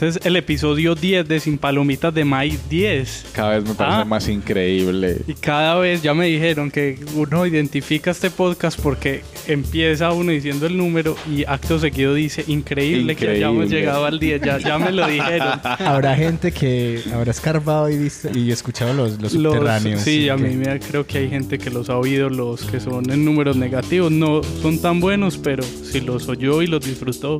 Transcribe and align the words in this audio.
Este 0.00 0.18
es 0.18 0.20
el 0.24 0.36
episodio 0.36 0.94
10 0.94 1.28
de 1.28 1.40
Sin 1.40 1.58
Palomitas 1.58 2.14
de 2.14 2.24
Maíz 2.24 2.58
10. 2.70 3.26
Cada 3.34 3.58
vez 3.58 3.68
me 3.68 3.74
parece 3.74 3.98
Ah. 3.98 4.04
más 4.06 4.28
increíble. 4.30 5.18
Y 5.26 5.34
cada 5.34 5.74
vez 5.78 6.00
ya 6.02 6.14
me 6.14 6.24
dijeron 6.24 6.70
que 6.70 6.98
uno 7.16 7.44
identifica 7.44 8.10
este 8.10 8.30
podcast 8.30 8.80
porque 8.80 9.20
empieza 9.46 10.10
uno 10.12 10.32
diciendo 10.32 10.66
el 10.66 10.78
número 10.78 11.16
y 11.30 11.44
acto 11.44 11.78
seguido 11.78 12.14
dice 12.14 12.44
increíble, 12.46 13.14
que 13.14 13.28
hayamos 13.28 13.64
Increíble. 13.66 13.78
llegado 13.80 14.06
al 14.06 14.18
10. 14.18 14.40
Ya, 14.40 14.56
ya 14.56 14.78
me 14.78 14.90
lo 14.90 15.06
dijeron. 15.06 15.60
Habrá 15.62 16.16
gente 16.16 16.50
que 16.50 17.02
habrá 17.12 17.30
escarbado 17.32 17.90
y 17.90 17.98
visto 17.98 18.30
y 18.34 18.50
escuchado 18.52 18.94
los, 18.94 19.20
los 19.20 19.34
Los- 19.34 19.52
subterráneos. 19.52 20.00
sí, 20.00 20.30
a 20.30 20.36
que- 20.36 20.42
mí 20.44 20.54
me, 20.54 20.80
creo 20.80 21.06
que 21.06 21.18
hay 21.18 21.28
gente 21.28 21.58
que 21.58 21.68
los 21.68 21.90
ha 21.90 21.98
oído, 21.98 22.30
los 22.30 22.62
que 22.62 22.80
son 22.80 23.10
en 23.10 23.22
números 23.22 23.54
negativos. 23.56 24.10
No 24.10 24.40
son 24.62 24.80
tan 24.80 24.98
buenos, 24.98 25.36
pero 25.36 25.62
si 25.62 26.00
los 26.00 26.26
oyó 26.26 26.62
y 26.62 26.68
los 26.68 26.82
disfrutó, 26.86 27.38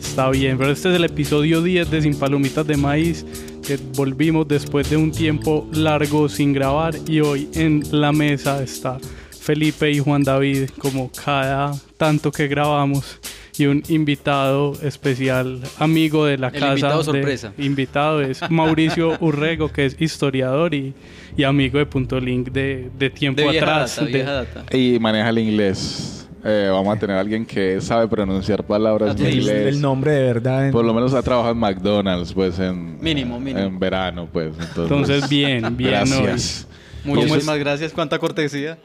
está 0.00 0.28
bien. 0.30 0.58
Pero 0.58 0.72
este 0.72 0.88
es 0.90 0.96
el 0.96 1.04
episodio 1.04 1.62
10 1.62 1.91
de 1.92 2.02
Sin 2.02 2.18
Palomitas 2.18 2.66
de 2.66 2.76
Maíz, 2.76 3.24
que 3.66 3.78
volvimos 3.94 4.48
después 4.48 4.90
de 4.90 4.96
un 4.96 5.12
tiempo 5.12 5.68
largo 5.72 6.28
sin 6.28 6.52
grabar 6.52 6.94
y 7.06 7.20
hoy 7.20 7.48
en 7.54 7.82
la 7.92 8.10
mesa 8.12 8.62
está 8.62 8.98
Felipe 9.40 9.90
y 9.90 9.98
Juan 9.98 10.22
David, 10.24 10.70
como 10.78 11.10
cada 11.12 11.72
tanto 11.96 12.30
que 12.32 12.48
grabamos. 12.48 13.18
Y 13.58 13.66
un 13.66 13.82
invitado 13.88 14.72
especial, 14.82 15.60
amigo 15.78 16.24
de 16.24 16.38
la 16.38 16.46
El 16.46 16.52
casa. 16.54 16.68
invitado 16.68 16.98
de- 17.00 17.04
sorpresa. 17.04 17.52
invitado 17.58 18.22
es 18.22 18.40
Mauricio 18.50 19.18
Urrego, 19.20 19.68
que 19.70 19.84
es 19.84 20.00
historiador 20.00 20.72
y, 20.72 20.94
y 21.36 21.42
amigo 21.42 21.78
de 21.78 21.84
Punto 21.84 22.18
Link 22.18 22.50
de, 22.50 22.88
de 22.98 23.10
tiempo 23.10 23.42
De 23.42 23.48
vieja 23.50 23.66
atrás. 23.66 23.96
data, 23.96 24.06
de- 24.06 24.12
vieja 24.12 24.32
data. 24.32 24.64
Y 24.76 24.98
maneja 24.98 25.28
el 25.28 25.38
inglés. 25.38 26.21
Eh, 26.44 26.68
vamos 26.72 26.96
a 26.96 26.98
tener 26.98 27.16
a 27.16 27.20
alguien 27.20 27.46
que 27.46 27.80
sabe 27.80 28.08
pronunciar 28.08 28.64
palabras 28.64 29.14
en 29.20 29.26
inglés. 29.32 29.74
el 29.74 29.80
nombre 29.80 30.10
de 30.12 30.22
verdad. 30.24 30.66
en- 30.66 30.72
Por 30.72 30.84
lo 30.84 30.92
menos 30.92 31.14
ha 31.14 31.22
trabajado 31.22 31.52
en 31.54 31.58
McDonald's, 31.60 32.32
pues 32.32 32.58
en... 32.58 33.00
Mínimo, 33.00 33.38
mínimo. 33.38 33.64
En 33.66 33.78
verano, 33.78 34.28
pues. 34.32 34.48
Entonces, 34.48 34.78
Entonces, 34.90 35.28
bien, 35.28 35.76
bien. 35.76 35.90
Gracias. 35.92 36.66
Muchísimas 37.04 37.58
gracias. 37.58 37.92
Cuánta 37.92 38.18
cortesía. 38.18 38.76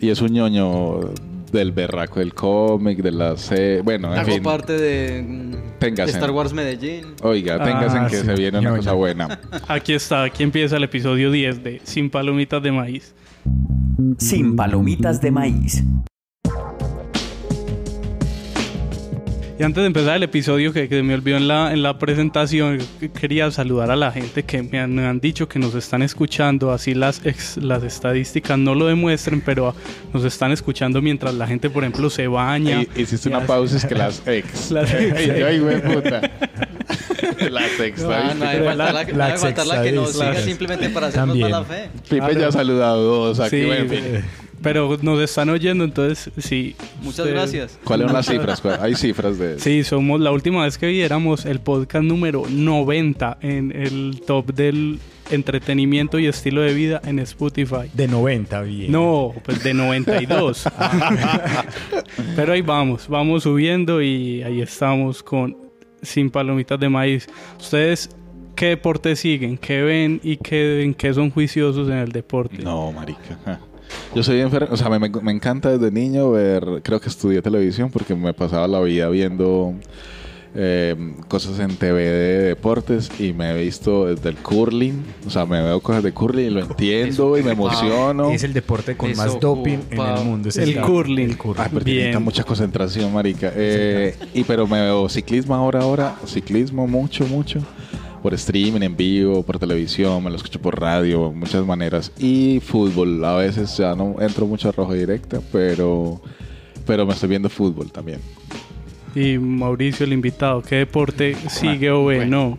Y 0.00 0.10
es 0.10 0.20
un 0.20 0.32
ñoño 0.32 1.00
del 1.52 1.70
berraco 1.72 2.18
del 2.20 2.34
cómic, 2.34 2.98
de 3.02 3.12
la 3.12 3.36
serie... 3.36 3.80
Bueno, 3.82 4.12
en 4.12 4.18
Hago 4.18 4.32
fin. 4.32 4.42
parte 4.42 4.72
de, 4.76 5.56
Téngase. 5.78 6.12
Star 6.12 6.30
Wars 6.32 6.52
Medellín. 6.52 7.14
Oiga, 7.22 7.62
téngase 7.62 7.96
en 7.98 8.04
Ah, 8.04 8.08
que 8.08 8.16
sí, 8.16 8.26
se 8.26 8.34
viene 8.34 8.58
una 8.58 8.76
cosa 8.76 8.92
buena. 8.94 9.38
Aquí 9.68 9.92
está, 9.94 10.24
aquí 10.24 10.42
empieza 10.42 10.76
el 10.76 10.84
episodio 10.84 11.30
10 11.30 11.62
de 11.62 11.80
Sin 11.84 12.10
Palomitas 12.10 12.62
de 12.62 12.72
Maíz. 12.72 13.14
Sin 14.18 14.56
Palomitas 14.56 15.20
de 15.20 15.30
Maíz. 15.30 15.84
Y 19.62 19.64
antes 19.64 19.80
de 19.80 19.86
empezar 19.86 20.16
el 20.16 20.24
episodio, 20.24 20.72
que, 20.72 20.88
que 20.88 21.04
me 21.04 21.14
olvidó 21.14 21.36
en 21.36 21.46
la, 21.46 21.72
en 21.72 21.84
la 21.84 21.96
presentación, 21.96 22.78
quería 23.20 23.48
saludar 23.52 23.92
a 23.92 23.94
la 23.94 24.10
gente 24.10 24.42
que 24.42 24.60
me 24.60 24.80
han, 24.80 24.92
me 24.92 25.06
han 25.06 25.20
dicho 25.20 25.46
que 25.48 25.60
nos 25.60 25.76
están 25.76 26.02
escuchando. 26.02 26.72
Así 26.72 26.94
las, 26.94 27.24
ex- 27.24 27.58
las 27.58 27.84
estadísticas 27.84 28.58
no 28.58 28.74
lo 28.74 28.86
demuestren, 28.86 29.40
pero 29.40 29.72
nos 30.12 30.24
están 30.24 30.50
escuchando 30.50 31.00
mientras 31.00 31.34
la 31.34 31.46
gente, 31.46 31.70
por 31.70 31.84
ejemplo, 31.84 32.10
se 32.10 32.26
baña. 32.26 32.82
Y- 32.82 33.02
Hiciste 33.02 33.28
y 33.28 33.30
una 33.30 33.38
hace- 33.38 33.46
pausa, 33.46 33.76
es 33.76 33.84
que 33.86 33.94
las 33.94 34.22
ex. 34.26 34.72
Las 34.72 34.92
ex. 34.92 35.14
Ay, 35.30 35.60
güey, 35.60 35.80
puta. 35.80 36.22
las 37.48 37.78
ex. 37.78 38.02
No 38.02 38.10
hay 38.12 38.30
Pero 38.40 38.64
falta 38.64 38.74
la- 38.74 38.92
la, 38.92 39.04
no 39.04 39.16
la 39.16 39.26
hay 39.26 39.38
falta 39.38 39.64
la 39.64 39.82
que 39.84 39.92
nos 39.92 40.08
sexadista. 40.08 40.32
siga 40.40 40.44
simplemente 40.44 40.88
para 40.90 41.06
hacernos 41.06 41.38
mala 41.38 41.62
fe. 41.62 41.88
Pipe 42.10 42.34
ya 42.36 42.48
ha 42.48 42.52
saludado 42.52 43.00
dos 43.28 43.38
aquí. 43.38 43.62
Pero 44.62 44.96
nos 45.02 45.20
están 45.20 45.48
oyendo, 45.50 45.84
entonces 45.84 46.30
sí. 46.38 46.76
Muchas 47.02 47.20
usted- 47.20 47.32
gracias. 47.32 47.78
¿Cuáles 47.84 48.06
son 48.06 48.14
las 48.14 48.26
cifras? 48.30 48.60
¿Cuál- 48.60 48.78
Hay 48.80 48.94
cifras 48.94 49.38
de... 49.38 49.58
Sí, 49.58 49.82
somos 49.84 50.20
la 50.20 50.30
última 50.30 50.64
vez 50.64 50.78
que 50.78 50.86
viéramos 50.86 51.44
el 51.46 51.60
podcast 51.60 52.04
número 52.04 52.44
90 52.48 53.38
en 53.42 53.72
el 53.74 54.22
top 54.26 54.52
del 54.54 54.98
entretenimiento 55.30 56.18
y 56.18 56.26
estilo 56.26 56.60
de 56.60 56.74
vida 56.74 57.00
en 57.04 57.18
Spotify. 57.20 57.88
De 57.94 58.06
90, 58.08 58.60
bien. 58.62 58.92
No, 58.92 59.32
pues 59.44 59.62
de 59.64 59.72
92. 59.74 60.64
Pero 62.36 62.52
ahí 62.52 62.62
vamos, 62.62 63.08
vamos 63.08 63.42
subiendo 63.44 64.02
y 64.02 64.42
ahí 64.42 64.60
estamos 64.60 65.22
con 65.22 65.56
Sin 66.02 66.30
Palomitas 66.30 66.78
de 66.78 66.88
Maíz. 66.88 67.26
¿Ustedes 67.58 68.10
qué 68.54 68.66
deporte 68.66 69.16
siguen? 69.16 69.56
¿Qué 69.58 69.82
ven 69.82 70.20
y 70.22 70.36
qué, 70.36 70.82
en 70.82 70.94
qué 70.94 71.12
son 71.14 71.30
juiciosos 71.30 71.88
en 71.88 71.94
el 71.98 72.12
deporte? 72.12 72.58
No, 72.58 72.92
marica. 72.92 73.60
Yo 74.14 74.22
soy 74.22 74.40
enfermo, 74.40 74.68
o 74.72 74.76
sea, 74.76 74.90
me, 74.90 74.98
me- 74.98 75.08
me 75.22 75.32
encanta 75.32 75.70
desde 75.70 75.90
niño 75.90 76.30
ver, 76.32 76.80
creo 76.82 77.00
que 77.00 77.08
estudié 77.08 77.40
televisión 77.40 77.90
porque 77.90 78.14
me 78.14 78.34
pasaba 78.34 78.68
la 78.68 78.78
vida 78.80 79.08
viendo 79.08 79.72
eh, 80.54 81.14
cosas 81.28 81.58
en 81.60 81.74
TV 81.76 82.02
de 82.02 82.38
deportes 82.48 83.10
y 83.18 83.32
me 83.32 83.52
he 83.52 83.64
visto 83.64 84.04
desde 84.06 84.28
el 84.28 84.36
curling, 84.36 85.02
o 85.26 85.30
sea, 85.30 85.46
me 85.46 85.62
veo 85.62 85.80
cosas 85.80 86.02
de 86.02 86.12
curling 86.12 86.46
y 86.46 86.50
lo 86.50 86.60
entiendo 86.60 87.38
y 87.38 87.42
me 87.42 87.52
emociono. 87.52 88.30
Es 88.30 88.44
el 88.44 88.52
deporte 88.52 88.98
con 88.98 89.16
más 89.16 89.40
doping 89.40 89.78
en 89.90 89.98
el 90.00 90.24
mundo. 90.26 90.50
es 90.50 90.58
El 90.58 90.78
curling. 90.82 91.30
El 91.30 91.38
curling. 91.38 91.62
Ah, 91.64 91.68
pero 91.72 91.82
Bien. 91.82 91.96
necesita 91.98 92.18
mucha 92.20 92.44
concentración, 92.44 93.14
marica. 93.14 93.50
Eh, 93.56 94.14
y 94.34 94.44
pero 94.44 94.66
me 94.66 94.78
veo 94.82 95.08
ciclismo 95.08 95.54
ahora, 95.54 95.80
ahora, 95.80 96.16
ciclismo 96.26 96.86
mucho, 96.86 97.26
mucho. 97.26 97.60
Por 98.22 98.34
streaming, 98.34 98.82
en 98.82 98.96
vivo, 98.96 99.42
por 99.42 99.58
televisión, 99.58 100.22
me 100.22 100.30
lo 100.30 100.36
escucho 100.36 100.60
por 100.60 100.80
radio, 100.80 101.32
muchas 101.32 101.66
maneras. 101.66 102.12
Y 102.18 102.60
fútbol, 102.60 103.24
a 103.24 103.34
veces 103.34 103.76
ya 103.76 103.96
no 103.96 104.14
entro 104.20 104.46
mucho 104.46 104.68
a 104.68 104.72
rojo 104.72 104.94
directa, 104.94 105.40
pero, 105.50 106.20
pero 106.86 107.04
me 107.04 107.14
estoy 107.14 107.28
viendo 107.30 107.48
fútbol 107.48 107.90
también. 107.90 108.20
Y 109.14 109.38
Mauricio, 109.38 110.06
el 110.06 110.12
invitado, 110.12 110.62
¿qué 110.62 110.76
deporte 110.76 111.36
sigue 111.48 111.90
o 111.90 112.06
ve? 112.06 112.24
No. 112.24 112.58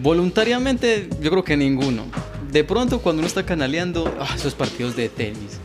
Voluntariamente, 0.00 1.08
yo 1.20 1.30
creo 1.30 1.42
que 1.42 1.56
ninguno. 1.56 2.04
De 2.52 2.62
pronto, 2.62 3.00
cuando 3.00 3.20
uno 3.20 3.26
está 3.26 3.44
canaleando, 3.44 4.14
ah, 4.20 4.32
esos 4.36 4.54
partidos 4.54 4.94
de 4.94 5.08
tenis. 5.08 5.58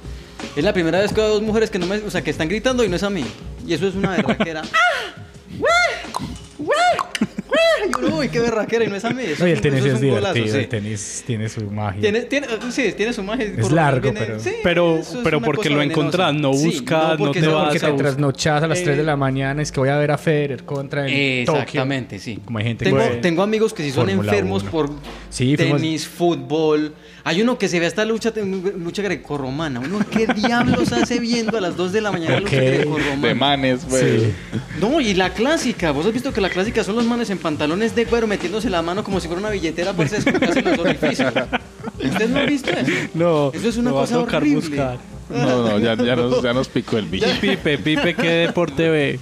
Es 0.56 0.64
la 0.64 0.74
primera 0.74 1.00
vez 1.00 1.14
que 1.14 1.22
veo 1.22 1.30
dos 1.30 1.44
mujeres 1.44 1.70
que 1.70 1.78
no 1.78 1.86
me, 1.86 1.98
o 1.98 2.10
sea, 2.10 2.24
que 2.24 2.32
están 2.32 2.50
gritando 2.50 2.84
y 2.84 2.90
no 2.90 2.96
es 2.96 3.04
a 3.04 3.12
mí. 3.12 3.24
Y 3.68 3.74
eso 3.74 3.88
es 3.88 3.94
una 3.94 4.10
berraquera. 4.10 4.64
¡Ah! 4.74 5.22
Uy, 8.14 8.30
qué 8.30 8.40
berraquera 8.40 8.86
y 8.86 8.88
no 8.88 8.96
es 8.96 9.06
a 9.06 9.10
mí. 9.12 9.24
Eso 9.24 9.44
No, 9.44 9.48
es 9.50 9.56
el 9.56 9.62
tenis 9.62 9.86
es 9.86 10.02
golazo, 10.02 10.34
divertido. 10.34 10.56
sí. 10.56 10.58
El 10.64 10.68
tenis 10.70 11.24
tiene 11.26 11.50
su 11.50 11.62
magia. 11.72 12.02
Tiene, 12.02 12.22
tiene, 12.22 12.48
sí, 12.72 12.94
tiene 12.96 13.14
su 13.14 13.24
magia. 13.24 13.46
Es 13.58 13.72
largo, 13.72 14.14
pero- 14.14 14.40
sí, 14.40 14.52
Pero- 14.64 14.98
es 14.98 15.18
pero 15.24 15.42
porque 15.42 15.70
lo 15.70 15.78
venenosa. 15.78 16.00
encontrás, 16.02 16.34
no 16.36 16.54
Sí, 16.54 16.66
buscas, 16.66 17.10
no 17.12 17.18
porque 17.18 17.40
te 17.42 17.46
es- 17.48 17.52
vas 17.54 17.64
Porque 17.64 17.78
a 17.78 17.82
te 17.82 17.92
buscar. 17.92 18.08
trasnochas 18.12 18.64
a 18.64 18.68
las 18.68 18.84
3 18.84 18.96
de 18.98 19.04
Eh, 19.04 19.06
la 19.06 19.16
mañana. 19.16 19.62
Es 19.62 19.72
que 19.72 19.80
voy 19.80 19.90
a 19.90 19.98
ver 19.98 20.12
a 20.12 20.18
Federer 20.18 20.64
contra 20.64 21.08
en 21.08 21.46
Tokio. 21.46 21.62
Exactamente, 21.62 22.20
sí. 22.20 22.40
Como 22.44 22.60
hay 22.60 22.66
gente 22.66 22.86
tengo, 22.86 22.98
que- 23.00 23.16
tengo 23.18 23.44
amigos 23.44 23.74
que 23.74 23.84
si 23.84 23.92
son 23.92 24.10
enfermos 24.10 24.64
por 24.64 24.90
Sí, 25.30 25.56
fuimos- 25.58 25.82
tenis, 25.82 26.08
fútbol. 26.08 26.94
Hay 27.24 27.42
uno 27.42 27.58
que 27.58 27.68
se 27.68 27.80
ve 27.80 27.86
hasta 27.86 28.04
lucha, 28.06 28.34
lucha 28.36 29.02
grecorromana. 29.02 29.80
Uno, 29.80 30.00
¿qué 30.10 30.26
diablos 30.28 30.92
hace 30.92 31.20
viendo 31.20 31.58
a 31.58 31.62
las 31.62 31.78
2 31.78 31.92
de 31.92 32.02
la 32.02 32.12
mañana 32.12 32.34
¿Por 32.36 32.44
lucha 32.44 32.56
grecorromana? 32.58 33.28
De 33.28 33.36
manes, 33.36 33.82
pues. 33.90 34.04
Sí. 34.24 34.34
No, 34.80 35.00
y 35.02 35.14
la 35.14 35.32
clásica. 35.34 35.92
Vos 35.92 36.06
has 36.06 36.14
visto 36.14 36.34
que 36.34 36.42
la 36.42 36.50
clásica 36.50 36.84
son 36.84 36.96
los 36.96 37.06
manes 37.06 37.30
en 37.30 37.38
pantalones 37.38 37.96
de 37.96 38.06
cuero 38.06 38.28
metiéndose 38.28 38.70
la 38.70 38.82
mano 38.82 39.04
como 39.04 39.20
si 39.20 39.28
fuera 39.28 39.40
una 39.40 39.50
billetera 39.52 39.94
para 39.94 40.10
esconderse 40.10 40.62
los 40.62 40.80
orificios. 40.80 41.34
¿Ustedes 42.04 42.30
no 42.30 42.40
han 42.40 42.48
visto 42.48 42.72
eso? 42.72 42.92
No, 43.14 43.52
Eso 43.54 43.70
es 43.70 43.78
una 43.78 43.92
cosa 43.92 44.16
tocar 44.16 44.42
horrible. 44.42 44.60
buscar. 44.70 44.98
No, 45.30 45.68
no, 45.70 45.80
ya, 45.80 45.96
ya, 45.96 46.16
nos, 46.16 46.42
ya 46.42 46.54
nos 46.54 46.68
picó 46.68 46.98
el 46.98 47.06
bicho. 47.06 47.28
Pipe, 47.40 47.78
Pipe, 47.78 48.16
¿qué 48.16 48.30
deporte 48.48 48.90
ve? 48.90 49.20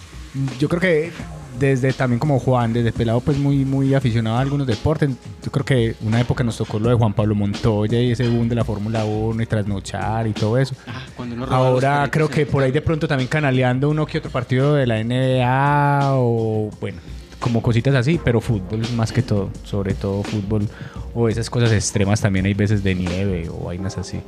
Yo 0.57 0.69
creo 0.69 0.81
que 0.81 1.11
desde 1.59 1.93
también 1.93 2.19
como 2.19 2.39
Juan, 2.39 2.73
desde 2.73 2.91
pelado 2.91 3.19
pues 3.19 3.37
muy 3.37 3.65
muy 3.65 3.93
aficionado 3.93 4.37
a 4.37 4.39
algunos 4.39 4.65
deportes. 4.65 5.09
Yo 5.43 5.51
creo 5.51 5.65
que 5.65 5.95
una 6.01 6.19
época 6.19 6.43
nos 6.43 6.57
tocó 6.57 6.79
lo 6.79 6.89
de 6.89 6.95
Juan 6.95 7.13
Pablo 7.13 7.35
Montoya 7.35 7.99
y 8.01 8.11
ese 8.11 8.27
boom 8.27 8.49
de 8.49 8.55
la 8.55 8.63
Fórmula 8.63 9.05
1 9.05 9.41
y 9.41 9.45
trasnochar 9.45 10.27
y 10.27 10.33
todo 10.33 10.57
eso. 10.57 10.75
Ah, 10.87 11.05
Ahora 11.49 12.09
creo 12.11 12.29
que 12.29 12.45
por 12.45 12.63
ahí 12.63 12.71
de 12.71 12.81
pronto 12.81 13.07
también 13.07 13.27
canaleando 13.27 13.89
uno 13.89 14.05
que 14.05 14.17
otro 14.17 14.31
partido 14.31 14.73
de 14.73 14.87
la 14.87 15.03
NBA 15.03 16.13
o 16.15 16.69
bueno, 16.79 16.99
como 17.39 17.61
cositas 17.61 17.95
así, 17.95 18.19
pero 18.23 18.41
fútbol 18.41 18.81
más 18.95 19.11
que 19.11 19.21
todo, 19.21 19.49
sobre 19.63 19.93
todo 19.93 20.23
fútbol 20.23 20.67
o 21.13 21.29
esas 21.29 21.49
cosas 21.49 21.71
extremas 21.71 22.21
también 22.21 22.45
hay 22.45 22.53
veces 22.53 22.83
de 22.83 22.95
nieve 22.95 23.49
o 23.49 23.65
vainas 23.65 23.97
así. 23.97 24.21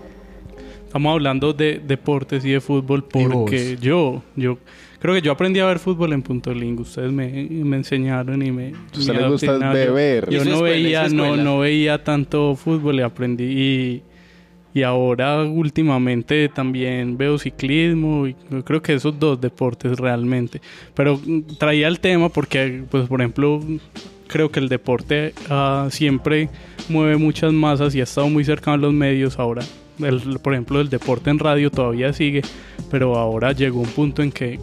Estamos 0.86 1.14
hablando 1.14 1.54
de 1.54 1.82
deportes 1.86 2.44
y 2.44 2.52
de 2.52 2.60
fútbol 2.60 3.06
porque 3.06 3.78
yo, 3.80 4.22
yo 4.36 4.58
creo 5.02 5.16
que 5.16 5.22
yo 5.22 5.32
aprendí 5.32 5.60
a 5.60 5.66
ver 5.66 5.80
fútbol 5.80 6.14
en 6.14 6.22
Punto 6.22 6.54
Lingo. 6.54 6.84
Ustedes 6.84 7.12
me, 7.12 7.48
me 7.50 7.78
enseñaron 7.78 8.42
y 8.42 8.52
me. 8.52 8.68
A 8.70 8.98
usted 8.98 9.14
me 9.14 9.22
le 9.22 9.30
gusta 9.30 9.58
beber. 9.74 10.30
Yo 10.30 10.46
no 10.46 10.52
escuela, 10.52 10.76
veía, 10.76 11.10
no, 11.10 11.36
no 11.36 11.60
veía 11.60 12.04
tanto 12.04 12.56
fútbol 12.56 12.96
y 13.00 13.02
aprendí. 13.02 13.44
Y, 13.44 14.02
y 14.74 14.84
ahora 14.84 15.44
últimamente 15.44 16.48
también 16.48 17.18
veo 17.18 17.38
ciclismo 17.38 18.26
y 18.28 18.36
yo 18.50 18.64
creo 18.64 18.82
que 18.82 18.94
esos 18.94 19.20
dos 19.20 19.42
deportes 19.42 19.98
realmente. 20.00 20.62
Pero 20.94 21.20
mm, 21.26 21.42
traía 21.58 21.88
el 21.90 22.00
tema 22.00 22.30
porque, 22.30 22.84
pues, 22.90 23.08
por 23.10 23.20
ejemplo, 23.20 23.62
creo 24.28 24.50
que 24.50 24.62
el 24.62 24.70
deporte 24.70 25.34
ah, 25.50 25.88
siempre 25.92 26.48
mueve 26.88 27.18
muchas 27.18 27.52
masas 27.52 27.94
y 27.96 28.00
ha 28.00 28.04
estado 28.04 28.30
muy 28.30 28.46
cercano 28.46 28.76
a 28.76 28.78
los 28.78 28.94
medios 28.94 29.38
ahora. 29.40 29.62
El- 30.00 30.40
por 30.42 30.54
ejemplo, 30.54 30.80
el 30.80 30.90
deporte 30.90 31.30
en 31.30 31.40
radio 31.40 31.70
todavía 31.70 32.14
sigue, 32.14 32.42
pero 32.90 33.18
ahora 33.18 33.52
llegó 33.52 33.82
un 33.82 33.90
punto 33.90 34.24
en 34.24 34.32
que 34.32 34.58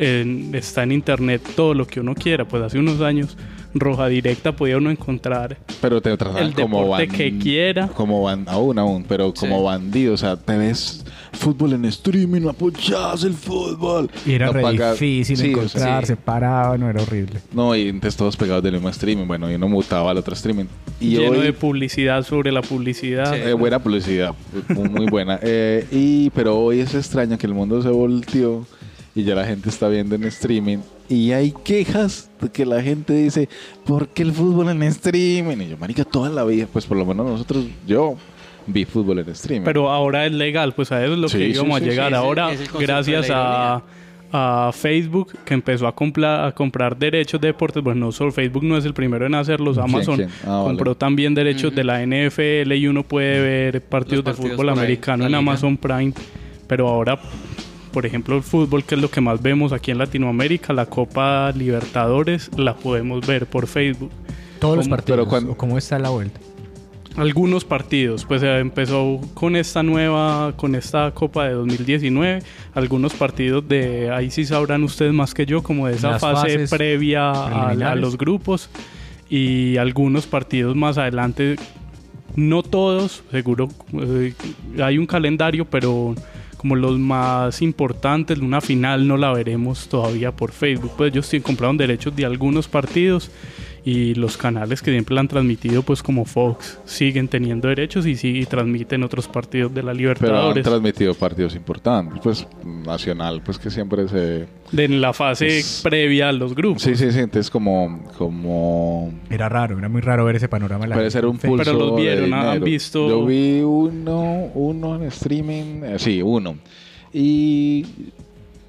en- 0.00 0.54
está 0.54 0.82
en 0.82 0.92
internet 0.92 1.42
todo 1.54 1.74
lo 1.74 1.86
que 1.86 2.00
uno 2.00 2.14
quiera. 2.14 2.44
Pues 2.46 2.62
hace 2.62 2.78
unos 2.78 3.00
años, 3.00 3.36
Roja 3.74 4.08
Directa 4.08 4.50
podía 4.56 4.78
uno 4.78 4.90
encontrar 4.90 5.56
Pero 5.80 6.00
te 6.00 6.10
el 6.10 6.18
como 6.54 6.80
deporte 6.82 7.08
que 7.08 7.38
quiera. 7.38 7.86
Como 7.88 8.22
ban- 8.24 8.48
aún, 8.48 8.78
aún, 8.78 9.04
pero 9.08 9.32
como 9.32 9.58
Sí. 9.58 9.64
bandido. 9.64 10.14
O 10.14 10.16
sea, 10.16 10.36
te 10.36 10.58
ves 10.58 11.04
fútbol 11.32 11.74
en 11.74 11.84
streaming, 11.84 12.40
no 12.40 12.50
apoyas 12.50 13.22
el 13.22 13.34
fútbol. 13.34 14.10
Y 14.26 14.32
era 14.32 14.46
no 14.46 14.52
re 14.54 14.62
pagas- 14.62 14.98
difícil 14.98 15.36
Sí, 15.36 15.42
o 15.54 15.68
sea, 15.68 15.70
encontrarse, 15.82 16.16
parado, 16.16 16.76
no 16.78 16.90
era 16.90 17.00
horrible. 17.02 17.40
No, 17.52 17.76
y 17.76 17.88
entonces 17.88 18.16
todos 18.16 18.36
pegados 18.36 18.64
del 18.64 18.72
mismo 18.74 18.88
streaming. 18.88 19.26
Bueno, 19.28 19.48
y 19.48 19.54
uno 19.54 19.68
mutaba 19.68 20.10
al 20.10 20.16
otro 20.18 20.34
streaming. 20.34 20.64
Y 20.98 21.10
lleno 21.18 21.38
hoy, 21.38 21.44
de 21.44 21.52
publicidad 21.52 22.24
sobre 22.24 22.50
la 22.50 22.62
publicidad. 22.62 23.32
Sí. 23.32 23.40
eh, 23.44 23.52
buena 23.52 23.78
publicidad, 23.78 24.34
muy, 24.70 24.88
muy 24.88 25.06
buena. 25.06 25.38
Eh, 25.42 25.86
y, 25.92 26.30
pero 26.30 26.58
hoy 26.58 26.80
es 26.80 26.94
extraño 26.94 27.38
que 27.38 27.46
el 27.46 27.54
mundo 27.54 27.80
se 27.82 27.88
volteó 27.88 28.66
y 29.20 29.24
ya 29.24 29.34
la 29.34 29.44
gente 29.44 29.68
está 29.68 29.88
viendo 29.88 30.14
en 30.14 30.24
streaming. 30.24 30.78
Y 31.08 31.32
hay 31.32 31.52
quejas 31.64 32.30
de 32.40 32.48
que 32.50 32.64
la 32.66 32.80
gente 32.82 33.12
dice, 33.14 33.48
¿por 33.84 34.08
qué 34.08 34.22
el 34.22 34.32
fútbol 34.32 34.68
en 34.68 34.82
streaming? 34.84 35.56
Y 35.60 35.68
yo, 35.70 35.76
marica, 35.78 36.04
toda 36.04 36.30
la 36.30 36.44
vida, 36.44 36.66
pues 36.72 36.86
por 36.86 36.96
lo 36.96 37.04
menos 37.06 37.26
nosotros, 37.26 37.64
yo 37.86 38.16
vi 38.66 38.84
fútbol 38.84 39.18
en 39.18 39.28
streaming. 39.30 39.64
Pero 39.64 39.90
ahora 39.90 40.26
es 40.26 40.32
legal, 40.32 40.72
pues 40.72 40.92
a 40.92 41.02
eso 41.04 41.14
es 41.14 41.18
lo 41.18 41.28
Sí, 41.28 41.38
que 41.38 41.48
íbamos 41.48 41.78
sí, 41.80 41.84
a 41.84 41.88
llegar. 41.88 42.08
sí, 42.08 42.14
es 42.14 42.18
el- 42.20 42.24
ahora, 42.24 42.52
es 42.52 42.60
el 42.60 42.68
concepto 42.68 42.92
gracias 42.92 43.26
de 43.28 43.34
a, 43.34 43.82
a 44.32 44.70
Facebook, 44.72 45.32
que 45.44 45.54
empezó 45.54 45.88
a, 45.88 45.96
compla- 45.96 46.46
a 46.46 46.52
comprar 46.52 46.96
derechos 46.96 47.40
de 47.40 47.48
deportes, 47.48 47.82
bueno, 47.82 48.06
no 48.06 48.12
solo 48.12 48.30
Facebook 48.30 48.62
no 48.62 48.76
es 48.76 48.84
el 48.84 48.94
primero 48.94 49.26
en 49.26 49.34
hacerlos, 49.34 49.76
¿Quién, 49.76 49.84
Amazon 49.90 50.16
quién? 50.16 50.28
Ah, 50.44 50.58
vale. 50.58 50.64
compró 50.68 50.94
también 50.94 51.34
derechos 51.34 51.72
Ujú. 51.72 51.74
de 51.76 51.82
la 51.84 52.00
NFL 52.06 52.72
y 52.76 52.86
uno 52.86 53.02
puede 53.02 53.40
ver 53.40 53.82
partidos, 53.82 54.24
de 54.24 54.30
partidos 54.30 54.52
fútbol 54.52 54.66
por 54.68 54.78
ahí, 54.78 54.84
americano 54.84 55.26
en. 55.26 55.34
Amazon 55.34 55.76
Prime. 55.76 56.12
Pero 56.68 56.86
ahora, 56.88 57.18
por 57.90 58.06
ejemplo, 58.06 58.36
el 58.36 58.42
fútbol, 58.42 58.84
que 58.84 58.94
es 58.94 59.00
lo 59.00 59.10
que 59.10 59.20
más 59.20 59.42
vemos 59.42 59.72
aquí 59.72 59.90
en 59.90 59.98
Latinoamérica, 59.98 60.72
la 60.72 60.86
Copa 60.86 61.52
Libertadores, 61.52 62.50
la 62.56 62.74
podemos 62.74 63.26
ver 63.26 63.46
por 63.46 63.66
Facebook. 63.66 64.10
Todos 64.58 64.76
los 64.76 64.86
¿Cómo? 64.86 64.96
partidos. 64.96 65.18
Pero 65.18 65.28
cuando- 65.28 65.52
¿o 65.52 65.56
¿Cómo 65.56 65.78
está 65.78 65.98
la 65.98 66.10
vuelta? 66.10 66.40
algunos 67.16 67.64
partidos. 67.64 68.24
Pues 68.24 68.42
eh, 68.42 68.58
empezó 68.60 69.20
con 69.34 69.56
esta 69.56 69.82
nueva, 69.82 70.52
con 70.56 70.74
esta 70.74 71.10
Copa 71.10 71.44
de 71.48 71.54
2019. 71.54 72.40
Algunos 72.72 73.12
partidos 73.14 73.66
de, 73.68 74.10
ahí 74.10 74.30
sí 74.30 74.44
sabrán 74.46 74.84
ustedes 74.84 75.12
más 75.12 75.34
que 75.34 75.44
yo, 75.44 75.62
como 75.62 75.88
de 75.88 75.94
esa 75.96 76.12
Las 76.12 76.20
fase 76.20 76.66
previa 76.68 77.30
a, 77.30 77.70
a 77.70 77.94
los 77.96 78.16
grupos. 78.16 78.70
Y 79.28 79.76
algunos 79.76 80.26
partidos 80.26 80.76
más 80.76 80.98
adelante, 80.98 81.56
no 82.36 82.62
todos, 82.62 83.22
seguro 83.30 83.68
eh, 83.92 84.32
hay 84.82 84.96
un 84.98 85.06
calendario, 85.06 85.64
pero 85.64 86.14
como 86.60 86.76
los 86.76 86.98
más 86.98 87.62
importantes, 87.62 88.38
una 88.38 88.60
final 88.60 89.08
no 89.08 89.16
la 89.16 89.32
veremos 89.32 89.88
todavía 89.88 90.30
por 90.30 90.52
Facebook. 90.52 90.92
Pues 90.94 91.10
ellos 91.10 91.24
sí 91.24 91.40
compraron 91.40 91.78
derechos 91.78 92.14
de 92.14 92.26
algunos 92.26 92.68
partidos 92.68 93.30
y 93.84 94.14
los 94.14 94.36
canales 94.36 94.82
que 94.82 94.90
siempre 94.90 95.14
la 95.14 95.22
han 95.22 95.28
transmitido, 95.28 95.82
pues 95.82 96.02
como 96.02 96.24
Fox, 96.24 96.78
siguen 96.84 97.28
teniendo 97.28 97.68
derechos 97.68 98.06
y 98.06 98.14
sí 98.16 98.38
y 98.40 98.46
transmiten 98.46 99.02
otros 99.02 99.26
partidos 99.28 99.72
de 99.74 99.82
la 99.82 99.92
Pero 99.92 100.10
han 100.10 100.18
Libertadores. 100.18 100.64
transmitido 100.64 101.14
partidos 101.14 101.54
importantes, 101.54 102.20
pues 102.22 102.46
nacional, 102.64 103.42
pues 103.42 103.58
que 103.58 103.70
siempre 103.70 104.06
se... 104.08 104.46
de 104.72 104.88
la 104.88 105.12
fase 105.12 105.58
Es- 105.58 105.80
previa 105.82 106.28
a 106.28 106.32
los 106.32 106.54
grupos. 106.54 106.82
Sí, 106.82 106.94
sí, 106.94 107.10
sí, 107.10 107.18
entonces 107.20 107.50
como... 107.50 108.04
como 108.18 109.12
Era 109.30 109.48
raro, 109.48 109.78
era 109.78 109.88
muy 109.88 110.00
raro 110.02 110.24
ver 110.26 110.36
ese 110.36 110.48
panorama. 110.48 110.86
la 110.86 110.94
Puede 110.96 111.10
ser 111.10 111.24
un 111.26 111.38
pulso 111.38 111.64
Pero 111.64 111.78
los 111.78 111.96
de 111.96 112.02
vieron, 112.02 112.34
¿han 112.34 112.62
visto? 112.62 113.08
Yo 113.08 113.24
vi 113.24 113.60
uno, 113.62 114.50
uno 114.54 114.96
en 114.96 115.02
streaming, 115.04 115.82
eh, 115.84 115.94
sí, 115.98 116.20
uno. 116.22 116.56
Y 117.12 117.84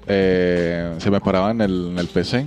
eh, 0.06 0.94
se 0.98 1.10
me 1.10 1.20
paraba 1.20 1.50
en 1.50 1.60
el, 1.60 1.88
en 1.92 1.98
el 1.98 2.06
PC. 2.08 2.44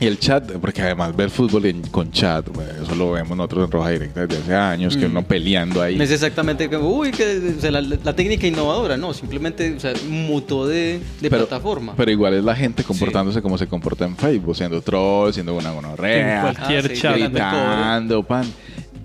Y 0.00 0.06
el 0.06 0.18
chat, 0.18 0.50
porque 0.52 0.80
además 0.80 1.14
ver 1.14 1.28
fútbol 1.28 1.66
en- 1.66 1.82
con 1.82 2.10
chat, 2.10 2.46
eso 2.82 2.94
lo 2.94 3.12
vemos 3.12 3.36
nosotros 3.36 3.66
en 3.66 3.70
Roja 3.70 3.90
Directa 3.90 4.26
desde 4.26 4.42
hace 4.42 4.54
años, 4.54 4.96
que 4.96 5.06
Mm. 5.06 5.10
uno 5.10 5.22
peleando 5.24 5.82
ahí. 5.82 5.96
No 5.96 6.04
es 6.04 6.10
exactamente 6.10 6.70
como, 6.70 6.88
uy, 6.88 7.10
que 7.10 7.54
o 7.58 7.60
sea, 7.60 7.70
la, 7.70 7.82
la 7.82 8.12
técnica 8.16 8.46
innovadora, 8.46 8.96
no, 8.96 9.12
simplemente 9.12 9.74
o 9.76 9.78
sea, 9.78 9.92
mutó 10.08 10.66
de, 10.66 11.00
de 11.20 11.28
Pero- 11.28 11.46
plataforma. 11.46 11.92
Pero 11.98 12.10
igual 12.10 12.32
es 12.32 12.42
la 12.42 12.56
gente 12.56 12.82
comportándose 12.82 13.42
como 13.42 13.58
se 13.58 13.66
comporta 13.66 14.06
en 14.06 14.16
Facebook, 14.16 14.56
siendo 14.56 14.80
troll, 14.80 15.32
siendo 15.34 15.54
una 15.54 15.68
En 15.68 15.74
gonorrea, 15.74 16.40
cualquier 16.54 16.84
Ah, 16.86 16.88
sí, 16.94 17.00
chat. 17.00 17.16
gritando, 17.16 18.22
pan. 18.22 18.46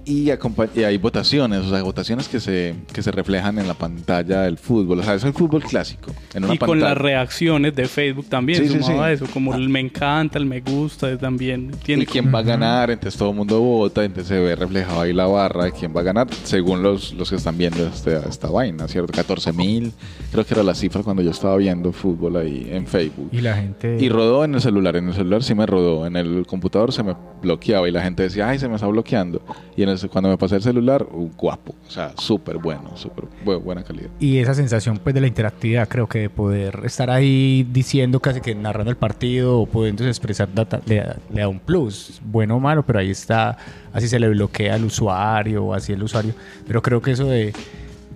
Y, 0.05 0.29
y 0.75 0.83
hay 0.83 0.97
votaciones, 0.97 1.61
o 1.65 1.69
sea, 1.69 1.81
votaciones 1.81 2.27
que 2.29 2.39
se, 2.39 2.75
que 2.93 3.01
se 3.01 3.11
reflejan 3.11 3.57
en 3.57 3.67
la 3.67 3.73
pantalla 3.73 4.41
del 4.43 4.57
fútbol. 4.59 4.99
O 4.99 5.03
sea, 5.03 5.15
es 5.15 5.23
el 5.23 5.33
fútbol 5.33 5.63
clásico. 5.63 6.11
En 6.35 6.43
una 6.45 6.53
Y 6.53 6.57
con 6.59 6.79
las 6.79 6.95
reacciones 6.95 7.75
de 7.75 7.87
Facebook 7.87 8.27
también, 8.29 8.59
Sí, 8.61 8.69
sumado 8.69 8.93
sí. 8.93 8.99
a 8.99 9.11
eso, 9.11 9.25
como 9.33 9.55
el 9.55 9.67
me 9.67 9.79
encanta, 9.79 10.37
el 10.37 10.45
me 10.45 10.61
gusta, 10.61 11.17
también 11.17 11.71
tiene 11.83 12.03
y 12.03 12.05
quién 12.05 12.33
va 12.33 12.39
a 12.39 12.43
ganar, 12.43 12.91
entonces 12.91 13.17
todo 13.17 13.31
el 13.31 13.35
mundo 13.35 13.59
vota, 13.59 14.03
entonces 14.05 14.27
se 14.27 14.39
ve 14.39 14.55
reflejado 14.55 15.01
ahí 15.01 15.11
la 15.11 15.25
barra 15.25 15.65
de 15.65 15.71
quién 15.71 15.91
va 15.95 16.01
a 16.01 16.03
ganar, 16.03 16.27
según 16.43 16.83
los, 16.83 17.13
los 17.13 17.29
que 17.31 17.37
están 17.37 17.57
viendo 17.57 17.87
este- 17.87 18.15
esta 18.29 18.49
vaina, 18.49 18.87
¿cierto? 18.87 19.11
14 19.11 19.53
mil, 19.53 19.91
creo 20.31 20.45
que 20.45 20.53
era 20.53 20.61
la 20.61 20.75
cifra 20.75 21.01
cuando 21.01 21.23
yo 21.23 21.31
estaba 21.31 21.57
viendo 21.57 21.91
fútbol 21.91 22.35
ahí 22.37 22.67
en 22.71 22.85
Facebook. 22.85 23.29
Y 23.31 23.41
la 23.41 23.55
gente. 23.55 23.97
Y 23.99 24.09
rodó 24.09 24.43
en 24.45 24.53
el 24.53 24.61
celular, 24.61 24.95
en 24.97 25.07
el 25.07 25.13
celular 25.15 25.41
sí 25.41 25.55
me 25.55 25.65
rodó, 25.65 26.05
en 26.05 26.15
el 26.15 26.45
computador 26.45 26.91
se 26.93 27.01
me 27.01 27.15
bloqueaba 27.41 27.89
y 27.89 27.91
la 27.91 28.03
gente 28.03 28.21
decía, 28.23 28.47
ay, 28.49 28.59
se 28.59 28.67
me 28.67 28.75
está 28.75 28.85
bloqueando. 28.87 29.41
Y 29.75 29.81
en 29.81 29.89
el- 29.89 29.94
cuando 30.11 30.29
me 30.29 30.37
pasé 30.37 30.55
el 30.57 30.61
celular, 30.61 31.05
guapo, 31.37 31.73
o 31.87 31.91
sea, 31.91 32.13
súper 32.17 32.57
bueno, 32.57 32.95
súper 32.95 33.25
bu- 33.45 33.61
buena 33.61 33.83
calidad. 33.83 34.09
Y 34.19 34.37
esa 34.39 34.53
sensación 34.53 34.97
pues 34.97 35.13
de 35.15 35.21
la 35.21 35.27
interactividad, 35.27 35.87
creo 35.87 36.07
que 36.07 36.19
de 36.19 36.29
poder 36.29 36.81
estar 36.85 37.09
ahí 37.09 37.67
diciendo 37.71 38.19
casi 38.19 38.41
que 38.41 38.53
narrando 38.55 38.91
el 38.91 38.97
partido 38.97 39.59
o 39.59 39.65
pudiéndose 39.65 40.09
expresar 40.09 40.53
data, 40.53 40.81
le, 40.85 40.95
da- 40.97 41.17
le 41.33 41.41
da 41.41 41.47
un 41.47 41.59
plus, 41.59 42.19
bueno 42.23 42.57
o 42.57 42.59
malo, 42.59 42.83
pero 42.83 42.99
ahí 42.99 43.09
está, 43.11 43.57
así 43.93 44.07
se 44.07 44.19
le 44.19 44.29
bloquea 44.29 44.75
al 44.75 44.85
usuario 44.85 45.65
o 45.65 45.73
así 45.73 45.93
el 45.93 46.03
usuario. 46.03 46.33
Pero 46.67 46.81
creo 46.81 47.01
que 47.01 47.11
eso 47.11 47.25
de 47.25 47.53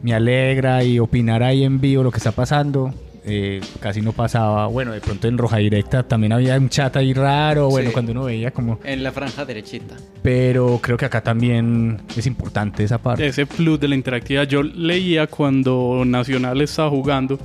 me 0.02 0.14
alegra 0.14 0.84
y 0.84 0.98
opinar 1.00 1.44
ahí 1.44 1.64
en 1.64 1.82
vivo 1.82 2.04
lo 2.04 2.12
que 2.12 2.18
está 2.18 2.32
pasando, 2.32 2.94
eh, 3.26 3.62
casi 3.80 4.02
no 4.02 4.12
pasaba. 4.14 4.68
Bueno, 4.68 4.92
de 4.92 5.02
pronto 5.02 5.28
en 5.28 5.38
Roja 5.38 5.58
Directa 5.58 6.04
también 6.04 6.34
había 6.34 6.58
un 6.58 6.70
chat 6.70 6.96
ahí 6.98 7.14
raro, 7.14 7.70
bueno, 7.70 7.90
Sí. 7.90 7.94
cuando 7.94 8.12
uno 8.12 8.24
veía 8.26 8.52
como... 8.52 8.80
En 8.84 9.04
la 9.04 9.12
franja 9.12 9.46
derechita. 9.46 9.96
Pero 10.22 10.80
creo 10.82 10.98
que 10.98 11.06
acá 11.06 11.22
también 11.22 12.02
es 12.16 12.26
importante 12.28 12.84
esa 12.84 12.98
parte. 12.98 13.26
ese 13.26 13.46
plus 13.46 13.80
de 13.80 13.88
la 13.88 13.96
interactividad. 13.96 14.48
Yo 14.48 14.64
leía 14.64 15.28
cuando 15.28 16.04
Nacional 16.06 16.62
estaba 16.62 16.90
jugando 16.90 17.40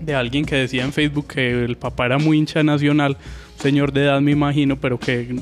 de 0.00 0.14
alguien 0.14 0.44
que 0.44 0.56
decía 0.56 0.84
en 0.84 0.92
Facebook 0.92 1.28
que 1.28 1.64
el 1.64 1.76
papá 1.76 2.06
era 2.06 2.18
muy 2.18 2.36
hincha 2.38 2.58
de 2.58 2.64
Nacional, 2.64 3.16
un 3.56 3.62
señor 3.62 3.92
de 3.92 4.02
edad 4.02 4.20
me 4.20 4.32
imagino, 4.32 4.76
pero 4.76 4.98
que 4.98 5.36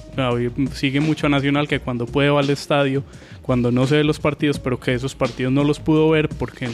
sigue 0.75 1.01
mucho 1.01 1.27
a 1.27 1.31
Nacional, 1.31 1.67
que 1.67 1.81
cuando 1.81 2.05
puede 2.07 2.29
va 2.29 2.41
al 2.41 2.51
estadio, 2.51 3.03
cuando 3.43 3.73
no 3.73 3.87
se 3.87 3.97
ve 3.97 4.05
los 4.05 4.19
partidos, 4.21 4.59
pero 4.59 4.79
que 4.79 4.95
esos 4.95 5.15
partidos 5.15 5.53
no 5.53 5.65
los 5.65 5.81
pudo 5.81 6.09
ver 6.11 6.29
porque 6.29 6.69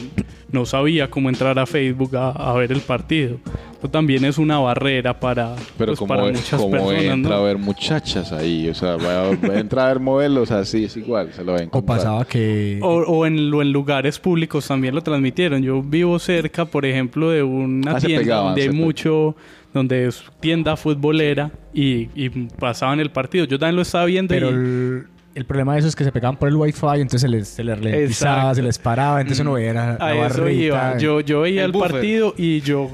no 0.51 0.65
sabía 0.65 1.09
cómo 1.09 1.29
entrar 1.29 1.57
a 1.59 1.65
Facebook 1.65 2.15
a, 2.15 2.29
a 2.31 2.53
ver 2.53 2.71
el 2.71 2.81
partido. 2.81 3.37
Esto 3.73 3.89
también 3.89 4.25
es 4.25 4.37
una 4.39 4.57
barrera 4.59 5.19
para, 5.19 5.55
Pero 5.77 5.91
pues, 5.91 5.99
como, 5.99 6.07
para 6.09 6.23
muchas 6.23 6.59
como 6.59 6.71
personas, 6.71 7.03
entra 7.03 7.31
¿no? 7.35 7.37
a 7.37 7.43
ver 7.43 7.57
muchachas 7.59 8.31
ahí, 8.31 8.67
o 8.69 8.73
sea, 8.73 8.95
va 8.97 9.27
a, 9.29 9.35
va 9.35 9.53
a 9.53 9.59
entrar 9.59 9.85
a 9.85 9.89
ver 9.89 9.99
modelos 9.99 10.49
así, 10.51 10.85
es 10.85 10.97
igual, 10.97 11.31
se 11.33 11.43
lo 11.43 11.53
ven. 11.53 11.69
O 11.71 11.85
pasaba 11.85 12.25
que... 12.25 12.79
O, 12.81 12.87
o 13.03 13.25
en, 13.27 13.53
o 13.53 13.61
en 13.61 13.71
lugares 13.71 14.17
públicos 14.19 14.67
también 14.67 14.95
lo 14.95 15.01
transmitieron. 15.01 15.61
Yo 15.61 15.83
vivo 15.83 16.17
cerca, 16.17 16.65
por 16.65 16.85
ejemplo, 16.85 17.29
de 17.29 17.43
una 17.43 17.97
Ah, 17.97 17.99
tienda 17.99 18.21
pegaban, 18.21 18.55
pe- 18.55 18.71
mucho, 18.71 19.35
donde 19.73 20.07
es 20.07 20.23
tienda 20.39 20.75
futbolera 20.75 21.51
y, 21.71 22.09
y 22.15 22.29
pasaban 22.29 22.99
el 22.99 23.11
partido. 23.11 23.45
Yo 23.45 23.59
también 23.59 23.75
lo 23.75 23.83
estaba 23.83 24.05
viendo 24.05 24.33
Pero 24.33 24.49
y 24.49 24.53
el, 24.53 25.03
el 25.37 25.45
problema 25.45 25.73
de 25.73 25.79
eso 25.79 25.87
es 25.87 25.95
que 25.95 26.03
se 26.03 26.11
pegaban 26.11 26.35
por 26.37 26.49
el 26.49 26.55
wifi, 26.55 26.85
entonces 26.95 27.21
se 27.21 27.27
les, 27.27 27.47
se 27.47 27.63
les 27.63 27.77
ralentizaba, 27.77 28.55
se 28.55 28.63
les 28.63 28.79
paraba, 28.79 29.21
entonces 29.21 29.41
uno 29.41 29.53
veía 29.53 29.71
la, 29.71 29.97
la 29.99 30.05
a 30.05 30.25
eso 30.27 30.41
barrita. 30.41 30.63
iba. 30.63 30.97
Yo, 30.97 31.21
yo 31.21 31.41
veía 31.41 31.63
El 31.63 31.75
el, 31.75 31.79
partido 31.79 32.33
y 32.37 32.61
yo 32.61 32.89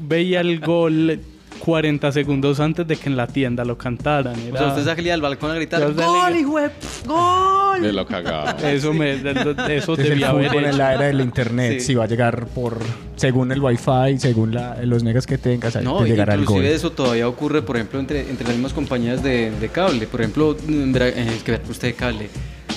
veía 0.00 0.40
el 0.40 0.58
gol 0.60 1.20
40 1.64 2.10
segundos 2.10 2.58
antes 2.58 2.86
de 2.88 2.96
que 2.96 3.08
en 3.08 3.16
la 3.16 3.26
tienda 3.28 3.64
lo 3.64 3.78
cantaran. 3.78 4.34
O 4.34 4.48
Era- 4.48 4.58
sea, 4.58 4.68
usted 4.68 4.84
salía 4.84 5.14
al 5.14 5.20
balcón 5.22 5.52
a 5.52 5.54
gritar 5.54 5.92
¡Gol, 5.94 6.36
hijo 6.36 6.58
de 6.58 6.70
¡Gol! 7.06 7.80
Me 7.80 7.92
lo 7.92 8.04
cagaba. 8.06 8.50
Eso, 8.64 8.92
me, 8.92 9.12
eso 9.14 9.94
el 9.94 10.02
debía 10.02 10.30
haber 10.30 10.52
en 10.54 10.76
la 10.78 10.94
era 10.94 11.02
del 11.06 11.20
internet, 11.20 11.74
Sí. 11.78 11.86
si 11.86 11.94
va 11.94 12.04
a 12.04 12.06
llegar 12.08 12.46
por 12.48 12.78
según 13.16 13.52
el 13.52 13.60
wifi, 13.60 14.18
según 14.18 14.52
la- 14.54 14.76
los 14.84 15.04
megas 15.04 15.26
que 15.26 15.38
tengas, 15.38 15.76
ahí 15.76 15.84
No, 15.84 15.98
te 16.02 16.08
llegará 16.08 16.34
el 16.34 16.40
inclusive 16.40 16.66
gol. 16.66 16.74
eso 16.76 16.90
todavía 16.92 17.28
ocurre, 17.28 17.62
por 17.62 17.76
ejemplo, 17.76 18.00
entre, 18.00 18.28
entre 18.28 18.44
las 18.44 18.54
mismas 18.54 18.72
compañías 18.72 19.22
de, 19.22 19.50
de 19.52 19.68
cable. 19.68 20.06
Por 20.06 20.20
ejemplo, 20.20 20.56
verá, 20.66 21.08
eh, 21.08 21.28
es 21.36 21.42
que 21.44 21.52
ver, 21.52 21.62
usted 21.70 21.88
de 21.88 21.94
cable. 21.94 22.28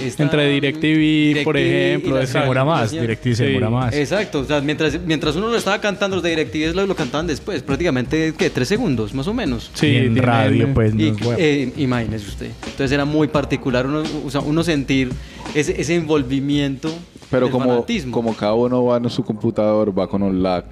Está- 0.02 0.24
Entre 0.24 0.50
DirecTV, 0.50 1.44
por 1.44 1.56
DirecTV 1.56 1.58
y 1.58 1.88
ejemplo, 1.90 2.20
exacto. 2.20 2.40
demora 2.42 2.66
más. 2.66 2.92
DirecTV 2.92 3.36
se 3.36 3.46
Sí. 3.46 3.52
demora 3.54 3.70
más. 3.70 3.96
Exacto, 3.96 4.40
o 4.40 4.46
sea, 4.46 4.62
mientras, 4.62 5.00
mientras 5.06 5.36
uno 5.36 5.48
lo 5.48 5.56
estaba 5.58 5.80
cantando, 5.80 6.18
los 6.18 6.24
de 6.24 6.30
DirecTV 6.32 6.74
lo, 6.76 6.86
lo 6.86 6.96
cantaban 6.96 7.28
después, 7.28 7.62
prácticamente, 7.64 8.34
¿qué? 8.38 8.50
Tres 8.50 8.68
segundos, 8.68 9.14
más 9.14 9.28
o 9.28 9.34
menos. 9.34 9.72
Sí, 9.74 9.88
y 9.88 9.96
en 9.98 10.04
tiene- 10.14 10.22
radio, 10.22 10.74
pues, 10.74 10.94
no 10.94 11.02
Y, 11.02 11.08
es 11.10 11.20
bueno. 11.20 11.38
eh, 11.40 11.72
imagínese 11.78 12.28
usted. 12.28 12.52
Entonces 12.66 12.92
era 12.92 13.06
muy 13.06 13.28
particular 13.28 13.86
uno, 13.88 14.04
o 14.26 14.30
sea, 14.32 14.42
uno 14.42 14.64
sentir 14.64 15.10
ese, 15.54 15.80
ese 15.80 15.96
envolvimiento 15.96 16.90
Pero 17.32 17.46
del 17.48 17.52
como, 17.52 17.66
fanatismo. 17.70 18.12
como 18.12 18.36
cada 18.36 18.54
uno 18.54 18.84
va 18.84 18.98
en 18.98 19.10
su 19.10 19.24
computador, 19.24 19.98
va 19.98 20.08
con 20.08 20.24
un 20.24 20.44
lag 20.44 20.66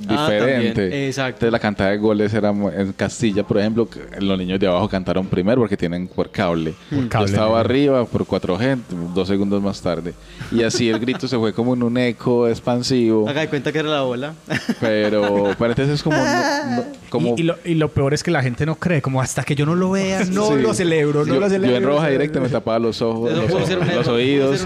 diferente. 0.00 0.72
también, 0.82 1.02
exacto. 1.04 1.36
Entonces 1.46 1.52
la 1.52 1.58
cantidad 1.58 1.90
de 1.90 1.96
goles 1.98 2.32
era 2.34 2.50
en 2.50 2.92
Castilla, 2.92 3.42
por 3.42 3.58
ejemplo, 3.58 3.88
los 4.20 4.38
niños 4.38 4.58
de 4.60 4.66
abajo 4.66 4.88
cantaron 4.88 5.26
primero 5.26 5.60
porque 5.60 5.76
tienen 5.76 6.06
por 6.08 6.30
cable. 6.30 6.74
Yo 6.90 7.08
cable, 7.08 7.26
estaba 7.30 7.48
¿no? 7.50 7.56
arriba 7.56 8.04
por 8.04 8.24
4G, 8.26 8.78
dos 9.14 9.28
segundos 9.28 9.62
más 9.62 9.80
tarde. 9.80 10.14
Y 10.52 10.62
así 10.62 10.88
el 10.88 10.98
grito 10.98 11.26
se 11.28 11.36
fue 11.38 11.52
como 11.52 11.74
en 11.74 11.82
un 11.82 11.96
eco 11.98 12.48
expansivo. 12.48 13.28
Haga 13.28 13.40
de 13.42 13.48
cuenta 13.48 13.72
que 13.72 13.78
era 13.80 13.88
la 13.90 14.02
bola. 14.02 14.34
Pero, 14.80 15.54
pero 15.58 15.70
entonces 15.70 15.94
es 15.96 16.02
como... 16.02 16.16
no- 16.16 16.76
no- 16.76 16.84
como 17.08 17.34
Y, 17.38 17.40
y 17.40 17.42
lo, 17.44 17.56
y 17.64 17.74
lo 17.74 17.88
peor 17.88 18.12
es 18.12 18.22
que 18.22 18.30
la 18.30 18.42
gente 18.42 18.66
no 18.66 18.74
cree, 18.74 19.00
como 19.00 19.22
hasta 19.22 19.42
que 19.42 19.54
yo 19.54 19.64
no 19.64 19.74
lo 19.74 19.92
vea, 19.92 20.24
no 20.26 20.48
Sí. 20.48 20.60
lo 20.62 20.74
celebro, 20.74 21.24
no 21.24 21.34
yo, 21.34 21.40
lo 21.40 21.48
celebro. 21.48 21.70
yo 21.70 21.76
en 21.78 21.82
roja 21.84 22.08
directa 22.08 22.38
me 22.38 22.48
tapaba 22.50 22.78
los 22.78 23.00
ojos, 23.00 23.32
los, 23.32 23.70
error, 23.70 24.08
oídos 24.10 24.64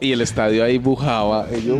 y 0.00 0.10
el 0.10 0.20
estadio 0.20 0.64
ahí 0.64 0.78
bujaba. 0.78 1.46
Y 1.56 1.64
yo, 1.66 1.78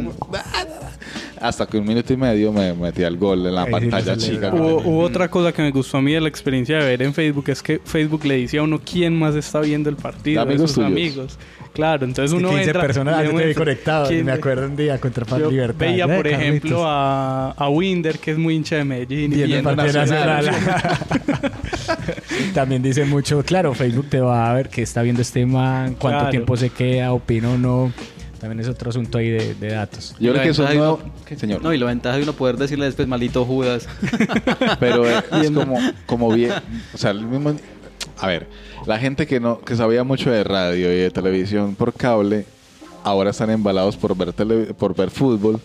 hasta 1.46 1.66
que 1.66 1.76
un 1.78 1.86
minuto 1.86 2.12
y 2.12 2.16
medio 2.16 2.52
me 2.52 2.72
metí 2.74 3.04
al 3.04 3.16
gol 3.16 3.46
en 3.46 3.54
la 3.54 3.66
pantalla 3.66 4.16
chica. 4.16 4.50
Hubo, 4.52 4.76
hubo 4.82 5.00
otra 5.00 5.28
cosa 5.28 5.52
que 5.52 5.62
me 5.62 5.70
gustó 5.70 5.98
a 5.98 6.02
mí 6.02 6.12
de 6.12 6.20
la 6.20 6.28
experiencia 6.28 6.78
de 6.78 6.84
ver 6.86 7.02
en 7.02 7.12
Facebook, 7.12 7.44
es 7.48 7.62
que 7.62 7.80
Facebook 7.84 8.24
le 8.24 8.36
dice 8.36 8.58
a 8.58 8.62
uno 8.62 8.80
quién 8.80 9.18
más 9.18 9.34
está 9.34 9.60
viendo 9.60 9.90
el 9.90 9.96
partido, 9.96 10.40
amigos 10.42 10.72
sus 10.72 10.84
amigos. 10.84 11.38
Claro, 11.74 12.04
entonces 12.04 12.32
uno 12.32 12.50
15 12.50 12.64
entra... 12.66 12.82
personas 12.82 13.32
muestra 13.32 13.54
conectados. 13.54 14.08
quién- 14.08 14.24
Me 14.24 14.30
acuerdo 14.32 14.66
un 14.66 14.76
día 14.76 14.98
contra 15.00 15.24
Paz 15.24 15.40
Yo 15.40 15.50
Libertad. 15.50 15.80
veía, 15.80 16.04
por 16.06 16.14
Carlitos. 16.22 16.40
ejemplo, 16.40 16.84
a, 16.86 17.50
a 17.50 17.68
Winder, 17.68 18.18
que 18.20 18.30
es 18.30 18.38
muy 18.38 18.54
hincha 18.54 18.76
de 18.76 18.84
Medellín. 18.84 19.32
y 19.32 19.36
Viendo 19.42 19.44
el 19.70 19.76
viendo 19.76 19.76
partido 19.76 20.00
Nacional. 20.00 20.46
nacional. 20.46 21.52
También 22.54 22.80
dice 22.82 23.04
mucho, 23.04 23.42
claro, 23.42 23.74
Facebook 23.74 24.06
te 24.08 24.20
va 24.20 24.50
a 24.50 24.54
ver 24.54 24.68
qué 24.68 24.82
está 24.82 25.02
viendo 25.02 25.20
este 25.22 25.44
man, 25.46 25.96
cuánto 25.98 26.18
Claro. 26.20 26.30
tiempo 26.30 26.56
se 26.56 26.70
queda, 26.70 27.12
opina 27.12 27.50
o 27.50 27.58
no. 27.58 27.92
También 28.44 28.60
es 28.60 28.68
otro 28.68 28.90
asunto 28.90 29.16
ahí 29.16 29.30
de, 29.30 29.54
de 29.54 29.68
datos. 29.68 30.14
Yo 30.20 30.32
creo 30.32 30.42
que 30.42 30.50
eso 30.50 30.68
es 30.68 30.74
uno- 30.76 30.98
¿Qué, 31.24 31.34
señor? 31.34 31.62
No, 31.62 31.72
y 31.72 31.78
la 31.78 31.86
ventaja 31.86 32.18
de 32.18 32.24
uno 32.24 32.34
poder 32.34 32.58
decirle 32.58 32.84
después, 32.84 33.08
malito 33.08 33.42
Judas. 33.46 33.88
Pero 34.80 35.06
es, 35.08 35.24
es 35.32 35.50
como, 35.50 35.78
como 36.04 36.30
bien. 36.32 36.52
O 36.92 36.98
sea, 36.98 37.12
el 37.12 37.24
mismo. 37.26 37.54
A 38.18 38.26
ver, 38.26 38.46
la 38.86 38.98
gente 38.98 39.26
que 39.26 39.40
no 39.40 39.60
que 39.60 39.74
sabía 39.76 40.04
mucho 40.04 40.30
de 40.30 40.44
radio 40.44 40.92
y 40.92 40.96
de 40.96 41.10
televisión 41.10 41.74
por 41.74 41.94
cable, 41.94 42.44
ahora 43.02 43.30
están 43.30 43.48
embalados 43.48 43.96
por 43.96 44.14
ver, 44.14 44.34
tele- 44.34 44.74
por 44.74 44.94
ver 44.94 45.10
fútbol. 45.10 45.58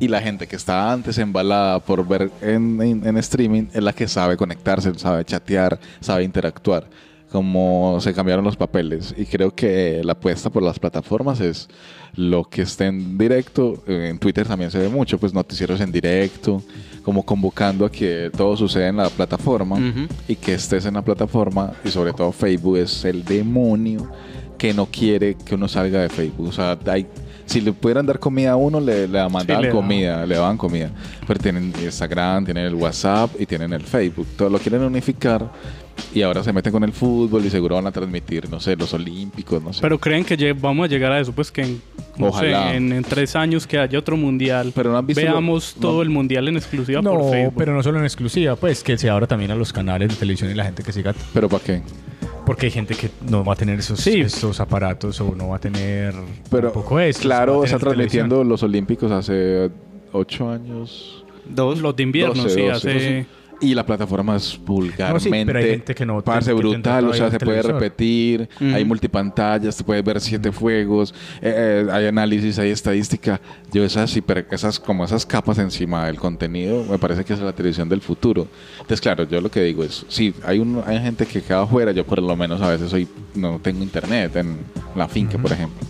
Y 0.00 0.08
la 0.08 0.20
gente 0.20 0.48
que 0.48 0.56
estaba 0.56 0.92
antes 0.92 1.16
embalada 1.18 1.78
por 1.78 2.04
ver 2.06 2.28
en, 2.42 2.82
en- 2.82 3.06
en 3.06 3.16
streaming 3.18 3.66
es 3.72 3.82
la 3.84 3.92
que 3.92 4.08
sabe 4.08 4.36
conectarse, 4.36 4.92
sabe 4.98 5.24
chatear, 5.24 5.78
sabe 6.00 6.24
interactuar. 6.24 6.86
Como 7.34 7.98
se 8.00 8.14
cambiaron 8.14 8.44
los 8.44 8.56
papeles. 8.56 9.12
Y 9.18 9.24
creo 9.26 9.52
que 9.52 10.02
la 10.04 10.12
apuesta 10.12 10.50
por 10.50 10.62
las 10.62 10.78
plataformas 10.78 11.40
es 11.40 11.68
lo 12.14 12.44
que 12.44 12.62
esté 12.62 12.86
en 12.86 13.18
directo. 13.18 13.82
En 13.88 14.20
Twitter 14.20 14.46
también 14.46 14.70
se 14.70 14.78
ve 14.78 14.88
mucho, 14.88 15.18
pues 15.18 15.34
noticieros 15.34 15.80
en 15.80 15.90
directo, 15.90 16.62
como 17.02 17.24
convocando 17.24 17.86
a 17.86 17.90
que 17.90 18.30
todo 18.36 18.56
suceda 18.56 18.86
en 18.86 18.98
la 18.98 19.08
plataforma 19.08 19.74
Ujú. 19.74 20.06
y 20.28 20.36
que 20.36 20.54
estés 20.54 20.86
en 20.86 20.94
la 20.94 21.02
plataforma. 21.02 21.72
Y 21.84 21.88
sobre 21.88 22.12
todo 22.12 22.30
Facebook 22.30 22.76
es 22.76 23.04
el 23.04 23.24
demonio 23.24 24.08
que 24.56 24.72
no 24.72 24.86
quiere 24.86 25.34
que 25.34 25.56
uno 25.56 25.66
salga 25.66 26.02
de 26.02 26.10
Facebook. 26.10 26.50
O 26.50 26.52
sea, 26.52 26.78
hay, 26.86 27.04
si 27.46 27.60
le 27.60 27.72
pudieran 27.72 28.06
dar 28.06 28.20
comida 28.20 28.52
a 28.52 28.56
uno, 28.56 28.78
le, 28.78 29.08
le 29.08 29.28
mandaban 29.28 29.64
le 29.64 29.70
comida, 29.70 30.24
le 30.24 30.36
daban 30.36 30.56
comida. 30.56 30.92
Pero 31.26 31.40
tienen 31.40 31.72
Instagram, 31.82 32.44
tienen 32.44 32.66
el 32.66 32.76
WhatsApp 32.76 33.32
y 33.40 33.44
tienen 33.44 33.72
el 33.72 33.82
Facebook. 33.82 34.28
Todo 34.36 34.50
lo 34.50 34.60
quieren 34.60 34.82
unificar 34.82 35.50
y 36.14 36.22
ahora 36.22 36.42
se 36.44 36.52
meten 36.52 36.72
con 36.72 36.84
el 36.84 36.92
fútbol 36.92 37.44
y 37.44 37.50
seguro 37.50 37.76
van 37.76 37.86
a 37.86 37.92
transmitir, 37.92 38.48
no 38.50 38.60
sé, 38.60 38.76
los 38.76 38.92
olímpicos, 38.94 39.62
no 39.62 39.72
sé. 39.72 39.80
Pero 39.80 39.98
creen 39.98 40.24
que 40.24 40.52
vamos 40.52 40.84
a 40.84 40.88
llegar 40.88 41.12
a 41.12 41.20
eso, 41.20 41.32
pues 41.32 41.50
que 41.50 41.62
en, 41.62 41.80
no 42.16 42.26
sé, 42.32 42.52
Ojalá. 42.54 42.74
en, 42.74 42.92
en 42.92 43.02
tres 43.04 43.34
años 43.36 43.66
que 43.66 43.78
haya 43.78 43.98
otro 43.98 44.16
mundial, 44.16 44.72
Pero 44.74 44.90
no 44.92 44.98
han 44.98 45.06
visto 45.06 45.20
lo- 45.22 45.30
veamos 45.32 45.74
no- 45.76 45.80
todo 45.82 46.02
el 46.02 46.10
mundial 46.10 46.48
en 46.48 46.56
exclusiva 46.56 47.02
No, 47.02 47.14
por 47.18 47.30
Facebook. 47.30 47.54
pero 47.56 47.74
no 47.74 47.82
solo 47.82 47.98
en 47.98 48.04
exclusiva, 48.04 48.56
pues 48.56 48.82
que 48.82 48.96
se 48.98 49.10
abra 49.10 49.26
también 49.26 49.50
a 49.50 49.54
los 49.56 49.72
canales 49.72 50.08
de 50.08 50.14
televisión 50.16 50.50
y 50.50 50.54
la 50.54 50.64
gente 50.64 50.82
que 50.82 50.92
siga. 50.92 51.14
¿Pero 51.32 51.48
para 51.48 51.64
qué? 51.64 51.82
Porque 52.46 52.66
hay 52.66 52.72
gente 52.72 52.94
que 52.94 53.10
no 53.28 53.42
va 53.44 53.54
a 53.54 53.56
tener 53.56 53.78
esos, 53.78 53.98
Sí. 54.00 54.20
esos 54.20 54.60
aparatos 54.60 55.18
o 55.20 55.34
no 55.34 55.48
va 55.48 55.56
a 55.56 55.60
tener 55.60 56.14
Pero 56.50 56.70
tampoco 56.70 57.00
eso. 57.00 57.20
claro, 57.20 57.64
está 57.64 57.78
televisión. 57.78 57.80
transmitiendo 58.28 58.44
los 58.44 58.62
olímpicos 58.62 59.10
hace 59.10 59.70
ocho 60.12 60.50
años. 60.50 61.24
Dos. 61.48 61.78
Los 61.80 61.96
de 61.96 62.02
invierno, 62.02 62.34
12, 62.42 62.48
sí, 62.54 62.60
12, 62.62 62.72
hace... 62.72 62.92
12. 62.92 63.26
Y 63.60 63.74
la 63.74 63.86
plataforma 63.86 64.36
es 64.36 64.58
vulgarmente. 64.64 65.44
pero 65.46 65.58
hay 65.58 65.64
gente 65.70 65.94
que 65.94 66.04
no 66.04 66.20
Parce, 66.22 66.50
que 66.50 66.54
brutal, 66.54 67.08
o 67.08 67.12
sea, 67.14 67.30
se 67.30 67.38
puede 67.38 67.60
televisor. 67.62 67.74
repetir, 67.82 68.48
Ujú. 68.60 68.74
hay 68.74 68.84
multipantallas, 68.84 69.76
te 69.76 69.84
puedes 69.84 70.04
ver 70.04 70.20
siete 70.20 70.52
fuegos, 70.52 71.14
eh, 71.40 71.84
eh, 71.86 71.90
hay 71.90 72.06
análisis, 72.06 72.58
hay 72.58 72.70
estadística. 72.70 73.40
Yo 73.72 73.84
esas, 73.84 74.14
hiper- 74.16 74.46
esas, 74.50 74.78
como 74.80 75.04
esas 75.04 75.24
capas 75.24 75.58
encima 75.58 76.06
del 76.06 76.16
contenido, 76.18 76.84
me 76.90 76.98
parece 76.98 77.24
que 77.24 77.32
es 77.32 77.40
la 77.40 77.52
televisión 77.52 77.88
del 77.88 78.00
futuro. 78.00 78.46
Entonces, 78.74 79.00
claro, 79.00 79.24
yo 79.24 79.40
lo 79.40 79.50
que 79.50 79.62
digo 79.62 79.84
es, 79.84 80.04
sí, 80.08 80.34
hay, 80.44 80.58
un, 80.58 80.82
hay 80.86 80.98
gente 81.00 81.24
que 81.26 81.40
queda 81.40 81.62
afuera, 81.62 81.92
yo 81.92 82.04
por 82.04 82.20
lo 82.20 82.36
menos 82.36 82.60
a 82.60 82.68
veces 82.70 82.90
soy, 82.90 83.08
no 83.34 83.58
tengo 83.62 83.82
internet 83.82 84.34
en 84.36 84.56
la 84.94 85.08
finca, 85.08 85.38
por 85.38 85.52
ejemplo. 85.52 85.86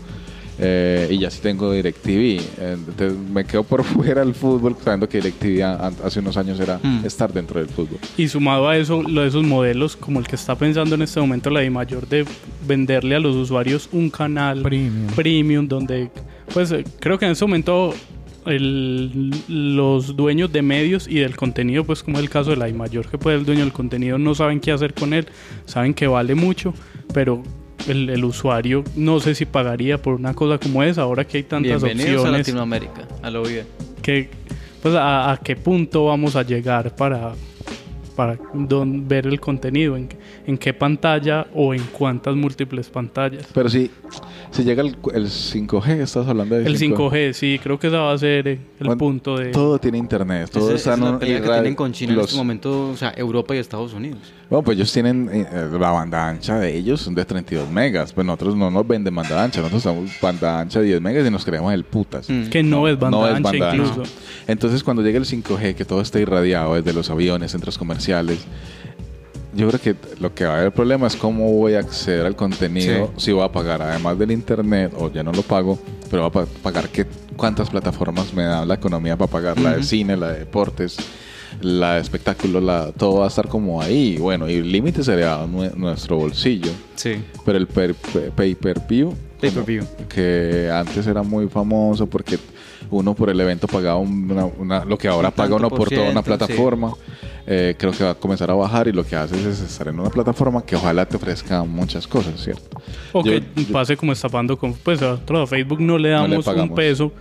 Eh, 0.65 1.09
y 1.11 1.19
ya 1.19 1.31
sí 1.31 1.41
tengo 1.43 1.71
DirecTV. 1.73 2.41
Entonces 2.61 3.19
me 3.19 3.45
quedo 3.45 3.65
por 3.65 3.85
fuera 3.85 4.25
del 4.25 4.35
fútbol, 4.35 4.77
sabiendo 4.83 5.09
que 5.09 5.19
DirecTV 5.21 5.63
hace 6.05 6.21
unos 6.21 6.37
años 6.37 6.59
era 6.61 6.79
Mm. 6.83 7.05
estar 7.05 7.33
dentro 7.33 7.61
del 7.61 7.69
fútbol. 7.69 7.99
Y 8.17 8.29
sumado 8.29 8.69
a 8.69 8.77
eso, 8.77 9.03
lo 9.03 9.23
de 9.23 9.29
esos 9.29 9.45
modelos, 9.45 9.97
como 9.97 10.21
el 10.21 10.27
que 10.27 10.37
está 10.37 10.55
pensando 10.57 10.95
en 10.95 11.03
este 11.03 11.21
momento 11.21 11.51
la 11.51 11.69
mayor 11.71 12.09
de 12.09 12.25
venderle 12.67 13.15
a 13.17 13.21
los 13.21 13.37
usuarios 13.37 13.89
un 13.93 14.11
canal 14.11 14.63
Premium. 14.63 15.07
premium, 15.15 15.69
donde, 15.69 16.11
pues 16.53 16.71
eh, 16.73 16.85
creo 17.01 17.19
que 17.19 17.25
en 17.27 17.33
ese 17.33 17.45
momento 17.45 17.93
el- 18.47 19.31
los 19.49 20.15
dueños 20.17 20.53
de 20.53 20.63
medios 20.63 21.09
y 21.09 21.15
del 21.17 21.37
contenido, 21.37 21.85
pues 21.85 22.03
como 22.03 22.19
es 22.19 22.25
el 22.25 22.31
caso 22.31 22.51
de 22.51 22.57
la 22.57 22.69
mayor, 22.69 23.07
que 23.09 23.19
pues 23.19 23.37
el 23.39 23.45
dueño 23.45 23.61
del 23.63 23.73
contenido 23.73 24.19
no 24.19 24.35
saben 24.35 24.61
qué 24.61 24.73
hacer 24.73 24.95
con 24.95 25.15
él, 25.15 25.27
saben 25.65 25.95
que 25.95 26.07
vale 26.07 26.35
mucho, 26.35 26.75
pero 27.13 27.43
el, 27.89 28.09
el 28.11 28.25
usuario 28.25 28.85
no 28.97 29.21
sé 29.21 29.35
si 29.35 29.45
pagaría 29.45 30.01
por 30.01 30.15
una 30.15 30.35
cosa 30.35 30.59
como 30.59 30.83
esa, 30.83 31.03
ahora 31.03 31.25
que 31.27 31.39
hay 31.39 31.43
tantas 31.45 31.83
Bienvenidos 31.83 32.17
a 32.17 32.29
opciones, 32.29 32.39
Latinoamérica. 32.49 33.09
A 33.23 33.31
lo 33.31 33.43
bien. 33.43 33.67
que, 34.03 34.29
pues 34.83 34.95
a, 34.95 35.33
a 35.33 35.37
qué 35.39 35.57
punto 35.57 36.07
vamos 36.07 36.37
a 36.37 36.43
llegar 36.43 36.95
para 36.97 37.33
para 38.17 38.39
don- 38.53 39.09
ver 39.09 39.27
el 39.27 39.41
contenido, 39.41 39.97
en, 39.97 40.07
qué- 40.07 40.17
en 40.47 40.57
qué 40.57 40.73
pantalla 40.73 41.49
o 41.53 41.75
en 41.75 41.83
cuántas 41.91 42.37
múltiples 42.37 42.89
pantallas. 42.89 43.45
Pero 43.53 43.69
si, 43.69 43.91
si 44.55 44.65
llega 44.65 44.83
el, 44.83 44.97
el 45.15 45.27
5G, 45.27 46.01
estás 46.01 46.27
hablando 46.29 46.55
de 46.55 46.65
El 46.67 46.79
5G, 46.79 47.33
sí, 47.33 47.61
creo 47.63 47.79
que 47.79 47.89
ese 47.89 47.97
va 47.97 48.13
a 48.13 48.19
ser 48.19 48.47
eh, 48.49 48.53
el 48.81 48.87
Bueno, 48.87 48.99
punto 48.99 49.37
de... 49.37 49.47
Todo 49.51 49.79
tiene 49.79 49.99
internet, 49.99 50.49
todo 50.51 50.69
Esa- 50.75 50.93
está 50.93 50.95
es 51.07 51.13
en 51.13 51.19
pelea 51.19 51.39
y 51.39 51.41
que 51.43 51.47
ra- 51.49 51.55
tienen 51.57 51.75
con 51.75 51.93
China 51.93 52.13
en 52.13 52.17
los- 52.19 52.27
este 52.27 52.37
momento, 52.39 52.91
o 52.91 52.97
sea, 52.97 53.13
Europa 53.17 53.55
y 53.55 53.59
Estados 53.59 53.93
Unidos. 53.93 54.19
Bueno, 54.49 54.63
pues 54.63 54.77
ellos 54.77 54.93
tienen 54.93 55.29
eh, 55.33 55.47
eh, 55.51 55.69
la 55.81 55.91
banda 55.91 56.29
ancha 56.29 56.59
de 56.59 56.77
ellos 56.77 57.01
son 57.01 57.15
de 57.15 57.25
32 57.25 57.69
megas. 57.71 58.13
Pues 58.13 58.27
nosotros 58.27 58.55
no 58.55 58.71
nos 58.71 58.87
venden 58.87 59.15
banda 59.15 59.43
ancha, 59.43 59.61
nosotros 59.61 59.81
usamos 59.85 60.11
banda 60.21 60.61
ancha 60.61 60.81
de 60.81 60.87
10 60.87 61.01
megas 61.01 61.27
y 61.27 61.31
nos 61.31 61.45
creemos 61.45 61.73
el 61.73 61.83
putas. 61.85 62.29
Mm. 62.31 62.45
Que 62.51 62.63
no, 62.63 62.87
es 62.87 62.99
banda 62.99 63.19
no 63.19 63.27
es 63.27 63.35
ancha 63.37 63.51
banda 63.51 63.71
ancha. 63.73 63.83
incluso. 63.91 64.03
Entonces, 64.47 64.85
cuando 64.85 65.03
llegue 65.03 65.19
el 65.19 65.25
5G, 65.25 65.75
que 65.75 65.85
todo 65.85 66.01
esté 66.01 66.21
irradiado 66.21 66.75
desde 66.75 66.93
los 66.93 67.11
aviones, 67.11 67.51
centros 67.53 67.79
comerciales, 67.79 68.45
yo 69.55 69.69
creo 69.69 69.81
que 69.81 69.95
lo 70.21 70.35
que 70.35 70.45
va 70.45 70.55
a 70.55 70.59
haber 70.61 70.73
problema 70.73 71.07
es 71.07 71.17
cómo 71.17 71.53
voy 71.53 71.75
a 71.75 71.81
acceder 71.81 72.27
al 72.27 72.37
contenido, 72.37 73.13
si 73.17 73.33
voy 73.33 73.45
a 73.45 73.53
pagar 73.53 73.83
además 73.83 74.19
del 74.19 74.31
internet 74.33 74.93
o 74.99 75.11
ya 75.13 75.23
no 75.23 75.33
lo 75.33 75.43
pago, 75.43 75.79
pero 76.11 76.23
voy 76.29 76.43
a 76.43 76.47
pa- 76.47 76.53
pagar 76.63 76.89
qué, 76.89 77.07
cuántas 77.37 77.71
plataformas 77.71 78.33
me 78.35 78.45
da 78.45 78.65
la 78.65 78.75
economía 78.75 79.17
para 79.17 79.31
pagar, 79.31 79.59
la 79.61 79.77
de 79.77 79.83
cine, 79.83 80.17
la 80.17 80.33
de 80.33 80.41
deportes, 80.41 80.97
la 81.61 81.95
de 81.95 82.01
espectáculos, 82.01 82.63
la, 82.63 82.91
todo 82.93 83.21
va 83.21 83.27
a 83.27 83.29
estar 83.29 83.49
como 83.49 83.81
ahí. 83.81 84.17
Bueno, 84.19 84.49
y 84.51 84.55
el 84.55 84.71
límite 84.73 85.03
sería 85.05 85.39
nue- 85.47 85.73
nuestro 85.75 86.17
bolsillo. 86.17 86.71
Sí. 86.97 87.23
Pero 87.45 87.59
el 87.59 87.67
per- 87.67 87.95
pe- 87.95 88.31
pay-per-view, 88.35 89.15
Pay-per-view. 89.41 89.85
como 89.85 90.09
que 90.09 90.71
antes 90.73 91.07
era 91.07 91.23
muy 91.23 91.49
famoso 91.49 92.07
porque 92.07 92.39
uno 92.91 93.15
por 93.15 93.31
el 93.31 93.41
evento 93.41 93.67
pagaba 93.67 93.99
una- 93.99 94.45
una- 94.47 94.85
lo 94.85 94.99
que 94.99 95.09
ahora 95.09 95.31
paga 95.31 95.57
uno 95.57 95.69
por 95.71 95.89
toda 95.97 96.11
una 96.11 96.23
ciento, 96.23 96.47
sí. 96.47 96.53
Eh, 97.47 97.75
creo 97.79 97.93
que 97.93 98.03
va 98.05 98.11
a 98.11 98.15
comenzar 98.15 98.51
a 98.51 98.55
bajar 98.55 98.89
y 98.89 98.93
lo 98.93 99.05
que 99.05 99.15
haces 99.17 99.45
es 99.45 99.61
estar 99.61 99.89
en 99.89 100.01
una 100.01 100.09
plataforma 100.09 100.65
que 100.65 100.77
ojalá 100.77 101.05
te 101.07 101.17
ofrezca 101.17 101.63
muchas 101.65 102.07
cosas, 102.07 102.41
¿cierto? 102.41 102.81
O 103.13 103.23
que 103.23 103.43
yo- 103.57 103.73
pase 103.73 103.97
como 103.99 104.13
está 104.13 104.29
pasando 104.31 104.57
con 104.57 104.73
pues 104.73 105.03
a 105.03 105.13
otro, 105.13 105.47
Facebook 105.47 105.81
no 105.81 105.99
le 105.99 106.11
No 106.11 106.27
le 106.27 106.37
damos 106.37 106.47
un 106.47 106.75
peso. 106.75 107.13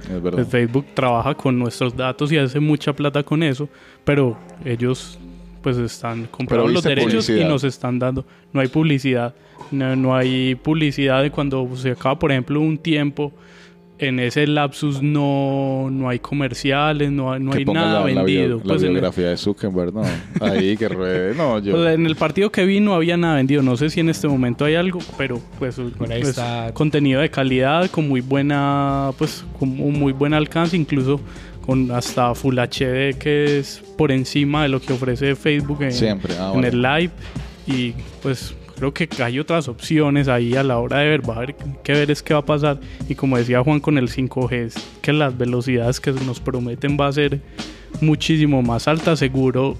Facebook 0.50 0.86
trabaja 0.94 1.34
con 1.36 1.60
nuestros 1.60 1.96
datos 1.96 2.32
y 2.32 2.38
hace 2.38 2.60
mucha 2.62 2.94
plata 2.94 3.22
con 3.24 3.44
eso, 3.44 3.68
pero 4.06 4.38
ellos 4.63 5.18
pues 5.62 5.77
están 5.77 6.25
comprando 6.27 6.68
los 6.68 6.84
derechos 6.84 7.30
y 7.30 7.44
nos 7.44 7.63
están 7.63 8.00
dando. 8.00 8.25
No 8.53 8.62
hay 8.62 8.68
publicidad. 8.68 9.34
No, 9.72 9.96
no 9.96 10.15
hay 10.15 10.56
publicidad 10.56 11.22
de 11.24 11.32
cuando 11.32 11.70
se 11.75 11.92
acaba, 11.92 12.18
por 12.20 12.32
ejemplo, 12.32 12.60
un 12.60 12.77
tiempo. 12.77 13.32
En 14.07 14.19
ese 14.19 14.45
lapsus 14.48 15.01
no, 15.01 15.89
no 15.91 16.10
hay 16.10 16.19
comerciales, 16.19 17.12
no, 17.12 17.31
hay- 17.31 17.39
no 17.41 17.51
que 17.51 17.60
hay 17.60 17.65
nada 17.65 18.01
la, 18.01 18.12
la 18.13 18.24
bio- 18.24 18.39
vendido. 18.41 18.57
la 18.57 18.63
Pues 18.63 18.83
el- 18.83 18.89
biografía 18.91 19.29
de 19.29 19.38
Zuckerberg, 19.38 19.93
no. 19.93 20.03
Ahí 20.41 20.75
que 20.77 20.89
ruede. 20.89 21.36
No, 21.36 21.60
yo. 21.60 21.74
pues 21.74 21.95
en 21.95 22.05
el 22.05 22.15
partido 22.15 22.51
que 22.51 22.65
vi 22.65 22.79
no 22.79 22.93
había 22.95 23.17
nada 23.17 23.36
vendido. 23.36 23.62
No 23.62 23.77
sé 23.77 23.89
si 23.89 24.00
en 24.00 24.10
este 24.10 24.27
momento 24.27 24.65
hay 24.65 24.75
algo, 24.75 25.00
pero 25.17 25.39
pues, 25.60 25.75
Por 25.98 26.12
ahí 26.12 26.19
pues, 26.22 26.29
está. 26.29 26.72
contenido 26.74 27.22
de 27.22 27.29
calidad 27.29 27.89
con 27.89 28.07
muy 28.07 28.22
buena, 28.22 29.12
pues 29.17 29.45
con 29.60 29.79
un 29.79 30.00
muy 30.00 30.13
buen 30.13 30.33
alcance, 30.33 30.75
incluso 30.77 31.19
con 31.65 31.91
hasta 31.91 32.36
Full 32.36 32.57
HD 32.60 33.13
que 33.17 33.60
es 33.60 33.81
por 33.98 34.12
encima 34.12 34.63
de 34.63 34.69
lo 34.69 34.81
que 34.81 34.91
ofrece 34.93 35.36
Facebook 35.36 35.81
en, 35.83 35.93
Siempre, 35.93 36.33
ah, 36.38 36.48
en 36.53 36.62
bueno. 36.62 36.67
el 36.67 36.81
live 36.81 37.12
y 37.65 37.93
pues 38.22 38.53
que 38.91 39.07
hay 39.21 39.39
otras 39.39 39.67
opciones 39.67 40.27
ahí 40.27 40.55
a 40.55 40.63
la 40.63 40.79
hora 40.79 40.99
de 40.99 41.09
ver, 41.09 41.29
va 41.29 41.35
a 41.35 41.37
haber 41.37 41.55
que 41.55 41.93
ver 41.93 42.09
es 42.09 42.23
qué 42.23 42.33
va 42.33 42.39
a 42.39 42.45
pasar 42.45 42.79
y 43.07 43.13
como 43.13 43.37
decía 43.37 43.63
Juan 43.63 43.79
con 43.79 43.99
el 43.99 44.09
5G 44.09 44.53
es 44.53 44.75
que 45.01 45.13
las 45.13 45.37
velocidades 45.37 45.99
que 45.99 46.11
nos 46.11 46.39
prometen 46.39 46.97
va 46.99 47.07
a 47.07 47.11
ser 47.13 47.39
muchísimo 48.01 48.61
más 48.61 48.87
alta, 48.87 49.15
seguro 49.15 49.77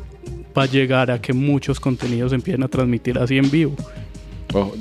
va 0.58 0.64
a 0.64 0.66
llegar 0.68 1.10
a 1.12 1.20
que 1.20 1.34
muchos 1.34 1.80
contenidos 1.80 2.32
empiecen 2.32 2.64
a 2.64 2.68
transmitir 2.68 3.18
así 3.18 3.38
en 3.38 3.50
vivo. 3.50 3.76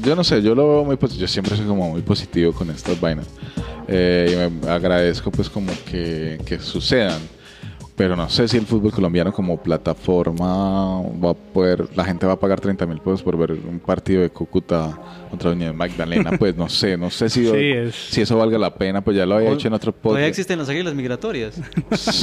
Yo 0.03 0.15
no 0.15 0.23
sé, 0.23 0.43
yo 0.43 0.55
lo 0.55 0.69
veo 0.69 0.85
muy 0.85 0.97
positivo. 0.97 1.23
Yo 1.23 1.29
siempre 1.29 1.57
soy 1.57 1.65
como 1.65 1.91
muy 1.91 2.03
positivo 2.03 2.53
con 2.53 2.69
estas 2.71 3.01
vainas. 3.01 3.27
Eh, 3.89 4.51
y 4.51 4.67
me 4.67 4.71
agradezco 4.71 5.31
pues 5.31 5.49
como 5.49 5.73
que, 5.91 6.39
que 6.45 6.59
sucedan. 6.59 7.21
Pero 7.97 8.17
no 8.17 8.29
sé 8.29 8.49
si 8.49 8.57
el 8.57 8.67
fútbol 8.67 8.93
colombiano 8.93 9.33
como 9.33 9.59
plataforma 9.59 11.03
va 11.23 11.31
a 11.31 11.35
poder, 11.35 11.89
la 11.95 12.05
gente 12.05 12.27
va 12.27 12.33
a 12.33 12.41
pagar 12.41 12.61
30 12.61 12.87
mil 12.87 12.99
pesos 12.99 13.23
por 13.23 13.37
ver 13.37 13.53
un 13.53 13.81
partido 13.81 14.23
de 14.23 14.31
Cúcuta 14.31 14.99
contra 15.33 15.51
Unión 15.51 15.77
Magdalena. 15.77 16.31
Pues 16.39 16.57
no 16.57 16.69
sé, 16.69 16.97
no 16.97 17.11
sé 17.11 17.29
si, 17.29 17.45
Sí, 17.47 17.51
es- 17.57 17.95
si 17.95 18.21
eso 18.21 18.37
valga 18.37 18.59
la 18.59 18.73
pena. 18.75 19.01
Pues 19.03 19.17
ya 19.17 19.27
lo 19.27 19.35
había 19.37 19.51
hecho 19.51 19.67
en 19.69 19.75
otro 19.75 19.93
Todavía 19.93 20.27
podcast. 20.27 20.29
existen 20.29 20.59
las 20.59 20.69
águilas 20.69 20.95
migratorias. 20.95 21.61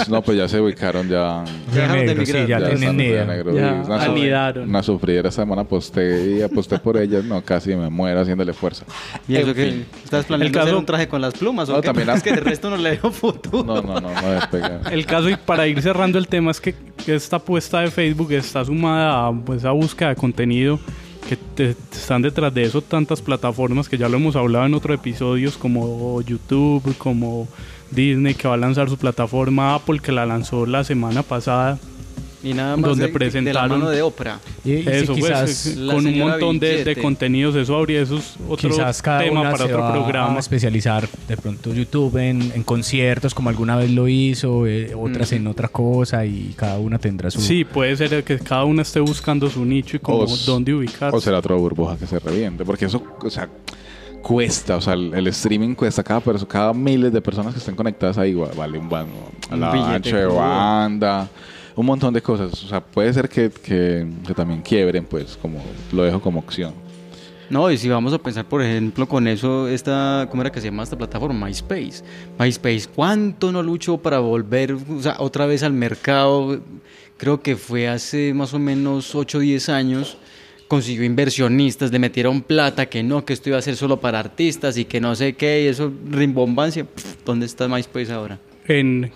No, 0.10 0.22
pues 0.22 0.38
ya 0.38 0.48
se 0.48 0.60
ubicaron 0.62 1.08
ya. 1.10 1.44
Ya 1.74 1.82
dejaron 1.82 1.98
de 2.06 2.06
negro, 2.16 2.26
sí, 2.26 2.34
migrar. 2.34 2.48
ya 2.48 2.60
ya 2.60 2.76
tienen 2.76 2.98
negro. 2.98 3.54
Ya 3.56 3.74
una 3.86 4.04
anidaron. 4.04 4.70
Una 4.70 4.84
sufridera 4.84 5.30
esta 5.30 5.42
semana 5.42 5.64
aposté 5.64 6.38
y 6.38 6.42
aposté 6.42 6.80
por 6.80 6.98
ellas. 6.98 7.24
No, 7.26 7.42
casi 7.44 7.76
me 7.76 7.90
muero 7.90 8.22
haciéndole 8.22 8.54
fuerza. 8.54 8.86
Y 9.28 9.36
eso 9.36 9.54
que 9.54 9.84
estás 10.04 10.26
planeando 10.26 10.58
El 10.58 10.62
hacer 10.62 10.72
caso- 10.74 10.80
un 10.80 10.86
traje 10.86 11.08
con 11.08 11.22
las 11.22 11.34
plumas 11.34 11.68
o 11.70 11.74
No, 11.74 11.82
qué? 11.82 11.88
también 11.88 12.10
es 12.10 12.24
que 12.24 12.30
el 12.30 12.38
resto 12.38 12.70
no 12.70 12.78
le 12.78 12.92
veo 12.98 13.12
futuro. 13.12 13.64
No, 13.64 13.82
no, 13.82 14.00
no, 14.00 14.22
no 14.22 14.32
despega. 14.32 14.82
El 14.92 15.06
caso, 15.06 15.30
y 15.30 15.36
para 15.36 15.68
ir 15.68 15.82
cerrando 15.82 16.18
el 16.20 16.28
tema, 16.28 16.52
es 16.52 16.62
que 16.62 16.76
que 17.06 17.16
esta 17.16 17.38
apuesta 17.38 17.80
de 17.80 17.90
Facebook 17.90 18.32
está 18.34 18.64
sumada 18.66 19.28
a 19.28 19.32
pues, 19.34 19.60
esa 19.60 19.72
búsqueda 19.72 20.10
de 20.10 20.16
contenido 20.16 20.80
que 21.30 21.38
te- 21.38 21.76
están 21.92 22.24
detrás 22.24 22.52
de 22.52 22.64
eso 22.64 22.82
tantas 22.82 23.22
plataformas 23.22 23.88
que 23.88 24.00
ya 24.00 24.10
lo 24.10 24.18
hemos 24.18 24.36
hablado 24.36 24.66
en 24.66 24.74
otros 24.74 24.96
episodios 24.96 25.58
como 25.58 26.20
YouTube, 26.22 26.96
como 26.98 27.48
Disney 27.92 28.34
que 28.34 28.48
va 28.48 28.56
a 28.56 28.58
lanzar 28.58 28.90
su 28.90 28.98
plataforma, 28.98 29.76
Apple 29.76 30.00
que 30.00 30.12
la 30.12 30.26
lanzó 30.26 30.66
la 30.66 30.84
semana 30.84 31.22
pasada, 31.22 31.78
Y 32.42 32.54
nada 32.54 32.78
más 32.78 32.90
Donde 32.92 33.08
de, 33.08 33.08
de 33.08 33.14
la 33.14 33.20
presentaron- 33.20 33.70
mano 33.70 33.90
de 33.90 34.02
Oprah. 34.02 34.40
Y, 34.64 34.72
y 34.76 34.84
si 34.84 34.90
eso 34.90 35.14
quizás, 35.14 35.42
pues, 35.76 35.78
con 35.94 36.06
un 36.08 36.18
montón 36.20 36.58
de, 36.58 36.86
de 36.86 36.96
contenidos, 36.96 37.54
eso 37.58 37.76
habría, 37.76 38.02
eso 38.02 38.18
es 38.18 38.36
otro 38.48 38.70
quizás 38.70 39.02
cada 39.02 39.20
tema 39.20 39.42
una 39.42 39.52
para 39.52 39.66
se 39.66 39.74
otro 39.74 39.80
va 39.84 39.92
programa. 39.92 40.36
a 40.38 40.40
especializar 40.40 41.06
de 41.28 41.36
pronto 41.36 41.74
YouTube 41.74 42.16
en, 42.18 42.52
en 42.56 42.64
conciertos 42.64 43.34
como 43.34 43.50
alguna 43.50 43.76
vez 43.76 43.92
lo 43.92 44.08
hizo, 44.08 44.66
eh, 44.68 44.94
otras 44.96 45.34
en 45.34 45.48
otra 45.48 45.68
cosa 45.68 46.26
y 46.26 46.54
cada 46.56 46.80
una 46.80 46.98
tendrá 46.98 47.30
su... 47.30 47.42
Sí, 47.42 47.66
puede 47.66 47.98
ser 47.98 48.24
que 48.24 48.40
cada 48.40 48.64
uno 48.64 48.82
esté 48.84 49.02
buscando 49.02 49.50
su 49.50 49.66
nicho 49.66 49.98
y 49.98 50.00
como 50.00 50.24
s- 50.24 50.44
dónde 50.46 50.74
ubicarse. 50.74 51.18
O 51.18 51.20
será 51.20 51.40
otra 51.40 51.56
burbuja 51.56 51.98
que 51.98 52.08
se 52.08 52.20
reviente. 52.20 52.64
Porque 52.64 52.86
eso, 52.86 53.04
o 53.22 53.30
sea, 53.30 53.50
cuesta. 54.22 54.78
O 54.78 54.82
sea, 54.82 54.94
el, 54.94 55.14
el 55.14 55.28
streaming 55.28 55.76
cuesta. 55.76 56.04
Cada, 56.04 56.22
perso- 56.22 56.48
cada 56.48 56.74
miles 56.74 57.12
de 57.12 57.22
personas 57.22 57.54
que 57.54 57.60
estén 57.60 57.76
conectadas 57.76 58.18
ahí 58.18 58.34
va- 58.34 58.50
vale 58.56 58.78
un, 58.78 58.90
ban- 58.90 59.08
a 59.50 59.54
Un 59.56 59.60
la 59.60 59.96
ancho 59.96 60.16
de 60.16 60.26
banda. 60.26 61.28
Un 61.80 61.86
montón 61.86 62.14
de 62.14 62.22
cosas. 62.22 62.52
O 62.62 62.68
sea, 62.68 62.82
puede 62.82 63.14
ser 63.14 63.30
que, 63.30 63.50
que, 63.50 64.06
que 64.28 64.34
también 64.34 64.62
quiebren, 64.62 65.06
pues, 65.06 65.38
como 65.42 65.64
lo 65.94 66.04
dejo 66.04 66.20
como 66.20 66.42
opción. 66.42 66.74
No, 67.50 67.72
y 67.72 67.78
si 67.78 67.88
vamos 67.88 68.12
a 68.12 68.18
pensar, 68.18 68.44
por 68.44 68.62
ejemplo, 68.62 69.08
con 69.08 69.30
eso, 69.30 69.66
esta, 69.70 70.28
¿cómo 70.30 70.42
era 70.42 70.52
que 70.52 70.60
se 70.60 70.68
llama 70.68 70.84
esta 70.84 70.98
plataforma? 70.98 71.48
MySpace. 71.48 72.04
MySpace, 72.38 72.90
¿cuánto 72.94 73.54
no 73.54 73.64
luchó 73.64 73.98
para 73.98 74.20
volver 74.20 74.74
o 74.74 75.02
sea, 75.02 75.16
otra 75.20 75.46
vez 75.46 75.64
al 75.64 75.72
mercado? 75.72 76.60
Creo 77.16 77.42
que 77.42 77.56
fue 77.56 77.88
hace 77.88 78.34
más 78.34 78.54
o 78.54 78.60
menos 78.60 79.16
8 79.16 79.38
o 79.38 79.40
10 79.40 79.70
años. 79.70 80.18
Consiguió 80.68 81.06
inversionistas, 81.06 81.94
le 81.94 82.00
metieron 82.00 82.42
plata, 82.42 82.88
que 82.88 83.04
no, 83.04 83.24
que 83.24 83.32
esto 83.32 83.48
iba 83.48 83.58
a 83.58 83.62
ser 83.62 83.78
solo 83.78 84.02
para 84.02 84.20
artistas 84.20 84.78
y 84.78 84.84
que 84.84 85.00
no 85.00 85.16
sé 85.16 85.38
qué, 85.38 85.64
y 85.64 85.68
eso, 85.68 85.94
rimbombancia. 86.10 86.86
¿Dónde 87.24 87.46
está 87.46 87.70
MySpace 87.70 88.12
ahora? 88.12 88.38
en 88.70 89.12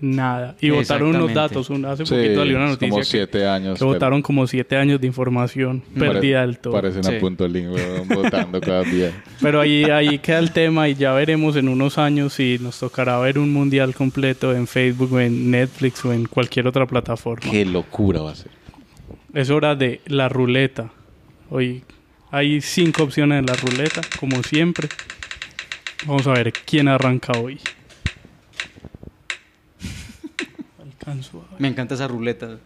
nada. 0.00 0.56
Y 0.60 0.70
votaron 0.70 1.16
unos 1.16 1.32
datos. 1.32 1.70
un- 1.70 1.84
hace 1.84 2.04
Sí, 2.06 2.14
poquito 2.14 2.36
salió 2.36 2.56
una 2.56 2.64
es 2.66 2.70
noticia 2.72 2.88
como 2.90 3.00
que, 3.00 3.04
siete 3.06 3.46
años. 3.46 3.78
que 3.78 3.84
votaron 3.84 4.22
como 4.22 4.46
siete 4.46 4.76
años 4.76 5.00
de 5.00 5.06
información 5.06 5.82
Pare- 5.98 6.12
perdida 6.12 6.40
del 6.42 6.58
todo. 6.58 6.72
Parece 6.74 6.98
una 7.00 7.10
Sí. 7.10 7.16
punto 7.18 7.48
link, 7.48 7.70
weón, 7.72 8.08
votando 8.08 8.60
cada 8.60 8.82
día. 8.84 9.12
Pero 9.40 9.60
ahí, 9.60 9.84
ahí 9.84 10.18
queda 10.18 10.38
el 10.38 10.52
tema 10.52 10.88
y 10.88 10.94
ya 10.94 11.12
veremos 11.12 11.56
en 11.56 11.68
unos 11.68 11.98
años 11.98 12.34
si 12.34 12.58
nos 12.60 12.78
tocará 12.78 13.18
ver 13.18 13.38
un 13.38 13.52
mundial 13.52 13.94
completo 13.94 14.54
en 14.54 14.66
Facebook 14.66 15.12
o 15.14 15.20
en 15.20 15.50
Netflix 15.50 16.04
o 16.04 16.12
en 16.12 16.26
cualquier 16.26 16.66
otra 16.66 16.86
plataforma. 16.86 17.50
Qué 17.50 17.64
locura 17.64 18.20
va 18.20 18.32
a 18.32 18.34
ser. 18.34 18.50
Es 19.34 19.50
hora 19.50 19.74
de 19.74 20.00
la 20.06 20.28
ruleta. 20.28 20.90
Hoy 21.50 21.82
hay 22.30 22.60
cinco 22.60 23.04
opciones 23.04 23.38
en 23.38 23.46
la 23.46 23.54
ruleta, 23.54 24.00
como 24.18 24.42
siempre. 24.42 24.88
Vamos 26.06 26.26
a 26.26 26.32
ver 26.32 26.52
quién 26.52 26.88
arranca 26.88 27.32
hoy. 27.38 27.58
Me 31.58 31.68
encanta 31.68 31.94
esa 31.94 32.08
ruleta. 32.08 32.58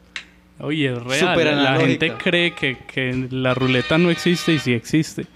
Oye, 0.60 0.92
es 0.92 1.02
real. 1.02 1.62
La 1.64 1.76
gente 1.80 2.12
cree 2.22 2.52
que, 2.54 2.76
que 2.92 3.26
la 3.30 3.54
ruleta 3.54 3.96
no 3.98 4.10
existe 4.10 4.52
y 4.52 4.58
sí 4.58 4.72
existe. 4.74 5.26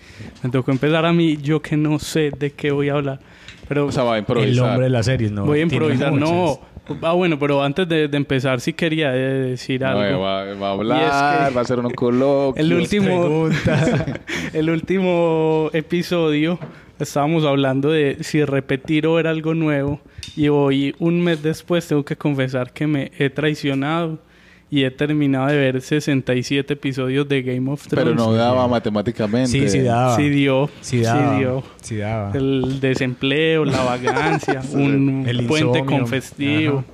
Me 0.42 0.50
tocó 0.50 0.70
empezar 0.70 1.06
a 1.06 1.12
mí, 1.12 1.38
yo 1.38 1.62
que 1.62 1.76
no 1.76 1.98
sé 1.98 2.30
de 2.38 2.50
qué 2.52 2.70
voy 2.70 2.90
a 2.90 2.94
hablar. 2.94 3.20
Pero 3.66 3.86
O 3.86 3.92
sea, 3.92 4.02
va 4.02 4.12
a 4.12 4.16
el 4.16 4.20
improvisar. 4.20 4.66
nombre 4.66 4.84
de 4.84 4.90
la 4.90 5.02
serie, 5.02 5.30
¿no? 5.30 5.46
voy 5.46 5.60
a 5.60 5.62
improvisar. 5.62 6.12
No. 6.12 6.60
Ah, 7.00 7.12
bueno, 7.12 7.38
pero 7.38 7.62
antes 7.62 7.88
de, 7.88 8.08
de 8.08 8.16
empezar 8.18 8.60
sí 8.60 8.74
quería 8.74 9.14
eh, 9.16 9.18
decir 9.18 9.80
No, 9.80 9.86
algo. 9.98 10.20
va, 10.20 10.44
va 10.52 10.68
a 10.68 10.72
hablar, 10.72 11.00
es 11.02 11.48
que- 11.48 11.54
va 11.54 11.60
a 11.60 11.62
hacer 11.64 11.78
unos 11.78 11.94
coloquios. 11.94 12.58
El 12.62 12.74
último, 12.74 13.48
el 14.52 14.68
último 14.68 15.70
episodio 15.72 16.58
estábamos 16.98 17.44
hablando 17.44 17.90
de 17.90 18.18
si 18.20 18.44
repetir 18.44 19.06
o 19.06 19.14
ver 19.14 19.26
algo 19.26 19.54
nuevo 19.54 20.00
y 20.36 20.48
hoy 20.48 20.94
un 20.98 21.20
mes 21.22 21.42
después 21.42 21.86
tengo 21.86 22.04
que 22.04 22.16
confesar 22.16 22.72
que 22.72 22.86
me 22.86 23.10
he 23.18 23.30
traicionado 23.30 24.18
y 24.70 24.82
he 24.82 24.90
terminado 24.90 25.46
de 25.48 25.56
ver 25.56 25.80
67 25.80 26.72
episodios 26.72 27.28
de 27.28 27.42
Game 27.42 27.70
of 27.70 27.86
Thrones. 27.86 28.12
Pero 28.12 28.16
no 28.16 28.32
daba 28.32 28.66
matemáticamente. 28.66 29.48
Sí, 29.48 29.68
sí 29.68 29.80
daba. 29.80 30.16
Sí 30.16 30.28
dio. 30.30 30.68
Sí 30.80 31.00
daba. 31.00 31.38
dio. 31.38 31.62
Sí 31.80 31.96
daba. 31.96 32.32
El 32.36 32.80
desempleo, 32.80 33.64
la 33.64 33.82
vagancia, 33.84 34.62
un 34.72 35.24
El 35.28 35.46
puente 35.46 35.78
insomnio. 35.78 35.86
con 35.86 36.06
festivo. 36.08 36.84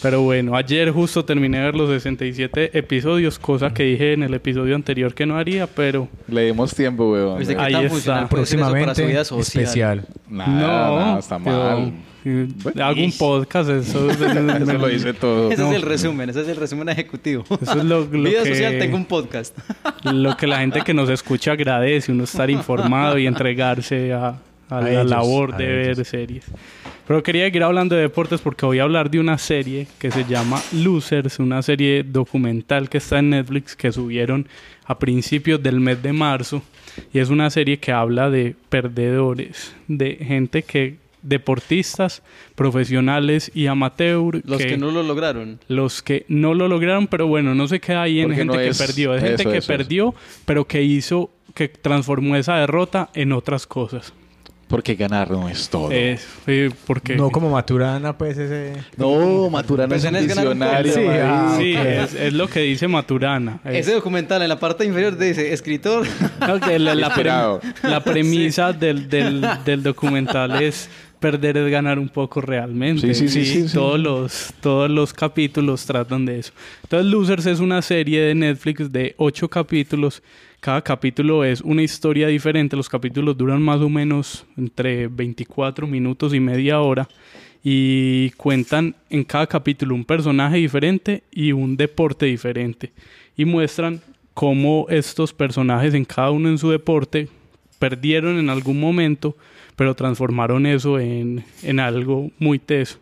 Pero 0.00 0.22
bueno, 0.22 0.54
ayer 0.56 0.90
justo 0.92 1.24
terminé 1.24 1.58
de 1.58 1.64
ver 1.64 1.74
los 1.74 1.88
67 1.90 2.78
episodios, 2.78 3.38
cosa 3.38 3.74
que 3.74 3.82
dije 3.82 4.12
en 4.12 4.22
el 4.22 4.32
episodio 4.34 4.76
anterior 4.76 5.12
que 5.12 5.26
no 5.26 5.36
haría, 5.36 5.66
pero 5.66 6.08
Le 6.28 6.44
dimos 6.46 6.72
tiempo, 6.74 7.10
weón. 7.10 7.38
¿Viste 7.38 7.56
qué 7.56 7.60
Ahí 7.60 7.74
está. 7.86 8.28
Próximamente 8.28 9.04
vida 9.04 9.24
social? 9.24 9.62
especial. 9.64 10.06
Nada, 10.28 10.50
no, 10.88 10.98
nada, 10.98 11.18
está 11.18 11.38
pero, 11.40 11.56
mal. 11.58 11.92
eh, 12.24 12.48
hago 12.80 13.00
un 13.02 13.12
podcast, 13.12 13.70
eso, 13.70 14.08
es- 14.10 14.20
Eso 14.20 14.72
lo 14.74 14.86
dice 14.86 15.14
todo. 15.14 15.50
Ese 15.50 15.62
No. 15.62 15.70
es 15.70 15.76
el 15.76 15.82
resumen, 15.82 16.30
ese 16.30 16.42
es 16.42 16.48
el 16.48 16.56
resumen 16.56 16.88
ejecutivo. 16.90 17.44
Eso 17.60 17.78
es 17.78 17.84
lo, 17.84 18.00
lo 18.04 18.06
Vida 18.06 18.44
que, 18.44 18.50
social, 18.50 18.78
tengo 18.78 18.96
un 18.96 19.04
podcast. 19.06 19.58
lo 20.04 20.36
que 20.36 20.46
la 20.46 20.58
gente 20.60 20.82
que 20.82 20.94
nos 20.94 21.08
escucha 21.10 21.52
agradece, 21.52 22.12
uno 22.12 22.22
estar 22.22 22.48
informado 22.50 23.18
y 23.18 23.26
entregarse 23.26 24.12
a, 24.12 24.28
a 24.70 24.78
A 24.78 24.80
la 24.82 24.90
ellos, 24.92 25.06
labor 25.10 25.54
a 25.54 25.56
de 25.58 25.66
ver 25.66 25.90
ellos. 25.90 26.06
series. 26.06 26.44
Pero 27.08 27.22
quería 27.22 27.44
seguir 27.46 27.62
hablando 27.62 27.96
de 27.96 28.02
deportes 28.02 28.40
porque 28.42 28.66
voy 28.66 28.78
a 28.80 28.82
hablar 28.82 29.10
de 29.10 29.18
una 29.18 29.38
serie 29.38 29.86
que 29.98 30.10
se 30.10 30.24
llama 30.24 30.60
Losers, 30.72 31.38
una 31.38 31.62
serie 31.62 32.02
documental 32.02 32.90
que 32.90 32.98
está 32.98 33.18
en 33.20 33.30
Netflix 33.30 33.74
que 33.74 33.90
subieron 33.90 34.46
a 34.84 34.98
principios 34.98 35.62
del 35.62 35.80
mes 35.80 36.02
de 36.02 36.12
marzo 36.12 36.62
y 37.14 37.18
es 37.18 37.30
una 37.30 37.48
serie 37.48 37.78
que 37.78 37.92
habla 37.92 38.28
de 38.28 38.54
perdedores, 38.68 39.74
de 39.88 40.16
gente 40.16 40.62
que 40.62 40.96
deportistas, 41.22 42.22
profesionales 42.54 43.50
y 43.54 43.66
amateur 43.66 44.40
Los 44.44 44.58
que 44.62 44.76
no 44.76 44.90
lo 44.90 45.02
lograron. 45.02 45.58
los 45.66 46.02
que 46.02 46.24
no 46.28 46.52
lo 46.54 46.68
lograron, 46.68 47.06
pero 47.06 47.26
bueno, 47.26 47.54
no 47.54 47.66
se 47.68 47.80
queda 47.80 48.02
ahí 48.02 48.20
en 48.20 48.26
Porque 48.26 48.36
gente 48.36 48.56
no 48.56 48.62
que 48.62 48.68
es- 48.68 48.78
perdió, 48.78 49.14
es 49.14 49.22
gente 49.22 49.42
eso, 49.42 49.50
que 49.50 49.58
eso, 49.58 49.72
eso. 49.72 49.78
perdió, 49.78 50.14
pero 50.44 50.66
que 50.66 50.82
hizo, 50.82 51.30
que 51.54 51.68
transformó 51.68 52.36
esa 52.36 52.56
derrota 52.58 53.08
en 53.14 53.32
otras 53.32 53.66
cosas. 53.66 54.12
Porque 54.68 54.94
ganar 54.96 55.30
no 55.30 55.48
es 55.48 55.68
todo. 55.70 55.90
Es, 55.90 56.26
eh, 56.46 56.70
porque 56.86 57.16
No 57.16 57.30
como 57.30 57.50
Maturana, 57.50 58.16
pues 58.18 58.36
ese... 58.36 58.74
No, 58.98 59.48
Maturana 59.48 59.88
Pues 59.88 60.04
es 60.04 60.10
un 60.10 60.26
ganar 60.28 60.46
un 60.48 60.58
visionario. 60.58 60.92
Sí, 61.56 61.74
ah, 61.74 62.04
es, 62.04 62.14
es 62.14 62.32
lo 62.34 62.48
que 62.48 62.60
dice 62.60 62.86
Maturana. 62.86 63.60
Es- 63.64 63.86
Ese 63.86 63.94
documental 63.94 64.42
en 64.42 64.48
la 64.50 64.60
parte 64.60 64.84
inferior 64.84 65.16
dice 65.16 65.52
escritor. 65.54 66.06
no, 66.46 66.60
que 66.60 66.78
la, 66.78 66.94
la 66.94 67.06
Inspirado. 67.06 67.60
pre- 67.60 67.90
la 67.90 68.04
premisa 68.04 68.72
del, 68.74 69.08
del, 69.08 69.46
del 69.64 69.82
documental 69.82 70.62
es 70.62 70.90
perder 71.18 71.56
es 71.56 71.70
ganar 71.70 71.98
un 71.98 72.10
poco 72.10 72.40
realmente. 72.42 73.14
Sí, 73.14 73.26
sí, 73.26 73.28
sí, 73.44 73.44
sí, 73.50 73.68
sí. 73.68 73.74
Todos, 73.74 73.98
los, 73.98 74.52
todos 74.60 74.90
los 74.90 75.14
capítulos 75.14 75.86
tratan 75.86 76.26
de 76.26 76.40
eso. 76.40 76.52
Entonces, 76.82 77.10
Losers 77.10 77.46
es 77.46 77.60
una 77.60 77.80
serie 77.82 78.20
de 78.20 78.34
Netflix 78.34 78.92
de 78.92 79.14
ocho 79.16 79.48
capítulos. 79.48 80.22
Cada 80.60 80.82
capítulo 80.82 81.44
es 81.44 81.60
una 81.60 81.82
historia 81.82 82.26
diferente. 82.26 82.76
Los 82.76 82.88
capítulos 82.88 83.36
duran 83.36 83.62
más 83.62 83.80
o 83.80 83.88
menos 83.88 84.44
entre 84.56 85.06
24 85.06 85.86
minutos 85.86 86.34
y 86.34 86.40
media 86.40 86.80
hora. 86.80 87.08
Y 87.62 88.30
cuentan 88.30 88.96
en 89.08 89.22
cada 89.22 89.46
capítulo 89.46 89.94
un 89.94 90.04
personaje 90.04 90.56
diferente 90.56 91.22
y 91.30 91.52
un 91.52 91.76
deporte 91.76 92.26
diferente. 92.26 92.92
Y 93.36 93.44
muestran 93.44 94.00
cómo 94.34 94.86
estos 94.88 95.32
personajes 95.32 95.94
en 95.94 96.04
cada 96.04 96.32
uno 96.32 96.48
en 96.48 96.58
su 96.58 96.70
deporte 96.70 97.28
perdieron 97.78 98.38
en 98.38 98.50
algún 98.50 98.80
momento, 98.80 99.36
pero 99.76 99.94
transformaron 99.94 100.66
eso 100.66 100.98
en, 100.98 101.44
en 101.62 101.78
algo 101.78 102.30
muy 102.38 102.58
teso. 102.58 102.98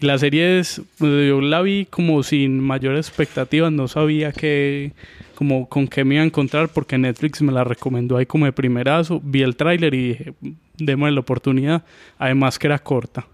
Y 0.00 0.06
la 0.06 0.18
serie 0.18 0.58
es, 0.58 0.80
pues, 0.98 1.28
yo 1.28 1.40
la 1.40 1.62
vi 1.62 1.86
como 1.86 2.22
sin 2.22 2.60
mayores 2.60 3.08
expectativas, 3.08 3.72
no 3.72 3.88
sabía 3.88 4.32
que, 4.32 4.92
como 5.34 5.68
con 5.68 5.88
qué 5.88 6.04
me 6.04 6.16
iba 6.16 6.22
a 6.22 6.26
encontrar, 6.26 6.68
porque 6.68 6.98
Netflix 6.98 7.42
me 7.42 7.52
la 7.52 7.64
recomendó 7.64 8.16
ahí 8.16 8.26
como 8.26 8.44
de 8.44 8.52
primerazo, 8.52 9.20
vi 9.22 9.42
el 9.42 9.56
tráiler 9.56 9.94
y 9.94 10.08
dije, 10.08 10.32
démosle 10.76 11.14
la 11.14 11.20
oportunidad, 11.20 11.84
además 12.18 12.58
que 12.58 12.66
era 12.66 12.78
corta. 12.78 13.26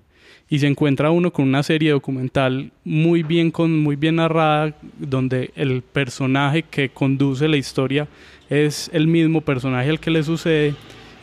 Y 0.48 0.58
se 0.58 0.66
encuentra 0.66 1.10
uno 1.10 1.32
con 1.32 1.46
una 1.46 1.62
serie 1.62 1.90
documental 1.90 2.70
muy 2.84 3.22
bien, 3.22 3.50
con, 3.50 3.80
muy 3.80 3.96
bien 3.96 4.16
narrada, 4.16 4.74
donde 4.98 5.50
el 5.56 5.82
personaje 5.82 6.62
que 6.62 6.90
conduce 6.90 7.48
la 7.48 7.56
historia 7.56 8.06
es 8.50 8.90
el 8.92 9.06
mismo 9.06 9.40
personaje 9.40 9.88
al 9.88 10.00
que 10.00 10.10
le 10.10 10.22
sucede 10.22 10.74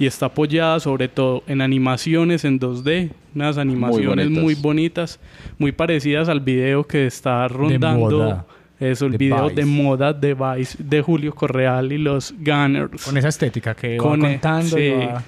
y 0.01 0.07
está 0.07 0.25
apoyada 0.25 0.79
sobre 0.79 1.07
todo 1.07 1.43
en 1.47 1.61
animaciones 1.61 2.43
en 2.43 2.59
2D, 2.59 3.11
unas 3.35 3.57
animaciones 3.59 4.25
bonitas. 4.25 4.43
muy 4.43 4.55
bonitas, 4.55 5.19
muy 5.59 5.71
parecidas 5.71 6.27
al 6.27 6.39
video 6.39 6.83
que 6.85 7.05
está 7.05 7.47
rondando. 7.47 8.45
Eso, 8.79 9.05
el 9.05 9.11
De 9.11 9.17
video 9.19 9.43
Vice. 9.43 9.55
de 9.57 9.65
moda 9.65 10.11
de 10.11 10.33
Vice 10.33 10.75
de 10.83 11.01
Julio 11.03 11.35
Correal 11.35 11.91
y 11.91 11.99
los 11.99 12.33
Gunners. 12.39 13.05
Con 13.05 13.15
esa 13.15 13.27
estética 13.27 13.75
que 13.75 13.95
Con 13.97 14.23
va 14.23 14.27
e- 14.27 14.31
contando 14.33 14.79
y 14.79 14.81
sí. 14.81 14.89
va- 14.89 15.23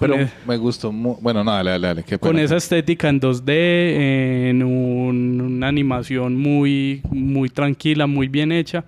Pero 0.00 0.14
e- 0.16 0.28
me 0.44 0.56
gustó 0.56 0.90
mu- 0.90 1.16
Bueno, 1.20 1.44
no, 1.44 1.52
dale, 1.52 1.70
dale, 1.70 1.86
dale. 1.86 2.02
qué 2.02 2.18
con 2.18 2.36
esa 2.36 2.56
estética 2.56 3.08
en 3.08 3.20
2D, 3.20 4.50
en 4.50 4.62
un- 4.64 5.40
una 5.40 5.68
animación 5.68 6.36
muy, 6.36 7.00
muy 7.12 7.48
tranquila, 7.48 8.08
muy 8.08 8.26
bien 8.26 8.50
hecha. 8.50 8.84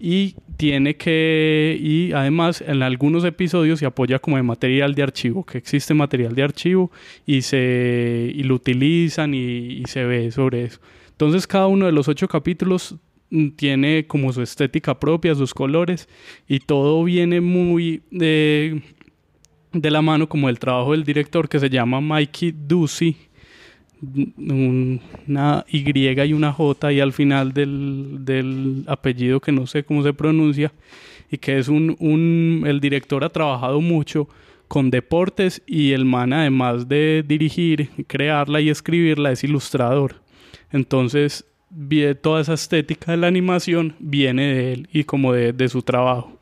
Y 0.00 0.34
tiene 0.58 0.96
que, 0.96 1.78
y 1.80 2.12
además 2.12 2.64
en 2.66 2.82
algunos 2.82 3.24
episodios 3.24 3.78
se 3.78 3.86
apoya 3.86 4.18
como 4.18 4.36
de 4.36 4.42
material 4.42 4.92
de 4.92 5.04
archivo, 5.04 5.46
que 5.46 5.56
existe 5.56 5.94
material 5.94 6.34
de 6.34 6.42
archivo 6.42 6.90
y, 7.24 7.42
se, 7.42 8.32
y 8.34 8.42
lo 8.42 8.56
utilizan 8.56 9.34
y, 9.34 9.84
se 9.86 10.04
ve 10.04 10.32
sobre 10.32 10.64
eso. 10.64 10.80
Entonces 11.10 11.46
cada 11.46 11.68
uno 11.68 11.86
de 11.86 11.92
los 11.92 12.08
ocho 12.08 12.26
capítulos 12.26 12.96
mm, 13.30 13.50
tiene 13.50 14.08
como 14.08 14.32
su 14.32 14.42
estética 14.42 14.98
propia, 14.98 15.32
sus 15.36 15.54
colores 15.54 16.08
y 16.48 16.58
todo 16.58 17.04
viene 17.04 17.40
muy 17.40 18.02
de, 18.10 18.82
de 19.72 19.90
la 19.92 20.02
mano 20.02 20.28
como 20.28 20.48
el 20.48 20.58
trabajo 20.58 20.90
del 20.90 21.04
director 21.04 21.48
que 21.48 21.60
se 21.60 21.70
llama 21.70 22.00
Mikey 22.00 22.52
Ducey 22.66 23.27
una 24.00 25.64
Y 25.68 25.90
y 25.90 26.32
una 26.32 26.52
J 26.52 26.92
y 26.92 27.00
al 27.00 27.12
final 27.12 27.52
del, 27.52 28.18
del 28.20 28.84
apellido 28.86 29.40
que 29.40 29.52
no 29.52 29.66
sé 29.66 29.84
cómo 29.84 30.02
se 30.02 30.12
pronuncia 30.12 30.72
y 31.30 31.38
que 31.38 31.58
es 31.58 31.68
un, 31.68 31.96
un 31.98 32.64
el 32.66 32.80
director 32.80 33.24
ha 33.24 33.28
trabajado 33.28 33.80
mucho 33.80 34.28
con 34.68 34.90
deportes 34.90 35.62
y 35.66 35.92
el 35.92 36.04
man 36.04 36.32
además 36.32 36.88
de 36.88 37.24
dirigir, 37.26 37.90
crearla 38.06 38.60
y 38.60 38.68
escribirla 38.68 39.32
es 39.32 39.42
ilustrador. 39.42 40.16
Entonces 40.70 41.44
toda 42.20 42.40
esa 42.40 42.54
estética 42.54 43.12
de 43.12 43.18
la 43.18 43.26
animación 43.26 43.94
viene 43.98 44.54
de 44.54 44.72
él 44.72 44.88
y 44.92 45.04
como 45.04 45.32
de, 45.32 45.52
de 45.52 45.68
su 45.68 45.82
trabajo. 45.82 46.38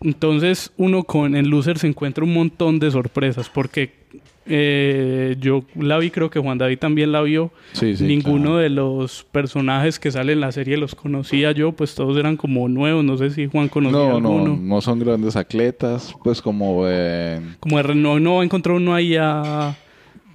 Entonces 0.00 0.72
uno 0.76 1.04
con 1.04 1.36
en 1.36 1.48
Loser 1.48 1.78
se 1.78 1.86
encuentra 1.86 2.24
un 2.24 2.34
montón 2.34 2.78
de 2.78 2.90
sorpresas 2.90 3.48
porque 3.48 4.01
eh, 4.46 5.36
yo 5.38 5.64
la 5.76 5.98
vi, 5.98 6.10
creo 6.10 6.30
que 6.30 6.40
Juan 6.40 6.58
David 6.58 6.78
también 6.78 7.12
la 7.12 7.22
vio. 7.22 7.50
Sí, 7.72 7.96
sí, 7.96 8.04
Ninguno 8.04 8.42
claro. 8.42 8.56
de 8.58 8.70
los 8.70 9.24
personajes 9.30 9.98
que 9.98 10.10
salen 10.10 10.34
en 10.34 10.40
la 10.40 10.52
serie 10.52 10.76
los 10.76 10.94
conocía 10.94 11.52
yo, 11.52 11.72
pues 11.72 11.94
todos 11.94 12.16
eran 12.16 12.36
como 12.36 12.68
nuevos. 12.68 13.04
No 13.04 13.16
sé 13.16 13.30
si 13.30 13.46
Juan 13.46 13.68
conocía 13.68 13.98
No, 13.98 14.20
no, 14.20 14.38
alguno. 14.38 14.58
no 14.60 14.80
son 14.80 14.98
grandes 14.98 15.36
atletas, 15.36 16.14
pues 16.24 16.42
como 16.42 16.84
eh, 16.86 17.40
Como 17.60 17.80
no, 17.82 18.18
no 18.20 18.42
encontró 18.42 18.76
uno 18.76 18.94
ahí 18.94 19.16
a, 19.16 19.76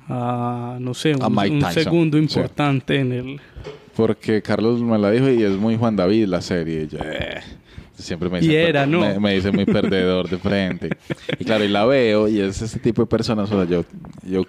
a, 0.07 0.77
no 0.79 0.93
sé, 0.93 1.13
un, 1.15 1.23
A 1.23 1.29
Mike 1.29 1.49
un 1.55 1.59
Tyson, 1.59 1.83
segundo 1.83 2.17
sí. 2.17 2.23
importante 2.23 2.99
en 2.99 3.11
el... 3.11 3.41
porque 3.95 4.41
Carlos 4.41 4.81
me 4.81 4.97
la 4.97 5.11
dijo 5.11 5.29
y 5.29 5.43
es 5.43 5.51
muy 5.57 5.75
Juan 5.75 5.95
David 5.95 6.25
la 6.27 6.41
serie. 6.41 6.83
Y 6.83 6.87
yo, 6.87 6.99
eh, 7.03 7.41
siempre 8.03 8.29
me 8.29 8.39
Y 8.39 8.41
dice, 8.41 8.69
era, 8.69 8.85
¿no? 8.85 8.99
me, 8.99 9.19
me 9.19 9.33
dice 9.35 9.51
muy 9.51 9.65
perdedor 9.65 10.29
de 10.29 10.37
frente. 10.37 10.89
Y 11.39 11.45
claro, 11.45 11.63
y 11.63 11.67
la 11.67 11.85
veo 11.85 12.27
y 12.27 12.39
es 12.39 12.61
ese 12.61 12.79
tipo 12.79 13.01
de 13.01 13.07
personas, 13.07 13.51
o 13.51 13.55
sea, 13.55 13.69
yo, 13.69 13.85
yo 14.23 14.45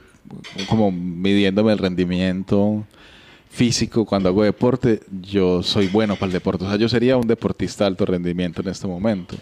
como 0.69 0.91
midiéndome 0.91 1.73
el 1.73 1.79
rendimiento 1.79 2.85
físico 3.51 4.05
cuando 4.05 4.29
hago 4.29 4.45
deporte, 4.45 5.01
yo 5.23 5.63
soy 5.63 5.89
bueno 5.89 6.15
para 6.15 6.27
el 6.27 6.33
deporte. 6.33 6.65
O 6.65 6.69
sea, 6.69 6.79
yo 6.79 6.89
sería 6.89 7.17
un 7.17 7.27
deportista 7.27 7.85
de 7.85 7.89
alto 7.89 8.07
rendimiento 8.07 8.63
en 8.63 8.69
este 8.69 8.87
momento. 8.87 9.37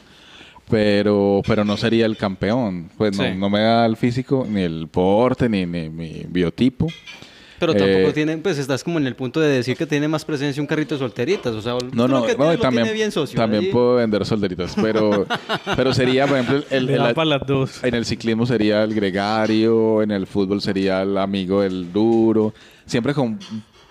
Pero, 0.68 1.42
pero 1.46 1.64
no 1.64 1.76
sería 1.76 2.06
el 2.06 2.16
campeón. 2.16 2.90
Pues 2.96 3.16
no, 3.16 3.34
no 3.34 3.50
me 3.50 3.60
da 3.60 3.86
el 3.86 3.96
físico, 3.96 4.46
ni 4.48 4.62
el 4.62 4.88
porte, 4.88 5.48
ni, 5.48 5.64
ni 5.64 5.88
mi 5.88 6.24
biotipo. 6.28 6.88
Pero 7.58 7.74
tampoco 7.74 8.08
Eh, 8.08 8.12
tiene, 8.12 8.38
pues 8.38 8.58
estás 8.58 8.84
como 8.84 8.98
en 8.98 9.06
el 9.06 9.14
punto 9.14 9.40
de 9.40 9.48
decir 9.48 9.76
que 9.76 9.86
tiene 9.86 10.08
más 10.08 10.24
presencia 10.24 10.60
un 10.60 10.66
carrito 10.66 10.94
de 10.94 10.98
solteritas. 10.98 11.54
O 11.54 11.62
sea, 11.62 11.72
No, 11.92 12.06
no, 12.08 12.24
que 12.24 12.32
no, 12.32 12.38
tiene, 12.38 12.54
y 12.54 12.58
también, 12.58 12.84
tiene 12.84 12.92
bien 12.92 13.12
socio. 13.12 13.36
también 13.36 13.70
puedo 13.70 13.96
vender 13.96 14.24
solderitas, 14.26 14.74
pero, 14.80 15.26
pero 15.76 15.92
sería, 15.94 16.26
por 16.26 16.38
ejemplo, 16.38 16.64
el, 16.70 16.86
las 16.86 17.46
dos. 17.46 17.82
en 17.82 17.94
el 17.94 18.04
ciclismo 18.04 18.46
sería 18.46 18.82
el 18.82 18.94
gregario, 18.94 20.02
en 20.02 20.10
el 20.10 20.26
fútbol 20.26 20.60
sería 20.60 21.02
el 21.02 21.16
amigo 21.18 21.62
del 21.62 21.92
duro, 21.92 22.52
siempre 22.84 23.14
con 23.14 23.38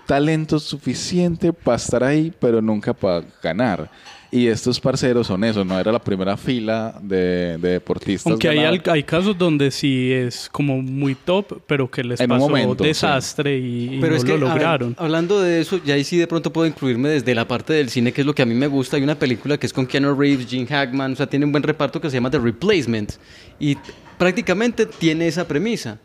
talento 0.06 0.60
suficiente 0.60 1.52
para 1.52 1.78
estar 1.78 2.04
ahí, 2.04 2.32
pero 2.40 2.62
nunca 2.62 2.94
para 2.94 3.26
ganar. 3.42 3.90
Y 4.36 4.48
estos 4.48 4.80
parceros 4.82 5.28
son 5.28 5.44
eso, 5.46 5.64
no 5.64 5.80
era 5.80 5.92
la 5.94 6.00
primera 6.00 6.36
fila 6.36 7.00
de, 7.02 7.58
de 7.58 7.70
deportistas. 7.70 8.30
Aunque 8.32 8.50
hay, 8.50 8.60
al- 8.60 8.84
hay 8.88 9.04
casos 9.04 9.38
donde 9.38 9.72
sí 9.72 10.12
es 10.12 10.50
como 10.52 10.82
muy 10.82 11.16
top, 11.16 11.62
pero 11.66 11.90
que 11.90 12.04
les 12.04 12.20
En 12.20 12.30
un 12.32 12.38
pasó 12.40 12.50
momento, 12.50 12.84
sí. 12.84 12.88
desastre 12.90 13.58
y, 13.58 13.96
y 13.96 14.00
Pero 14.02 14.12
no 14.12 14.18
es 14.18 14.26
que, 14.26 14.38
lo 14.38 14.40
ver, 14.48 14.56
lograron. 14.56 14.96
hablando 15.00 15.42
de 15.42 15.62
eso, 15.62 15.80
ya 15.86 15.94
ahí 15.94 16.04
sí 16.04 16.18
de 16.18 16.28
pronto 16.28 16.52
puedo 16.52 16.68
incluirme 16.68 17.08
desde 17.10 17.34
la 17.34 17.48
parte 17.48 17.72
del 17.74 17.90
cine, 17.90 18.12
que 18.12 18.22
es 18.22 18.28
lo 18.28 18.36
que 18.36 18.42
a 18.42 18.46
mí 18.46 18.54
me 18.56 18.68
gusta. 18.68 18.98
Hay 18.98 19.04
una 19.04 19.16
película 19.18 19.58
que 19.58 19.68
es 19.68 19.72
con 19.74 19.86
Keanu 19.88 20.14
Reeves, 20.20 20.48
Gene 20.50 20.68
Hackman, 20.68 21.14
o 21.14 21.16
sea, 21.16 21.28
tiene 21.28 21.46
un 21.46 21.52
buen 21.54 21.64
reparto 21.64 22.02
que 22.02 22.10
se 22.10 22.18
llama 22.18 22.30
The 22.30 22.40
Replacement. 22.40 23.14
Y 23.60 23.78
prácticamente 24.18 24.86
tiene 24.86 25.28
esa 25.28 25.48
premisa. 25.48 26.00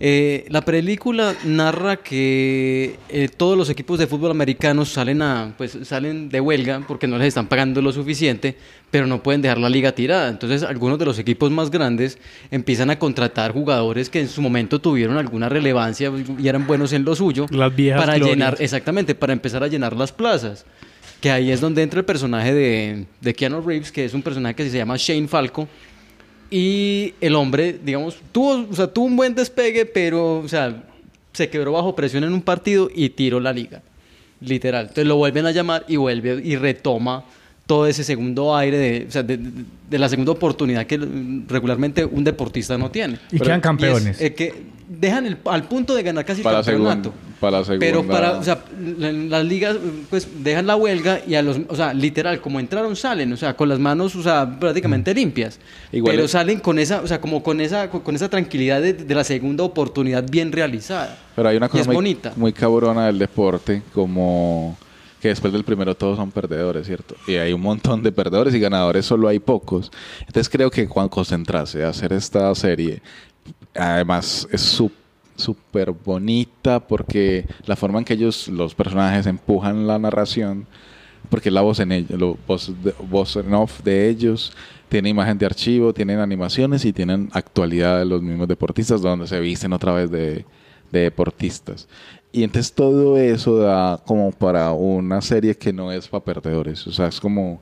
Eh, 0.00 0.46
la 0.48 0.60
película 0.60 1.34
narra 1.44 1.96
que 1.96 2.96
eh, 3.08 3.28
todos 3.36 3.58
los 3.58 3.68
equipos 3.68 3.98
de 3.98 4.06
fútbol 4.06 4.30
americanos 4.30 4.90
salen, 4.90 5.22
a, 5.22 5.54
pues, 5.58 5.76
salen 5.82 6.28
de 6.28 6.40
huelga 6.40 6.84
porque 6.86 7.08
no 7.08 7.18
les 7.18 7.28
están 7.28 7.48
pagando 7.48 7.82
lo 7.82 7.90
suficiente, 7.90 8.56
pero 8.92 9.08
no 9.08 9.24
pueden 9.24 9.42
dejar 9.42 9.58
la 9.58 9.68
liga 9.68 9.90
tirada. 9.90 10.28
Entonces 10.28 10.62
algunos 10.62 11.00
de 11.00 11.04
los 11.04 11.18
equipos 11.18 11.50
más 11.50 11.70
grandes 11.70 12.16
empiezan 12.52 12.90
a 12.90 12.98
contratar 13.00 13.52
jugadores 13.52 14.08
que 14.08 14.20
en 14.20 14.28
su 14.28 14.40
momento 14.40 14.80
tuvieron 14.80 15.16
alguna 15.16 15.48
relevancia 15.48 16.12
y 16.38 16.46
eran 16.46 16.64
buenos 16.68 16.92
en 16.92 17.04
lo 17.04 17.16
suyo 17.16 17.46
Las 17.50 17.74
viejas 17.74 18.00
para 18.00 18.14
glorias. 18.18 18.36
llenar, 18.36 18.56
exactamente, 18.60 19.16
para 19.16 19.32
empezar 19.32 19.64
a 19.64 19.66
llenar 19.66 19.96
las 19.96 20.12
plazas. 20.12 20.64
Que 21.20 21.32
ahí 21.32 21.50
es 21.50 21.60
donde 21.60 21.82
entra 21.82 21.98
el 21.98 22.06
personaje 22.06 22.54
de, 22.54 23.06
de 23.20 23.34
Keanu 23.34 23.60
Reeves, 23.60 23.90
que 23.90 24.04
es 24.04 24.14
un 24.14 24.22
personaje 24.22 24.54
que 24.54 24.70
se 24.70 24.76
llama 24.76 24.94
Shane 24.96 25.26
Falco. 25.26 25.66
Y 26.50 27.14
el 27.20 27.34
hombre, 27.34 27.78
digamos, 27.82 28.16
tuvo, 28.32 28.66
o 28.70 28.74
sea, 28.74 28.86
tuvo 28.86 29.06
un 29.06 29.16
buen 29.16 29.34
despegue, 29.34 29.84
pero, 29.84 30.38
o 30.38 30.48
sea, 30.48 30.84
se 31.32 31.50
quebró 31.50 31.72
bajo 31.72 31.94
presión 31.94 32.24
en 32.24 32.32
un 32.32 32.42
partido 32.42 32.90
y 32.94 33.10
tiró 33.10 33.38
la 33.40 33.52
liga. 33.52 33.82
Literal. 34.40 34.82
Entonces 34.82 35.06
lo 35.06 35.16
vuelven 35.16 35.46
a 35.46 35.50
llamar 35.50 35.84
y 35.88 35.96
vuelve 35.96 36.40
y 36.42 36.56
retoma 36.56 37.24
todo 37.68 37.86
ese 37.86 38.02
segundo 38.02 38.56
aire 38.56 38.78
de, 38.78 39.06
o 39.06 39.10
sea, 39.12 39.22
de, 39.22 39.36
de- 39.36 39.64
de 39.90 39.98
la 39.98 40.08
segunda 40.08 40.32
oportunidad 40.32 40.86
que 40.86 40.98
mm, 40.98 41.46
regularmente 41.48 42.04
un 42.04 42.24
deportista 42.24 42.76
no 42.76 42.90
tiene. 42.90 43.18
Y 43.30 43.38
quedan 43.38 43.60
campeones. 43.60 44.04
Y 44.06 44.08
es, 44.10 44.20
eh, 44.22 44.34
que 44.34 44.54
dejan 44.88 45.26
el- 45.26 45.36
al 45.44 45.64
punto 45.68 45.94
de 45.94 46.02
ganar 46.02 46.24
casi 46.24 46.42
Para 46.42 46.60
el 46.60 46.64
la 46.66 46.72
campeonato. 46.72 47.10
segunda- 47.10 47.38
para 47.40 47.58
la 47.58 47.64
segunda. 47.64 47.86
Pero 47.86 48.06
para, 48.06 48.38
o 48.38 48.42
sea, 48.42 48.64
la- 48.98 49.12
las 49.12 49.44
ligas 49.44 49.76
pues 50.10 50.26
dejan 50.42 50.66
la 50.66 50.76
huelga 50.76 51.20
y 51.26 51.34
a 51.34 51.42
los, 51.42 51.58
o 51.68 51.76
sea, 51.76 51.92
literal, 51.94 52.40
como 52.40 52.58
entraron 52.58 52.96
salen, 52.96 53.30
o 53.32 53.36
sea, 53.36 53.54
con 53.54 53.68
las 53.68 53.78
manos, 53.78 54.16
o 54.16 54.22
sea, 54.22 54.58
prácticamente 54.58 55.12
limpias. 55.14 55.58
Igual 55.92 56.14
pero 56.14 56.24
es- 56.24 56.30
salen 56.32 56.60
con 56.60 56.78
esa, 56.78 57.02
o 57.02 57.06
sea, 57.06 57.20
como 57.20 57.42
con 57.42 57.60
esa, 57.60 57.90
con, 57.90 58.00
con 58.00 58.14
esa 58.16 58.28
tranquilidad 58.30 58.80
de, 58.80 58.94
de 58.94 59.14
la 59.14 59.24
segunda 59.24 59.62
oportunidad 59.62 60.24
bien 60.28 60.52
realizada. 60.52 61.18
Pero 61.36 61.48
hay 61.50 61.56
una 61.58 61.66
Y 61.66 61.68
cosa 61.68 61.80
es 61.82 61.86
muy, 61.86 61.96
bonita. 61.96 62.32
muy 62.34 62.52
cabrona 62.54 63.06
del 63.06 63.18
deporte, 63.18 63.82
como 63.94 64.76
que 65.20 65.28
después 65.28 65.52
del 65.52 65.64
primero 65.64 65.96
todos 65.96 66.16
son 66.16 66.30
perdedores, 66.30 66.86
¿cierto? 66.86 67.16
Y 67.26 67.34
hay 67.36 67.52
un 67.52 67.60
montón 67.60 68.02
de 68.02 68.12
perdedores 68.12 68.54
y 68.54 68.60
ganadores 68.60 69.04
solo 69.06 69.28
hay 69.28 69.38
pocos. 69.38 69.90
Entonces 70.20 70.48
creo 70.48 70.70
que 70.70 70.86
cuando 70.88 71.10
concentrarse 71.10 71.84
a 71.84 71.88
hacer 71.88 72.12
esta 72.12 72.54
serie, 72.54 73.02
además 73.74 74.48
es 74.52 74.60
súper 75.36 75.92
bonita 75.92 76.80
porque 76.86 77.46
la 77.66 77.76
forma 77.76 77.98
en 77.98 78.04
que 78.04 78.14
ellos, 78.14 78.48
los 78.48 78.74
personajes, 78.74 79.26
empujan 79.26 79.86
la 79.86 79.98
narración, 79.98 80.66
porque 81.30 81.50
la 81.50 81.60
voz 81.60 81.80
en 81.80 81.92
ellos, 81.92 82.18
lo- 82.18 82.38
voz, 82.46 82.72
voz 83.08 83.36
en 83.36 83.52
off 83.54 83.82
de 83.82 84.08
ellos, 84.08 84.52
tiene 84.88 85.10
imagen 85.10 85.36
de 85.38 85.46
archivo, 85.46 85.92
tienen 85.92 86.18
animaciones 86.20 86.84
y 86.84 86.92
tienen 86.92 87.28
actualidad 87.32 87.98
de 87.98 88.06
los 88.06 88.22
mismos 88.22 88.48
deportistas, 88.48 89.02
donde 89.02 89.26
se 89.26 89.38
visten 89.40 89.72
otra 89.74 89.92
vez 89.92 90.10
de, 90.10 90.46
de 90.90 91.00
deportistas. 91.00 91.88
Y 92.38 92.44
entonces 92.44 92.72
todo 92.72 93.16
eso 93.18 93.56
da 93.56 94.00
como 94.06 94.30
para 94.30 94.70
una 94.72 95.20
serie 95.20 95.56
que 95.56 95.72
no 95.72 95.90
es 95.90 96.06
para 96.06 96.22
perdedores. 96.24 96.86
O 96.86 96.92
sea, 96.92 97.08
es 97.08 97.18
como, 97.18 97.60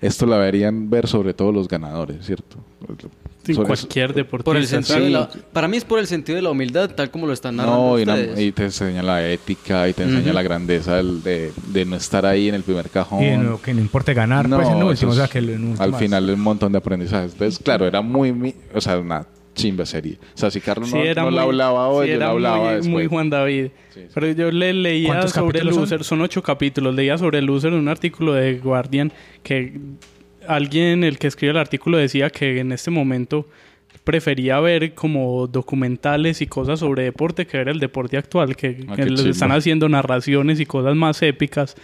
esto 0.00 0.24
la 0.24 0.36
deberían 0.38 0.88
ver 0.88 1.06
sobre 1.06 1.34
todo 1.34 1.52
los 1.52 1.68
ganadores, 1.68 2.24
¿cierto? 2.24 2.56
En 3.46 3.54
Sobre- 3.54 3.66
cualquier 3.66 4.14
deportista. 4.14 4.44
Por 4.44 4.56
el 4.56 4.66
sentido 4.66 4.98
sí. 4.98 5.04
de 5.04 5.10
la- 5.10 5.28
para 5.52 5.68
mí 5.68 5.76
es 5.76 5.84
por 5.84 5.98
el 5.98 6.06
sentido 6.06 6.36
de 6.36 6.42
la 6.42 6.50
humildad, 6.50 6.88
tal 6.94 7.10
como 7.10 7.26
lo 7.26 7.34
están 7.34 7.56
narrando 7.56 7.98
No, 8.06 8.38
y, 8.38 8.42
y 8.44 8.52
te 8.52 8.64
enseña 8.64 9.02
la 9.02 9.28
ética 9.28 9.86
y 9.86 9.92
te 9.92 10.04
enseña 10.04 10.32
la 10.32 10.42
grandeza 10.42 10.96
del- 10.96 11.22
de, 11.22 11.52
de 11.70 11.84
no 11.84 11.96
estar 11.96 12.24
ahí 12.24 12.48
en 12.48 12.54
el 12.54 12.62
primer 12.62 12.88
cajón. 12.88 13.22
Y 13.22 13.36
no- 13.36 13.60
que 13.60 13.74
no 13.74 13.80
importe 13.82 14.14
ganar, 14.14 14.48
pues 14.48 14.66
en 14.68 14.76
eso 14.78 14.86
último, 14.86 15.10
o 15.10 15.12
es- 15.14 15.18
sea, 15.18 15.28
que 15.28 15.38
en 15.40 15.74
al 15.78 15.94
final 15.96 16.30
un 16.30 16.40
montón 16.40 16.72
de 16.72 16.78
aprendizajes. 16.78 17.32
Entonces, 17.34 17.60
claro, 17.62 17.86
era 17.86 18.00
muy, 18.00 18.54
o 18.74 18.80
sea, 18.80 18.98
una 18.98 19.26
chimba 19.54 19.86
serie. 19.86 20.18
O 20.34 20.38
sea, 20.38 20.50
si 20.50 20.60
Carlos 20.60 20.88
Sí, 20.90 20.96
no, 20.96 21.02
era 21.04 21.22
no 21.22 21.30
la 21.30 21.42
hablaba 21.42 21.88
hoy, 21.88 22.06
sí, 22.06 22.12
yo 22.12 22.18
la 22.18 22.30
hablaba 22.30 22.58
muy, 22.58 22.68
después. 22.74 22.88
muy 22.88 23.06
Juan 23.06 23.30
David. 23.30 23.68
Sí, 23.90 24.00
sí. 24.00 24.06
Pero 24.12 24.30
yo 24.32 24.50
le 24.50 24.72
leía 24.72 25.08
¿Cuántos 25.08 25.30
sobre 25.32 25.46
capítulos 25.60 25.74
son? 25.74 25.82
Loser, 25.82 26.04
son? 26.04 26.20
ocho 26.20 26.42
capítulos, 26.42 26.94
leía 26.94 27.16
sobre 27.16 27.40
Loser 27.40 27.72
en 27.72 27.78
un 27.78 27.88
artículo 27.88 28.34
de 28.34 28.58
Guardian 28.58 29.12
que 29.42 29.78
alguien, 30.46 31.04
el 31.04 31.18
que 31.18 31.28
escribe 31.28 31.52
el 31.52 31.58
artículo, 31.58 31.96
decía 31.98 32.30
que 32.30 32.58
en 32.60 32.72
este 32.72 32.90
momento 32.90 33.48
prefería 34.04 34.60
ver 34.60 34.94
como 34.94 35.46
documentales 35.46 36.42
y 36.42 36.46
cosas 36.46 36.80
sobre 36.80 37.04
deporte 37.04 37.46
que 37.46 37.56
ver 37.58 37.68
el 37.68 37.80
deporte 37.80 38.16
actual, 38.18 38.54
que, 38.54 38.84
Ah, 38.88 38.96
que 38.96 39.06
les 39.06 39.20
están 39.30 39.50
haciendo 39.52 39.88
narraciones 39.88 40.60
y 40.60 40.66
cosas 40.66 40.94
más 40.94 41.22
épicas 41.22 41.74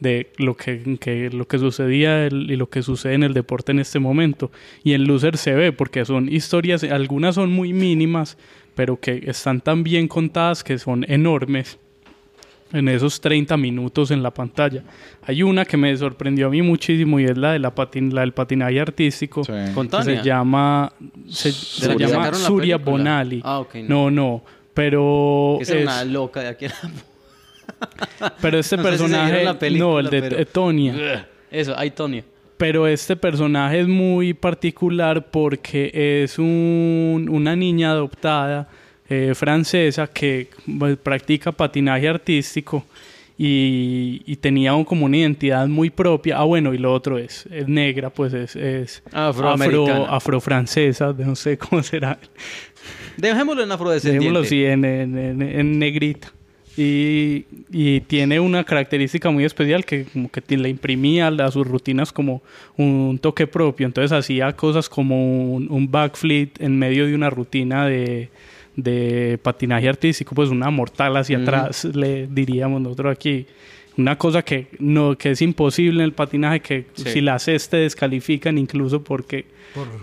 de 0.00 0.30
lo 0.38 0.56
que, 0.56 0.98
que- 1.00 1.30
lo 1.30 1.46
que 1.46 1.58
sucedía 1.58 2.26
el- 2.26 2.50
y 2.50 2.56
lo 2.56 2.68
que 2.68 2.82
sucede 2.82 3.14
en 3.14 3.22
el 3.22 3.32
deporte 3.32 3.72
en 3.72 3.78
este 3.78 3.98
momento. 4.00 4.50
Y 4.84 4.92
en 4.94 5.04
Loser 5.04 5.36
se 5.36 5.54
ve, 5.54 5.72
porque 5.72 6.04
son 6.04 6.28
historias, 6.28 6.82
algunas 6.84 7.36
son 7.36 7.50
muy 7.52 7.72
mínimas, 7.72 8.36
pero 8.74 8.98
que 9.00 9.22
están 9.26 9.60
tan 9.60 9.82
bien 9.84 10.06
contadas 10.08 10.62
que 10.64 10.78
son 10.78 11.04
enormes 11.08 11.78
en 12.72 12.88
esos 12.88 13.20
30 13.20 13.56
minutos 13.56 14.10
en 14.10 14.22
la 14.22 14.30
pantalla. 14.32 14.82
Hay 15.22 15.42
una 15.42 15.64
que 15.64 15.76
me 15.76 15.96
sorprendió 15.96 16.48
a 16.48 16.50
mí 16.50 16.60
muchísimo 16.62 17.18
y 17.20 17.24
es 17.24 17.36
la, 17.38 17.52
de 17.52 17.58
la, 17.58 17.74
patin, 17.74 18.14
la 18.14 18.20
del 18.22 18.32
patinaje 18.32 18.80
artístico. 18.80 19.42
Sí. 19.44 19.52
Con 19.74 19.86
que 19.86 19.90
Tania. 19.96 20.18
se 20.22 20.24
llama, 20.28 20.92
se, 21.28 21.48
¿De 21.48 21.54
se 21.54 21.88
la 21.88 21.96
que 21.96 22.06
llama 22.06 22.34
Surya? 22.34 22.76
Bonali. 22.78 23.40
Ah, 23.44 23.60
ok, 23.60 23.76
no. 23.86 24.10
no, 24.10 24.42
pero 24.74 25.58
Esa 25.60 25.72
era 25.72 25.80
es- 25.80 25.86
una 25.86 26.04
loca 26.04 26.40
de 26.40 26.48
aquí. 26.48 26.66
a 26.66 26.68
la- 26.68 28.32
pero 28.40 28.58
este 28.58 28.76
No 28.76 28.82
sé 28.84 28.90
si 28.90 28.96
se 28.96 29.02
personaje, 29.04 29.32
vieron 29.32 29.44
la 29.44 29.58
película, 29.58 29.90
no, 29.92 29.98
el 30.00 30.10
de 30.10 30.22
pero- 30.22 30.46
Tonia. 30.46 31.26
Eso, 31.50 31.74
hay 31.78 31.90
Tony. 31.92 32.22
Pero 32.58 32.86
este 32.88 33.14
personaje 33.14 33.80
es 33.80 33.88
muy 33.88 34.34
particular 34.34 35.30
porque 35.30 36.22
es 36.24 36.38
un- 36.38 37.28
una 37.30 37.54
niña 37.56 37.92
adoptada 37.92 38.68
eh, 39.10 39.32
francesa 39.34 40.06
que 40.06 40.48
pues, 40.78 40.96
practica 40.96 41.52
patinaje 41.52 42.08
artístico 42.08 42.84
y, 43.36 44.22
y 44.26 44.36
tenía 44.36 44.74
un- 44.74 44.84
como 44.84 45.06
una 45.06 45.16
identidad 45.16 45.66
muy 45.68 45.90
propia. 45.90 46.38
Ah, 46.38 46.44
bueno, 46.44 46.74
y 46.74 46.78
lo 46.78 46.92
otro 46.92 47.18
es, 47.18 47.46
es 47.50 47.68
negra, 47.68 48.10
pues 48.10 48.32
es, 48.34 48.56
es 48.56 49.02
afro, 49.12 50.06
afrofrancesa, 50.10 51.14
no 51.18 51.36
sé 51.36 51.56
cómo 51.56 51.82
será. 51.82 52.18
Dejémoslo 53.16 53.62
en 53.62 53.72
afrodescendiente. 53.72 54.24
Dejémoslo 54.26 54.46
así, 54.46 54.64
en, 54.64 54.84
en, 54.84 55.18
en- 55.18 55.42
en 55.42 55.78
negrita. 55.78 56.32
Y, 56.76 57.44
y 57.72 58.00
tiene 58.02 58.38
una 58.38 58.62
característica 58.62 59.30
muy 59.30 59.44
especial 59.44 59.84
que 59.84 60.04
como 60.04 60.30
que 60.30 60.40
le 60.56 60.68
imprimía 60.68 61.26
a 61.26 61.50
sus 61.50 61.66
rutinas 61.66 62.12
como 62.12 62.40
un 62.76 63.18
toque 63.20 63.48
propio. 63.48 63.84
Entonces 63.84 64.12
hacía 64.12 64.52
cosas 64.52 64.88
como 64.88 65.54
un, 65.54 65.66
un 65.72 65.90
backflip 65.90 66.54
en 66.62 66.78
medio 66.78 67.04
de 67.06 67.16
una 67.16 67.30
rutina 67.30 67.84
de, 67.86 68.28
de 68.78 69.38
patinaje 69.42 69.88
artístico, 69.88 70.34
pues 70.36 70.50
una 70.50 70.70
mortal 70.70 71.16
hacia 71.16 71.36
Ujú. 71.36 71.42
atrás, 71.48 71.84
le 71.84 72.28
diríamos 72.28 72.80
nosotros 72.80 73.10
aquí. 73.12 73.44
Una 73.96 74.16
cosa 74.16 74.42
que 74.42 74.68
no 74.78 75.18
que 75.18 75.32
es 75.32 75.42
imposible 75.42 75.98
en 75.98 76.04
el 76.04 76.12
patinaje, 76.12 76.60
que 76.60 76.84
Sí. 76.94 77.04
si 77.10 77.20
la 77.20 77.34
haces 77.34 77.68
te 77.68 77.78
descalifican 77.78 78.56
incluso 78.56 79.02
porque 79.02 79.46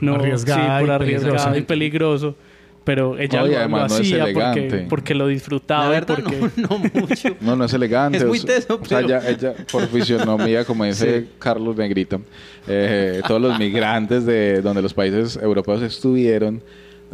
no, 0.01 0.15
arriesgada 0.15 0.79
sí, 0.79 0.83
por 0.85 0.91
arriesgado 0.91 1.57
y 1.57 1.61
peligroso. 1.61 2.35
Pero 2.83 3.17
ella 3.17 3.39
No, 3.39 3.45
y 3.45 3.49
lo, 3.49 3.53
lo 3.55 3.59
además 3.61 3.91
no 3.91 3.95
es 3.97 4.01
hacía 4.01 4.17
porque, 4.25 4.39
elegante. 4.59 4.85
porque 4.89 5.15
lo 5.15 5.27
disfrutaba. 5.27 5.85
La 5.85 5.89
verdad, 5.89 6.19
porque... 6.21 6.37
no, 6.57 6.67
no 6.69 6.77
mucho. 7.01 7.35
No, 7.41 7.55
no 7.55 7.63
es 7.65 7.73
elegante. 7.73 8.17
Es 8.19 8.25
muy 8.25 8.39
teso, 8.41 8.79
O 8.79 8.85
sea, 8.85 8.99
pero- 8.99 9.07
ella, 9.21 9.29
ella, 9.29 9.53
por 9.71 9.87
fisionomía, 9.87 10.65
como 10.65 10.83
dice 10.83 11.25
Carlos 11.39 11.75
Negrita, 11.77 12.19
eh, 12.67 13.21
todos 13.27 13.41
los 13.41 13.57
migrantes 13.57 14.25
de 14.25 14.61
donde 14.61 14.81
los 14.83 14.93
países 14.93 15.35
europeos 15.41 15.81
estuvieron, 15.81 16.61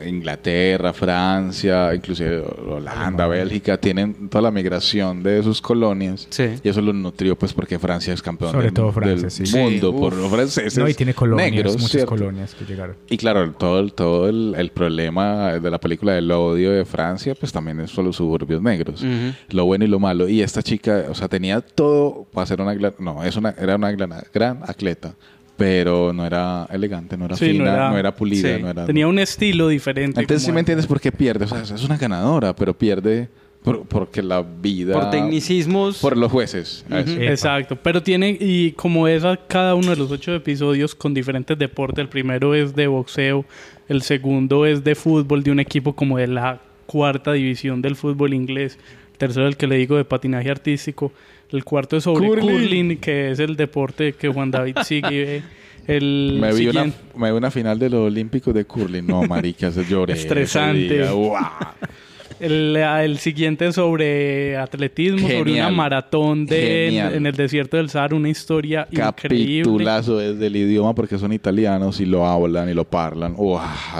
Inglaterra, 0.05 0.93
Francia, 0.93 1.93
inclusive 1.93 2.43
Holanda, 2.67 3.27
Bélgica, 3.27 3.77
tienen 3.77 4.29
toda 4.29 4.43
la 4.43 4.51
migración 4.51 5.23
de 5.23 5.43
sus 5.43 5.61
colonias. 5.61 6.27
Sí. 6.29 6.45
Y 6.63 6.69
eso 6.69 6.81
los 6.81 6.95
nutrió, 6.95 7.37
pues, 7.37 7.53
porque 7.53 7.77
Francia 7.79 8.13
es 8.13 8.21
campeón 8.21 8.51
Sobre 8.51 8.65
del, 8.65 8.73
todo 8.73 8.91
Francia, 8.91 9.27
del 9.27 9.47
sí. 9.47 9.57
mundo 9.57 9.91
Sí, 9.91 9.97
por 9.99 10.15
los 10.15 10.31
franceses. 10.31 10.77
No, 10.77 10.87
y 10.87 10.93
tiene 10.93 11.13
colonias, 11.13 11.51
negros, 11.51 11.73
muchas 11.73 11.91
¿cierto? 11.91 12.09
colonias 12.09 12.55
que 12.55 12.65
llegaron. 12.65 12.95
Y 13.09 13.17
claro, 13.17 13.51
todo, 13.53 13.79
el, 13.79 13.93
todo 13.93 14.29
el, 14.29 14.55
el 14.57 14.71
problema 14.71 15.53
de 15.53 15.71
la 15.71 15.79
película 15.79 16.13
del 16.13 16.31
odio 16.31 16.71
de 16.71 16.85
Francia, 16.85 17.35
pues 17.35 17.51
también 17.51 17.79
es 17.81 17.91
por 17.91 18.05
los 18.05 18.15
suburbios 18.15 18.61
negros. 18.61 19.03
Lo 19.49 19.65
bueno 19.65 19.85
y 19.85 19.87
lo 19.87 19.99
malo. 19.99 20.27
Y 20.27 20.41
esta 20.41 20.61
chica, 20.63 21.05
o 21.09 21.15
sea, 21.15 21.27
tenía 21.27 21.61
todo 21.61 22.25
para 22.31 22.45
ser 22.45 22.61
una... 22.61 22.73
No, 22.99 23.23
es 23.23 23.35
una, 23.35 23.53
era 23.57 23.75
una 23.75 23.91
gran, 23.91 24.13
gran 24.33 24.59
atleta, 24.63 25.13
pero 25.61 26.11
no 26.13 26.25
era 26.25 26.67
elegante, 26.71 27.15
no 27.17 27.25
era 27.25 27.35
Sí, 27.37 27.45
no 27.47 27.51
fina, 27.51 27.73
era- 27.73 27.89
no 27.91 27.97
era, 27.97 28.15
pulida, 28.15 28.55
sí. 28.55 28.61
no 28.61 28.69
era... 28.69 28.85
Tenía 28.85 29.07
un 29.07 29.19
estilo 29.19 29.67
diferente. 29.67 30.19
Entonces 30.19 30.43
sí 30.45 30.51
me 30.51 30.59
entiendes 30.61 30.87
por 30.87 30.99
qué 30.99 31.11
pierde. 31.11 31.45
O 31.45 31.47
sea, 31.47 31.61
es 31.61 31.83
una 31.83 31.97
ganadora, 31.97 32.55
pero 32.55 32.77
pierde 32.77 33.29
Por- 33.63 33.85
porque 33.87 34.23
la 34.23 34.41
vida... 34.41 34.93
Por 34.93 35.11
tecnicismos. 35.11 35.99
Por 35.99 36.17
los 36.17 36.31
jueces. 36.31 36.83
Exacto, 36.89 37.75
pero 37.75 38.01
tiene, 38.01 38.35
y 38.39 38.71
como 38.71 39.07
es 39.07 39.23
a 39.23 39.37
cada 39.37 39.75
uno 39.75 39.91
de 39.91 39.97
los 39.97 40.09
ocho 40.11 40.33
episodios 40.33 40.95
con 40.95 41.13
diferentes 41.13 41.57
deportes, 41.57 41.99
el 42.01 42.09
primero 42.09 42.55
es 42.55 42.73
de 42.75 42.87
boxeo, 42.87 43.45
el 43.87 44.01
segundo 44.01 44.65
es 44.65 44.83
de 44.83 44.95
fútbol, 44.95 45.43
de 45.43 45.51
un 45.51 45.59
equipo 45.59 45.95
como 45.95 46.17
de 46.17 46.25
la 46.27 46.59
cuarta 46.87 47.33
división 47.33 47.81
del 47.83 47.95
fútbol 47.95 48.33
inglés, 48.33 48.79
el 49.11 49.17
tercero 49.19 49.45
el 49.47 49.55
que 49.57 49.67
le 49.67 49.75
digo 49.77 49.95
de 49.95 50.05
patinaje 50.05 50.49
artístico, 50.49 51.11
el 51.57 51.63
cuarto 51.63 51.97
es 51.97 52.03
sobre 52.03 52.27
Curling. 52.27 52.49
curling, 52.49 52.97
que 52.97 53.31
es 53.31 53.39
el 53.39 53.55
deporte 53.55 54.13
que 54.13 54.27
Juan 54.29 54.51
David 54.51 54.77
sigue. 54.83 55.43
El 55.87 56.37
Me 56.39 56.53
vi, 56.53 56.67
una, 56.67 56.85
me 57.15 57.31
vi 57.31 57.37
una 57.37 57.49
final 57.49 57.79
de 57.79 57.89
los 57.89 58.05
Olímpicos 58.05 58.53
de 58.53 58.65
curling. 58.65 59.05
No, 59.07 59.23
marica, 59.23 59.71
se 59.71 59.83
lloré. 59.83 60.13
ese 60.13 60.21
Estresante. 60.23 60.99
día. 60.99 61.11
El, 62.41 62.75
el 62.75 63.17
siguiente 63.19 63.67
es 63.67 63.75
sobre 63.75 64.57
atletismo, 64.57 65.19
sobre 65.19 65.35
una 65.41 65.45
Genial. 65.45 65.75
maratón 65.75 66.45
de, 66.45 66.85
en, 66.87 66.89
Genial. 66.93 67.13
en 67.13 67.25
el 67.27 67.35
desierto 67.35 67.77
del 67.77 67.89
Sahara, 67.89 68.15
una 68.15 68.29
historia 68.29 68.87
increíble. 68.91 69.61
Capitulazo 69.63 70.19
es 70.19 70.39
del 70.39 70.55
idioma 70.55 70.95
porque 70.95 71.17
son 71.17 71.31
italianos 71.33 71.99
y 72.01 72.05
lo 72.05 72.25
hablan 72.25 72.69
y 72.69 72.73
lo 72.73 72.83
parlan. 72.85 73.35
¡Wow! 73.35 73.59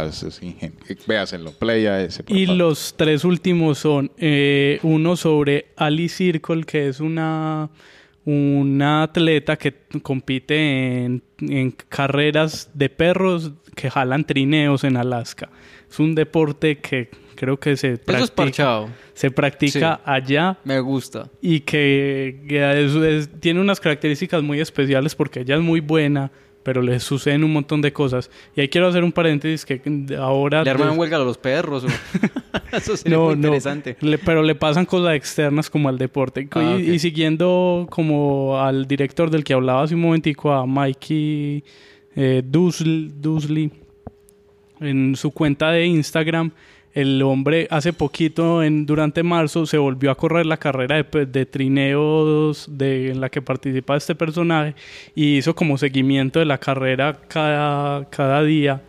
Eso 0.10 0.27
es 0.27 0.41
ingen- 0.41 0.73
Véasenlo. 1.08 1.51
Play 1.51 1.86
a 1.86 2.01
ese. 2.01 2.23
por 2.23 2.36
Y 2.36 2.45
favor. 2.45 2.58
los 2.58 2.95
tres 2.97 3.23
últimos 3.23 3.77
son 3.77 4.12
eh, 4.17 4.80
uno 4.84 5.15
sobre 5.15 5.67
Ali 5.77 6.10
Circle, 6.10 6.63
que 6.63 6.88
es 6.88 6.99
una, 6.99 7.69
una 8.25 9.04
atleta 9.04 9.58
que 9.58 9.73
compite 10.01 11.04
en, 11.06 11.23
en 11.41 11.71
carreras 11.89 12.69
de 12.73 12.89
perros 12.89 13.51
que 13.75 13.89
jalan 13.89 14.23
trineos 14.25 14.84
en 14.84 14.97
Alaska. 14.97 15.49
Es 15.89 15.99
un 15.99 16.15
deporte 16.15 16.77
que 16.80 17.10
creo 17.41 17.58
que 17.60 17.75
se 17.75 17.93
Eso 17.93 17.95
es 17.95 17.99
practica, 18.06 18.36
parchado. 18.36 18.89
se 19.15 19.32
practica 19.32 19.95
Sí. 19.95 20.01
allá 20.06 20.58
Me 20.63 20.80
gusta. 20.80 21.27
y 21.41 21.62
que, 21.62 22.39
que 22.47 22.84
es- 22.86 22.93
es- 22.95 23.30
tiene 23.39 23.60
unas 23.60 23.80
características 23.80 24.43
muy 24.43 24.60
especiales 24.60 25.15
porque 25.15 25.39
ella 25.39 25.56
es 25.56 25.62
muy 25.62 25.80
buena, 25.80 26.32
pero 26.62 26.84
le 26.84 26.99
suceden 26.99 27.43
un 27.43 27.51
montón 27.54 27.82
de 27.82 27.91
cosas. 27.91 28.30
Y 28.56 28.62
ahí 28.62 28.69
quiero 28.69 28.88
hacer 28.88 29.04
un 29.04 29.12
paréntesis 29.12 29.65
que 29.65 29.82
ahora... 30.19 30.63
Le 30.63 30.69
arman 30.69 30.95
huelga 30.99 31.17
a 31.17 31.21
los 31.21 31.39
perros. 31.39 31.84
o- 31.84 31.88
Eso 32.77 32.95
sería 32.95 33.17
no, 33.17 33.25
muy 33.25 33.36
no. 33.38 33.47
interesante. 33.47 33.97
Le- 34.01 34.19
pero 34.19 34.43
le 34.43 34.54
pasan 34.54 34.86
cosas 34.86 35.15
externas 35.15 35.67
como 35.71 35.89
al 35.89 35.97
deporte. 35.97 36.47
Ah, 36.51 36.77
y, 36.80 36.99
siguiendo 36.99 37.88
como 37.89 38.60
al 38.62 38.88
director 38.88 39.32
del 39.32 39.43
que 39.43 39.56
hablaba 39.56 39.82
hace 39.82 39.95
un 39.95 40.01
momentico, 40.01 40.51
a 40.54 40.67
Mikey 40.67 41.63
eh, 42.15 42.43
Dusl- 42.45 43.10
Dusley, 43.19 43.71
en 44.80 45.15
su 45.15 45.32
cuenta 45.32 45.71
de 45.71 45.86
Instagram, 45.88 46.51
el 46.93 47.21
hombre 47.21 47.67
hace 47.69 47.93
poquito, 47.93 48.63
en, 48.63 48.86
durante 48.86 49.23
marzo, 49.23 49.65
se 49.65 49.77
volvió 49.77 50.12
a 50.12 50.15
correr 50.15 50.45
la 50.45 50.58
carrera 50.58 51.01
de, 51.01 51.25
de 51.25 51.45
trineos 51.45 52.67
de, 52.69 53.12
en 53.12 53.21
la 53.21 53.30
que 53.30 53.41
participa 53.41 53.95
este 53.95 54.15
personaje 54.15 54.75
y 55.15 55.38
hizo 55.38 55.56
como 55.56 55.77
seguimiento 55.77 56.39
de 56.39 56.45
la 56.45 56.58
carrera 56.58 57.17
cada, 57.27 58.10
cada 58.10 58.43
día. 58.43 58.82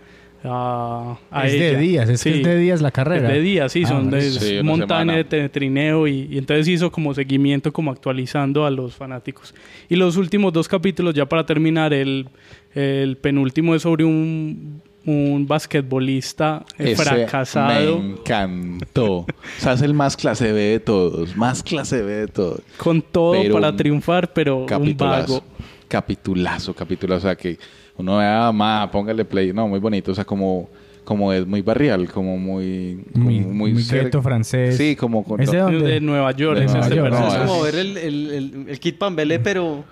A, 0.45 1.17
a 1.31 1.47
es 1.47 1.53
de 1.53 1.69
ella. 1.71 1.79
días, 1.79 2.09
es 2.09 2.25
que 2.25 2.33
Sí. 2.33 2.39
es 2.41 2.45
de 2.45 2.57
días 2.59 2.81
la 2.83 2.91
carrera. 2.91 3.29
Es 3.29 3.35
de 3.35 3.41
día, 3.43 3.69
sí, 3.69 3.83
Ah, 3.85 3.89
son 3.89 4.11
de. 4.11 4.23
Sí, 4.23 4.55
una 4.55 4.63
montaña 4.65 5.13
semana. 5.15 5.29
de 5.43 5.49
trineo 5.49 6.09
y, 6.09 6.27
y 6.33 6.39
entonces 6.39 6.67
hizo 6.67 6.91
como 6.91 7.15
seguimiento, 7.15 7.73
como 7.73 7.93
actualizando 7.93 8.67
a 8.67 8.71
los 8.73 8.97
fanáticos. 8.97 9.55
Y 9.89 9.95
los 9.95 10.17
últimos 10.17 10.53
dos 10.53 10.67
capítulos, 10.67 11.15
ya 11.15 11.27
para 11.27 11.47
terminar, 11.47 11.95
el, 11.95 12.27
el 12.75 13.17
penúltimo 13.19 13.77
es 13.77 13.83
sobre 13.83 14.05
un, 14.05 14.83
un 15.05 15.47
basquetbolista 15.49 16.65
Ese 16.79 17.03
fracasado 17.03 17.99
Me 18.01 18.13
encantó. 18.13 19.13
o 19.19 19.27
sea, 19.59 19.73
es 19.73 19.83
el 19.83 19.95
más 19.95 20.17
clase 20.17 20.53
B 20.53 20.61
de 20.61 20.81
todos. 20.81 21.37
Más 21.37 21.63
clase 21.63 22.03
B 22.03 22.13
de 22.13 22.27
todos. 22.29 22.61
con 22.77 23.03
todo 23.03 23.33
Pero 23.33 23.55
para 23.55 23.71
un 23.71 23.77
triunfar, 23.77 24.33
pero 24.33 24.59
un 24.59 24.67
Capitulazo. 24.67 25.33
vago. 25.35 25.45
Capitulazo, 25.89 26.75
capitulazo. 26.75 27.19
O 27.19 27.29
sea, 27.29 27.37
que 27.37 27.59
uno 27.97 28.19
vea 28.19 28.51
más, 28.53 28.89
póngale 28.89 29.25
play. 29.25 29.53
No, 29.53 29.69
muy 29.69 29.79
bonito. 29.79 30.13
O 30.13 30.15
sea, 30.15 30.25
como, 30.25 30.71
como 31.05 31.33
es 31.33 31.47
muy 31.47 31.61
barrial, 31.63 32.09
como 32.11 32.39
muy... 32.39 33.05
como 33.13 33.25
Muy, 33.25 33.41
muy, 33.41 33.83
francés. 34.23 34.77
Sí, 34.77 34.97
como... 34.97 35.23
con- 35.25 35.41
¿Es 35.41 35.51
de 35.51 35.59
dónde? 35.59 35.87
De 35.87 36.01
Nueva 36.01 36.33
York, 36.33 36.59
De 36.61 36.65
es 36.65 36.73
Nueva 36.73 36.89
York, 36.89 37.11
no, 37.11 37.29
es 37.29 37.35
como 37.35 37.61
ver 37.63 37.75
el, 37.75 37.97
el, 37.99 38.31
el, 38.31 38.65
el 38.69 38.81
Kid 38.81 38.95
Pambele, 38.97 39.39
pero... 39.41 39.85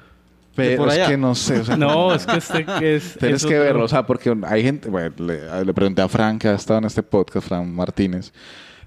Pero 0.55 0.91
es 0.91 1.09
que 1.09 1.17
no 1.17 1.35
sé. 1.35 1.61
O 1.61 1.65
sea, 1.65 1.77
No, 1.79 2.13
es 2.15 2.27
que 2.27 2.37
este 2.39 2.65
que 2.65 2.97
es... 2.97 3.17
Tienes 3.19 3.43
es 3.43 3.47
que 3.49 3.55
otro- 3.57 3.65
verlo, 3.65 3.85
o 3.85 3.89
sea, 3.89 4.05
porque 4.07 4.37
hay 4.47 4.63
gente, 4.63 4.89
bueno, 4.91 5.15
le, 5.19 5.65
le 5.65 5.75
pregunté 5.75 6.03
a 6.03 6.09
Fran 6.09 6.39
que 6.39 6.49
ha 6.49 6.55
estado 6.55 6.79
en 6.79 6.85
este 6.87 7.03
podcast, 7.03 7.47
Fran 7.47 7.73
Martínez. 7.75 8.33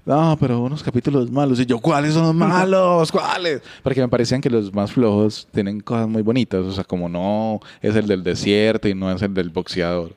No, 0.06 0.36
pero 0.38 0.60
unos 0.60 0.82
capítulos 0.82 1.30
malos. 1.30 1.58
Y 1.60 1.64
yo, 1.64 1.78
¿cuáles 1.78 2.12
son 2.12 2.24
los 2.24 2.34
malos? 2.34 3.10
¿Cuáles? 3.10 3.62
Porque 3.82 4.02
me 4.02 4.08
parecían 4.08 4.42
que 4.42 4.50
los 4.50 4.72
más 4.74 4.92
flojos 4.92 5.48
tienen 5.50 5.80
cosas 5.80 6.06
muy 6.08 6.20
bonitas. 6.20 6.60
O 6.62 6.72
sea, 6.72 6.84
como 6.84 7.08
no 7.08 7.60
es 7.80 7.96
el 7.96 8.06
del 8.06 8.22
desierto 8.22 8.86
y 8.86 8.94
no 8.94 9.10
es 9.10 9.22
el 9.22 9.32
del 9.32 9.48
boxeador. 9.48 10.14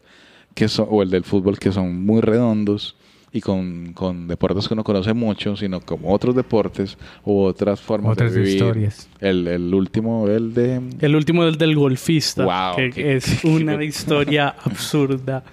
Que 0.54 0.68
son, 0.68 0.88
o 0.90 1.02
el 1.04 1.10
del 1.10 1.24
fútbol, 1.24 1.58
que 1.58 1.72
son 1.72 2.06
muy 2.06 2.20
redondos 2.20 2.98
y 3.32 3.42
con, 3.42 3.94
con 3.94 4.28
deportes 4.28 4.68
que 4.68 4.74
uno 4.74 4.84
conoce 4.84 5.14
mucho, 5.14 5.56
sino 5.58 5.82
como 5.82 6.14
otros 6.14 6.36
deportes 6.36 6.98
u 7.26 7.40
otras 7.42 7.80
formas 7.82 8.14
Otras 8.14 8.34
de 8.34 8.40
vivir. 8.40 8.56
historias. 8.56 9.10
El, 9.20 9.48
el 9.48 9.74
último, 9.74 10.28
el 10.28 10.54
de... 10.54 10.82
El 11.02 11.16
último 11.16 11.44
es 11.44 11.54
el 11.54 11.58
del 11.58 11.76
golfista, 11.76 12.46
Wow, 12.46 12.76
que 12.78 12.90
qué- 12.90 13.16
es 13.18 13.44
una 13.44 13.84
historia 13.84 14.56
absurda 14.64 15.44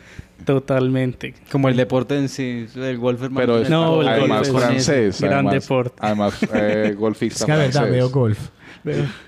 totalmente. 0.45 1.35
Como 1.51 1.69
el 1.69 1.77
deporte 1.77 2.17
en 2.19 2.29
sí, 2.29 2.67
el 2.77 2.99
golf 2.99 3.23
hermano. 3.23 3.41
Pero 3.41 3.59
es 3.63 3.71
No, 3.71 4.03
el 4.03 4.09
además 4.09 4.51
golf 4.51 4.63
es 4.63 4.67
francés. 4.67 5.21
gran 5.21 5.33
además, 5.47 5.55
deporte. 5.55 5.97
Además, 6.01 6.43
eh, 6.55 6.85
Es 6.91 6.97
golfista 6.97 7.47
que 7.47 7.53
la 7.53 7.59
verdad 7.59 7.91
veo 7.91 8.11
golf. 8.11 8.39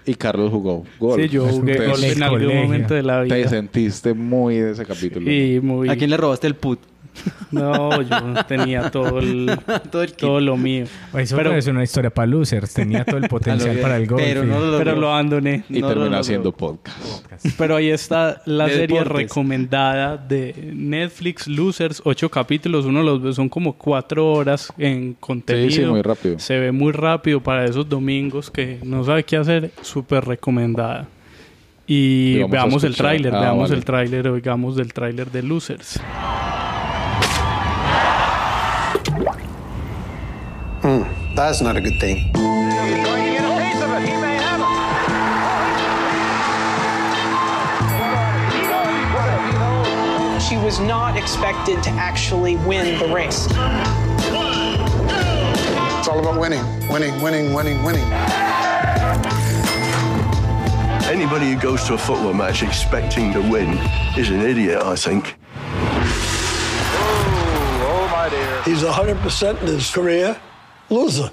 Y 0.04 0.14
Carlos 0.14 0.50
jugó 0.50 0.84
golf. 1.00 1.22
Sí, 1.22 1.28
yo 1.30 1.46
Es 1.48 1.54
jugué 1.54 1.76
Te- 1.76 1.86
golf 1.86 2.02
en 2.04 2.22
algún 2.22 2.38
colegio. 2.40 2.62
momento 2.62 2.94
de 2.94 3.02
la 3.02 3.24
Te 3.26 3.34
vida. 3.34 3.48
sentiste 3.48 4.12
muy 4.12 4.56
de 4.56 4.72
ese 4.72 4.84
capítulo. 4.84 5.30
Y 5.30 5.60
muy... 5.60 5.88
¿A 5.88 5.96
quién 5.96 6.10
le 6.10 6.16
robaste 6.18 6.46
el 6.46 6.54
put? 6.54 6.78
No, 7.50 8.02
yo 8.02 8.44
tenía 8.46 8.90
todo 8.90 9.18
el, 9.20 9.50
Todo 9.90 10.02
el 10.02 10.08
kit. 10.10 10.18
todo 10.18 10.40
lo 10.40 10.56
mío. 10.56 10.84
Eso 11.16 11.36
Pero- 11.36 11.54
es 11.54 11.66
una 11.66 11.82
historia 11.84 12.10
para 12.10 12.26
losers. 12.26 12.74
Tenía 12.74 13.04
todo 13.04 13.18
el 13.18 13.28
potencial 13.28 13.76
para 13.78 13.96
el 13.96 14.06
golf. 14.06 14.22
Pero 14.22 14.44
no 14.44 14.58
lo 14.58 14.66
logró. 14.66 14.78
Pero 14.78 14.96
lo 15.00 15.08
abandoné. 15.12 15.64
Y 15.68 15.80
No 15.80 15.88
terminó 15.88 16.16
haciendo 16.18 16.52
podcast. 16.52 16.98
Pero 17.56 17.76
ahí 17.76 17.90
está 17.90 18.42
la 18.46 18.64
De 18.66 18.72
serie 18.72 18.98
deportes. 18.98 19.16
recomendada 19.28 20.16
de 20.16 20.70
Netflix, 20.74 21.46
Losers, 21.46 22.02
ocho 22.04 22.28
capítulos. 22.30 22.84
Uno 22.84 23.02
los 23.02 23.22
ve, 23.22 23.32
son 23.32 23.48
como 23.48 23.74
cuatro 23.74 24.32
horas 24.32 24.72
en 24.78 25.14
contenido. 25.14 25.70
Sí, 25.70 25.76
sí, 25.76 25.84
muy 25.84 26.02
rápido. 26.02 26.38
Se 26.38 26.58
ve 26.58 26.72
muy 26.72 26.92
rápido 26.92 27.40
para 27.42 27.64
esos 27.64 27.88
domingos 27.88 28.50
que 28.50 28.78
no 28.82 29.04
sabe 29.04 29.22
qué 29.24 29.36
hacer. 29.36 29.70
Súper 29.82 30.24
recomendada. 30.24 31.06
Y 31.88 32.42
veamos 32.50 32.82
el 32.82 32.96
tráiler, 32.96 33.32
Ah, 33.32 33.40
veamos 33.42 33.68
vale. 33.70 33.78
el 33.78 33.84
tráiler, 33.84 34.26
oigamos 34.28 34.74
del 34.74 34.92
tráiler 34.92 35.30
de 35.30 35.42
Losers. 35.44 36.00
That's 41.36 41.60
not 41.60 41.76
a 41.76 41.82
good 41.82 42.00
thing. 42.00 42.32
She 50.40 50.56
was 50.56 50.80
not 50.80 51.18
expected 51.18 51.82
to 51.82 51.90
actually 51.90 52.56
win 52.56 52.98
the 52.98 53.14
race. 53.14 53.44
It's 55.98 56.08
all 56.08 56.20
about 56.20 56.40
winning, 56.40 56.64
winning, 56.88 57.20
winning, 57.20 57.52
winning, 57.52 57.84
winning. 57.84 58.10
Anybody 61.04 61.52
who 61.52 61.60
goes 61.60 61.84
to 61.84 61.94
a 61.94 61.98
football 61.98 62.32
match 62.32 62.62
expecting 62.62 63.34
to 63.34 63.42
win 63.42 63.76
is 64.16 64.30
an 64.30 64.40
idiot, 64.40 64.82
I 64.82 64.96
think. 64.96 65.36
Oh, 66.94 67.82
oh 67.82 68.08
my 68.10 68.30
dear. 68.30 68.62
He's 68.62 68.82
100% 68.82 69.60
in 69.60 69.66
his 69.66 69.90
career 69.90 70.40
loser. 70.90 71.30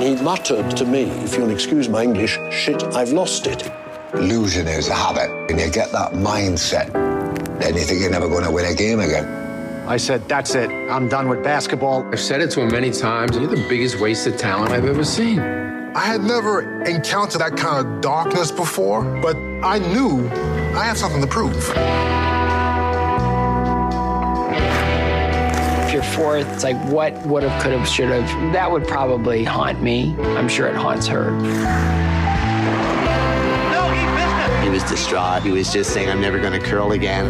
He 0.00 0.14
muttered 0.22 0.76
to 0.76 0.84
me, 0.84 1.02
if 1.24 1.36
you'll 1.36 1.50
excuse 1.50 1.88
my 1.88 2.02
English, 2.02 2.38
shit, 2.50 2.82
I've 2.94 3.12
lost 3.12 3.46
it. 3.46 3.70
Losing 4.14 4.66
is 4.66 4.88
a 4.88 4.94
habit, 4.94 5.30
and 5.50 5.60
you 5.60 5.70
get 5.70 5.92
that 5.92 6.12
mindset, 6.12 6.92
then 7.60 7.74
you 7.74 7.82
think 7.82 8.00
you're 8.00 8.10
never 8.10 8.28
going 8.28 8.44
to 8.44 8.50
win 8.50 8.64
a 8.64 8.74
game 8.74 9.00
again. 9.00 9.26
I 9.86 9.96
said, 9.96 10.28
that's 10.28 10.54
it. 10.54 10.70
I'm 10.70 11.08
done 11.08 11.28
with 11.28 11.42
basketball. 11.42 12.04
I've 12.12 12.20
said 12.20 12.40
it 12.40 12.50
to 12.52 12.60
him 12.60 12.68
many 12.68 12.90
times. 12.90 13.36
You're 13.36 13.48
the 13.48 13.66
biggest 13.68 13.98
waste 14.00 14.26
of 14.26 14.36
talent 14.36 14.72
I've 14.72 14.84
ever 14.84 15.04
seen. 15.04 15.40
I 15.40 16.04
had 16.04 16.22
never 16.22 16.82
encountered 16.84 17.40
that 17.40 17.56
kind 17.56 17.86
of 17.86 18.00
darkness 18.00 18.50
before, 18.50 19.02
but 19.20 19.36
I 19.62 19.78
knew 19.78 20.28
I 20.76 20.84
have 20.84 20.98
something 20.98 21.20
to 21.22 21.26
prove. 21.26 21.68
If 25.98 26.14
fourth, 26.14 26.48
it's 26.52 26.62
like 26.62 26.76
what 26.92 27.12
would 27.26 27.42
have, 27.42 27.60
could 27.60 27.72
have, 27.72 27.88
should 27.88 28.08
have. 28.10 28.52
That 28.52 28.70
would 28.70 28.86
probably 28.86 29.42
haunt 29.42 29.82
me. 29.82 30.14
I'm 30.20 30.48
sure 30.48 30.68
it 30.68 30.76
haunts 30.76 31.08
her. 31.08 31.36
He 34.62 34.68
was 34.68 34.84
distraught. 34.84 35.42
He 35.42 35.50
was 35.50 35.72
just 35.72 35.92
saying, 35.92 36.08
I'm 36.08 36.20
never 36.20 36.38
going 36.38 36.52
to 36.52 36.64
curl 36.64 36.92
again. 36.92 37.26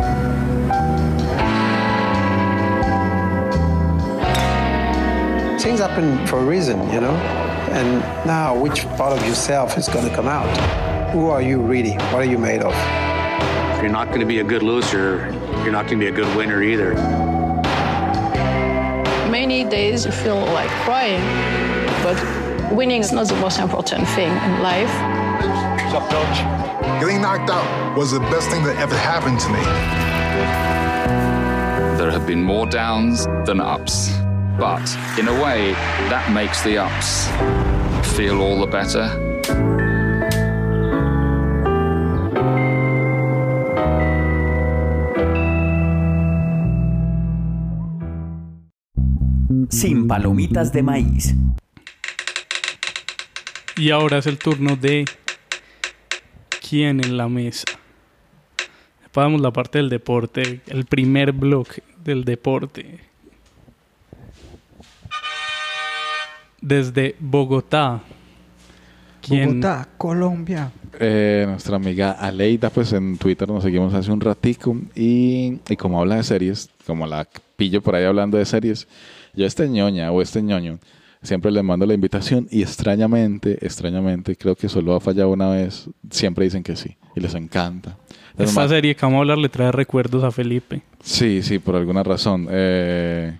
things 5.58 5.80
happen 5.80 6.26
for 6.26 6.38
a 6.38 6.44
reason, 6.44 6.78
you 6.92 7.00
know? 7.00 7.14
And 7.72 8.00
now, 8.26 8.58
which 8.58 8.86
part 8.96 9.18
of 9.18 9.26
yourself 9.26 9.78
is 9.78 9.88
going 9.88 10.08
to 10.08 10.14
come 10.14 10.28
out? 10.28 10.48
Who 11.12 11.28
are 11.28 11.42
you 11.42 11.60
really? 11.60 11.92
What 11.92 12.16
are 12.16 12.24
you 12.24 12.38
made 12.38 12.62
of? 12.62 12.74
If 13.76 13.82
you're 13.82 13.92
not 13.92 14.08
going 14.08 14.20
to 14.20 14.26
be 14.26 14.40
a 14.40 14.44
good 14.44 14.62
loser, 14.62 15.30
you're 15.62 15.72
not 15.72 15.86
going 15.86 15.98
to 16.00 16.04
be 16.04 16.08
a 16.08 16.12
good 16.12 16.34
winner 16.36 16.62
either. 16.62 17.37
Many 19.30 19.62
days 19.62 20.06
you 20.06 20.10
feel 20.10 20.40
like 20.40 20.70
crying, 20.86 21.20
but 22.02 22.16
winning 22.72 23.00
is 23.00 23.12
not 23.12 23.28
the 23.28 23.36
most 23.36 23.58
important 23.58 24.08
thing 24.08 24.30
in 24.30 24.62
life. 24.62 24.90
What's 25.82 25.94
up, 25.94 26.08
coach? 26.10 26.38
Getting 26.98 27.20
knocked 27.20 27.50
out 27.50 27.94
was 27.94 28.12
the 28.12 28.20
best 28.20 28.48
thing 28.48 28.64
that 28.64 28.76
ever 28.76 28.96
happened 28.96 29.38
to 29.40 29.48
me. 29.50 29.62
There 31.98 32.10
have 32.10 32.26
been 32.26 32.42
more 32.42 32.64
downs 32.64 33.26
than 33.44 33.60
ups. 33.60 34.10
But 34.58 34.88
in 35.18 35.28
a 35.28 35.42
way, 35.44 35.72
that 36.08 36.32
makes 36.32 36.62
the 36.62 36.78
ups 36.78 37.28
feel 38.16 38.40
all 38.40 38.58
the 38.60 38.66
better. 38.66 39.27
Sin 49.78 50.08
palomitas 50.08 50.72
de 50.72 50.82
maíz. 50.82 51.36
Y 53.76 53.90
ahora 53.90 54.18
es 54.18 54.26
el 54.26 54.36
turno 54.36 54.74
de 54.74 55.04
quién 56.68 56.98
en 56.98 57.16
la 57.16 57.28
mesa. 57.28 57.62
Pasamos 59.12 59.40
la 59.40 59.52
parte 59.52 59.78
del 59.78 59.88
deporte, 59.88 60.62
el 60.66 60.84
primer 60.84 61.30
bloque 61.30 61.84
del 62.02 62.24
deporte. 62.24 62.98
Desde 66.60 67.14
Bogotá. 67.20 68.00
¿Quién? 69.22 69.60
Bogotá, 69.60 69.88
Colombia. 69.96 70.72
Eh, 70.98 71.44
nuestra 71.46 71.76
amiga 71.76 72.10
Aleida, 72.10 72.70
pues 72.70 72.92
en 72.94 73.16
Twitter 73.16 73.46
nos 73.48 73.62
seguimos 73.62 73.94
hace 73.94 74.10
un 74.10 74.20
ratico 74.20 74.76
y, 74.96 75.60
y 75.68 75.76
como 75.76 76.00
habla 76.00 76.16
de 76.16 76.24
series, 76.24 76.68
como 76.84 77.06
la 77.06 77.28
pillo 77.56 77.80
por 77.80 77.94
ahí 77.94 78.04
hablando 78.04 78.38
de 78.38 78.44
series, 78.44 78.88
yo 79.38 79.46
este 79.46 79.68
ñoña 79.68 80.10
o 80.12 80.20
este 80.20 80.42
ñoño 80.42 80.78
siempre 81.22 81.50
le 81.50 81.62
mando 81.62 81.86
la 81.86 81.94
invitación 81.94 82.46
y 82.50 82.62
extrañamente, 82.62 83.64
extrañamente, 83.64 84.36
creo 84.36 84.54
que 84.54 84.68
solo 84.68 84.94
ha 84.94 85.00
fallado 85.00 85.30
una 85.30 85.50
vez, 85.50 85.88
siempre 86.10 86.44
dicen 86.44 86.62
que 86.62 86.76
sí 86.76 86.96
y 87.16 87.20
les 87.20 87.34
encanta. 87.34 87.96
Es 88.36 88.50
Esta 88.50 88.60
más- 88.60 88.70
serie 88.70 88.94
que 88.94 89.04
vamos 89.04 89.16
a 89.18 89.20
hablar 89.20 89.38
le 89.38 89.48
trae 89.48 89.72
recuerdos 89.72 90.22
a 90.22 90.30
Felipe. 90.30 90.82
Sí, 91.02 91.42
sí, 91.42 91.58
por 91.58 91.74
alguna 91.74 92.02
razón. 92.04 92.46
Eh, 92.50 93.38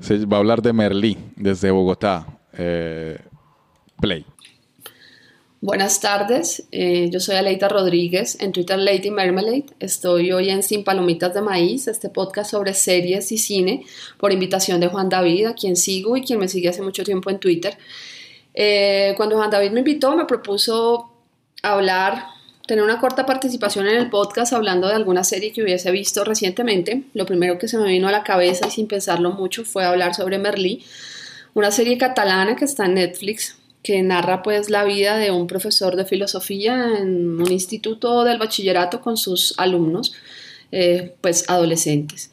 se 0.00 0.24
va 0.26 0.38
a 0.38 0.40
hablar 0.40 0.60
de 0.62 0.72
Merlí 0.72 1.16
desde 1.36 1.70
Bogotá. 1.70 2.26
Eh, 2.54 3.18
Play. 4.00 4.26
Buenas 5.62 6.00
tardes, 6.00 6.64
eh, 6.72 7.08
yo 7.12 7.20
soy 7.20 7.36
Aleita 7.36 7.68
Rodríguez, 7.68 8.36
en 8.40 8.50
Twitter 8.50 8.76
Lady 8.76 9.12
Marmalade. 9.12 9.66
Estoy 9.78 10.32
hoy 10.32 10.50
en 10.50 10.64
Sin 10.64 10.82
Palomitas 10.82 11.34
de 11.34 11.40
Maíz, 11.40 11.86
este 11.86 12.08
podcast 12.08 12.50
sobre 12.50 12.74
series 12.74 13.30
y 13.30 13.38
cine, 13.38 13.84
por 14.18 14.32
invitación 14.32 14.80
de 14.80 14.88
Juan 14.88 15.08
David, 15.08 15.46
a 15.46 15.54
quien 15.54 15.76
sigo 15.76 16.16
y 16.16 16.22
quien 16.22 16.40
me 16.40 16.48
sigue 16.48 16.68
hace 16.68 16.82
mucho 16.82 17.04
tiempo 17.04 17.30
en 17.30 17.38
Twitter. 17.38 17.78
Eh, 18.54 19.14
cuando 19.16 19.36
Juan 19.36 19.52
David 19.52 19.70
me 19.70 19.78
invitó, 19.78 20.16
me 20.16 20.24
propuso 20.24 21.12
hablar, 21.62 22.24
tener 22.66 22.82
una 22.82 22.98
corta 22.98 23.24
participación 23.24 23.86
en 23.86 23.98
el 23.98 24.10
podcast 24.10 24.52
hablando 24.54 24.88
de 24.88 24.94
alguna 24.94 25.22
serie 25.22 25.52
que 25.52 25.62
hubiese 25.62 25.92
visto 25.92 26.24
recientemente. 26.24 27.04
Lo 27.14 27.24
primero 27.24 27.58
que 27.58 27.68
se 27.68 27.78
me 27.78 27.86
vino 27.86 28.08
a 28.08 28.10
la 28.10 28.24
cabeza 28.24 28.66
y 28.66 28.72
sin 28.72 28.88
pensarlo 28.88 29.30
mucho 29.30 29.64
fue 29.64 29.84
hablar 29.84 30.16
sobre 30.16 30.38
Merlí, 30.38 30.84
una 31.54 31.70
serie 31.70 31.98
catalana 31.98 32.56
que 32.56 32.64
está 32.64 32.86
en 32.86 32.94
Netflix 32.94 33.61
que 33.82 34.02
narra 34.02 34.42
pues 34.42 34.70
la 34.70 34.84
vida 34.84 35.16
de 35.18 35.30
un 35.30 35.46
profesor 35.46 35.96
de 35.96 36.04
filosofía 36.04 36.98
en 36.98 37.40
un 37.40 37.50
instituto 37.50 38.24
del 38.24 38.38
bachillerato 38.38 39.00
con 39.00 39.16
sus 39.16 39.54
alumnos, 39.58 40.12
eh, 40.70 41.14
pues 41.20 41.48
adolescentes. 41.48 42.30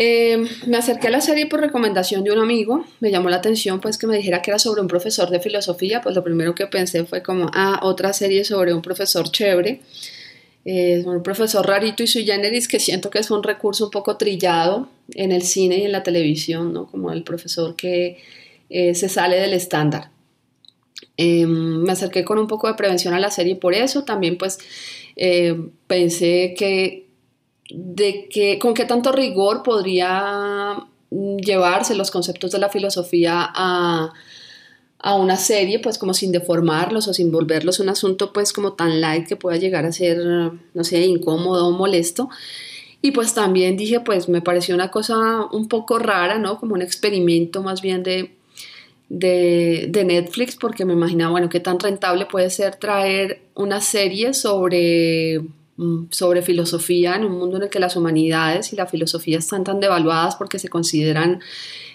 Eh, 0.00 0.46
me 0.66 0.76
acerqué 0.76 1.08
a 1.08 1.10
la 1.10 1.20
serie 1.20 1.46
por 1.46 1.60
recomendación 1.60 2.22
de 2.22 2.30
un 2.30 2.38
amigo, 2.38 2.84
me 3.00 3.10
llamó 3.10 3.30
la 3.30 3.38
atención 3.38 3.80
pues 3.80 3.98
que 3.98 4.06
me 4.06 4.16
dijera 4.16 4.42
que 4.42 4.52
era 4.52 4.58
sobre 4.60 4.80
un 4.80 4.86
profesor 4.86 5.28
de 5.28 5.40
filosofía, 5.40 6.00
pues 6.02 6.14
lo 6.14 6.22
primero 6.22 6.54
que 6.54 6.68
pensé 6.68 7.04
fue 7.04 7.20
como, 7.20 7.50
ah, 7.52 7.80
otra 7.82 8.12
serie 8.12 8.44
sobre 8.44 8.72
un 8.72 8.80
profesor 8.80 9.28
chévere, 9.32 9.80
eh, 10.64 11.02
un 11.04 11.22
profesor 11.24 11.66
rarito 11.66 12.04
y 12.04 12.06
sui 12.06 12.24
generis 12.24 12.68
que 12.68 12.78
siento 12.78 13.10
que 13.10 13.18
es 13.18 13.30
un 13.32 13.42
recurso 13.42 13.86
un 13.86 13.90
poco 13.90 14.16
trillado 14.16 14.88
en 15.14 15.32
el 15.32 15.42
cine 15.42 15.78
y 15.78 15.82
en 15.82 15.90
la 15.90 16.04
televisión, 16.04 16.72
¿no? 16.72 16.86
Como 16.86 17.10
el 17.10 17.24
profesor 17.24 17.74
que 17.74 18.18
eh, 18.70 18.94
se 18.94 19.08
sale 19.08 19.36
del 19.40 19.54
estándar. 19.54 20.10
Eh, 21.20 21.46
me 21.46 21.90
acerqué 21.92 22.24
con 22.24 22.38
un 22.38 22.46
poco 22.46 22.68
de 22.68 22.74
prevención 22.74 23.12
a 23.12 23.20
la 23.20 23.30
serie 23.30 23.56
por 23.56 23.74
eso. 23.74 24.04
También 24.04 24.38
pues 24.38 24.58
eh, 25.16 25.54
pensé 25.86 26.54
que 26.56 27.08
de 27.70 28.28
que 28.30 28.58
con 28.58 28.72
qué 28.72 28.84
tanto 28.86 29.12
rigor 29.12 29.62
podría 29.62 30.86
mm, 31.10 31.36
llevarse 31.38 31.94
los 31.96 32.10
conceptos 32.10 32.52
de 32.52 32.58
la 32.60 32.68
filosofía 32.70 33.50
a, 33.52 34.12
a 35.00 35.14
una 35.16 35.36
serie, 35.36 35.80
pues 35.80 35.98
como 35.98 36.14
sin 36.14 36.32
deformarlos 36.32 37.08
o 37.08 37.14
sin 37.14 37.30
volverlos 37.32 37.80
un 37.80 37.88
asunto 37.88 38.32
pues 38.32 38.52
como 38.52 38.74
tan 38.74 39.00
light 39.00 39.26
que 39.26 39.36
pueda 39.36 39.58
llegar 39.58 39.84
a 39.86 39.92
ser, 39.92 40.18
no 40.18 40.84
sé, 40.84 41.04
incómodo 41.04 41.66
o 41.66 41.72
molesto. 41.72 42.30
Y 43.02 43.12
pues 43.12 43.34
también 43.34 43.76
dije, 43.76 44.00
pues 44.00 44.28
me 44.28 44.40
pareció 44.42 44.74
una 44.74 44.90
cosa 44.90 45.46
un 45.52 45.68
poco 45.68 45.98
rara, 45.98 46.38
¿no? 46.38 46.58
Como 46.58 46.74
un 46.74 46.82
experimento 46.82 47.62
más 47.62 47.80
bien 47.80 48.02
de, 48.02 48.37
de, 49.08 49.86
de, 49.88 50.04
Netflix 50.04 50.56
porque 50.56 50.84
me 50.84 50.92
imaginaba, 50.92 51.32
bueno, 51.32 51.48
qué 51.48 51.60
tan 51.60 51.78
rentable 51.80 52.26
puede 52.26 52.50
ser 52.50 52.76
traer 52.76 53.40
una 53.54 53.80
serie 53.80 54.34
sobre, 54.34 55.40
sobre 56.10 56.42
filosofía 56.42 57.16
en 57.16 57.24
un 57.24 57.32
mundo 57.32 57.56
en 57.56 57.64
el 57.64 57.70
que 57.70 57.78
las 57.78 57.96
humanidades 57.96 58.72
y 58.72 58.76
la 58.76 58.86
filosofía 58.86 59.38
están 59.38 59.64
tan 59.64 59.80
devaluadas 59.80 60.36
porque 60.36 60.58
se 60.58 60.68
consideran 60.68 61.40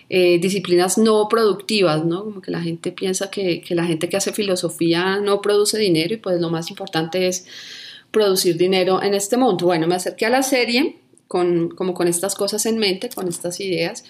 eh, 0.10 0.40
disciplinas 0.40 0.98
no 0.98 1.28
productivas, 1.30 2.04
¿no? 2.04 2.24
Como 2.24 2.42
que 2.42 2.52
la 2.52 2.62
gente 2.62 2.92
piensa 2.92 3.30
que, 3.32 3.62
que 3.62 3.76
la 3.76 3.86
gente 3.86 4.10
que 4.10 4.18
hace 4.18 4.34
filosofía 4.34 5.20
no 5.20 5.42
produce 5.42 5.78
dinero 5.78 6.14
y 6.14 6.18
pues 6.18 6.42
lo 6.42 6.50
más 6.50 6.70
importante 6.70 7.28
es 7.28 7.46
producir 8.12 8.58
dinero 8.58 9.02
en 9.02 9.14
este 9.14 9.38
mundo. 9.38 9.66
Bueno, 9.66 9.88
me 9.88 9.96
acerqué 9.96 10.26
a 10.26 10.30
la 10.30 10.44
serie 10.44 10.98
con, 11.28 11.70
como 11.70 11.94
con 11.94 12.08
estas 12.08 12.36
cosas 12.36 12.66
en 12.68 12.78
mente, 12.78 13.10
con 13.10 13.28
estas 13.28 13.60
ideas. 13.60 14.04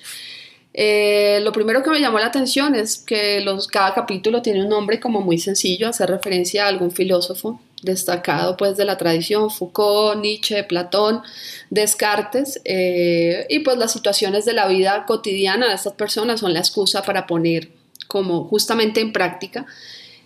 Eh, 0.74 1.40
lo 1.44 1.52
primero 1.52 1.84
que 1.84 1.92
me 1.92 2.00
llamó 2.00 2.18
la 2.20 2.28
atención 2.28 2.74
es 2.74 2.98
que 2.98 3.42
los, 3.42 3.68
cada 3.68 3.94
capítulo 3.94 4.42
tiene 4.42 4.64
un 4.64 4.70
nombre 4.70 5.00
como 5.00 5.22
muy 5.22 5.38
sencillo, 5.38 5.88
hacer 5.88 6.10
referencia 6.10 6.66
a 6.66 6.70
algún 6.70 6.92
filósofo 6.92 7.60
destacado 7.84 8.58
pues 8.58 8.78
de 8.78 8.86
la 8.86 8.98
tradición, 8.98 9.52
Foucault, 9.52 10.20
Nietzsche, 10.22 10.64
Platón, 10.64 11.22
Descartes, 11.70 12.62
eh, 12.66 13.46
y 13.50 13.60
pues 13.60 13.78
las 13.78 13.92
situaciones 13.92 14.46
de 14.46 14.54
la 14.54 14.68
vida 14.68 15.06
cotidiana 15.06 15.68
de 15.68 15.76
estas 15.76 15.94
personas 15.94 16.40
son 16.40 16.54
la 16.54 16.60
excusa 16.60 17.04
para 17.04 17.28
poner 17.28 17.70
como 18.08 18.46
justamente 18.46 19.02
en 19.02 19.12
práctica 19.12 19.66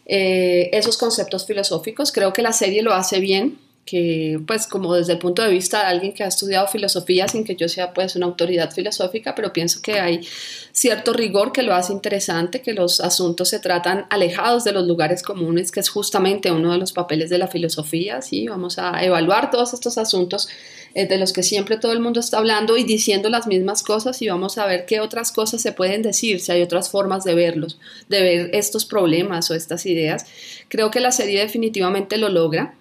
eh, 0.06 0.70
esos 0.72 0.98
conceptos 0.98 1.46
filosóficos. 1.46 2.12
Creo 2.12 2.32
que 2.32 2.42
la 2.42 2.54
serie 2.54 2.82
lo 2.84 2.94
hace 2.94 3.20
bien, 3.20 3.60
que 3.88 4.40
pues 4.46 4.68
como 4.68 4.94
desde 4.94 5.14
el 5.14 5.20
punto 5.20 5.42
de 5.42 5.50
vista 5.50 5.80
de 5.80 5.86
alguien 5.86 6.14
que 6.14 6.24
ha 6.24 6.28
estudiado 6.28 6.68
filosofía 6.68 7.28
sin 7.30 7.46
que 7.46 7.56
yo 7.56 7.70
sea 7.70 7.94
pues 7.94 8.18
una 8.18 8.26
autoridad 8.26 8.70
filosófica, 8.70 9.34
pero 9.34 9.54
pienso 9.54 9.82
que 9.82 10.00
hay 10.00 10.28
cierto 10.74 11.14
rigor 11.14 11.54
que 11.54 11.64
lo 11.64 11.74
hace 11.74 11.94
interesante, 11.94 12.62
que 12.62 12.74
los 12.74 13.00
asuntos 13.00 13.48
se 13.48 13.60
tratan 13.60 14.06
alejados 14.10 14.66
de 14.66 14.74
los 14.74 14.86
lugares 14.86 15.24
comunes, 15.24 15.72
que 15.72 15.80
es 15.80 15.88
justamente 15.88 16.52
uno 16.52 16.74
de 16.74 16.78
los 16.78 16.92
papeles 16.92 17.30
de 17.30 17.38
la 17.38 17.48
filosofía, 17.48 18.22
¿sí? 18.22 18.48
Vamos 18.48 18.78
a 18.78 19.02
evaluar 19.04 19.50
todos 19.50 19.74
estos 19.74 19.98
asuntos 19.98 20.50
eh, 20.94 21.08
de 21.08 21.18
los 21.18 21.32
que 21.32 21.42
siempre 21.42 21.78
todo 21.78 21.94
el 21.94 22.02
mundo 22.02 22.20
está 22.20 22.40
hablando 22.40 22.76
y 22.76 22.84
diciendo 22.84 23.30
las 23.30 23.48
mismas 23.48 23.84
cosas 23.84 24.22
y 24.22 24.28
vamos 24.28 24.58
a 24.58 24.66
ver 24.66 24.86
qué 24.86 25.00
otras 25.00 25.32
cosas 25.32 25.62
se 25.62 25.72
pueden 25.72 26.02
decir, 26.02 26.42
si 26.42 26.52
hay 26.52 26.62
otras 26.62 26.90
formas 26.90 27.24
de 27.24 27.36
verlos, 27.36 27.80
de 28.10 28.22
ver 28.22 28.50
estos 28.54 28.86
problemas 28.86 29.50
o 29.50 29.56
estas 29.56 29.86
ideas. 29.86 30.26
Creo 30.68 30.92
que 30.92 31.00
la 31.00 31.14
serie 31.14 31.40
definitivamente 31.40 32.18
lo 32.18 32.28
logra. 32.28 32.74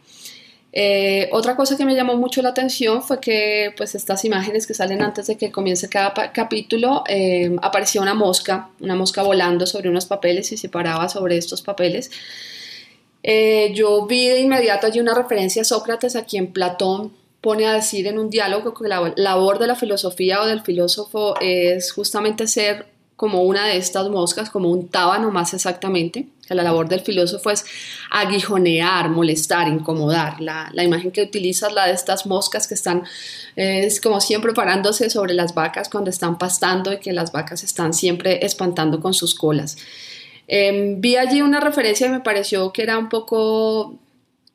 Eh, 0.78 1.30
otra 1.32 1.56
cosa 1.56 1.74
que 1.74 1.86
me 1.86 1.94
llamó 1.94 2.16
mucho 2.16 2.42
la 2.42 2.50
atención 2.50 3.02
fue 3.02 3.18
que 3.18 3.72
pues 3.78 3.94
estas 3.94 4.26
imágenes 4.26 4.66
que 4.66 4.74
salen 4.74 5.00
antes 5.00 5.26
de 5.26 5.38
que 5.38 5.50
comience 5.50 5.88
cada 5.88 6.12
capítulo 6.32 7.02
eh, 7.08 7.56
aparecía 7.62 8.02
una 8.02 8.12
mosca, 8.12 8.68
una 8.80 8.94
mosca 8.94 9.22
volando 9.22 9.66
sobre 9.66 9.88
unos 9.88 10.04
papeles 10.04 10.52
y 10.52 10.58
se 10.58 10.68
paraba 10.68 11.08
sobre 11.08 11.38
estos 11.38 11.62
papeles. 11.62 12.10
Eh, 13.22 13.72
yo 13.74 14.04
vi 14.04 14.28
de 14.28 14.40
inmediato 14.40 14.86
allí 14.86 15.00
una 15.00 15.14
referencia 15.14 15.62
a 15.62 15.64
Sócrates 15.64 16.14
a 16.14 16.26
quien 16.26 16.52
Platón 16.52 17.10
pone 17.40 17.66
a 17.66 17.72
decir 17.72 18.06
en 18.06 18.18
un 18.18 18.28
diálogo 18.28 18.74
que 18.74 18.86
la 18.86 19.14
labor 19.16 19.58
de 19.58 19.68
la 19.68 19.76
filosofía 19.76 20.42
o 20.42 20.46
del 20.46 20.60
filósofo 20.60 21.36
es 21.40 21.90
justamente 21.90 22.46
ser 22.46 22.84
como 23.16 23.42
una 23.42 23.66
de 23.66 23.78
estas 23.78 24.08
moscas, 24.10 24.50
como 24.50 24.70
un 24.70 24.88
tábano 24.88 25.30
más 25.30 25.54
exactamente. 25.54 26.28
Que 26.46 26.54
la 26.54 26.62
labor 26.62 26.88
del 26.88 27.00
filósofo 27.00 27.50
es 27.50 27.64
aguijonear, 28.10 29.08
molestar, 29.08 29.66
incomodar. 29.66 30.40
La, 30.40 30.70
la 30.72 30.84
imagen 30.84 31.10
que 31.10 31.22
utiliza 31.22 31.66
es 31.66 31.72
la 31.72 31.86
de 31.86 31.92
estas 31.92 32.24
moscas 32.26 32.68
que 32.68 32.74
están, 32.74 33.02
eh, 33.56 33.84
es 33.84 34.00
como 34.00 34.20
siempre, 34.20 34.52
parándose 34.52 35.10
sobre 35.10 35.34
las 35.34 35.54
vacas 35.54 35.88
cuando 35.88 36.10
están 36.10 36.38
pastando 36.38 36.92
y 36.92 36.98
que 36.98 37.12
las 37.12 37.32
vacas 37.32 37.64
están 37.64 37.92
siempre 37.94 38.44
espantando 38.44 39.00
con 39.00 39.12
sus 39.12 39.34
colas. 39.34 39.76
Eh, 40.46 40.94
vi 40.98 41.16
allí 41.16 41.42
una 41.42 41.58
referencia 41.58 42.06
y 42.06 42.10
me 42.10 42.20
pareció 42.20 42.72
que 42.72 42.82
era 42.82 42.98
un 42.98 43.08
poco, 43.08 43.98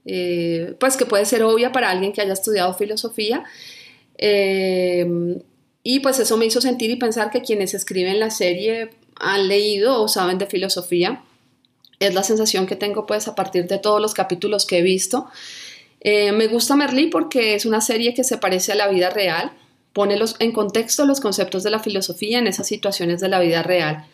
eh, 0.05 0.75
pues 0.79 0.95
que 0.95 1.05
puede 1.05 1.25
ser 1.25 1.43
obvia 1.43 1.71
para 1.73 1.89
alguien 1.89 2.13
que 2.13 2.21
haya 2.21 2.33
estudiado 2.33 2.73
filosofía. 2.73 3.43
Eh, 4.17 5.41
y 5.83 5.99
pues 5.99 6.19
eso 6.19 6.37
me 6.37 6.45
hizo 6.45 6.61
sentir 6.61 6.89
y 6.91 6.95
pensar 6.95 7.31
que 7.31 7.41
quienes 7.41 7.73
escriben 7.73 8.19
la 8.19 8.29
serie 8.29 8.91
han 9.19 9.47
leído 9.47 10.01
o 10.01 10.07
saben 10.07 10.37
de 10.37 10.45
filosofía. 10.45 11.23
Es 11.99 12.13
la 12.13 12.23
sensación 12.23 12.67
que 12.67 12.75
tengo 12.75 13.05
pues 13.05 13.27
a 13.27 13.35
partir 13.35 13.67
de 13.67 13.77
todos 13.77 14.01
los 14.01 14.13
capítulos 14.13 14.65
que 14.65 14.79
he 14.79 14.81
visto. 14.81 15.27
Eh, 16.01 16.31
me 16.31 16.47
gusta 16.47 16.75
Merlí 16.75 17.07
porque 17.07 17.55
es 17.55 17.65
una 17.65 17.81
serie 17.81 18.13
que 18.13 18.23
se 18.23 18.37
parece 18.37 18.71
a 18.71 18.75
la 18.75 18.87
vida 18.87 19.09
real, 19.09 19.51
pone 19.93 20.17
los, 20.17 20.35
en 20.39 20.51
contexto 20.51 21.05
los 21.05 21.19
conceptos 21.19 21.63
de 21.63 21.69
la 21.69 21.79
filosofía 21.79 22.39
en 22.39 22.47
esas 22.47 22.67
situaciones 22.67 23.21
de 23.21 23.29
la 23.29 23.39
vida 23.39 23.61
real. 23.61 24.05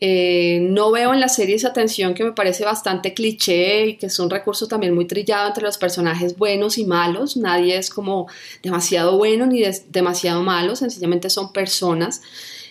Eh, 0.00 0.60
no 0.62 0.92
veo 0.92 1.12
en 1.12 1.18
la 1.18 1.28
serie 1.28 1.56
esa 1.56 1.72
tensión 1.72 2.14
que 2.14 2.22
me 2.22 2.32
parece 2.32 2.64
bastante 2.64 3.14
cliché 3.14 3.86
y 3.86 3.96
que 3.96 4.06
es 4.06 4.18
un 4.20 4.30
recurso 4.30 4.68
también 4.68 4.94
muy 4.94 5.06
trillado 5.06 5.48
entre 5.48 5.64
los 5.64 5.76
personajes 5.76 6.36
buenos 6.36 6.78
y 6.78 6.84
malos. 6.84 7.36
Nadie 7.36 7.76
es 7.76 7.90
como 7.90 8.28
demasiado 8.62 9.16
bueno 9.16 9.46
ni 9.46 9.62
demasiado 9.88 10.42
malo, 10.42 10.76
sencillamente 10.76 11.30
son 11.30 11.52
personas. 11.52 12.22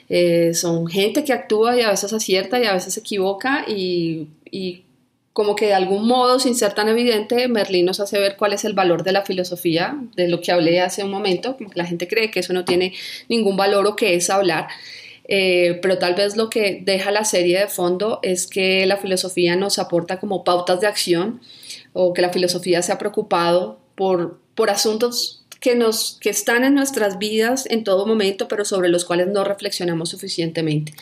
Eh, 0.09 0.53
son 0.53 0.87
gente 0.87 1.25
que 1.25 1.33
actúa 1.33 1.75
y 1.77 1.81
a 1.81 1.89
veces 1.89 2.13
acierta 2.13 2.59
y 2.61 2.65
a 2.65 2.73
veces 2.73 2.93
se 2.93 3.01
equivoca 3.01 3.65
y, 3.67 4.27
y 4.49 4.83
como 5.33 5.55
que 5.55 5.67
de 5.67 5.73
algún 5.73 6.07
modo, 6.07 6.39
sin 6.39 6.55
ser 6.55 6.73
tan 6.73 6.87
evidente, 6.87 7.47
Merlín 7.47 7.85
nos 7.85 7.99
hace 7.99 8.17
ver 8.17 8.37
cuál 8.37 8.53
es 8.53 8.65
el 8.65 8.73
valor 8.73 9.03
de 9.03 9.11
la 9.11 9.23
filosofía, 9.23 9.95
de 10.15 10.29
lo 10.29 10.41
que 10.41 10.51
hablé 10.51 10.81
hace 10.81 11.03
un 11.03 11.11
momento, 11.11 11.57
como 11.57 11.69
que 11.69 11.77
la 11.77 11.85
gente 11.85 12.07
cree 12.07 12.31
que 12.31 12.39
eso 12.39 12.53
no 12.53 12.65
tiene 12.65 12.93
ningún 13.29 13.55
valor 13.55 13.85
o 13.85 13.95
que 13.95 14.15
es 14.15 14.31
hablar. 14.31 14.67
Eh, 15.27 15.79
pero 15.81 15.97
tal 15.97 16.15
vez 16.15 16.37
lo 16.37 16.49
que 16.49 16.81
deja 16.83 17.11
la 17.11 17.25
serie 17.25 17.59
de 17.59 17.67
fondo 17.67 18.19
es 18.23 18.47
que 18.47 18.85
la 18.85 18.97
filosofía 18.97 19.55
nos 19.55 19.77
aporta 19.77 20.19
como 20.19 20.43
pautas 20.43 20.79
de 20.79 20.87
acción 20.87 21.41
o 21.93 22.13
que 22.13 22.21
la 22.21 22.29
filosofía 22.29 22.81
se 22.81 22.93
ha 22.93 22.97
preocupado 22.97 23.79
por, 23.95 24.39
por 24.55 24.69
asuntos 24.69 25.43
que, 25.59 25.75
nos, 25.75 26.17
que 26.21 26.29
están 26.29 26.63
en 26.63 26.75
nuestras 26.75 27.17
vidas 27.17 27.65
en 27.69 27.83
todo 27.83 28.05
momento, 28.05 28.47
pero 28.47 28.63
sobre 28.63 28.89
los 28.89 29.05
cuales 29.05 29.27
no 29.27 29.43
reflexionamos 29.43 30.09
suficientemente. 30.09 30.93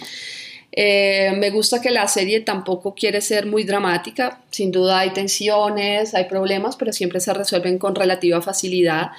Eh, 0.78 1.32
me 1.38 1.52
gusta 1.52 1.80
que 1.80 1.90
la 1.90 2.08
serie 2.08 2.42
tampoco 2.42 2.96
quiere 2.96 3.22
ser 3.22 3.46
muy 3.46 3.64
dramática. 3.64 4.42
Sin 4.52 4.72
duda 4.72 5.00
hay 5.00 5.12
tensiones, 5.12 6.14
hay 6.14 6.26
problemas, 6.26 6.76
pero 6.76 6.92
siempre 6.92 7.20
se 7.22 7.34
resuelven 7.34 7.78
con 7.78 7.96
relativa 7.96 8.42
facilidad, 8.42 9.12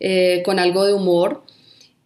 eh, 0.00 0.42
con 0.44 0.58
algo 0.58 0.84
de 0.84 0.94
humor. 0.94 1.44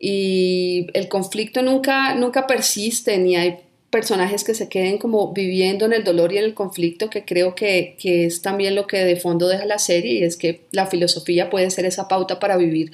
Y 0.02 0.86
el 0.94 1.08
conflicto 1.08 1.62
nunca, 1.62 2.14
nunca 2.14 2.46
persiste, 2.46 3.18
ni 3.18 3.36
hay 3.36 3.58
personajes 3.90 4.44
que 4.44 4.54
se 4.54 4.68
queden 4.68 4.98
como 4.98 5.32
viviendo 5.32 5.84
en 5.84 5.92
el 5.92 6.04
dolor 6.04 6.32
y 6.32 6.38
en 6.38 6.44
el 6.44 6.54
conflicto, 6.54 7.10
que 7.10 7.24
creo 7.24 7.54
que, 7.54 7.96
que 8.00 8.24
es 8.24 8.40
también 8.40 8.74
lo 8.74 8.86
que 8.86 9.04
de 9.04 9.16
fondo 9.16 9.46
deja 9.46 9.66
la 9.66 9.78
serie, 9.78 10.14
y 10.14 10.22
es 10.22 10.36
que 10.36 10.62
la 10.72 10.86
filosofía 10.86 11.50
puede 11.50 11.70
ser 11.70 11.84
esa 11.84 12.08
pauta 12.08 12.38
para 12.38 12.56
vivir 12.56 12.92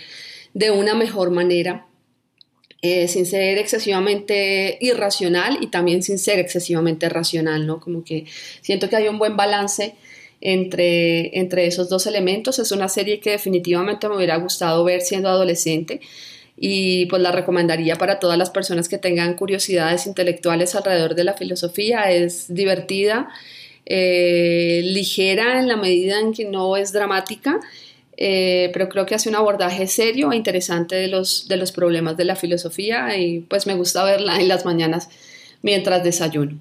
de 0.52 0.72
una 0.72 0.94
mejor 0.94 1.30
manera 1.30 1.86
eh, 2.82 3.08
sin 3.08 3.24
ser 3.24 3.58
excesivamente 3.58 4.78
irracional 4.80 5.58
y 5.60 5.68
también 5.68 6.02
sin 6.02 6.18
ser 6.18 6.38
excesivamente 6.38 7.08
racional, 7.08 7.66
¿no? 7.66 7.80
Como 7.80 8.04
que 8.04 8.26
siento 8.60 8.88
que 8.88 8.96
hay 8.96 9.08
un 9.08 9.18
buen 9.18 9.36
balance 9.36 9.94
entre, 10.40 11.38
entre 11.38 11.66
esos 11.66 11.88
dos 11.88 12.06
elementos. 12.06 12.58
Es 12.58 12.72
una 12.72 12.88
serie 12.88 13.18
que 13.18 13.30
definitivamente 13.30 14.08
me 14.08 14.16
hubiera 14.16 14.36
gustado 14.36 14.84
ver 14.84 15.00
siendo 15.00 15.28
adolescente 15.28 16.00
y 16.56 17.06
pues 17.06 17.20
la 17.22 17.32
recomendaría 17.32 17.96
para 17.96 18.18
todas 18.18 18.38
las 18.38 18.50
personas 18.50 18.88
que 18.88 18.98
tengan 18.98 19.34
curiosidades 19.34 20.06
intelectuales 20.06 20.74
alrededor 20.74 21.14
de 21.14 21.24
la 21.24 21.34
filosofía. 21.34 22.10
Es 22.10 22.52
divertida, 22.52 23.28
eh, 23.84 24.82
ligera 24.84 25.60
en 25.60 25.68
la 25.68 25.76
medida 25.76 26.18
en 26.18 26.32
que 26.32 26.44
no 26.44 26.76
es 26.76 26.92
dramática 26.92 27.60
eh, 28.16 28.70
pero 28.72 28.88
creo 28.88 29.04
que 29.04 29.14
hace 29.14 29.28
un 29.28 29.34
abordaje 29.34 29.86
serio 29.86 30.32
e 30.32 30.36
interesante 30.36 30.96
de 30.96 31.08
los, 31.08 31.48
de 31.48 31.58
los 31.58 31.70
problemas 31.72 32.16
de 32.16 32.24
la 32.24 32.34
filosofía 32.34 33.16
y 33.18 33.40
pues 33.40 33.66
me 33.66 33.74
gusta 33.74 34.04
verla 34.04 34.40
en 34.40 34.48
las 34.48 34.64
mañanas 34.64 35.10
mientras 35.62 36.02
desayuno. 36.02 36.58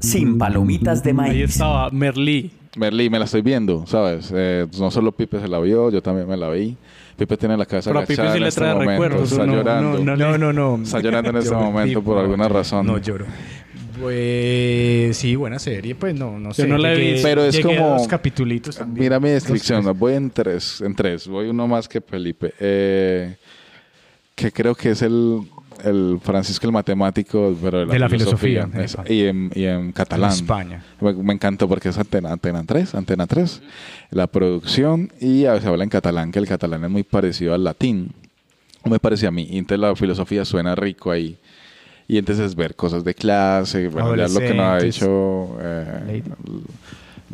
Sin 0.00 0.38
palomitas 0.38 1.02
de 1.02 1.12
maíz. 1.12 1.32
Ahí 1.32 1.42
estaba 1.42 1.90
Merlí. 1.90 2.50
Merlí, 2.76 3.08
me 3.08 3.18
la 3.20 3.24
estoy 3.26 3.42
viendo, 3.42 3.86
¿sabes? 3.86 4.32
Eh, 4.34 4.66
no 4.78 4.90
solo 4.90 5.12
Pipe 5.12 5.38
se 5.40 5.46
la 5.48 5.60
vio, 5.60 5.90
yo 5.90 6.02
también 6.02 6.26
me 6.28 6.36
la 6.36 6.50
vi. 6.50 6.76
Pipe 7.16 7.36
tiene 7.36 7.56
la 7.56 7.66
cabeza 7.66 7.90
Pero 7.90 8.00
a 8.00 8.02
Pipe 8.02 8.14
agachada 8.14 8.32
sí 8.32 8.36
en 8.38 8.42
le 8.42 8.48
este 8.48 8.60
trae 8.60 8.72
momento. 8.74 8.90
recuerdos, 8.90 9.32
Está 9.32 9.46
no, 9.46 9.54
llorando. 9.54 9.98
no, 10.04 10.16
No, 10.16 10.38
no, 10.38 10.52
no. 10.52 10.82
Está 10.82 11.00
llorando 11.00 11.30
en 11.30 11.36
este 11.38 11.50
Yo- 11.50 11.60
momento 11.60 12.02
por 12.02 12.18
alguna 12.18 12.48
razón. 12.48 12.86
No 12.86 12.98
lloro. 12.98 13.26
Pues 14.00 15.16
sí, 15.16 15.36
buena 15.36 15.58
serie, 15.60 15.94
pues 15.94 16.14
no, 16.14 16.38
no 16.40 16.52
sé. 16.52 16.66
no 16.66 16.76
la 16.78 16.92
he 16.92 16.96
llegué- 16.96 17.12
visto. 17.12 17.28
Pero 17.28 17.44
es 17.44 17.60
como- 17.60 17.90
dos 17.98 18.08
capitulitos 18.08 18.76
también. 18.76 19.04
Mira 19.04 19.20
mi 19.20 19.28
descripción, 19.30 19.96
voy 19.98 20.14
en 20.14 20.30
tres, 20.30 20.80
en 20.80 20.94
tres, 20.94 21.28
voy 21.28 21.48
uno 21.48 21.68
más 21.68 21.88
que 21.88 22.00
Felipe. 22.00 22.52
Eh, 22.58 23.36
que 24.34 24.50
creo 24.50 24.74
que 24.74 24.90
es 24.90 25.02
el, 25.02 25.40
el 25.84 26.18
Francisco 26.22 26.66
el 26.66 26.72
matemático, 26.72 27.56
pero 27.62 27.80
de 27.80 27.86
la, 27.86 27.92
De 27.92 27.98
la 27.98 28.08
filosofía, 28.08 28.68
y, 29.08 29.24
en, 29.24 29.50
y 29.54 29.64
en 29.64 29.92
catalán. 29.92 30.30
En 30.30 30.36
España. 30.36 30.84
Me, 31.00 31.12
me 31.12 31.32
encantó 31.34 31.68
porque 31.68 31.90
es 31.90 31.98
Antena, 31.98 32.32
Antena 32.32 32.64
3, 32.64 32.94
Antena 32.94 33.26
3, 33.26 33.62
la 34.10 34.26
producción 34.26 35.12
y 35.20 35.44
a 35.46 35.52
veces 35.52 35.68
habla 35.68 35.84
en 35.84 35.90
catalán, 35.90 36.32
que 36.32 36.38
el 36.38 36.46
catalán 36.46 36.84
es 36.84 36.90
muy 36.90 37.02
parecido 37.02 37.54
al 37.54 37.64
latín. 37.64 38.12
Me 38.84 38.98
parece 38.98 39.26
a 39.26 39.30
mí. 39.30 39.46
Y 39.50 39.58
entonces 39.58 39.80
la 39.80 39.96
filosofía 39.96 40.44
suena 40.44 40.74
rico 40.74 41.10
ahí. 41.10 41.38
Y 42.06 42.18
entonces 42.18 42.54
ver 42.54 42.74
cosas 42.74 43.02
de 43.02 43.14
clase, 43.14 43.88
bueno, 43.88 44.14
ya 44.14 44.28
lo 44.28 44.40
que 44.40 44.52
nos 44.52 44.66
ha 44.66 44.78
dicho 44.78 45.56
eh, 45.60 46.22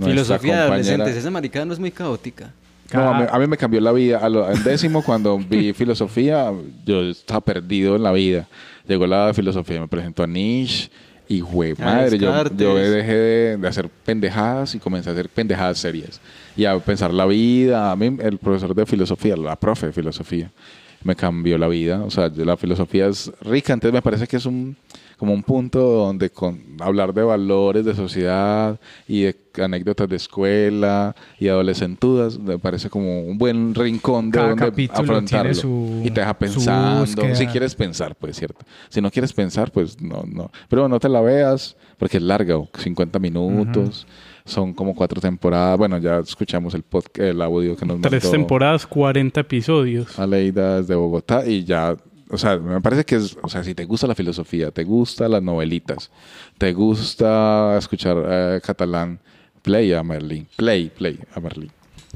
Filosofía 0.01 0.57
de 0.57 0.63
adolescentes. 0.63 1.17
Esa 1.17 1.31
maricada 1.31 1.65
no 1.65 1.73
es 1.73 1.79
muy 1.79 1.91
caótica. 1.91 2.53
No, 2.93 3.09
a 3.09 3.19
mí, 3.21 3.27
a 3.31 3.39
mí 3.39 3.47
me 3.47 3.57
cambió 3.57 3.81
la 3.81 3.93
vida. 3.93 4.19
A 4.19 4.29
lo- 4.29 4.51
en 4.51 4.63
décimo, 4.65 5.03
cuando 5.07 5.39
vi 5.39 5.73
filosofía, 5.73 6.53
yo 6.85 7.03
estaba 7.03 7.41
perdido 7.41 7.97
en 7.97 8.03
la 8.03 8.13
vida. 8.13 8.49
Llegó 8.87 9.07
la 9.07 9.33
filosofía, 9.35 9.81
me 9.81 9.89
presentó 9.89 10.23
a 10.23 10.27
Nietzsche 10.27 10.91
y, 11.29 11.41
güey, 11.41 11.73
A 11.73 11.85
madre, 11.85 12.19
yo 12.65 12.75
dejé 12.91 13.15
de, 13.15 13.57
de 13.57 13.69
hacer 13.69 13.89
pendejadas 14.05 14.75
y 14.75 14.79
comencé 14.81 15.11
a 15.11 15.13
hacer 15.13 15.29
pendejadas 15.29 15.79
serias. 15.79 16.21
Y 16.57 16.65
a 16.65 16.77
pensar 16.79 17.15
la 17.15 17.27
vida. 17.27 17.93
A 17.93 17.97
mí, 17.97 18.17
el 18.21 18.39
profesor 18.39 18.75
de 18.75 18.85
filosofía, 18.87 19.37
la 19.37 19.55
profe 19.55 19.87
de 19.87 19.93
filosofía, 19.93 20.51
me 21.05 21.15
cambió 21.15 21.57
la 21.57 21.69
vida. 21.69 22.03
O 22.03 22.11
sea, 22.11 22.29
la 22.35 22.57
filosofía 22.57 23.07
es 23.07 23.31
rica. 23.43 23.73
Entonces 23.73 23.95
me 23.95 24.03
parece 24.03 24.27
que 24.27 24.37
es 24.39 24.45
un 24.47 24.77
como 25.21 25.35
un 25.35 25.43
punto 25.45 25.79
donde 25.79 26.31
con 26.31 26.59
hablar 26.81 27.13
de 27.15 27.23
valores 27.23 27.85
de 27.85 27.95
sociedad 27.95 28.81
y 29.07 29.23
de 29.23 29.37
anécdotas 29.63 30.09
de 30.09 30.17
escuela 30.17 31.15
y 31.39 31.49
adolescentudas 31.49 32.39
me 32.39 32.59
parece 32.59 32.89
como 32.89 33.21
un 33.23 33.37
buen 33.37 33.75
rincón 33.75 34.31
de 34.31 34.39
Cada 34.39 34.49
donde 34.57 34.89
afrontarlo. 34.93 35.55
su- 35.55 36.01
y 36.03 36.11
te 36.11 36.21
deja 36.21 36.33
pensando. 36.39 37.35
Si 37.37 37.47
quieres 37.47 37.75
pensar 37.75 38.17
pues 38.17 38.37
cierto. 38.39 38.65
Si 38.89 39.01
no 39.01 39.11
quieres 39.11 39.33
pensar 39.33 39.71
pues 39.71 40.01
no 40.01 40.25
no. 40.27 40.51
Pero 40.69 40.89
no 40.89 40.99
te 40.99 41.09
la 41.11 41.21
veas 41.21 41.77
porque 41.99 42.17
es 42.17 42.23
larga 42.23 42.57
50 42.79 43.19
minutos. 43.19 44.07
Son 44.47 44.73
como 44.73 44.95
cuatro 44.95 45.21
temporadas. 45.21 45.77
Bueno 45.77 45.99
ya 45.99 46.19
escuchamos 46.21 46.73
el 46.75 46.83
podcast 46.83 47.19
el 47.19 47.43
audio 47.43 47.77
que 47.77 47.85
nos 47.85 48.01
Tres 48.01 48.25
mandó 48.25 48.31
temporadas, 48.39 48.87
40 48.87 49.41
episodios. 49.43 50.19
Aleida 50.19 50.81
desde 50.81 50.95
Bogotá 50.95 51.45
y 51.47 51.65
ya, 51.65 51.95
o 52.31 52.39
sea, 52.39 52.57
me 52.57 52.81
parece 52.81 53.05
que 53.05 53.17
es, 53.17 53.37
o 53.43 53.49
sea, 53.49 53.65
si 53.65 53.75
te 53.75 53.85
gusta 53.85 54.07
la 54.07 54.15
filosofía, 54.15 54.71
te 54.71 54.85
gusta 54.85 55.29
las 55.29 55.43
novelitas, 55.43 56.11
te 56.59 56.73
gusta 56.73 57.77
escuchar 57.77 58.17
eh, 58.27 58.61
catalán, 58.65 59.19
play 59.63 59.93
a 59.93 60.03
Merlin, 60.03 60.47
play, 60.57 60.91
play 60.91 61.19
a 61.35 61.41
Merlin. 61.41 61.71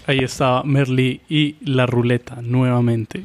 Ahí 0.07 0.19
estaba 0.19 0.63
Merlí 0.65 1.21
y 1.29 1.57
la 1.63 1.87
ruleta 1.87 2.41
nuevamente. 2.43 3.25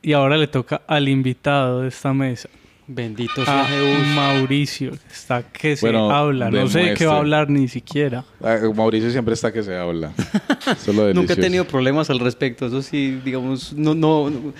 Y 0.00 0.12
ahora 0.14 0.38
le 0.38 0.46
toca 0.46 0.82
al 0.86 1.08
invitado 1.08 1.82
de 1.82 1.88
esta 1.88 2.14
mesa. 2.14 2.48
Bendito 2.90 3.44
sea 3.44 3.66
Jesús. 3.66 4.06
Mauricio, 4.14 4.92
está 5.12 5.42
que 5.42 5.76
se 5.76 5.84
Bueno, 5.86 6.10
habla. 6.10 6.50
No 6.50 6.66
sé 6.68 6.78
de 6.80 6.94
qué 6.94 7.04
va 7.04 7.16
a 7.16 7.18
hablar 7.18 7.50
ni 7.50 7.68
siquiera. 7.68 8.24
Ah, 8.42 8.56
Mauricio 8.74 9.10
siempre 9.10 9.34
está 9.34 9.52
que 9.52 9.62
se 9.62 9.76
habla. 9.76 10.12
Eso 10.66 10.90
es 10.90 10.96
lo 10.96 11.12
Nunca 11.12 11.34
he 11.34 11.36
tenido 11.36 11.66
problemas 11.66 12.08
al 12.08 12.18
respecto. 12.18 12.66
Eso 12.66 12.80
sí, 12.80 13.20
digamos, 13.22 13.74
no, 13.74 13.94
no, 13.94 14.30
no- 14.30 14.54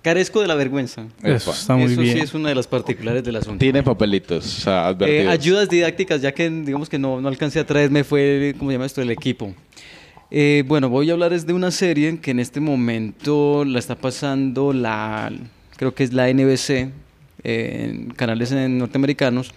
Carezco 0.00 0.40
de 0.42 0.48
la 0.48 0.54
vergüenza. 0.54 1.06
Eso 1.22 1.50
está 1.50 1.76
muy 1.76 1.92
Eso 1.92 2.00
bien. 2.00 2.16
sí 2.18 2.22
es 2.22 2.34
una 2.34 2.50
de 2.50 2.54
las 2.54 2.66
particulares 2.66 3.22
del 3.24 3.36
asunto. 3.36 3.58
Tiene 3.58 3.82
papelitos, 3.82 4.44
o 4.44 4.60
sea, 4.60 4.96
Eh, 5.00 5.26
ayudas 5.28 5.68
didácticas, 5.70 6.20
ya 6.20 6.32
que 6.32 6.48
digamos 6.50 6.88
que 6.90 6.98
no, 6.98 7.20
no 7.22 7.28
alcancé 7.28 7.58
a 7.60 7.66
traerme, 7.66 8.04
fue, 8.04 8.54
¿cómo 8.58 8.70
se 8.70 8.74
llama 8.76 8.84
esto? 8.86 9.00
El 9.00 9.10
equipo. 9.10 9.54
Eh, 10.30 10.62
bueno, 10.66 10.88
voy 10.90 11.08
a 11.08 11.14
hablar 11.14 11.32
es 11.32 11.46
de 11.46 11.52
una 11.54 11.70
serie 11.70 12.18
que 12.18 12.32
en 12.32 12.38
este 12.40 12.60
momento 12.60 13.64
la 13.64 13.78
está 13.78 13.94
pasando 13.94 14.72
la, 14.74 15.32
creo 15.76 15.94
que 15.94 16.04
es 16.04 16.12
la 16.12 16.28
NBC, 16.28 16.90
en 17.44 18.10
canales 18.10 18.50
norteamericanos. 18.52 19.52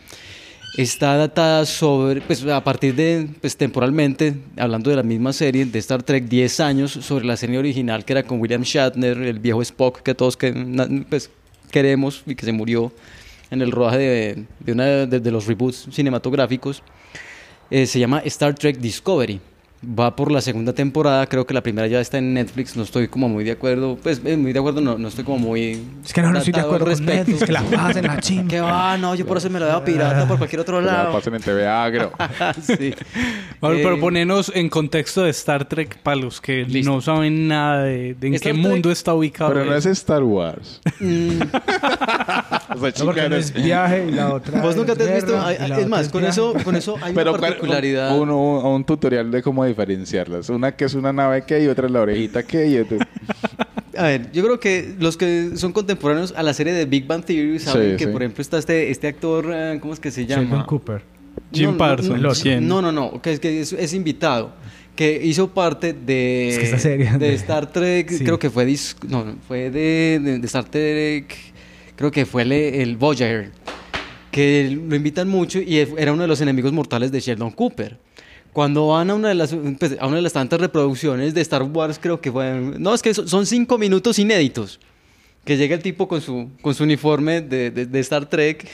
Está 0.77 1.17
datada 1.17 1.65
sobre, 1.65 2.21
pues 2.21 2.45
a 2.45 2.63
partir 2.63 2.93
de, 2.93 3.27
pues 3.41 3.57
temporalmente, 3.57 4.35
hablando 4.57 4.91
de 4.91 4.95
la 4.95 5.03
misma 5.03 5.33
serie, 5.33 5.65
de 5.65 5.79
Star 5.79 6.03
Trek, 6.03 6.25
10 6.25 6.59
años 6.59 6.91
sobre 6.91 7.25
la 7.25 7.35
serie 7.35 7.57
original 7.57 8.05
que 8.05 8.13
era 8.13 8.23
con 8.23 8.39
William 8.39 8.61
Shatner, 8.61 9.17
el 9.17 9.39
viejo 9.39 9.61
Spock 9.63 10.01
que 10.01 10.13
todos 10.13 10.37
que, 10.37 10.53
pues, 11.09 11.31
queremos 11.71 12.21
y 12.27 12.35
que 12.35 12.45
se 12.45 12.51
murió 12.51 12.91
en 13.49 13.61
el 13.61 13.71
rodaje 13.71 13.97
de, 13.97 14.45
de 14.59 14.71
una 14.71 14.85
de, 14.85 15.19
de 15.19 15.31
los 15.31 15.47
reboots 15.47 15.87
cinematográficos. 15.91 16.83
Eh, 17.69 17.85
se 17.85 17.99
llama 17.99 18.19
Star 18.25 18.53
Trek 18.53 18.77
Discovery. 18.77 19.39
Va 19.85 20.15
por 20.15 20.31
la 20.31 20.41
segunda 20.41 20.73
temporada, 20.73 21.27
creo 21.27 21.45
que 21.45 21.53
la 21.53 21.61
primera 21.61 21.85
ya 21.87 22.01
está 22.01 22.17
en 22.17 22.33
Netflix, 22.33 22.75
no 22.75 22.81
estoy 22.81 23.07
como 23.07 23.29
muy 23.29 23.43
de 23.43 23.51
acuerdo, 23.51 23.95
pues 24.01 24.19
eh, 24.25 24.35
muy 24.35 24.51
de 24.51 24.57
acuerdo, 24.57 24.81
no, 24.81 24.97
no 24.97 25.07
estoy 25.07 25.23
como 25.23 25.37
muy... 25.37 25.79
Es 26.03 26.13
que 26.13 26.21
no, 26.23 26.31
no 26.31 26.39
estoy 26.39 26.51
de 26.53 26.61
acuerdo 26.61 26.85
con 26.91 27.05
Netflix, 27.05 27.43
que 27.43 27.51
la 27.51 27.61
pasen 27.61 28.07
la 28.07 28.17
chimba. 28.19 28.47
Que 28.49 28.59
va, 28.59 28.97
no, 28.97 29.13
yo 29.13 29.27
por 29.27 29.37
eso 29.37 29.51
me 29.51 29.59
la 29.59 29.67
veo 29.67 29.83
pirata 29.85 30.27
por 30.27 30.39
cualquier 30.39 30.61
otro 30.61 30.81
lado. 30.81 31.13
pasen 31.13 31.35
en 31.35 31.41
TV 31.43 31.67
Agro. 31.67 32.11
sí. 32.63 32.91
Vale, 33.61 33.79
Eh, 33.79 33.83
pero 33.83 33.99
ponernos 33.99 34.51
en 34.55 34.67
contexto 34.67 35.21
de 35.23 35.29
Star 35.29 35.65
Trek 35.65 35.99
para 35.99 36.15
los 36.17 36.41
que 36.41 36.65
no 36.83 36.99
saben 36.99 37.47
nada 37.47 37.83
de, 37.83 38.15
de 38.15 38.27
en 38.29 38.33
Star 38.33 38.53
qué 38.53 38.57
Trek- 38.59 38.67
mundo 38.67 38.89
está 38.91 39.13
ubicado. 39.13 39.53
Pero 39.53 39.63
no 39.65 39.75
es 39.75 39.85
Star 39.85 40.23
Wars. 40.23 40.81
Mm. 40.99 41.39
O 42.75 42.79
sea, 42.79 42.91
No, 42.99 43.05
porque 43.05 43.21
chica, 43.23 43.37
es 43.37 43.53
viaje 43.53 44.07
y 44.09 44.11
la 44.11 44.33
otra 44.33 44.61
Vos 44.61 44.75
nunca 44.75 44.95
te 44.95 45.03
has 45.03 45.13
visto, 45.15 45.49
es 45.49 45.87
más, 45.87 46.01
es 46.07 46.09
con 46.11 46.23
eso, 46.25 46.53
con 46.63 46.75
eso 46.75 46.95
hay 47.01 47.13
Pero 47.13 47.31
una 47.31 47.39
¿cuál- 47.39 47.51
particularidad. 47.53 48.17
Un, 48.17 48.29
un- 48.29 48.65
un 48.65 48.83
tutorial 48.85 49.29
de 49.31 49.41
cómo 49.41 49.63
diferenciarlas. 49.67 50.49
Una 50.49 50.75
que 50.75 50.85
es 50.85 50.93
una 50.93 51.13
nave 51.13 51.43
que 51.45 51.63
y 51.63 51.67
otra 51.67 51.85
es 51.87 51.91
la 51.91 52.01
orejita 52.01 52.43
que 52.43 52.67
y 52.67 52.77
otra... 52.79 52.97
A 53.97 54.03
ver, 54.03 54.31
yo 54.31 54.43
creo 54.43 54.59
que 54.59 54.93
los 54.99 55.17
que 55.17 55.51
son 55.55 55.73
contemporáneos 55.73 56.31
a 56.37 56.43
la 56.43 56.53
serie 56.53 56.71
de 56.73 56.85
Big 56.85 57.07
Bang 57.07 57.23
Theory 57.25 57.57
saben 57.57 57.91
Sí, 57.91 57.97
que, 57.97 58.05
sí. 58.05 58.11
por 58.11 58.21
ejemplo, 58.21 58.41
está 58.43 58.59
este, 58.59 58.91
este 58.91 59.07
actor, 59.07 59.49
eh, 59.51 59.77
¿cómo 59.81 59.91
es 59.93 59.99
que 59.99 60.11
se 60.11 60.25
llama? 60.27 60.43
Sheldon 60.43 60.63
Cooper. 60.65 61.01
Jim 61.51 61.65
No, 61.65 61.71
no, 61.71 61.77
Parsons. 61.79 62.45
No, 62.61 62.61
no, 62.61 62.81
no, 62.81 62.91
no, 62.91 63.21
que 63.23 63.33
es, 63.33 63.39
que 63.39 63.59
es, 63.61 63.73
es 63.73 63.93
invitado. 63.95 64.53
Que 64.95 65.19
hizo 65.23 65.51
parte 65.51 65.93
de, 65.93 66.49
Es 66.49 66.59
que 66.59 66.65
esta 66.65 66.77
serie 66.79 67.11
de 67.13 67.17
de- 67.17 67.33
Star 67.35 67.71
Trek, 67.71 68.09
Sí. 68.11 68.23
creo 68.23 68.37
que 68.37 68.49
fue 68.51 68.67
dis- 68.67 68.95
no, 69.07 69.23
no, 69.25 69.35
fue 69.47 69.71
de, 69.71 70.19
de- 70.23 70.39
de 70.39 70.45
Star 70.45 70.65
Trek, 70.65 71.35
creo 71.95 72.11
que 72.11 72.25
fue 72.27 72.43
el, 72.43 72.51
el 72.51 72.97
Voyager, 72.97 73.51
que 74.31 74.77
lo 74.87 74.95
invitan 74.95 75.27
mucho 75.27 75.59
y 75.59 75.77
era 75.77 76.13
uno 76.13 76.21
de 76.21 76.27
los 76.27 76.41
enemigos 76.41 76.71
mortales 76.71 77.11
de 77.11 77.19
Sheldon 77.19 77.49
Cooper. 77.51 77.97
Cuando 78.57 78.87
van 78.87 79.11
a 79.11 79.13
una 79.13 79.27
de 79.27 79.35
las 79.35 79.55
pues, 79.77 79.97
a 79.99 80.07
una 80.07 80.15
de 80.15 80.23
las 80.23 80.33
tantas 80.33 80.59
reproducciones 80.59 81.35
de 81.35 81.41
Star 81.41 81.61
Wars, 81.61 81.99
creo 82.01 82.19
que 82.19 82.31
fue, 82.31 82.59
no, 82.79 82.91
es 82.95 83.03
que 83.03 83.13
son 83.13 83.27
son 83.27 83.45
cinco 83.45 83.77
minutos 83.77 84.17
inéditos. 84.17 84.79
Que 85.47 85.55
llega 85.55 85.75
el 85.75 85.81
tipo 85.81 86.09
con 86.09 86.19
su, 86.19 86.49
con 86.61 86.75
su 86.75 86.83
uniforme 86.83 87.39
de, 87.39 87.71
de- 87.71 87.85
de 87.85 87.99
Star 88.01 88.25
Trek 88.29 88.67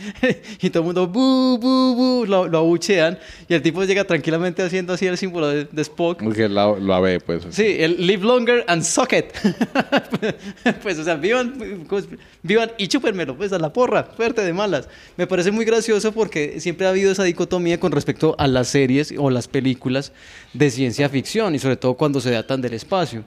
y 0.62 0.70
todo 0.70 0.80
el 0.82 0.86
mundo 0.86 1.06
bu, 1.06 1.58
bu, 1.58 1.94
bu, 1.94 2.24
lo, 2.26 2.48
lo 2.48 2.58
abuchean 2.58 3.18
y 3.48 3.52
el 3.52 3.60
tipo 3.60 3.84
llega 3.84 4.02
tranquilamente 4.04 4.62
haciendo 4.62 4.94
así 4.94 5.06
el 5.06 5.18
símbolo 5.18 5.48
de, 5.48 5.64
de 5.70 5.82
Spock. 5.82 6.22
Porque 6.22 6.48
la- 6.48 6.74
lo 6.78 6.94
ave, 6.94 7.20
pues. 7.20 7.42
Sí, 7.50 7.76
el 7.80 8.06
live 8.06 8.24
longer 8.24 8.64
and 8.66 8.82
suck 8.82 9.12
it. 9.12 9.26
pues, 10.82 10.98
o 10.98 11.04
sea, 11.04 11.16
vivan, 11.16 11.84
pues, 11.88 12.08
vivan 12.42 12.70
y 12.78 12.88
chúpenmelo, 12.88 13.36
pues, 13.36 13.52
a 13.52 13.58
la 13.58 13.72
porra, 13.72 14.04
fuerte 14.04 14.40
de 14.42 14.52
malas. 14.54 14.88
Me 15.18 15.26
parece 15.26 15.50
muy 15.50 15.64
gracioso 15.66 16.12
porque 16.12 16.60
siempre 16.60 16.86
ha 16.86 16.90
habido 16.90 17.12
esa 17.12 17.24
dicotomía 17.24 17.78
con 17.78 17.92
respecto 17.92 18.34
a 18.38 18.46
las 18.46 18.68
series 18.68 19.12
o 19.18 19.28
las 19.30 19.48
películas 19.48 20.12
de 20.54 20.70
ciencia 20.70 21.08
ficción 21.10 21.54
y 21.54 21.58
sobre 21.58 21.76
todo 21.76 21.94
cuando 21.94 22.20
se 22.22 22.30
datan 22.30 22.62
del 22.62 22.72
espacio. 22.72 23.24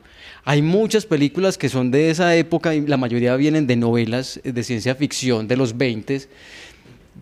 Hay 0.50 0.64
muchas 0.64 1.06
películas 1.06 1.60
que 1.60 1.70
son 1.70 1.92
de 1.92 2.10
esa 2.10 2.36
época 2.36 2.74
y 2.74 2.82
la 2.82 2.98
mayoría 2.98 3.36
vienen 3.36 3.68
de 3.68 3.76
novelas 3.76 4.42
de 4.44 4.64
ciencia 4.64 4.96
ficción 4.96 5.48
de 5.48 5.56
los 5.56 5.78
20 5.78 6.28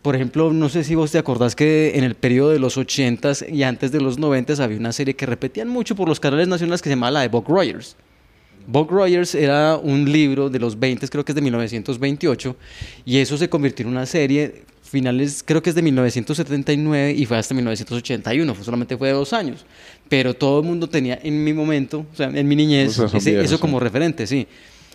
por 0.01 0.15
ejemplo, 0.15 0.53
no 0.53 0.69
sé 0.69 0.85
si 0.85 0.95
vos 0.95 1.11
te 1.11 1.17
acordás 1.17 1.53
que 1.53 1.97
en 1.97 2.05
el 2.05 2.15
periodo 2.15 2.51
de 2.51 2.59
los 2.59 2.77
80s 2.77 3.53
y 3.53 3.63
antes 3.63 3.91
de 3.91 3.99
los 3.99 4.17
90s 4.17 4.59
había 4.61 4.77
una 4.77 4.93
serie 4.93 5.17
que 5.17 5.25
repetían 5.25 5.67
mucho 5.67 5.93
por 5.93 6.07
los 6.07 6.21
canales 6.21 6.47
nacionales 6.47 6.81
que 6.81 6.87
se 6.87 6.95
llamaba 6.95 7.11
la 7.11 7.21
de 7.21 7.27
Buck 7.27 7.49
Rogers. 7.49 7.97
Buck 8.65 8.89
Rogers 8.89 9.35
era 9.35 9.75
un 9.75 10.09
libro 10.09 10.49
de 10.49 10.59
los 10.59 10.79
20, 10.79 11.05
creo 11.09 11.25
que 11.25 11.33
es 11.33 11.35
de 11.35 11.41
1928, 11.41 12.55
y 13.03 13.17
eso 13.17 13.37
se 13.37 13.49
convirtió 13.49 13.85
en 13.85 13.91
una 13.91 14.05
serie, 14.05 14.63
finales, 14.87 15.43
creo 15.45 15.61
que 15.61 15.69
es 15.69 15.75
de 15.75 15.81
1979 15.81 17.11
y 17.11 17.25
fue 17.25 17.37
hasta 17.37 17.53
1981, 17.53 18.55
fue, 18.55 18.63
solamente 18.63 18.97
fue 18.97 19.09
de 19.09 19.13
dos 19.13 19.33
años. 19.33 19.65
Pero 20.09 20.33
todo 20.33 20.61
el 20.61 20.65
mundo 20.65 20.87
tenía 20.87 21.19
en 21.21 21.43
mi 21.43 21.53
momento, 21.53 22.05
o 22.11 22.15
sea, 22.15 22.27
en 22.33 22.47
mi 22.47 22.55
niñez, 22.55 22.89
O 22.89 22.93
sea, 23.01 23.07
son 23.09 23.17
ese- 23.17 23.29
viejos, 23.31 23.45
eso 23.45 23.55
sí. 23.57 23.61
como 23.61 23.79
referente, 23.79 24.25
sí. 24.27 24.47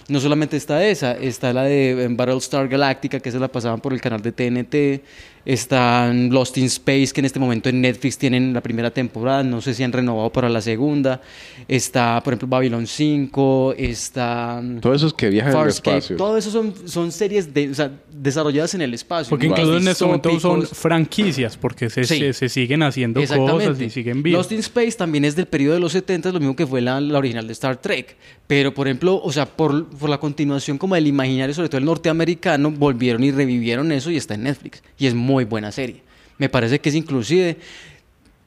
No 0.08 0.18
solamente 0.20 0.56
está 0.56 0.84
esa, 0.84 1.12
está 1.12 1.52
la 1.52 1.62
de 1.64 1.90
eh, 2.04 2.08
Battlestar 2.10 2.66
Galactica, 2.68 3.20
que 3.20 3.30
se 3.30 3.38
la 3.38 3.48
pasaban 3.48 3.80
por 3.80 3.92
el 3.92 4.00
canal 4.00 4.20
de 4.20 4.32
TNT. 4.32 5.02
Están 5.44 6.30
Lost 6.30 6.56
in 6.58 6.64
Space, 6.66 7.08
que 7.12 7.20
en 7.20 7.24
este 7.24 7.38
momento 7.38 7.68
en 7.68 7.80
Netflix 7.80 8.16
tienen 8.18 8.52
la 8.52 8.60
primera 8.60 8.90
temporada. 8.90 9.42
No 9.42 9.60
sé 9.60 9.74
si 9.74 9.82
han 9.82 9.92
renovado 9.92 10.30
para 10.30 10.48
la 10.48 10.60
segunda. 10.60 11.20
Está, 11.68 12.20
por 12.22 12.32
ejemplo, 12.32 12.48
Babylon 12.48 12.86
5. 12.86 13.74
Está. 13.76 14.60
mm, 14.62 14.78
Todo 14.80 14.94
eso 14.94 15.06
es 15.08 15.12
que 15.14 15.28
viaja 15.30 15.50
en 15.50 15.56
el 15.56 15.62
Farscape. 15.62 15.96
espacio. 15.98 16.16
Todo 16.16 16.36
eso 16.36 16.50
son, 16.50 16.74
son 16.86 17.10
series 17.12 17.52
de, 17.52 17.70
o 17.70 17.74
sea, 17.74 17.90
desarrolladas 18.12 18.74
en 18.74 18.82
el 18.82 18.94
espacio. 18.94 19.30
Porque 19.30 19.46
incluso 19.46 19.76
en 19.78 19.88
este 19.88 20.04
momento 20.04 20.38
son 20.40 20.62
franquicias, 20.66 21.56
porque 21.56 21.90
se, 21.90 22.04
Sí. 22.04 22.18
se, 22.18 22.32
se 22.34 22.48
siguen 22.48 22.82
haciendo 22.82 23.20
cosas 23.24 23.80
y 23.80 23.90
siguen 23.90 24.22
vivos. 24.22 24.38
Lost 24.40 24.52
in 24.52 24.58
Space 24.60 24.92
también 24.92 25.24
es 25.24 25.34
del 25.34 25.46
periodo 25.46 25.74
de 25.74 25.80
los 25.80 25.92
70, 25.92 26.30
lo 26.32 26.38
mismo 26.40 26.54
que 26.56 26.66
fue 26.66 26.80
la, 26.80 27.00
la 27.00 27.18
original 27.18 27.46
de 27.46 27.52
Star 27.52 27.76
Trek. 27.78 28.16
Pero, 28.46 28.74
por 28.74 28.86
ejemplo, 28.86 29.20
o 29.22 29.32
sea, 29.32 29.46
por, 29.46 29.86
por 29.88 30.10
la 30.10 30.18
continuación 30.18 30.76
como 30.78 30.94
del 30.94 31.06
imaginario, 31.06 31.54
sobre 31.54 31.68
todo 31.68 31.78
el 31.78 31.84
norteamericano, 31.86 32.70
volvieron 32.70 33.24
y 33.24 33.30
revivieron 33.30 33.90
eso 33.92 34.10
y 34.10 34.16
está 34.16 34.34
en 34.34 34.42
Netflix. 34.44 34.82
Y 34.98 35.06
es 35.06 35.14
muy 35.14 35.31
buena 35.44 35.72
serie. 35.72 36.02
Me 36.38 36.48
parece 36.48 36.80
que 36.80 36.88
es 36.88 36.94
inclusive 36.94 37.56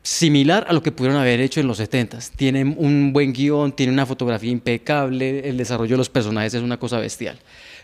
similar 0.01 0.65
a 0.69 0.73
lo 0.73 0.83
que 0.83 0.91
pudieron 0.91 1.19
haber 1.19 1.39
hecho 1.39 1.59
en 1.59 1.67
los 1.67 1.79
70s. 1.79 2.31
Tiene 2.35 2.63
un 2.63 3.11
buen 3.11 3.33
guion, 3.33 3.71
tiene 3.71 3.91
una 3.91 4.05
fotografía 4.05 4.51
impecable, 4.51 5.47
el 5.49 5.57
desarrollo 5.57 5.91
de 5.93 5.97
los 5.97 6.09
personajes 6.09 6.53
es 6.53 6.61
una 6.61 6.77
cosa 6.77 6.99
bestial. 6.99 7.39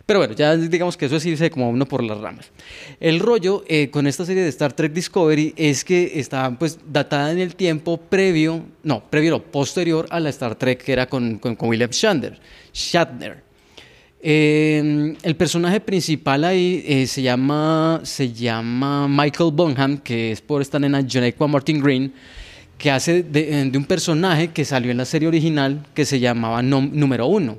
Pero 0.06 0.20
bueno, 0.20 0.34
ya 0.36 0.56
digamos 0.56 0.98
que 0.98 1.06
eso 1.06 1.16
es 1.16 1.26
irse 1.26 1.50
como 1.50 1.70
uno 1.70 1.86
por 1.88 2.04
las 2.04 2.20
ramas. 2.20 2.52
El 3.00 3.20
rollo 3.20 3.64
eh, 3.68 3.90
con 3.90 4.06
esta 4.08 4.26
serie 4.26 4.44
de 4.44 4.50
Star 4.50 4.74
Trek 4.74 4.94
Discovery 4.94 5.54
es 5.56 5.84
que 5.84 6.20
está 6.20 6.52
pues 6.60 6.80
datada 6.92 7.32
en 7.32 7.40
el 7.40 7.56
tiempo 7.56 7.98
previo, 7.98 8.66
no, 8.84 9.04
previo, 9.10 9.32
no, 9.32 9.42
posterior 9.44 10.06
a 10.10 10.20
la 10.20 10.30
Star 10.30 10.56
Trek 10.56 10.84
que 10.84 10.94
era 10.94 11.08
con, 11.08 11.38
con- 11.40 11.56
con 11.56 11.70
William 11.70 11.90
Shatner. 11.92 12.40
Shatner. 12.74 13.44
Eh, 14.24 15.16
el 15.24 15.36
personaje 15.36 15.80
principal 15.80 16.44
ahí 16.44 16.84
eh, 16.86 17.08
se, 17.08 17.24
llama, 17.24 18.02
se 18.04 18.32
llama 18.32 19.08
Michael 19.08 19.52
Bonham, 19.52 19.98
que 19.98 20.32
es 20.32 20.42
por 20.42 20.62
esta 20.62 20.78
nena 20.78 21.02
Jonekwa 21.02 21.48
Martin 21.48 21.82
Green, 21.82 22.14
que 22.78 22.92
hace 22.92 23.24
de, 23.24 23.66
de 23.66 23.78
un 23.78 23.86
personaje 23.86 24.50
que 24.50 24.64
salió 24.64 24.92
en 24.92 24.98
la 24.98 25.06
serie 25.06 25.28
original 25.28 25.86
que 25.94 26.06
se 26.06 26.20
llamaba 26.20 26.62
Número 26.62 27.26
Uno. 27.26 27.58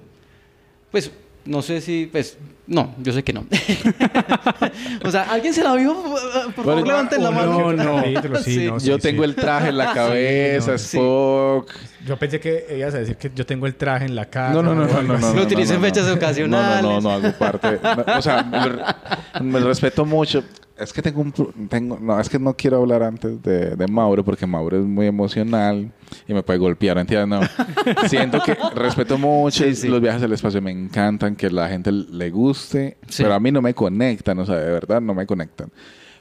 Pues 0.90 1.10
no 1.44 1.62
sé 1.62 1.80
si, 1.80 2.08
pues, 2.10 2.36
no, 2.66 2.94
yo 3.02 3.12
sé 3.12 3.22
que 3.24 3.32
no. 3.32 3.44
o 5.04 5.10
sea, 5.10 5.24
¿alguien 5.24 5.52
se 5.52 5.62
la 5.62 5.74
vio? 5.74 5.94
Por 6.54 6.64
favor, 6.64 6.86
levanten 6.86 7.22
la 7.22 7.30
mano. 7.30 8.02
Sí. 8.42 8.70
Yo 8.82 8.98
tengo 8.98 9.24
el 9.24 9.34
traje 9.34 9.68
en 9.68 9.76
la 9.78 9.92
cabeza, 9.94 10.74
Spock. 10.74 11.70
Yo 12.06 12.16
pensé 12.16 12.38
que 12.40 12.66
ibas 12.78 12.94
a 12.94 12.98
decir 12.98 13.16
que 13.16 13.30
yo 13.34 13.44
tengo 13.44 13.66
el 13.66 13.74
traje 13.74 14.04
en 14.04 14.14
la 14.14 14.26
cara. 14.26 14.50
No, 14.54 14.62
no, 14.62 14.74
no, 14.74 14.86
no, 14.86 15.02
no, 15.02 15.02
no, 15.02 15.18
no, 15.18 15.34
Lo 15.34 15.42
utilizo 15.42 15.72
no, 15.72 15.76
en 15.76 15.82
no. 15.82 15.88
fechas 15.88 16.10
ocasionales. 16.10 16.82
No, 16.82 17.00
no, 17.00 17.00
no, 17.00 17.18
no 17.18 17.26
hago 17.26 17.38
parte. 17.38 17.80
No, 17.82 18.18
o 18.18 18.22
sea, 18.22 18.42
me, 19.40 19.42
me 19.44 19.60
respeto 19.60 20.04
mucho. 20.04 20.44
Es 20.82 20.92
que 20.92 21.00
tengo 21.02 21.20
un... 21.20 21.32
Tengo, 21.68 21.98
no, 22.00 22.18
es 22.20 22.28
que 22.28 22.38
no 22.38 22.54
quiero 22.56 22.78
hablar 22.78 23.02
antes 23.02 23.42
de, 23.42 23.76
de 23.76 23.86
Mauro 23.86 24.24
porque 24.24 24.46
Mauro 24.46 24.78
es 24.80 24.84
muy 24.84 25.06
emocional 25.06 25.90
y 26.26 26.34
me 26.34 26.42
puede 26.42 26.58
golpear, 26.58 26.98
¿entiendes? 26.98 27.40
No. 27.40 28.08
Siento 28.08 28.40
que 28.44 28.56
respeto 28.74 29.16
mucho 29.18 29.64
los 29.66 30.00
viajes 30.00 30.22
al 30.22 30.32
espacio. 30.32 30.60
Me 30.60 30.70
encantan 30.72 31.36
que 31.36 31.50
la 31.50 31.68
gente 31.68 31.92
le 31.92 32.30
guste, 32.30 32.96
Sí. 33.08 33.22
pero 33.22 33.34
a 33.34 33.40
mí 33.40 33.50
no 33.52 33.62
me 33.62 33.74
conectan, 33.74 34.38
o 34.38 34.46
sea, 34.46 34.56
de 34.56 34.70
verdad 34.72 35.00
no 35.00 35.14
me 35.14 35.26
conectan. 35.26 35.70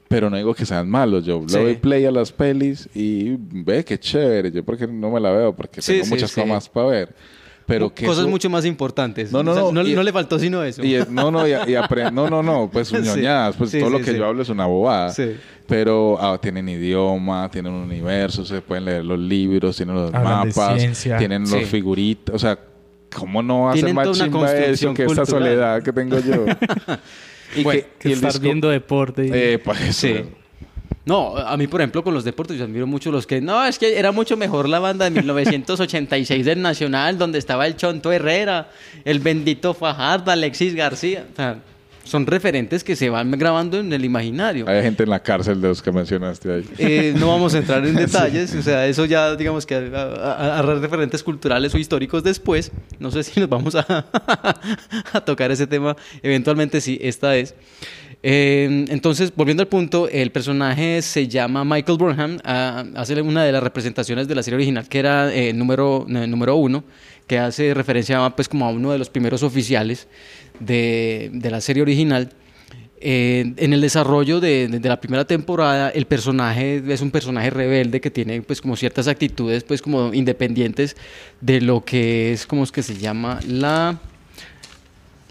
Pero 0.08 0.30
no 0.30 0.36
digo 0.38 0.54
que 0.54 0.66
sean 0.66 0.90
malos. 0.90 1.26
Yo 1.26 1.42
Sí. 1.48 1.56
le 1.58 1.64
doy 1.64 1.76
play 1.76 2.06
a 2.06 2.12
las 2.12 2.32
pelis 2.34 2.90
y 2.94 3.38
ve 3.40 3.84
qué 3.86 3.98
chévere. 3.98 4.52
Yo 4.52 4.64
porque 4.64 4.86
no 4.86 5.10
me 5.10 5.20
la 5.22 5.32
veo 5.32 5.56
porque 5.56 5.82
Sí, 5.82 5.94
tengo 5.94 6.06
sí, 6.06 6.12
muchas 6.12 6.32
sí. 6.32 6.42
cosas 6.42 6.68
para 6.70 6.88
ver. 6.88 7.16
Pero 7.72 7.94
que 7.94 8.06
Cosas 8.06 8.22
eso- 8.24 8.30
mucho 8.30 8.50
más 8.50 8.66
importantes. 8.66 9.32
No, 9.32 9.44
no, 9.44 9.52
O 9.52 9.54
sea, 9.54 9.64
no, 9.64 9.72
no, 9.72 9.88
y- 9.88 9.94
no 9.94 10.04
le 10.04 10.12
faltó 10.12 10.38
sino 10.40 10.64
eso. 10.64 10.84
y 10.84 10.96
es- 10.96 11.10
no, 11.10 11.32
no, 11.32 11.48
y, 11.48 11.52
y 11.52 11.76
no, 12.12 12.30
no, 12.30 12.44
no, 12.44 12.70
pues 12.72 12.88
Sí. 12.90 12.98
ñoñadas, 13.02 13.56
pues 13.56 13.70
Sí, 13.72 13.80
todo 13.80 13.90
lo 13.90 14.00
que 14.00 14.12
sí. 14.12 14.18
yo 14.18 14.26
hablo 14.26 14.42
es 14.42 14.50
una 14.50 14.66
bobada. 14.66 15.10
Sí. 15.12 15.36
Pero 15.68 16.18
ah, 16.20 16.38
tienen 16.42 16.68
idioma, 16.68 17.50
tienen 17.50 17.72
un 17.72 17.84
universo, 17.84 18.44
se 18.46 18.62
pueden 18.62 18.86
leer 18.86 19.06
los 19.06 19.18
libros, 19.20 19.78
tienen 19.78 19.96
los 19.96 20.14
Hablan 20.14 20.48
mapas, 20.50 20.78
tienen 21.18 21.48
Sí. 21.48 21.56
los 21.60 21.70
figuritas, 21.70 22.36
o 22.36 22.40
sea, 22.40 22.60
¿cómo 23.16 23.42
no 23.42 23.62
va 23.64 23.72
a 23.72 23.78
ser 23.78 23.94
más 23.94 24.04
toda 24.06 24.16
una 24.16 24.26
chimba 24.26 24.54
eso 24.54 24.94
que 24.94 25.04
esta 25.06 25.26
soledad 25.26 25.82
que 25.82 25.94
tengo 25.94 26.20
yo? 26.20 26.46
y 27.56 27.64
Bueno, 27.64 27.82
que, 28.00 28.10
y 28.10 28.12
el 28.12 28.18
estar 28.18 28.32
disco- 28.34 28.44
viendo 28.44 28.70
deporte. 28.70 29.26
y- 29.28 29.30
Eh, 29.34 29.60
pues 29.64 29.82
eso. 29.82 30.08
Sí. 30.08 30.24
No, 31.04 31.36
a 31.36 31.58
mí, 31.58 31.66
por 31.68 31.82
ejemplo, 31.82 32.04
con 32.04 32.14
los 32.14 32.24
deportes, 32.24 32.58
yo 32.58 32.66
admiro 32.66 32.86
mucho 32.86 33.12
los 33.12 33.26
que. 33.26 33.42
No, 33.42 33.66
es 33.66 33.80
que 33.80 33.98
era 33.98 34.12
mucho 34.12 34.38
mejor 34.38 34.70
la 34.70 34.78
banda 34.80 35.06
de 35.06 35.12
1986 35.12 36.46
del 36.46 36.62
Nacional, 36.62 37.18
donde 37.18 37.40
estaba 37.40 37.66
el 37.66 37.76
Chonto 37.76 38.12
Herrera, 38.12 38.70
el 39.04 39.20
bendito 39.20 39.74
Fajardo, 39.74 40.32
Alexis 40.32 40.76
García. 40.76 41.26
O 41.34 41.36
sea, 41.36 41.58
son 42.04 42.26
referentes 42.28 42.84
que 42.84 42.96
se 42.96 43.10
van 43.10 43.32
grabando 43.32 43.80
en 43.80 43.92
el 43.94 44.04
imaginario. 44.06 44.68
Hay 44.68 44.82
gente 44.84 45.04
en 45.04 45.10
la 45.10 45.22
cárcel 45.22 45.60
de 45.62 45.68
los 45.70 45.82
que 45.82 45.92
mencionaste 45.92 46.52
ahí. 46.54 46.66
Eh, 46.78 47.14
no 47.18 47.28
vamos 47.30 47.54
a 47.56 47.60
entrar 47.60 47.86
en 47.86 47.96
detalles, 48.06 48.54
o 48.56 48.62
sea, 48.62 48.86
eso 48.88 49.06
ya 49.06 49.36
digamos 49.36 49.66
que 49.66 49.76
a, 49.76 50.02
a- 50.02 50.60
a 50.60 50.62
referentes 50.62 51.24
culturales 51.24 51.74
o 51.74 51.78
históricos 51.80 52.24
después. 52.24 52.72
No 53.00 53.10
sé 53.12 53.24
si 53.24 53.40
nos 53.40 53.50
vamos 53.50 53.76
a, 53.76 53.86
a 55.14 55.22
tocar 55.26 55.52
ese 55.52 55.68
tema, 55.68 55.96
eventualmente 56.22 56.80
sí, 56.82 57.00
esta 57.02 57.36
es. 57.38 57.56
Eh, 58.24 58.86
entonces, 58.90 59.34
volviendo 59.36 59.62
al 59.64 59.68
punto, 59.68 60.08
el 60.08 60.32
personaje 60.32 61.02
se 61.02 61.28
llama 61.28 61.66
Michael 61.66 61.98
Burnham, 61.98 62.38
ah, 62.44 62.84
hace 62.96 63.20
una 63.22 63.44
de 63.44 63.52
las 63.52 63.64
representaciones 63.64 64.28
de 64.28 64.36
la 64.36 64.44
serie 64.44 64.58
original 64.58 64.88
que 64.88 65.00
era 65.00 65.34
eh, 65.34 65.54
número, 65.54 66.06
número 66.08 66.56
uno, 66.56 66.84
que 67.26 67.40
hace 67.40 67.74
referencia 67.74 68.30
pues, 68.36 68.48
como 68.48 68.66
a 68.66 68.70
uno 68.70 68.92
de 68.92 69.00
los 69.00 69.10
primeros 69.10 69.42
oficiales 69.42 70.08
de, 70.60 71.32
de 71.34 71.50
la 71.52 71.62
serie 71.62 71.82
original. 71.82 72.30
Eh, 73.04 73.54
en 73.58 73.74
el 73.74 73.82
desarrollo 73.82 74.40
de, 74.40 74.68
de- 74.68 74.78
de 74.80 74.88
la 74.90 75.02
primera 75.02 75.26
temporada, 75.26 75.90
el 75.90 76.06
personaje 76.06 76.84
es 76.88 77.02
un 77.02 77.10
personaje 77.10 77.50
rebelde 77.50 78.00
que 78.00 78.12
tiene 78.12 78.44
pues 78.44 78.62
como 78.62 78.76
ciertas 78.76 79.08
actitudes 79.08 79.64
pues 79.64 79.82
como 79.82 80.14
independientes 80.14 80.96
de 81.40 81.62
lo 81.62 81.84
que 81.84 82.32
es 82.34 82.46
como 82.46 82.64
es 82.64 82.72
que 82.72 82.84
se 82.84 82.96
llama 82.98 83.40
la 83.48 84.00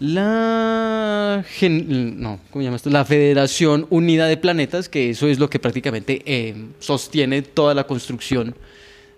la 0.01 1.45
no, 1.69 2.39
¿cómo 2.49 2.61
se 2.61 2.63
llama 2.63 2.75
esto? 2.75 2.89
La 2.89 3.05
Federación 3.05 3.85
Unida 3.91 4.25
de 4.25 4.35
Planetas, 4.35 4.89
que 4.89 5.11
eso 5.11 5.27
es 5.27 5.37
lo 5.37 5.49
que 5.49 5.59
prácticamente 5.59 6.23
eh, 6.25 6.55
sostiene 6.79 7.43
toda 7.43 7.75
la 7.75 7.85
construcción 7.85 8.55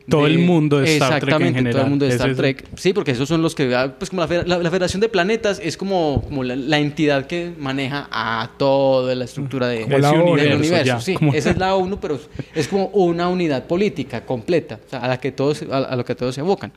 Todo 0.09 0.27
el 0.27 0.39
mundo 0.39 0.79
de 0.79 0.93
Star 0.95 1.19
Trek 1.21 1.23
en 1.23 1.35
Exactamente, 1.45 1.71
todo 1.71 1.81
el 1.83 1.89
mundo 1.89 2.05
de 2.05 2.11
Star 2.11 2.29
es- 2.31 2.37
Trek. 2.37 2.65
Sí, 2.75 2.91
porque 2.93 3.11
esos 3.11 3.27
son 3.29 3.41
los 3.41 3.55
que... 3.55 3.67
Pues 3.97 4.09
como 4.09 4.21
la, 4.21 4.27
fe- 4.27 4.43
la- 4.45 4.57
la 4.57 4.69
Federación 4.69 4.99
de 4.99 5.07
Planetas 5.09 5.61
es 5.63 5.77
como, 5.77 6.21
como 6.23 6.43
la, 6.43 6.55
la 6.57 6.77
entidad 6.79 7.25
que 7.25 7.51
maneja 7.57 8.07
a 8.11 8.51
toda 8.57 9.15
la 9.15 9.23
estructura 9.25 9.67
de, 9.69 9.85
del 9.85 10.03
ONU, 10.03 10.33
universo. 10.33 10.83
ya, 10.83 10.99
Sí, 10.99 11.13
como- 11.15 11.33
esa 11.33 11.51
es 11.51 11.57
la 11.63 11.75
ONU, 11.75 11.99
pero 12.01 12.19
es 12.53 12.67
como 12.67 12.87
una 12.87 13.29
unidad 13.29 13.65
política 13.65 14.25
completa, 14.25 14.79
o 14.85 14.89
sea, 14.89 14.99
a 14.99 15.07
la 15.07 15.19
que 15.21 15.31
todos, 15.31 15.63
a, 15.71 15.77
a 15.77 15.95
lo 15.95 16.03
que 16.03 16.15
todos 16.15 16.35
se 16.35 16.41
abocan. 16.41 16.73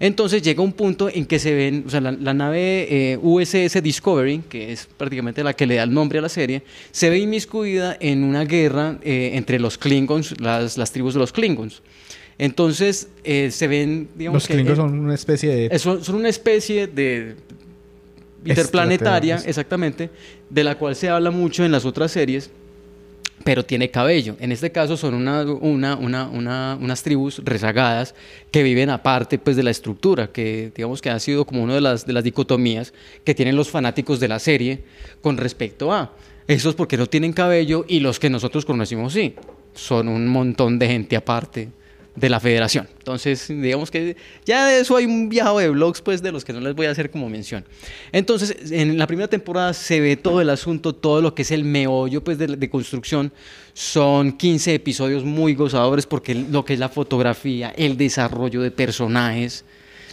Entonces 0.00 0.42
llega 0.42 0.62
un 0.62 0.72
punto 0.74 1.08
en 1.08 1.24
que 1.24 1.38
se 1.38 1.54
ven, 1.54 1.84
o 1.86 1.90
sea, 1.90 2.02
la, 2.02 2.12
la 2.12 2.34
nave 2.34 3.12
eh, 3.12 3.18
USS 3.22 3.82
Discovery, 3.82 4.42
que 4.48 4.72
es 4.72 4.86
prácticamente 4.98 5.42
la 5.42 5.54
que 5.54 5.66
le 5.66 5.76
da 5.76 5.84
el 5.84 5.94
nombre 5.94 6.18
a 6.18 6.22
la 6.22 6.28
serie, 6.28 6.62
se 6.90 7.08
ve 7.08 7.18
inmiscuida 7.18 7.96
en 7.98 8.22
una 8.24 8.44
guerra 8.44 8.98
eh, 9.02 9.30
entre 9.32 9.58
los 9.58 9.78
Klingons, 9.78 10.38
las, 10.42 10.76
las 10.76 10.92
tribus 10.92 11.14
de 11.14 11.20
los 11.20 11.32
Klingons. 11.32 11.80
Entonces 12.38 13.08
eh, 13.24 13.50
se 13.50 13.66
ven, 13.66 14.08
digamos 14.14 14.42
Los 14.42 14.48
que, 14.48 14.54
Klingons 14.54 14.78
eh, 14.78 14.82
son 14.82 14.98
una 15.00 15.14
especie 15.14 15.54
de... 15.54 15.66
eh, 15.66 15.78
son, 15.78 16.04
son 16.04 16.14
una 16.14 16.28
especie 16.28 16.86
de 16.86 17.34
interplanetaria, 18.44 19.36
exactamente, 19.44 20.10
de 20.48 20.64
la 20.64 20.76
cual 20.78 20.94
se 20.96 21.08
habla 21.08 21.30
mucho 21.30 21.64
en 21.64 21.72
las 21.72 21.84
otras 21.84 22.12
series, 22.12 22.50
pero 23.44 23.64
tiene 23.64 23.90
cabello. 23.90 24.36
En 24.40 24.52
este 24.52 24.70
caso 24.70 24.96
son 24.96 25.14
una, 25.14 25.42
una, 25.42 25.96
una, 25.96 26.28
una- 26.28 26.78
unas 26.80 27.02
tribus 27.02 27.40
rezagadas 27.44 28.14
que 28.50 28.62
viven 28.62 28.90
aparte 28.90 29.38
pues, 29.38 29.56
de 29.56 29.62
la 29.62 29.70
estructura, 29.70 30.30
que 30.30 30.72
digamos 30.74 31.00
que 31.02 31.10
ha 31.10 31.18
sido 31.18 31.44
como 31.44 31.62
una 31.62 31.74
de 31.74 31.80
las, 31.80 32.06
de 32.06 32.12
las 32.12 32.24
dicotomías 32.24 32.92
que 33.24 33.34
tienen 33.34 33.56
los 33.56 33.68
fanáticos 33.70 34.20
de 34.20 34.28
la 34.28 34.38
serie 34.38 34.82
con 35.20 35.36
respecto 35.36 35.92
a 35.92 36.12
esos 36.46 36.74
porque 36.74 36.96
no 36.96 37.06
tienen 37.06 37.32
cabello 37.32 37.84
y 37.88 38.00
los 38.00 38.18
que 38.18 38.30
nosotros 38.30 38.64
conocimos 38.64 39.12
sí. 39.12 39.34
Son 39.74 40.08
un 40.08 40.26
montón 40.26 40.78
de 40.78 40.88
gente 40.88 41.14
aparte 41.14 41.68
de 42.18 42.28
la 42.28 42.40
federación. 42.40 42.88
Entonces, 42.98 43.46
digamos 43.48 43.90
que 43.90 44.16
ya 44.44 44.66
de 44.66 44.80
eso 44.80 44.96
hay 44.96 45.04
un 45.04 45.28
viaje 45.28 45.60
de 45.60 45.70
blogs, 45.70 46.00
pues, 46.00 46.22
de 46.22 46.32
los 46.32 46.44
que 46.44 46.52
no 46.52 46.60
les 46.60 46.74
voy 46.74 46.86
a 46.86 46.90
hacer 46.90 47.10
como 47.10 47.28
mención. 47.28 47.64
Entonces, 48.12 48.72
en 48.72 48.98
la 48.98 49.06
primera 49.06 49.28
temporada 49.28 49.72
se 49.72 50.00
ve 50.00 50.16
todo 50.16 50.40
el 50.40 50.50
asunto, 50.50 50.94
todo 50.94 51.22
lo 51.22 51.34
que 51.34 51.42
es 51.42 51.50
el 51.50 51.64
meollo, 51.64 52.22
pues, 52.22 52.38
de, 52.38 52.48
de 52.48 52.70
construcción. 52.70 53.32
Son 53.72 54.32
15 54.32 54.74
episodios 54.74 55.24
muy 55.24 55.54
gozadores 55.54 56.06
porque 56.06 56.34
lo 56.34 56.64
que 56.64 56.74
es 56.74 56.78
la 56.78 56.88
fotografía, 56.88 57.72
el 57.76 57.96
desarrollo 57.96 58.62
de 58.62 58.70
personajes, 58.70 59.64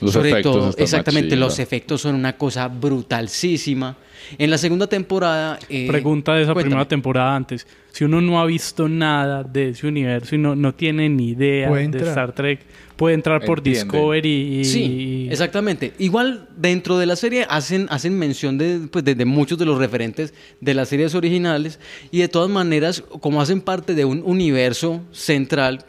Los 0.01 0.14
sobre 0.14 0.30
efectos 0.30 0.53
todo, 0.56 0.76
exactamente, 0.78 1.36
los 1.36 1.60
efectos 1.60 2.01
son 2.01 2.16
una 2.16 2.38
cosa 2.38 2.68
brutalísima. 2.68 3.97
En 4.38 4.49
la 4.49 4.57
segunda 4.57 4.88
temporada... 4.88 5.59
eh, 5.69 5.88
Pregunta 5.88 6.34
de 6.34 6.43
esa 6.43 6.53
cuéntame. 6.53 6.71
primera 6.71 6.88
temporada 6.88 7.36
antes. 7.36 7.67
Si 7.91 8.03
uno 8.03 8.19
no 8.21 8.39
ha 8.41 8.45
visto 8.45 8.89
nada 8.89 9.43
de 9.43 9.69
ese 9.69 9.88
universo 9.88 10.36
y 10.36 10.38
no, 10.38 10.55
no 10.55 10.73
tiene 10.73 11.07
ni 11.09 11.30
idea 11.30 11.69
de. 11.71 11.97
Star 11.99 12.34
Trek, 12.34 12.59
puede 12.97 13.15
entrar 13.15 13.45
por 13.45 13.59
Entiende. 13.59 13.84
Discovery 13.84 14.59
y... 14.59 14.65
Sí, 14.65 15.28
exactamente. 15.32 15.93
Igual 15.97 16.49
dentro 16.57 16.97
de 16.97 17.05
la 17.05 17.15
serie 17.15 17.45
hacen, 17.49 17.88
hacen 17.89 18.17
mención 18.19 18.57
de, 18.57 18.88
pues, 18.91 19.05
de, 19.05 19.15
de 19.15 19.26
muchos 19.26 19.57
de 19.57 19.65
los 19.65 19.78
referentes 19.78 20.34
de 20.59 20.73
las 20.73 20.89
series 20.89 21.15
originales 21.15 21.80
y 22.11 22.19
de 22.19 22.28
todas 22.28 22.49
maneras, 22.49 23.01
como 23.21 23.41
hacen 23.41 23.61
parte 23.61 23.93
de 23.95 24.03
un 24.05 24.21
universo 24.26 25.01
central, 25.11 25.86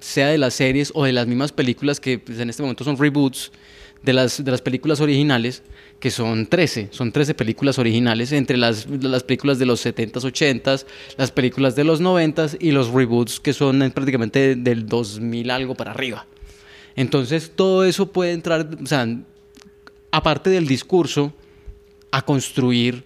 sea 0.00 0.28
de 0.28 0.38
las 0.38 0.54
series 0.54 0.92
o 0.94 1.04
de 1.04 1.12
las 1.12 1.26
mismas 1.26 1.50
películas 1.50 1.98
que 1.98 2.20
pues, 2.20 2.38
en 2.38 2.50
este 2.50 2.62
momento 2.62 2.84
son 2.84 2.96
reboots 2.96 3.50
de 4.04 4.12
las, 4.12 4.44
de 4.44 4.50
las 4.52 4.62
películas 4.62 5.00
originales, 5.00 5.64
que 6.00 6.10
son 6.10 6.46
13, 6.46 6.88
son 6.90 7.10
13 7.10 7.34
películas 7.34 7.78
originales 7.78 8.30
entre 8.32 8.56
las, 8.56 8.86
las 8.88 9.24
películas 9.24 9.58
de 9.58 9.66
los 9.66 9.84
70s, 9.84 10.12
80s, 10.12 10.86
las 11.16 11.32
películas 11.32 11.74
de 11.74 11.84
los 11.84 12.00
90s 12.00 12.56
y 12.60 12.70
los 12.70 12.88
reboots 12.88 13.40
que 13.40 13.52
son 13.52 13.82
eh, 13.82 13.90
prácticamente 13.90 14.54
del 14.54 14.86
2000 14.86 15.50
algo 15.50 15.74
para 15.74 15.90
arriba. 15.90 16.26
Entonces, 16.94 17.52
todo 17.54 17.84
eso 17.84 18.10
puede 18.10 18.32
entrar, 18.32 18.68
o 18.82 18.86
sea, 18.86 19.06
aparte 20.10 20.50
del 20.50 20.66
discurso, 20.66 21.32
a 22.10 22.22
construir 22.22 23.04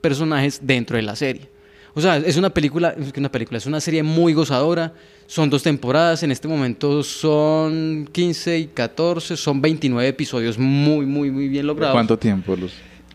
personajes 0.00 0.60
dentro 0.62 0.96
de 0.96 1.02
la 1.02 1.16
serie. 1.16 1.48
O 1.94 2.00
sea, 2.00 2.16
es 2.16 2.36
una 2.36 2.50
película, 2.50 2.94
es 2.98 3.12
una 3.16 3.30
película, 3.30 3.58
es 3.58 3.66
una 3.66 3.80
serie 3.80 4.02
muy 4.02 4.32
gozadora. 4.32 4.94
Son 5.26 5.48
dos 5.50 5.62
temporadas, 5.62 6.22
en 6.22 6.30
este 6.30 6.46
momento 6.48 7.02
son 7.02 8.08
15 8.12 8.58
y 8.58 8.66
14, 8.66 9.36
son 9.36 9.60
29 9.62 10.08
episodios 10.08 10.58
muy, 10.58 11.06
muy, 11.06 11.30
muy 11.30 11.48
bien 11.48 11.66
logrados. 11.66 11.94
¿Cuánto 11.94 12.18
tiempo? 12.18 12.56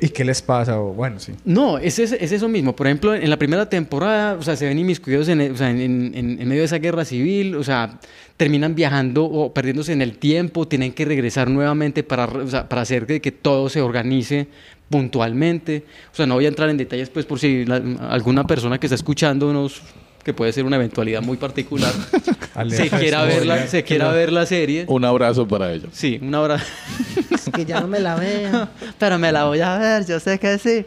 ¿Y 0.02 0.10
qué 0.10 0.24
les 0.24 0.42
pasa? 0.42 0.80
O, 0.80 0.94
bueno, 0.94 1.20
sí. 1.20 1.34
No, 1.46 1.78
es, 1.78 2.00
es, 2.00 2.14
es 2.14 2.32
eso 2.32 2.48
mismo. 2.48 2.74
Por 2.76 2.88
ejemplo, 2.88 3.14
en 3.14 3.30
la 3.30 3.38
primera 3.38 3.70
temporada, 3.70 4.36
o 4.40 4.42
sea, 4.42 4.56
se 4.56 4.66
ven 4.66 4.80
inmiscuidos 4.80 5.28
en, 5.28 5.52
o 5.52 5.58
sea, 5.58 5.70
en, 5.70 5.82
en- 6.16 6.38
en 6.42 6.48
medio 6.48 6.62
de 6.62 6.66
esa 6.66 6.78
guerra 6.80 7.04
civil, 7.06 7.56
o 7.56 7.64
sea, 7.64 8.00
terminan 8.38 8.76
viajando 8.76 9.26
o 9.26 9.54
perdiéndose 9.54 9.92
en 9.92 10.02
el 10.02 10.18
tiempo, 10.18 10.68
tienen 10.68 10.94
que 10.94 11.04
regresar 11.04 11.50
nuevamente 11.50 12.04
para, 12.04 12.26
o 12.26 12.48
sea, 12.48 12.70
para 12.70 12.82
hacer 12.84 13.06
que, 13.06 13.20
que 13.22 13.32
todo 13.34 13.68
se 13.70 13.82
organice 13.82 14.48
puntualmente. 14.90 15.84
O 16.12 16.16
sea, 16.16 16.26
no 16.26 16.36
voy 16.36 16.46
a 16.46 16.50
entrar 16.50 16.70
en 16.70 16.78
detalles, 16.78 17.10
pues, 17.10 17.26
por 17.26 17.38
si 17.40 17.66
la- 17.66 17.82
alguna 18.10 18.46
persona 18.48 18.80
que 18.80 18.88
está 18.88 18.96
escuchándonos, 18.96 19.82
que 20.24 20.34
puede 20.34 20.52
ser 20.54 20.66
una 20.66 20.76
eventualidad 20.76 21.22
muy 21.22 21.38
particular, 21.38 21.94
se 22.70 22.90
quiera, 22.90 23.24
ver 23.24 23.46
la, 23.46 23.68
se 23.68 23.84
quiera 23.84 24.12
ver 24.12 24.32
la 24.32 24.46
serie. 24.46 24.86
Un 24.88 25.06
abrazo 25.06 25.48
para 25.48 25.74
ellos. 25.74 25.90
Sí, 25.92 26.20
un 26.22 26.34
abrazo. 26.36 26.66
Es 27.32 27.50
que 27.54 27.66
ya 27.66 27.80
no 27.82 27.88
me 27.88 28.00
la 28.00 28.16
veo. 28.16 28.68
pero 29.00 29.18
me 29.18 29.32
la 29.32 29.46
voy 29.46 29.62
a 29.62 29.78
ver, 29.78 30.06
yo 30.06 30.20
sé 30.20 30.40
que 30.40 30.58
sí. 30.58 30.86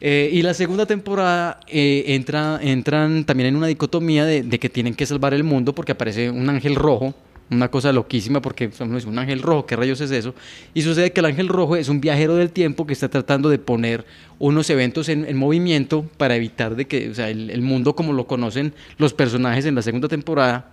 Eh, 0.00 0.28
y 0.32 0.42
la 0.42 0.52
segunda 0.52 0.84
temporada 0.84 1.60
eh, 1.66 2.04
entra, 2.08 2.58
entran 2.62 3.24
también 3.24 3.48
en 3.48 3.56
una 3.56 3.66
dicotomía 3.66 4.24
de, 4.26 4.42
de 4.42 4.58
que 4.58 4.68
tienen 4.68 4.94
que 4.94 5.06
salvar 5.06 5.32
el 5.32 5.42
mundo 5.42 5.74
porque 5.74 5.92
aparece 5.92 6.30
un 6.30 6.48
ángel 6.50 6.74
rojo, 6.74 7.14
una 7.50 7.68
cosa 7.70 7.92
loquísima 7.92 8.42
porque 8.42 8.68
dice, 8.68 8.82
un 8.84 9.18
ángel 9.18 9.40
rojo, 9.40 9.66
¿qué 9.66 9.76
rayos 9.76 10.00
es 10.00 10.10
eso? 10.10 10.34
Y 10.74 10.82
sucede 10.82 11.12
que 11.12 11.20
el 11.20 11.26
ángel 11.26 11.48
rojo 11.48 11.76
es 11.76 11.88
un 11.88 12.00
viajero 12.00 12.34
del 12.34 12.50
tiempo 12.50 12.86
que 12.86 12.92
está 12.92 13.08
tratando 13.08 13.48
de 13.48 13.58
poner 13.58 14.04
unos 14.38 14.68
eventos 14.70 15.08
en, 15.08 15.24
en 15.24 15.36
movimiento 15.36 16.04
para 16.16 16.34
evitar 16.36 16.74
de 16.74 16.86
que 16.86 17.08
o 17.10 17.14
sea, 17.14 17.30
el, 17.30 17.62
mundo 17.62 17.94
como 17.94 18.12
lo 18.12 18.26
conocen 18.26 18.74
los 18.98 19.14
personajes 19.14 19.64
en 19.64 19.74
la 19.76 19.82
segunda 19.82 20.08
temporada 20.08 20.72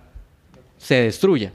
se 0.78 0.96
destruya. 0.96 1.52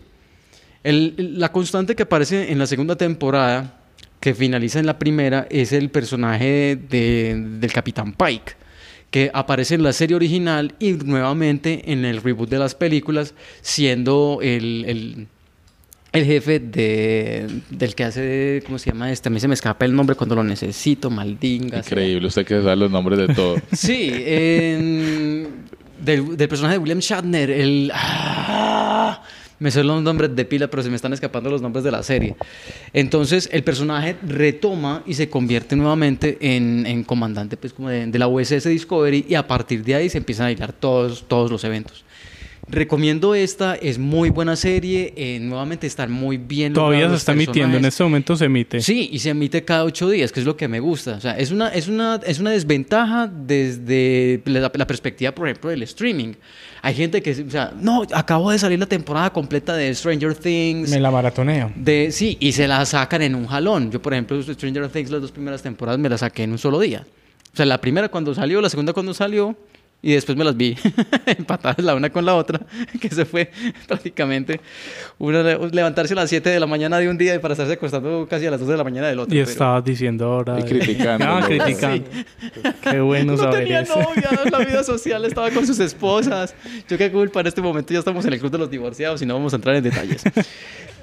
El- 0.83 1.35
la 1.37 1.51
constante 1.51 1.95
que 1.95 2.03
aparece 2.03 2.51
en 2.51 2.57
la 2.59 2.65
segunda 2.67 2.95
temporada, 2.95 3.75
que 4.21 4.33
finaliza 4.33 4.79
en 4.79 4.85
la 4.85 4.97
primera, 4.99 5.47
es 5.49 5.71
el 5.73 5.89
personaje 5.89 6.77
de- 6.89 7.35
del 7.59 7.73
Capitán 7.73 8.13
Pike, 8.13 8.53
que 9.11 9.31
aparece 9.33 9.75
en 9.75 9.83
la 9.83 9.91
serie 9.93 10.15
original 10.15 10.75
y 10.79 10.91
nuevamente 10.93 11.91
en 11.91 12.05
el 12.05 12.21
reboot 12.21 12.49
de 12.49 12.59
las 12.59 12.75
películas, 12.75 13.33
siendo 13.61 14.39
el, 14.41 14.85
el- 14.87 15.27
el 16.11 16.25
jefe 16.25 16.59
de, 16.59 17.47
del 17.69 17.93
que 17.93 18.03
hace, 18.03 18.63
¿cómo 18.65 18.79
se 18.79 18.89
llama 18.89 19.11
este? 19.11 19.29
A 19.29 19.31
mí 19.31 19.39
se 19.39 19.47
me 19.47 19.53
escapa 19.53 19.85
el 19.85 19.95
nombre 19.95 20.15
cuando 20.15 20.33
lo 20.35 20.43
necesito, 20.43 21.11
maldinga. 21.11 21.83
sea. 21.83 21.91
Increíble, 21.91 22.27
usted 22.27 22.45
que 22.47 22.55
sabe 22.63 22.75
los 22.77 22.89
nombres 22.89 23.19
de 23.19 23.27
todo. 23.35 23.55
Sí, 23.73 24.11
en- 24.13 25.47
del, 26.03 26.35
del 26.35 26.47
personaje 26.49 26.75
de 26.75 26.79
William 26.79 26.97
Shatner, 26.99 27.51
el... 27.51 27.91
ah, 27.93 29.21
Me 29.59 29.71
sé 29.71 29.83
los 29.83 30.01
nombres 30.01 30.35
de 30.35 30.45
pila, 30.45 30.69
pero 30.69 30.81
se 30.83 30.89
me 30.89 30.95
están 30.95 31.13
escapando 31.13 31.49
los 31.49 31.61
nombres 31.61 31.83
de 31.83 31.91
la 31.91 32.01
serie. 32.01 32.35
Entonces, 32.93 33.49
el 33.51 33.63
personaje 33.63 34.15
retoma 34.25 35.03
y 35.05 35.13
se 35.13 35.29
convierte 35.29 35.75
nuevamente 35.75 36.37
en, 36.39 36.85
en 36.85 37.03
comandante 37.03 37.57
pues, 37.57 37.73
como 37.73 37.89
de, 37.89 38.07
de 38.07 38.19
la 38.19 38.27
USS 38.27 38.63
Discovery 38.63 39.25
y 39.27 39.35
a 39.35 39.45
partir 39.47 39.83
de 39.83 39.95
ahí 39.95 40.09
se 40.09 40.17
empiezan 40.17 40.47
a 40.47 40.51
hilar 40.51 40.73
todos, 40.73 41.25
todos 41.27 41.51
los 41.51 41.63
eventos. 41.63 42.05
Recomiendo 42.71 43.33
esta, 43.33 43.75
es 43.75 43.97
muy 43.97 44.29
buena 44.29 44.55
serie, 44.55 45.13
eh, 45.17 45.39
nuevamente 45.39 45.87
están 45.87 46.11
muy 46.11 46.37
bien. 46.37 46.73
Todavía 46.73 47.09
se 47.09 47.15
está 47.15 47.31
emitiendo, 47.31 47.77
en 47.77 47.85
este 47.85 48.03
momento 48.03 48.35
se 48.35 48.45
emite. 48.45 48.81
Sí, 48.81 49.09
y 49.11 49.19
se 49.19 49.29
emite 49.29 49.65
cada 49.65 49.83
ocho 49.85 50.07
días, 50.09 50.31
que 50.31 50.39
es 50.39 50.45
lo 50.45 50.55
que 50.55 50.67
me 50.67 50.79
gusta. 50.79 51.15
O 51.15 51.19
sea, 51.19 51.37
es 51.37 51.51
una, 51.51 51.69
es 51.69 51.87
una, 51.87 52.19
es 52.25 52.39
una 52.39 52.51
desventaja 52.51 53.27
desde 53.27 54.41
la, 54.45 54.71
la 54.73 54.87
perspectiva, 54.87 55.31
por 55.31 55.47
ejemplo, 55.47 55.71
del 55.71 55.81
streaming. 55.83 56.33
Hay 56.81 56.93
gente 56.93 57.21
que, 57.21 57.31
o 57.31 57.49
sea, 57.49 57.73
no, 57.79 58.03
acabo 58.13 58.51
de 58.51 58.59
salir 58.59 58.79
la 58.79 58.85
temporada 58.85 59.31
completa 59.31 59.75
de 59.75 59.93
Stranger 59.93 60.35
Things. 60.35 60.91
Me 60.91 60.99
la 60.99 61.11
maratoneo. 61.11 61.71
De, 61.75 62.11
sí, 62.11 62.37
y 62.39 62.51
se 62.51 62.67
la 62.67 62.85
sacan 62.85 63.21
en 63.21 63.35
un 63.35 63.47
jalón. 63.47 63.91
Yo, 63.91 64.01
por 64.01 64.13
ejemplo, 64.13 64.41
Stranger 64.41 64.89
Things, 64.89 65.09
las 65.09 65.21
dos 65.21 65.31
primeras 65.31 65.61
temporadas 65.61 65.99
me 65.99 66.07
las 66.07 66.21
saqué 66.21 66.43
en 66.43 66.51
un 66.51 66.57
solo 66.57 66.79
día. 66.79 67.05
O 67.53 67.57
sea, 67.57 67.65
la 67.65 67.81
primera 67.81 68.09
cuando 68.09 68.33
salió, 68.33 68.61
la 68.61 68.69
segunda 68.69 68.93
cuando 68.93 69.13
salió, 69.13 69.57
y 70.01 70.13
después 70.13 70.37
me 70.37 70.45
las 70.45 70.55
vi 70.55 70.77
empatadas 71.25 71.79
la 71.83 71.93
una 71.95 72.09
con 72.09 72.25
la 72.25 72.35
otra, 72.35 72.61
que 73.01 73.09
se 73.09 73.25
fue 73.25 73.51
prácticamente 73.87 74.61
una, 75.17 75.41
levantarse 75.43 76.13
a 76.13 76.15
las 76.15 76.29
7 76.29 76.49
de 76.49 76.59
la 76.59 76.67
mañana 76.67 76.97
de 76.99 77.09
un 77.09 77.17
día 77.17 77.35
y 77.35 77.39
para 77.39 77.53
estarse 77.53 77.73
acostando 77.73 78.25
casi 78.29 78.45
a 78.45 78.51
las 78.51 78.59
2 78.61 78.69
de 78.69 78.77
la 78.77 78.83
mañana 78.83 79.07
del 79.07 79.19
otro. 79.19 79.35
Y 79.35 79.39
pero- 79.39 79.51
estabas 79.51 79.83
diciendo 79.83 80.25
ahora. 80.25 80.59
Y 80.59 80.63
criticando. 80.63 81.41
Sí. 81.41 81.47
criticando. 81.47 82.09
Qué 82.89 82.99
bueno 83.01 83.33
no 83.33 83.37
saber 83.37 83.59
tenía 83.63 83.81
eso. 83.81 83.99
novia, 83.99 84.29
la 84.51 84.59
vida 84.59 84.83
social 84.83 85.25
estaba 85.25 85.51
con 85.51 85.67
sus 85.67 85.79
esposas. 85.79 86.55
Yo 86.87 86.97
qué 86.97 87.11
culpa, 87.11 87.41
en 87.41 87.47
este 87.47 87.61
momento 87.61 87.93
ya 87.93 87.99
estamos 87.99 88.25
en 88.25 88.33
el 88.33 88.39
club 88.39 88.51
de 88.51 88.57
los 88.57 88.69
divorciados 88.71 89.21
y 89.21 89.25
no 89.25 89.33
vamos 89.33 89.53
a 89.53 89.57
entrar 89.57 89.75
en 89.75 89.83
detalles. 89.83 90.23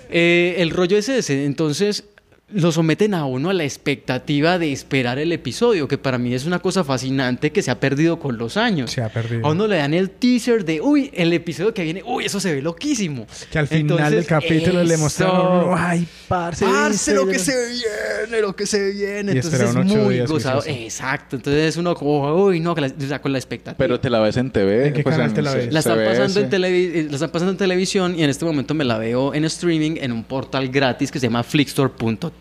Eh, 0.09 0.57
el 0.59 0.70
rollo 0.70 0.97
es 0.97 1.09
ese, 1.09 1.44
entonces 1.44 2.05
lo 2.49 2.70
someten 2.70 3.12
a 3.12 3.24
uno 3.24 3.51
a 3.51 3.53
la 3.55 3.64
expectativa 3.64 4.57
de 4.57 4.70
esperar 4.72 5.18
el 5.18 5.32
episodio, 5.32 5.88
que 5.88 5.99
para 5.99 6.16
mí 6.16 6.32
es 6.32 6.44
una 6.47 6.61
cosa 6.61 6.84
fascinante 6.84 7.51
que 7.51 7.61
se 7.61 7.72
ha 7.72 7.80
perdido 7.80 8.20
con 8.20 8.38
los 8.38 8.57
años. 8.57 8.92
Se 8.92 9.03
ha 9.03 9.09
perdido. 9.09 9.44
A 9.44 9.51
uno 9.51 9.66
le 9.66 9.78
dan 9.78 9.94
el 9.94 10.11
teaser 10.11 10.64
de, 10.64 10.80
uy, 10.80 11.11
el 11.12 11.32
episodio 11.32 11.74
que 11.74 11.82
viene, 11.82 12.05
uy, 12.07 12.24
eso 12.24 12.38
se 12.38 12.55
ve 12.55 12.62
loquísimo. 12.62 13.26
Que 13.51 13.59
al 13.59 13.66
final 13.66 13.80
Entonces, 13.99 14.11
del 14.12 14.26
capítulo 14.26 14.84
le 14.84 14.94
eso. 14.94 15.03
mostraron, 15.03 15.74
ay, 15.76 16.07
parce, 16.28 16.64
Parce, 16.64 17.14
lo 17.14 17.26
que 17.26 17.40
se 17.40 17.53
viene, 17.66 18.40
lo 18.40 18.55
que 18.55 18.66
se 18.66 18.92
viene. 18.92 19.32
Y 19.32 19.36
Entonces 19.38 19.61
es 19.62 19.74
muy 19.74 20.20
gozado. 20.20 20.62
Exacto. 20.66 21.34
Entonces 21.34 21.76
uno 21.76 21.97
como, 21.97 22.32
uy, 22.44 22.61
no, 22.61 22.74
con 22.74 22.82
la, 22.82 22.88
o 22.97 23.09
sea, 23.09 23.20
con 23.20 23.32
la 23.32 23.38
expectativa. 23.38 23.76
Pero 23.76 23.99
te 23.99 24.09
la 24.09 24.20
ves 24.20 24.36
en 24.36 24.53
TV. 24.53 24.86
¿En 24.86 24.94
qué 24.94 25.03
canal 25.03 25.34
te 25.34 25.42
la 25.42 25.53
ves? 25.53 25.72
La 25.72 25.80
están, 25.80 25.99
pasando 25.99 26.38
en 26.38 26.49
televi- 26.49 26.90
eh, 26.94 27.07
la 27.11 27.16
están 27.16 27.30
pasando 27.30 27.51
en 27.51 27.59
televisión 27.59 28.16
y 28.16 28.22
en 28.22 28.30
este 28.30 28.44
momento 28.44 28.72
me 28.72 28.84
la 28.84 28.99
veo 28.99 29.34
en 29.34 29.44
streaming 29.47 29.97
en 30.01 30.12
un 30.12 30.22
portal 30.22 30.68
gratis 30.68 31.11
que 31.11 31.18
se 31.18 31.26
llama 31.26 31.42
flickstore.to. 31.42 32.36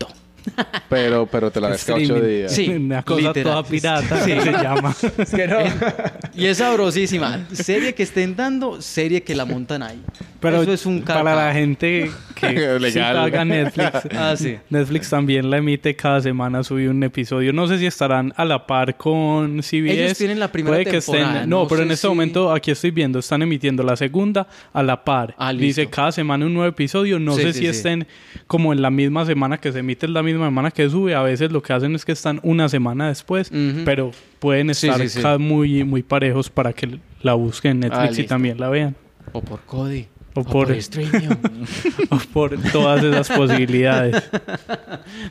Pero, 0.88 1.26
pero 1.26 1.50
te 1.50 1.60
la 1.60 1.68
ves 1.68 1.84
cada 1.84 1.98
ocho 1.98 2.20
días. 2.20 2.52
Sí, 2.52 2.68
Una 2.76 3.02
cosa 3.02 3.20
literal. 3.28 3.52
toda 3.52 3.62
pirata 3.64 4.24
Sí. 4.24 4.32
que 4.32 4.40
se 4.42 4.52
llama. 4.52 4.94
Es 5.18 5.30
que 5.30 5.46
no. 5.48 5.58
Y 6.36 6.46
es 6.46 6.58
sabrosísima. 6.58 7.46
Serie 7.52 7.94
que 7.94 8.02
estén 8.02 8.36
dando, 8.36 8.80
serie 8.82 9.22
que 9.22 9.34
la 9.34 9.44
montan 9.46 9.82
ahí. 9.82 10.02
Pero 10.40 10.60
Eso 10.62 10.72
es 10.74 10.84
un 10.86 11.00
para 11.00 11.20
caca. 11.24 11.46
la 11.46 11.52
gente 11.54 12.10
que 12.34 12.78
sí 12.92 12.98
paga 12.98 13.44
Netflix, 13.44 13.90
Ah, 14.14 14.34
sí. 14.36 14.58
Netflix 14.68 15.08
también 15.08 15.48
la 15.50 15.56
emite 15.56 15.96
cada 15.96 16.20
semana, 16.20 16.62
sube 16.62 16.88
un 16.90 17.02
episodio. 17.02 17.54
No 17.54 17.66
sé 17.66 17.78
si 17.78 17.86
estarán 17.86 18.34
a 18.36 18.44
la 18.44 18.66
par 18.66 18.96
con 18.98 19.62
CBS. 19.62 20.04
Ellos 20.04 20.18
tienen 20.18 20.38
la 20.38 20.52
primera 20.52 20.76
Puede 20.76 20.84
que 20.84 21.00
temporada, 21.00 21.34
estén, 21.36 21.48
no, 21.50 21.62
no 21.62 21.68
pero 21.68 21.82
en 21.82 21.90
este 21.90 22.02
si- 22.02 22.08
momento 22.08 22.52
aquí 22.52 22.70
estoy 22.70 22.90
viendo, 22.90 23.18
están 23.18 23.40
emitiendo 23.40 23.82
la 23.82 23.96
segunda 23.96 24.46
a 24.74 24.82
la 24.82 25.02
par. 25.04 25.34
Ah. 25.38 25.54
Dice 25.54 25.86
cada 25.88 26.12
semana 26.12 26.44
un 26.44 26.52
nuevo 26.52 26.68
episodio. 26.68 27.18
No 27.18 27.34
Sí, 27.34 27.42
sé 27.42 27.52
sí, 27.54 27.58
si 27.60 27.64
sí. 27.64 27.70
estén 27.70 28.06
como 28.46 28.74
en 28.74 28.82
la 28.82 28.90
misma 28.90 29.24
semana 29.24 29.56
que 29.58 29.72
se 29.72 29.78
emite, 29.78 30.06
la 30.06 30.22
misma 30.22 30.35
semana 30.44 30.70
que 30.70 30.88
sube. 30.90 31.14
A 31.14 31.22
veces 31.22 31.50
lo 31.50 31.62
que 31.62 31.72
hacen 31.72 31.94
es 31.94 32.04
que 32.04 32.12
están 32.12 32.40
una 32.42 32.68
semana 32.68 33.08
después, 33.08 33.50
pero 33.84 34.10
pueden 34.38 34.70
estar 34.70 35.00
sí, 35.00 35.08
sí. 35.08 35.22
cada- 35.22 35.38
muy, 35.38 35.82
muy 35.84 36.02
parejos 36.02 36.50
para 36.50 36.72
que 36.72 36.98
la 37.22 37.34
busquen 37.34 37.72
en 37.72 37.80
Netflix 37.90 38.18
y 38.18 38.24
también 38.24 38.58
la 38.60 38.68
vean. 38.68 38.94
O 39.32 39.40
por 39.40 39.60
Cody. 39.62 40.06
O 40.36 40.44
por- 40.44 40.70
streaming. 40.72 41.28
o 42.10 42.18
por 42.32 42.56
todas 42.70 43.02
esas 43.02 43.28
posibilidades. 43.30 44.22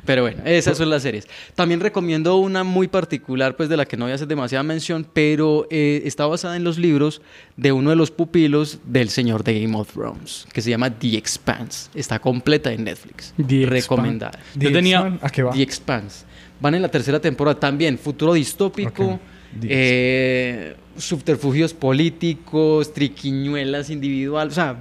Pero 0.06 0.24
bueno, 0.24 0.42
esas 0.46 0.78
son 0.78 0.90
las 0.90 1.04
series. 1.04 1.28
También 1.54 1.80
recomiendo 1.80 2.36
una 2.38 2.64
muy 2.64 2.88
particular, 2.88 3.56
pues 3.56 3.70
de 3.70 3.78
la 3.78 3.86
que 3.86 3.98
no 3.98 4.06
voy 4.06 4.12
a 4.12 4.16
hacer 4.16 4.28
demasiada 4.28 4.64
mención, 4.64 5.06
pero 5.14 5.68
eh, 5.70 6.02
está 6.06 6.26
basada 6.26 6.56
en 6.56 6.64
los 6.64 6.78
libros 6.78 7.22
de 7.58 7.72
uno 7.72 7.90
de 7.92 7.96
los 7.96 8.12
pupilos 8.12 8.80
del 8.86 9.10
señor 9.10 9.44
de 9.44 9.62
Game 9.62 9.78
of 9.78 9.92
Thrones, 9.94 10.48
que 10.52 10.62
se 10.62 10.70
llama 10.70 10.90
The 10.90 11.18
Expanse. 11.18 11.90
Está 11.94 12.20
completa 12.20 12.72
en 12.74 12.84
Netflix. 12.84 13.34
The 13.38 13.66
Recomendada. 13.66 14.32
Expanse. 14.40 14.60
Yo 14.60 14.72
tenía- 14.72 15.20
¿A 15.22 15.30
qué 15.30 15.44
va? 15.44 15.52
The 15.52 15.62
Expanse. 15.62 16.26
Van 16.60 16.74
en 16.76 16.82
la 16.82 16.90
tercera 16.90 17.20
temporada 17.20 17.60
también, 17.60 17.98
futuro 17.98 18.34
distópico, 18.34 19.06
Ok. 19.06 19.20
The 19.60 19.68
eh, 19.70 20.76
subterfugios 20.98 21.74
políticos, 21.74 22.94
triquiñuelas 22.94 23.90
individuales, 23.90 24.52
o 24.54 24.56
sea, 24.56 24.76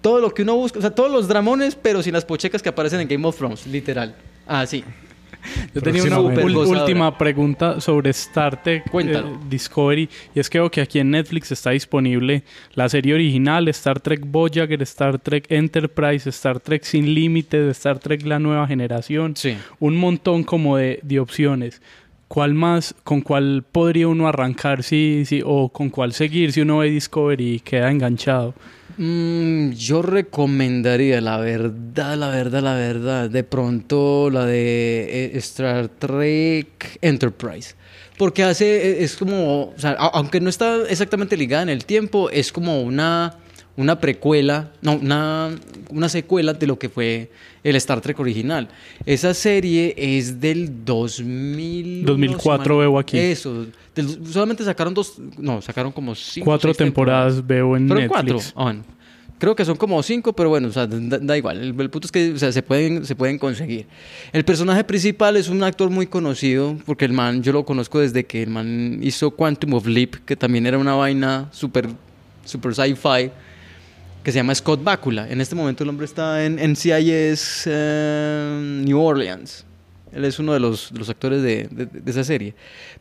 todo 0.00 0.20
lo 0.20 0.30
que 0.32 0.42
uno 0.42 0.56
busca, 0.56 0.78
o 0.78 0.82
sea, 0.82 0.90
todos 0.94 1.10
los 1.10 1.28
dramones, 1.28 1.74
pero 1.74 2.02
sin 2.02 2.12
las 2.12 2.24
pochecas 2.24 2.62
que 2.62 2.68
aparecen 2.68 3.00
en 3.00 3.08
Game 3.08 3.26
of 3.26 3.36
Thrones, 3.36 3.66
literal. 3.66 4.14
Ah, 4.46 4.66
sí. 4.66 4.84
Yo 5.74 5.80
tenía 5.80 6.02
una 6.04 6.20
última 6.20 7.16
pregunta 7.16 7.80
sobre 7.80 8.10
Star 8.10 8.62
Trek 8.62 8.84
eh, 8.92 9.22
Discovery 9.48 10.08
y 10.34 10.40
es 10.40 10.50
que 10.50 10.58
veo 10.58 10.70
que 10.70 10.82
aquí 10.82 10.98
en 10.98 11.10
Netflix 11.10 11.50
está 11.52 11.70
disponible 11.70 12.42
la 12.74 12.88
serie 12.90 13.14
original, 13.14 13.66
Star 13.68 14.00
Trek 14.00 14.20
Voyager, 14.26 14.82
Star 14.82 15.18
Trek 15.18 15.46
Enterprise, 15.50 16.28
Star 16.28 16.60
Trek 16.60 16.82
Sin 16.84 17.14
Límites, 17.14 17.68
Star 17.78 17.98
Trek 17.98 18.22
La 18.26 18.38
Nueva 18.38 18.66
Generación, 18.66 19.34
Sí. 19.34 19.56
un 19.78 19.96
montón 19.96 20.44
como 20.44 20.76
de, 20.76 21.00
de 21.02 21.20
opciones. 21.20 21.80
¿Cuál 22.28 22.54
más, 22.54 22.94
con 23.02 23.22
cuál 23.22 23.64
podría 23.72 24.08
uno 24.08 24.28
arrancar 24.28 24.82
si, 24.82 25.24
si, 25.24 25.42
o 25.44 25.68
con 25.70 25.90
cuál 25.90 26.12
seguir 26.12 26.52
si 26.52 26.60
uno 26.60 26.78
ve 26.78 26.90
Discovery 26.90 27.54
y 27.54 27.60
queda 27.60 27.90
enganchado? 27.90 28.54
Mm, 28.96 29.70
yo 29.72 30.02
recomendaría, 30.02 31.20
la 31.20 31.38
verdad, 31.38 32.16
la 32.16 32.28
verdad, 32.28 32.62
la 32.62 32.74
verdad, 32.74 33.30
de 33.30 33.44
pronto 33.44 34.30
la 34.30 34.46
de 34.46 35.26
eh, 35.26 35.38
Star 35.38 35.88
Trek 35.88 36.98
Enterprise. 37.00 37.74
Porque 38.18 38.42
hace, 38.42 38.90
eh, 38.90 39.04
es 39.04 39.16
como, 39.16 39.72
o 39.74 39.74
sea, 39.76 39.92
aunque 39.92 40.40
no 40.40 40.50
está 40.50 40.88
exactamente 40.88 41.36
ligada 41.36 41.62
en 41.62 41.70
el 41.70 41.84
tiempo, 41.84 42.30
es 42.30 42.52
como 42.52 42.82
una, 42.82 43.38
una 43.76 43.98
precuela, 43.98 44.72
no, 44.82 44.96
una, 44.96 45.50
una 45.88 46.08
secuela 46.08 46.52
de 46.52 46.66
lo 46.66 46.78
que 46.78 46.88
fue 46.88 47.30
el 47.64 47.76
Star 47.76 48.00
Trek 48.00 48.18
original. 48.20 48.68
Esa 49.06 49.34
serie 49.34 49.94
es 49.96 50.40
del 50.40 50.84
2000. 50.84 52.04
2004 52.04 52.78
veo 52.78 52.98
aquí. 52.98 53.18
Eso, 53.18 53.66
del- 53.94 54.26
solamente 54.26 54.64
sacaron 54.64 54.94
dos, 54.94 55.14
no, 55.38 55.60
sacaron 55.62 55.92
como 55.92 56.14
cinco. 56.14 56.44
Cuatro 56.46 56.72
temporadas 56.74 57.46
veo 57.46 57.76
en 57.76 57.88
¿Fueron 57.88 58.08
cuatro? 58.08 58.34
Netflix. 58.36 58.54
Ah, 58.56 58.62
bueno. 58.64 58.84
Creo 59.38 59.56
que 59.56 59.64
son 59.64 59.76
como 59.76 60.02
cinco, 60.02 60.34
pero 60.34 60.50
bueno, 60.50 60.68
o 60.68 60.70
sea, 60.72 60.86
da, 60.86 61.18
da 61.18 61.38
igual. 61.38 61.56
El, 61.62 61.80
el 61.80 61.88
punto 61.88 62.06
es 62.06 62.12
que 62.12 62.32
o 62.32 62.38
sea, 62.38 62.52
se, 62.52 62.62
pueden, 62.62 63.06
se 63.06 63.14
pueden 63.16 63.38
conseguir. 63.38 63.86
El 64.34 64.44
personaje 64.44 64.84
principal 64.84 65.34
es 65.38 65.48
un 65.48 65.62
actor 65.62 65.88
muy 65.88 66.06
conocido, 66.06 66.76
porque 66.84 67.06
el 67.06 67.14
man, 67.14 67.42
yo 67.42 67.52
lo 67.52 67.64
conozco 67.64 68.00
desde 68.00 68.24
que 68.26 68.42
el 68.42 68.50
man 68.50 68.98
hizo 69.02 69.30
Quantum 69.30 69.72
of 69.72 69.86
Leap, 69.86 70.16
que 70.26 70.36
también 70.36 70.66
era 70.66 70.76
una 70.76 70.94
vaina 70.94 71.48
super, 71.52 71.88
super 72.44 72.74
sci-fi, 72.74 73.30
que 74.22 74.30
se 74.30 74.36
llama 74.40 74.54
Scott 74.54 74.84
Bakula. 74.84 75.26
En 75.30 75.40
este 75.40 75.54
momento 75.54 75.84
el 75.84 75.88
hombre 75.88 76.04
está 76.04 76.44
en, 76.44 76.58
en 76.58 76.76
CIS 76.76 77.62
eh, 77.64 78.82
New 78.84 79.00
Orleans. 79.00 79.64
Él 80.12 80.24
es 80.24 80.38
uno 80.38 80.52
de 80.52 80.60
los, 80.60 80.92
de 80.92 80.98
los 80.98 81.08
actores 81.08 81.42
de, 81.42 81.68
de- 81.70 81.86
de 81.86 82.10
esa 82.10 82.24
serie. 82.24 82.54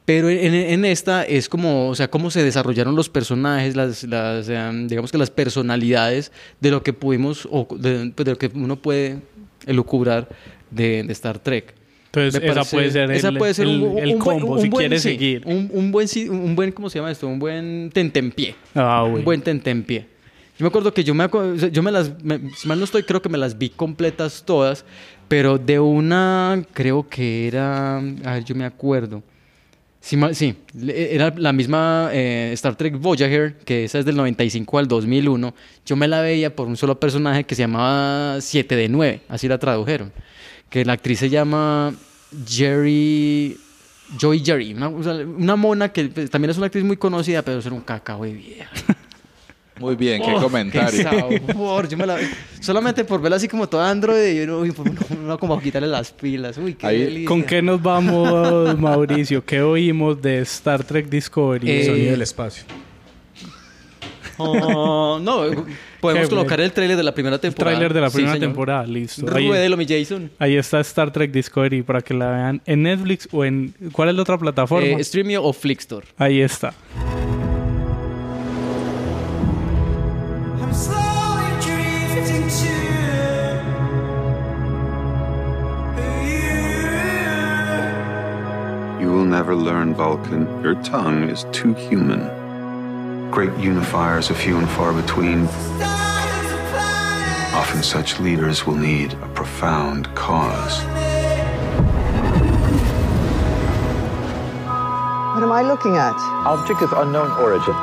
Pero 0.05 0.29
en, 0.29 0.53
en 0.53 0.85
esta 0.85 1.23
es 1.23 1.49
como, 1.49 1.89
o 1.89 1.95
sea, 1.95 2.09
cómo 2.09 2.29
se 2.31 2.43
desarrollaron 2.43 2.95
los 2.95 3.09
personajes, 3.09 3.75
las, 3.75 4.03
las, 4.03 4.47
digamos 4.87 5.11
que 5.11 5.17
las 5.17 5.29
personalidades 5.31 6.31
de 6.59 6.71
lo 6.71 6.83
que 6.83 6.93
pudimos, 6.93 7.47
o 7.51 7.67
de, 7.77 8.11
pues, 8.15 8.27
lo 8.27 8.37
que 8.37 8.51
uno 8.53 8.75
puede 8.75 9.19
elucubrar 9.65 10.29
de, 10.71 11.03
de 11.03 11.13
Star 11.13 11.39
Trek. 11.39 11.73
Entonces, 12.07 12.41
Me 12.41 12.47
esa 12.47 12.55
parece- 12.55 12.75
puede 12.75 12.91
ser 12.91 13.11
esa 13.11 13.27
el- 13.29 13.37
puede 13.37 13.53
ser 13.53 13.67
el- 13.67 13.81
un, 13.83 13.97
el 13.99 14.13
un 14.15 14.19
buen- 14.19 14.39
combo, 14.39 14.53
un 14.55 14.61
si 14.61 14.69
quieres 14.69 15.01
sí, 15.03 15.09
seguir. 15.09 15.43
Un, 15.45 15.69
un 15.73 15.91
buen, 15.91 16.07
un 16.29 16.55
buen, 16.55 16.71
¿cómo 16.71 16.89
se 16.89 16.97
llama 16.99 17.11
esto? 17.11 17.27
Un 17.27 17.37
buen 17.39 17.91
tentempié. 17.93 18.55
Ah, 18.73 19.03
Un 19.03 19.23
buen 19.23 19.41
tentempié. 19.41 20.07
Yo 20.59 20.65
me 20.65 20.67
acuerdo 20.67 20.93
que 20.93 21.05
yo 21.05 21.15
me, 21.15 21.25
yo 21.71 21.81
las, 21.83 22.21
me- 22.21 22.51
si 22.53 22.67
mal 22.67 22.77
no 22.79 22.83
estoy, 22.83 23.03
creo 23.03 23.21
que 23.21 23.29
me 23.29 23.37
las 23.37 23.57
vi 23.57 23.69
completas 23.69 24.43
todas, 24.45 24.83
pero 25.29 25.57
de 25.57 25.79
una, 25.79 26.61
creo 26.73 27.07
que 27.07 27.47
era, 27.47 27.97
a 27.99 28.33
ver, 28.33 28.43
yo 28.43 28.55
me 28.55 28.65
acuerdo. 28.65 29.23
Sí, 30.01 30.17
sí, 30.33 30.55
era 30.85 31.33
la 31.37 31.53
misma 31.53 32.09
eh, 32.11 32.51
Star 32.55 32.75
Trek 32.75 32.99
Voyager, 32.99 33.55
que 33.59 33.85
esa 33.85 33.99
es 33.99 34.05
del 34.05 34.17
95 34.17 34.79
al 34.79 34.89
2001. 34.89 35.53
Yo 35.85 35.95
me 35.95 36.09
la 36.09 36.19
veía 36.19 36.53
por 36.53 36.67
un 36.67 36.75
solo 36.75 36.99
personaje 36.99 37.45
que 37.45 37.55
se 37.55 37.61
llamaba 37.61 38.41
7 38.41 38.75
de 38.75 38.89
9, 38.89 39.21
así 39.29 39.47
la 39.47 39.59
tradujeron. 39.59 40.11
Que 40.69 40.83
la 40.83 40.91
actriz 40.93 41.19
se 41.19 41.29
llama 41.29 41.93
Jerry. 42.45 43.57
Joy 44.19 44.43
Jerry, 44.43 44.73
una 44.73 45.55
mona 45.55 45.89
que 45.89 46.05
pues, 46.05 46.29
también 46.29 46.49
es 46.49 46.57
una 46.57 46.65
actriz 46.65 46.83
muy 46.83 46.97
conocida, 46.97 47.43
pero 47.43 47.59
es 47.59 47.65
un 47.67 47.79
cacao 47.81 48.23
de 48.23 48.33
vieja. 48.33 48.69
Muy 49.79 49.95
bien, 49.95 50.21
qué 50.21 50.31
Oh, 50.35 50.41
comentario. 50.41 50.91
qué 50.91 51.03
sabor, 51.47 51.87
yo 51.87 51.97
me 51.97 52.05
la- 52.05 52.17
Solamente 52.59 53.05
por 53.05 53.21
verla 53.21 53.37
así 53.37 53.47
como 53.47 53.67
toda 53.69 53.89
Android, 53.89 54.35
y 54.35 54.41
uno, 54.41 54.59
uy, 54.59 54.73
uno, 54.77 54.91
uno 55.23 55.39
como 55.39 55.59
quitarle 55.61 55.87
las 55.87 56.11
pilas. 56.11 56.57
Uy, 56.57 56.73
qué 56.73 56.87
delicia. 56.87 57.27
¿Con 57.27 57.43
qué 57.43 57.61
nos 57.61 57.81
vamos, 57.81 58.77
Mauricio? 58.77 59.43
¿Qué 59.45 59.61
oímos 59.61 60.21
de 60.21 60.39
Star 60.41 60.83
Trek 60.83 61.07
Discovery? 61.09 61.69
Eh, 61.71 61.85
Sonido 61.85 62.11
del 62.11 62.21
espacio. 62.21 62.65
Oh, 64.41 65.19
no, 65.21 65.41
podemos 65.99 66.23
Qué 66.23 66.29
colocar 66.29 66.59
bueno. 66.59 66.63
el 66.63 66.71
tráiler 66.71 66.95
de 66.95 67.03
la 67.03 67.13
primera 67.13 67.35
El 67.35 67.41
temporada. 67.41 67.75
tráiler 67.75 67.93
de 67.93 67.99
la 67.99 68.09
primera 68.09 68.39
temporada, 68.39 68.85
listo. 68.85 69.25
Ruédelo, 69.27 69.75
mi 69.75 69.85
Jason. 69.85 70.31
ahí 70.39 70.55
está 70.55 70.79
Star 70.79 71.11
Trek 71.11 71.29
Discovery 71.29 71.81
para 71.83 71.99
que 72.01 72.13
la 72.13 72.29
vean 72.31 72.61
en 72.65 72.83
Netflix 72.83 73.27
o 73.33 73.43
en... 73.43 73.73
¿Cuál 73.91 74.07
es 74.07 74.15
la 74.15 74.21
otra 74.21 74.37
plataforma? 74.37 74.87
Eh, 74.87 75.03
Streamio 75.03 75.43
o 75.43 75.51
Flickstore. 75.51 76.07
Ahí 76.17 76.39
está. 76.39 76.73
Never 89.29 89.55
learn, 89.55 89.93
Vulcan. 89.93 90.61
Your 90.63 90.75
tongue 90.83 91.29
is 91.29 91.45
too 91.51 91.73
human. 91.73 92.19
Great 93.29 93.51
unifiers 93.59 94.31
are 94.31 94.33
few 94.33 94.57
and 94.57 94.67
far 94.69 94.91
between. 94.91 95.45
Often 97.53 97.83
such 97.83 98.19
leaders 98.19 98.65
will 98.65 98.75
need 98.75 99.13
a 99.13 99.27
profound 99.35 100.13
cause. 100.15 100.83
What 105.35 105.43
am 105.43 105.51
I 105.51 105.61
looking 105.61 105.95
at? 105.95 106.15
Object 106.47 106.81
of 106.81 106.91
unknown 106.93 107.31
origin. 107.39 107.75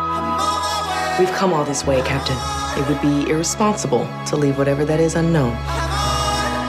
We've 1.19 1.35
come 1.37 1.53
all 1.53 1.65
this 1.65 1.87
way, 1.87 2.03
Captain. 2.03 2.37
It 2.77 2.89
would 2.89 3.01
be 3.01 3.31
irresponsible 3.31 4.09
to 4.27 4.37
leave 4.37 4.59
whatever 4.59 4.85
that 4.85 4.99
is 4.99 5.15
unknown. 5.15 5.57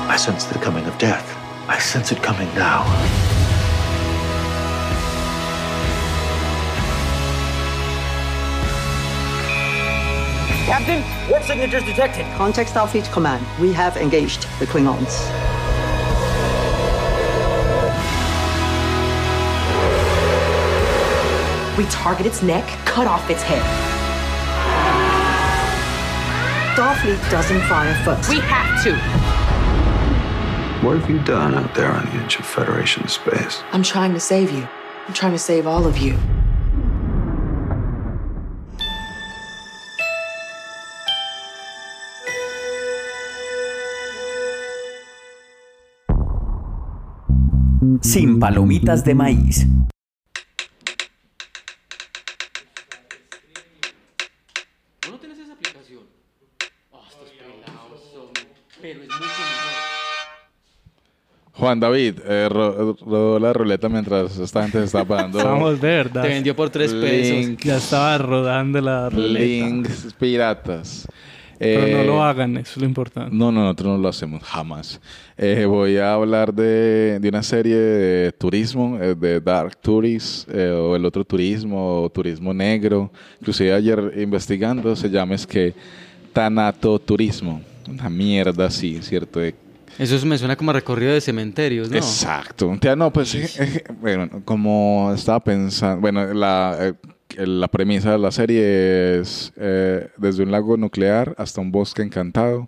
I 0.07 0.17
sense 0.17 0.45
the 0.45 0.59
coming 0.59 0.86
of 0.86 0.97
death. 0.99 1.36
I 1.67 1.80
sense 1.80 2.11
it 2.11 2.21
coming 2.21 2.47
now. 2.53 3.36
Captain, 10.68 11.01
work 11.32 11.43
signatures 11.43 11.82
detected. 11.86 12.26
Contact 12.36 12.70
Starfleet 12.70 13.09
Command. 13.13 13.41
We 13.57 13.72
have 13.72 13.95
engaged 13.95 14.41
the 14.59 14.65
Klingons. 14.65 15.26
We 21.78 21.86
target 21.86 22.26
its 22.26 22.43
neck, 22.43 22.68
cut 22.86 23.07
off 23.07 23.30
its 23.30 23.41
head. 23.43 23.63
Starfleet 26.76 27.32
doesn't 27.32 27.61
fire 27.61 27.95
first. 28.03 28.30
We 28.30 28.41
have 28.41 28.84
to. 28.84 28.91
What 30.86 30.97
have 30.99 31.09
you 31.09 31.20
done 31.20 31.55
out 31.55 31.74
there 31.76 31.93
on 31.93 32.03
the 32.07 32.11
edge 32.22 32.39
of 32.39 32.45
Federation 32.45 33.07
space? 33.07 33.63
I'm 33.72 33.84
trying 33.84 34.13
to 34.15 34.20
save 34.20 34.51
you. 34.51 34.68
I'm 35.07 35.13
trying 35.13 35.32
to 35.32 35.39
save 35.39 35.65
all 35.65 35.88
of 35.88 35.97
you. 35.97 36.20
Sin 48.18 48.39
palomitas 48.39 49.05
de 49.05 49.13
maíz. 49.13 49.68
¿No 55.09 55.18
tienes 55.20 55.39
esa 55.39 55.53
aplicación? 55.53 56.01
Oh, 56.91 57.01
estos 57.07 57.30
pelados 57.30 58.01
son... 58.13 58.28
Pero 58.82 59.01
es 59.01 59.07
mucho 59.07 59.20
mejor. 59.22 59.78
Juan 61.53 61.80
David, 61.80 62.20
eh, 62.26 62.49
ro- 62.49 62.95
rodó 63.05 63.39
la 63.39 63.53
ruleta 63.53 63.89
mientras 63.89 64.38
esta 64.38 64.63
gente 64.63 64.80
se 64.80 64.86
estaba 64.86 65.05
pagando. 65.05 65.38
Estamos 65.39 65.80
de 65.82 65.88
verdad. 65.88 66.22
Te 66.24 66.28
vendió 66.30 66.55
por 66.55 66.70
tres 66.70 66.93
pesos. 66.93 67.55
Ya 67.63 67.78
estaba 67.78 68.18
rodando 68.18 68.82
la 68.82 69.09
ruleta. 69.09 69.39
links 69.39 70.13
piratas. 70.20 71.07
Pero 71.60 71.88
no 71.88 72.01
Eh, 72.01 72.05
lo 72.05 72.24
hagan, 72.24 72.55
eso 72.58 72.74
es 72.74 72.78
lo 72.78 72.86
importante. 72.86 73.36
No, 73.36 73.51
no, 73.51 73.62
nosotros 73.64 73.88
no 73.93 73.97
lo 73.97 74.10
hacemos 74.10 74.43
jamás. 74.43 74.99
Eh, 75.38 75.66
voy 75.66 75.97
a 75.97 76.14
hablar 76.14 76.53
de, 76.53 77.18
de 77.20 77.30
una 77.30 77.41
serie 77.41 77.76
de 77.76 78.32
turismo, 78.32 78.97
eh, 79.01 79.16
de 79.16 79.39
Dark 79.39 79.76
Tourist, 79.78 80.47
eh, 80.53 80.70
o 80.70 80.95
el 80.95 81.03
otro 81.05 81.24
turismo, 81.26 82.03
o 82.03 82.10
turismo 82.10 82.53
negro. 82.53 83.12
Inclusive 83.39 83.74
ayer 83.74 84.14
investigando 84.18 84.95
se 84.95 85.10
llama 85.10 85.36
es 85.36 85.47
que 85.47 85.74
Tanato 86.34 86.99
Turismo. 86.99 87.62
Una 87.89 88.10
mierda 88.10 88.66
así, 88.66 88.99
¿cierto? 89.01 89.39
De 89.39 89.55
Eso 89.97 90.16
es- 90.16 90.26
me 90.26 90.38
suena 90.38 90.55
como 90.55 90.74
recorrido 90.74 91.14
de 91.14 91.22
cementerios, 91.22 91.89
¿no? 91.89 91.97
Exacto. 91.97 92.78
No, 92.95 93.12
pues 93.12 93.34
eh, 93.34 93.49
eh, 93.60 93.84
bueno, 93.99 94.30
como 94.45 95.12
estaba 95.16 95.39
pensando, 95.39 96.01
bueno, 96.01 96.34
la, 96.34 96.78
eh, 96.82 96.93
la 97.45 97.67
premisa 97.67 98.11
de 98.11 98.17
la 98.19 98.31
serie 98.31 99.19
es 99.19 99.53
eh, 99.57 100.09
desde 100.17 100.43
un 100.43 100.51
lago 100.51 100.75
nuclear 100.77 101.35
hasta 101.38 101.61
un 101.61 101.71
bosque 101.71 102.01
encantado. 102.01 102.67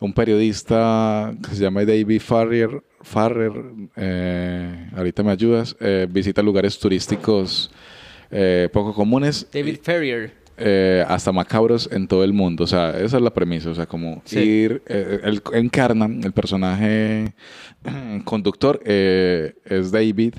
Un 0.00 0.12
periodista 0.12 1.34
que 1.42 1.54
se 1.54 1.62
llama 1.62 1.84
David 1.84 2.20
Farrier, 2.20 2.82
Farrer, 3.00 3.52
eh, 3.96 4.90
ahorita 4.96 5.22
me 5.22 5.30
ayudas, 5.30 5.76
eh, 5.80 6.06
visita 6.10 6.42
lugares 6.42 6.78
turísticos 6.78 7.70
poco 8.72 8.92
comunes. 8.92 9.46
David 9.52 9.78
Ferrier. 9.82 10.32
eh, 10.56 11.04
hasta 11.08 11.32
macabros 11.32 11.88
en 11.92 12.06
todo 12.06 12.22
el 12.24 12.32
mundo. 12.32 12.64
O 12.64 12.66
sea, 12.66 12.90
esa 12.98 13.16
es 13.16 13.22
la 13.22 13.32
premisa. 13.32 13.70
O 13.70 13.74
sea, 13.74 13.86
como 13.86 14.22
Sí. 14.24 14.38
ir. 14.40 14.82
eh, 14.86 15.20
él 15.24 15.42
encarna 15.52 16.06
el 16.06 16.32
personaje 16.32 17.32
conductor, 18.24 18.80
eh, 18.84 19.54
es 19.64 19.90
David, 19.90 20.34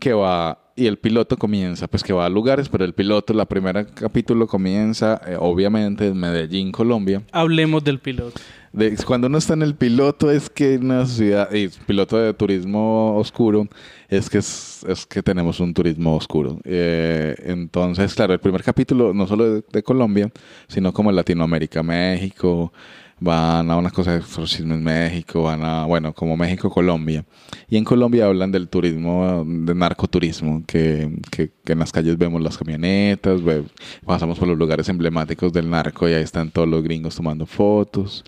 que 0.00 0.12
va. 0.12 0.62
Y 0.78 0.86
el 0.86 0.98
piloto 0.98 1.38
comienza, 1.38 1.86
pues 1.88 2.02
que 2.02 2.12
va 2.12 2.26
a 2.26 2.28
lugares, 2.28 2.68
pero 2.68 2.84
el 2.84 2.92
piloto, 2.92 3.32
la 3.32 3.46
primera 3.46 3.86
capítulo 3.86 4.46
comienza, 4.46 5.18
eh, 5.26 5.34
obviamente, 5.40 6.08
en 6.08 6.18
Medellín, 6.18 6.70
Colombia. 6.70 7.22
Hablemos 7.32 7.82
del 7.82 7.98
piloto. 7.98 8.38
De- 8.74 8.94
cuando 9.06 9.26
uno 9.28 9.38
está 9.38 9.54
en 9.54 9.62
el 9.62 9.74
piloto 9.74 10.30
es 10.30 10.50
que 10.50 10.76
una 10.76 11.06
ciudad, 11.06 11.50
y 11.50 11.68
piloto 11.86 12.18
de 12.18 12.34
turismo 12.34 13.16
oscuro, 13.16 13.66
es 14.10 14.28
que 14.28 14.36
es, 14.36 14.84
es 14.86 15.06
que 15.06 15.22
tenemos 15.22 15.60
un 15.60 15.72
turismo 15.72 16.14
oscuro. 16.14 16.60
Eh, 16.64 17.34
entonces, 17.46 18.14
claro, 18.14 18.34
el 18.34 18.40
primer 18.40 18.62
capítulo 18.62 19.14
no 19.14 19.26
solo 19.26 19.50
de, 19.54 19.64
de 19.72 19.82
Colombia, 19.82 20.30
sino 20.68 20.92
como 20.92 21.10
Latinoamérica, 21.10 21.82
México, 21.82 22.70
van 23.18 23.70
a 23.70 23.76
unas 23.76 23.92
cosas 23.92 24.14
de 24.14 24.20
exorcismo 24.20 24.74
en 24.74 24.84
México, 24.84 25.42
van 25.44 25.64
a, 25.64 25.84
bueno, 25.86 26.12
como 26.12 26.36
México, 26.36 26.68
Colombia. 26.70 27.24
Y 27.68 27.76
en 27.78 27.84
Colombia 27.84 28.26
hablan 28.26 28.52
del 28.52 28.68
turismo, 28.68 29.44
de 29.46 29.74
narcoturismo, 29.74 30.62
que, 30.66 31.18
que, 31.30 31.50
que 31.64 31.72
en 31.72 31.78
las 31.78 31.92
calles 31.92 32.18
vemos 32.18 32.42
las 32.42 32.58
camionetas, 32.58 33.42
ve- 33.42 33.64
pasamos 34.04 34.38
por 34.38 34.48
los 34.48 34.58
lugares 34.58 34.88
emblemáticos 34.88 35.52
del 35.52 35.70
narco 35.70 36.08
y 36.08 36.12
ahí 36.12 36.22
están 36.22 36.50
todos 36.50 36.68
los 36.68 36.82
gringos 36.82 37.16
tomando 37.16 37.46
fotos. 37.46 38.24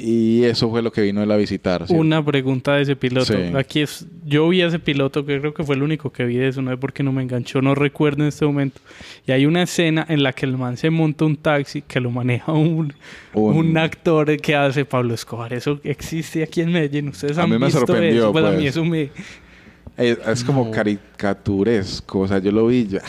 Y 0.00 0.44
eso 0.44 0.70
fue 0.70 0.80
lo 0.80 0.92
que 0.92 1.02
vino 1.02 1.20
él 1.24 1.30
a 1.32 1.36
visitar. 1.36 1.84
Una 1.88 2.24
pregunta 2.24 2.76
de 2.76 2.82
ese 2.82 2.94
piloto. 2.94 3.32
Sí. 3.32 3.52
Aquí 3.56 3.80
es, 3.80 4.06
yo 4.24 4.48
vi 4.48 4.62
a 4.62 4.68
ese 4.68 4.78
piloto 4.78 5.26
que 5.26 5.40
creo 5.40 5.52
que 5.52 5.64
fue 5.64 5.74
el 5.74 5.82
único 5.82 6.12
que 6.12 6.24
vi 6.24 6.36
de 6.36 6.46
eso, 6.48 6.62
no 6.62 6.70
sé 6.70 6.76
por 6.76 6.92
qué 6.92 7.02
no 7.02 7.10
me 7.10 7.20
enganchó, 7.22 7.60
no 7.62 7.74
recuerdo 7.74 8.22
en 8.22 8.28
este 8.28 8.46
momento. 8.46 8.80
Y 9.26 9.32
hay 9.32 9.44
una 9.44 9.64
escena 9.64 10.06
en 10.08 10.22
la 10.22 10.32
que 10.32 10.46
el 10.46 10.56
man 10.56 10.76
se 10.76 10.90
monta 10.90 11.24
un 11.24 11.36
taxi 11.36 11.82
que 11.82 11.98
lo 11.98 12.12
maneja 12.12 12.52
un, 12.52 12.92
Un- 13.34 13.56
un 13.56 13.76
actor 13.76 14.36
que 14.40 14.54
hace 14.54 14.84
Pablo 14.84 15.14
Escobar. 15.14 15.52
Eso 15.52 15.80
existe 15.82 16.44
aquí 16.44 16.60
en 16.60 16.70
Medellín. 16.72 17.08
Ustedes 17.08 17.36
A 17.38 17.42
han 17.42 17.50
mí 17.50 17.58
me 17.58 17.66
visto 17.66 17.80
sorprendió, 17.80 18.22
eso. 18.24 18.32
Pues, 18.32 18.44
a 18.44 18.50
mí 18.50 18.56
pues. 18.58 18.66
eso 18.68 18.84
me... 18.84 19.10
Es, 19.98 20.16
es 20.28 20.44
como 20.44 20.70
caricaturesco, 20.70 22.20
o 22.20 22.28
sea, 22.28 22.38
yo 22.38 22.52
lo 22.52 22.68
vi, 22.68 22.86
yo, 22.86 23.00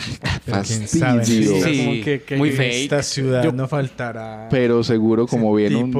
fastidio. 0.46 1.62
sí, 1.64 1.78
como 1.78 2.04
que- 2.04 2.22
que- 2.26 2.36
muy 2.36 2.50
que- 2.50 2.56
fake. 2.56 2.74
esta 2.82 3.02
ciudad 3.02 3.44
Yo- 3.44 3.52
no 3.52 3.68
faltará. 3.68 4.48
Pero 4.50 4.82
seguro 4.82 5.26
como 5.26 5.54
viene 5.54 5.76
un, 5.76 5.94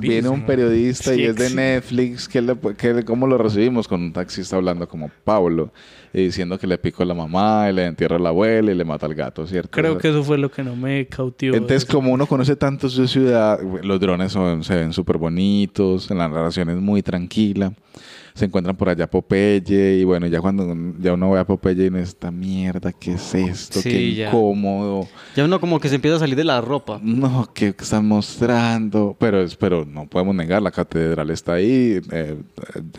viene 0.00 0.28
un 0.28 0.44
periodista 0.44 1.14
Sí, 1.14 1.22
y 1.22 1.24
es 1.24 1.36
de 1.36 1.48
sí. 1.48 1.54
Netflix, 1.54 2.28
¿qué 2.28 2.42
le, 2.42 2.54
qué- 2.76 3.04
¿cómo 3.04 3.26
lo 3.26 3.38
recibimos? 3.38 3.88
Con 3.88 4.02
un 4.02 4.12
taxista 4.12 4.56
hablando 4.56 4.86
como 4.88 5.10
Pablo, 5.24 5.72
y 6.12 6.24
diciendo 6.24 6.58
que 6.58 6.66
le 6.66 6.78
picó 6.78 7.02
a 7.02 7.06
la 7.06 7.14
mamá, 7.14 7.68
y 7.70 7.72
le 7.72 7.86
entierra 7.86 8.16
a 8.16 8.18
la 8.18 8.28
abuela 8.30 8.70
y 8.72 8.74
le 8.74 8.84
mata 8.84 9.06
al 9.06 9.14
gato, 9.14 9.46
¿cierto? 9.46 9.70
Creo 9.70 9.92
O 9.92 9.94
sea, 9.94 10.02
que 10.02 10.08
eso 10.10 10.22
fue 10.22 10.38
lo 10.38 10.50
que 10.50 10.62
no 10.62 10.76
me 10.76 11.06
cautivó. 11.06 11.52
de 11.52 11.58
Entonces, 11.58 11.84
como 11.84 12.12
uno 12.12 12.26
conoce 12.26 12.56
tanto 12.56 12.88
su 12.88 13.06
ciudad, 13.08 13.58
los 13.82 13.98
drones 14.00 14.32
son- 14.32 14.62
se 14.64 14.74
ven 14.74 14.92
súper 14.92 15.16
bonitos, 15.18 16.10
la 16.10 16.28
narración 16.28 16.70
es 16.70 16.76
muy 16.76 17.02
tranquila. 17.02 17.72
Se 18.36 18.44
encuentran 18.44 18.76
por 18.76 18.88
allá 18.88 19.08
Popeye 19.10 19.96
y 19.98 20.04
bueno, 20.04 20.26
ya 20.26 20.40
cuando 20.40 20.72
ya 21.00 21.14
uno 21.14 21.30
ve 21.32 21.40
a 21.40 21.44
Popeye 21.46 21.86
y 21.86 21.90
no 21.90 21.98
esta 21.98 22.30
mierda, 22.30 22.92
¿qué 22.92 23.14
es 23.14 23.34
esto? 23.34 23.80
Sí, 23.80 23.88
qué 23.90 24.14
ya. 24.14 24.28
incómodo. 24.28 25.08
Ya 25.34 25.44
uno 25.44 25.58
como 25.58 25.80
que 25.80 25.88
se 25.88 25.94
empieza 25.96 26.16
a 26.16 26.20
salir 26.20 26.36
de 26.36 26.44
la 26.44 26.60
ropa. 26.60 27.00
No, 27.02 27.48
¿qué 27.54 27.68
están 27.78 28.06
mostrando? 28.06 29.16
Pero, 29.18 29.40
es- 29.42 29.56
pero 29.56 29.84
no 29.84 30.06
podemos 30.06 30.34
negar, 30.34 30.60
la 30.62 30.70
catedral 30.70 31.30
está 31.30 31.54
ahí. 31.54 32.00
eh, 32.12 32.36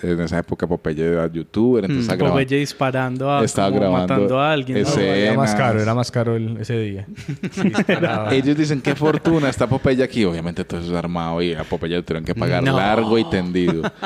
en 0.04 0.22
esa 0.22 0.40
época 0.40 0.68
Popeye 0.68 1.06
era 1.06 1.32
youtuber, 1.32 1.86
entonces 1.86 2.06
Mm, 2.08 2.18
grabando. 2.18 2.34
Popeye 2.42 2.60
disparando 2.60 3.32
a 3.32 3.44
Estaba 3.46 3.70
grabando 3.70 4.14
matando 4.14 4.40
a 4.40 4.52
alguien. 4.52 4.78
Era 5.00 5.34
más 5.36 5.54
caro, 5.56 5.82
era 5.82 5.94
más 5.94 6.12
caro 6.12 6.36
el- 6.36 6.58
ese 6.58 6.78
día. 6.80 7.08
Ellos 8.32 8.58
dicen, 8.58 8.82
qué 8.82 8.96
fortuna, 8.96 9.50
está 9.50 9.68
Popeye 9.68 10.04
aquí. 10.04 10.26
Obviamente 10.26 10.66
todo 10.66 10.80
eso 10.80 10.90
es 10.92 10.98
armado 10.98 11.42
y 11.42 11.54
a 11.54 11.64
Popeye 11.64 11.96
le 11.98 12.04
tuvieron 12.04 12.26
que 12.26 12.34
pagar 12.36 12.64
No. 12.64 12.76
largo 12.76 13.18
y 13.20 13.24
tendido. 13.30 13.84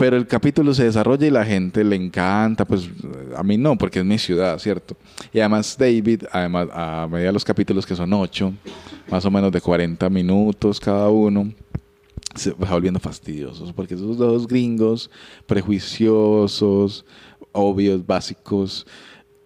Pero 0.00 0.16
el 0.16 0.26
capítulo 0.26 0.72
se 0.72 0.84
desarrolla 0.84 1.26
y 1.26 1.30
la 1.30 1.44
gente 1.44 1.84
le 1.84 1.94
encanta, 1.94 2.64
pues 2.64 2.88
a 3.36 3.42
mí 3.42 3.58
no, 3.58 3.76
porque 3.76 3.98
es 3.98 4.04
mi 4.06 4.16
ciudad, 4.16 4.58
¿cierto? 4.58 4.96
Y 5.30 5.40
además 5.40 5.76
David, 5.78 6.22
además 6.32 6.68
a 6.72 7.06
medida 7.06 7.26
de 7.26 7.32
los 7.34 7.44
capítulos 7.44 7.84
que 7.84 7.94
son 7.94 8.10
ocho, 8.14 8.54
más 9.10 9.26
o 9.26 9.30
menos 9.30 9.52
de 9.52 9.60
40 9.60 10.08
minutos 10.08 10.80
cada 10.80 11.10
uno, 11.10 11.52
se 12.34 12.52
va 12.52 12.70
volviendo 12.70 12.98
fastidiosos, 12.98 13.74
porque 13.74 13.92
esos 13.92 14.16
dos 14.16 14.48
gringos 14.48 15.10
prejuiciosos, 15.46 17.04
obvios, 17.52 18.06
básicos, 18.06 18.86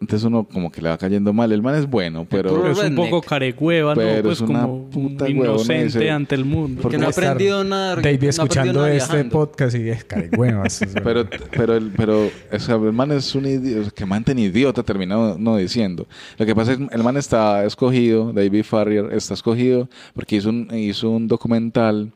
entonces 0.01 0.27
uno 0.27 0.45
como 0.45 0.71
que 0.71 0.83
le 0.83 0.91
va 0.91 0.99
cayendo 0.99 1.33
mal. 1.33 1.51
El 1.53 1.63
man 1.63 1.77
es 1.77 1.89
bueno, 1.89 2.27
pero... 2.29 2.51
Pero 2.51 2.73
es 2.73 2.79
un 2.79 2.95
poco 2.95 3.23
carecueva, 3.23 3.95
¿no? 3.95 4.01
Pero 4.01 4.23
Pues 4.23 4.41
es 4.41 4.49
una 4.49 4.63
como 4.63 4.91
puta 4.91 5.25
huevona, 5.25 5.51
inocente 5.51 6.11
ante 6.11 6.35
el 6.35 6.45
mundo. 6.45 6.83
Porque 6.83 6.99
no 6.99 7.07
ha 7.07 7.11
aprendido 7.11 7.65
nada. 7.65 7.97
David 7.97 8.25
escuchando 8.25 8.73
nada 8.81 8.93
este 8.93 9.13
viajando. 9.15 9.33
podcast 9.33 9.77
y 9.77 9.89
es 9.89 10.07
verdad. 10.09 11.01
Pero, 11.03 11.29
pero, 11.53 11.77
el, 11.77 11.91
pero 11.93 12.31
o 12.53 12.59
sea, 12.59 12.75
el 12.75 12.93
man 12.93 13.13
es 13.13 13.35
un 13.35 13.47
idiota, 13.47 13.91
que 13.91 14.05
man 14.05 14.25
tan 14.25 14.39
idiota 14.39 14.83
terminó 14.83 15.39
no 15.39 15.57
diciendo. 15.57 16.07
Lo 16.37 16.45
que 16.45 16.55
pasa 16.55 16.73
es 16.73 16.79
que 16.79 16.89
el 16.91 17.03
man 17.03 17.17
está 17.17 17.65
escogido, 17.65 18.33
David 18.33 18.65
Farrier 18.65 19.13
está 19.13 19.35
escogido 19.35 19.89
porque 20.13 20.37
hizo 20.37 20.51
un, 20.51 20.69
hizo 20.75 21.09
un 21.09 21.29
documental 21.29 22.13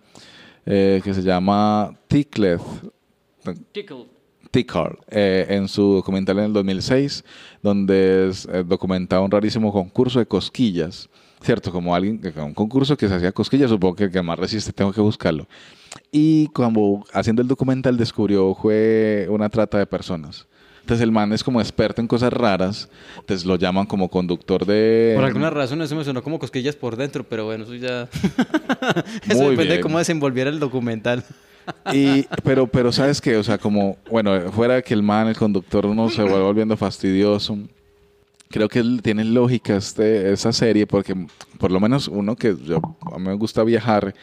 eh, 0.67 1.01
que 1.03 1.15
se 1.15 1.23
llama 1.23 1.97
Tickleth. 2.09 2.61
Tickle, 4.51 4.97
eh, 5.09 5.47
en 5.49 5.69
su 5.69 5.95
documental 5.95 6.39
en 6.39 6.45
el 6.47 6.53
2006, 6.53 7.25
donde 7.63 8.29
es, 8.29 8.49
eh, 8.53 8.65
documentaba 8.67 9.25
un 9.25 9.31
rarísimo 9.31 9.73
concurso 9.73 10.19
de 10.19 10.27
cosquillas, 10.27 11.09
¿cierto? 11.43 11.71
Como 11.73 11.95
alguien, 11.95 12.21
un 12.37 12.55
concurso 12.55 12.97
que 12.97 13.09
se 13.09 13.15
hacía 13.15 13.33
cosquillas, 13.33 13.71
supongo 13.71 13.97
que 13.97 14.05
el 14.05 14.11
que 14.11 14.23
más 14.23 14.39
resiste, 14.39 14.73
tengo 14.73 14.93
que 14.93 15.01
buscarlo. 15.01 15.47
Y 16.11 16.49
cuando 16.49 17.05
haciendo 17.13 17.43
el 17.43 17.49
documental 17.49 17.97
descubrió 17.97 18.55
fue 18.55 19.27
una 19.31 19.49
trata 19.49 19.79
de 19.79 19.87
personas. 19.87 20.47
Entonces 20.81 21.05
el 21.05 21.13
man 21.13 21.35
es 21.35 21.45
como 21.45 21.61
experto 21.61 22.01
en 22.01 22.09
cosas 22.09 22.33
raras, 22.33 22.89
entonces 23.19 23.45
lo 23.45 23.57
llaman 23.57 23.85
como 23.85 24.09
conductor 24.09 24.65
de... 24.65 25.13
Por 25.17 25.25
alguna 25.25 25.51
razón 25.51 25.83
eso 25.83 25.95
me 25.95 26.03
sonó 26.03 26.23
como 26.23 26.39
cosquillas 26.39 26.77
por 26.77 26.97
dentro, 26.97 27.25
pero 27.25 27.45
bueno, 27.45 27.65
eso 27.65 27.75
ya... 27.75 28.09
eso 29.29 29.43
Muy 29.43 29.51
depende 29.51 29.65
de 29.65 29.69
bien. 29.73 29.81
cómo 29.83 29.99
desenvolviera 29.99 30.49
el 30.49 30.59
documental. 30.59 31.25
Y, 31.93 32.27
pero, 32.45 32.67
pero, 32.67 32.93
¿sabes 32.93 33.21
qué? 33.21 33.37
O 33.37 33.43
sea, 33.43 33.59
como, 33.59 33.97
bueno, 34.11 34.53
fuera 34.53 34.75
de 34.75 34.83
que 34.83 34.95
el 34.95 35.03
man, 35.03 35.29
el 35.29 35.37
conductor, 35.37 35.87
uno 35.87 36.09
se 36.11 36.23
vuelve 36.23 36.41
volviendo 36.41 36.77
fastidioso. 36.77 37.59
Creo 38.51 38.69
que 38.69 38.83
tiene 39.03 39.25
lógica 39.25 39.77
este, 39.77 40.33
esa 40.33 40.53
serie 40.53 40.87
porque, 40.87 41.15
por 41.59 41.71
lo 41.71 41.81
menos 41.81 42.09
uno 42.09 42.35
que 42.35 42.57
yo, 42.65 42.81
a 43.13 43.19
mí 43.19 43.27
me 43.27 43.35
gusta 43.35 43.63
viajar, 43.63 44.15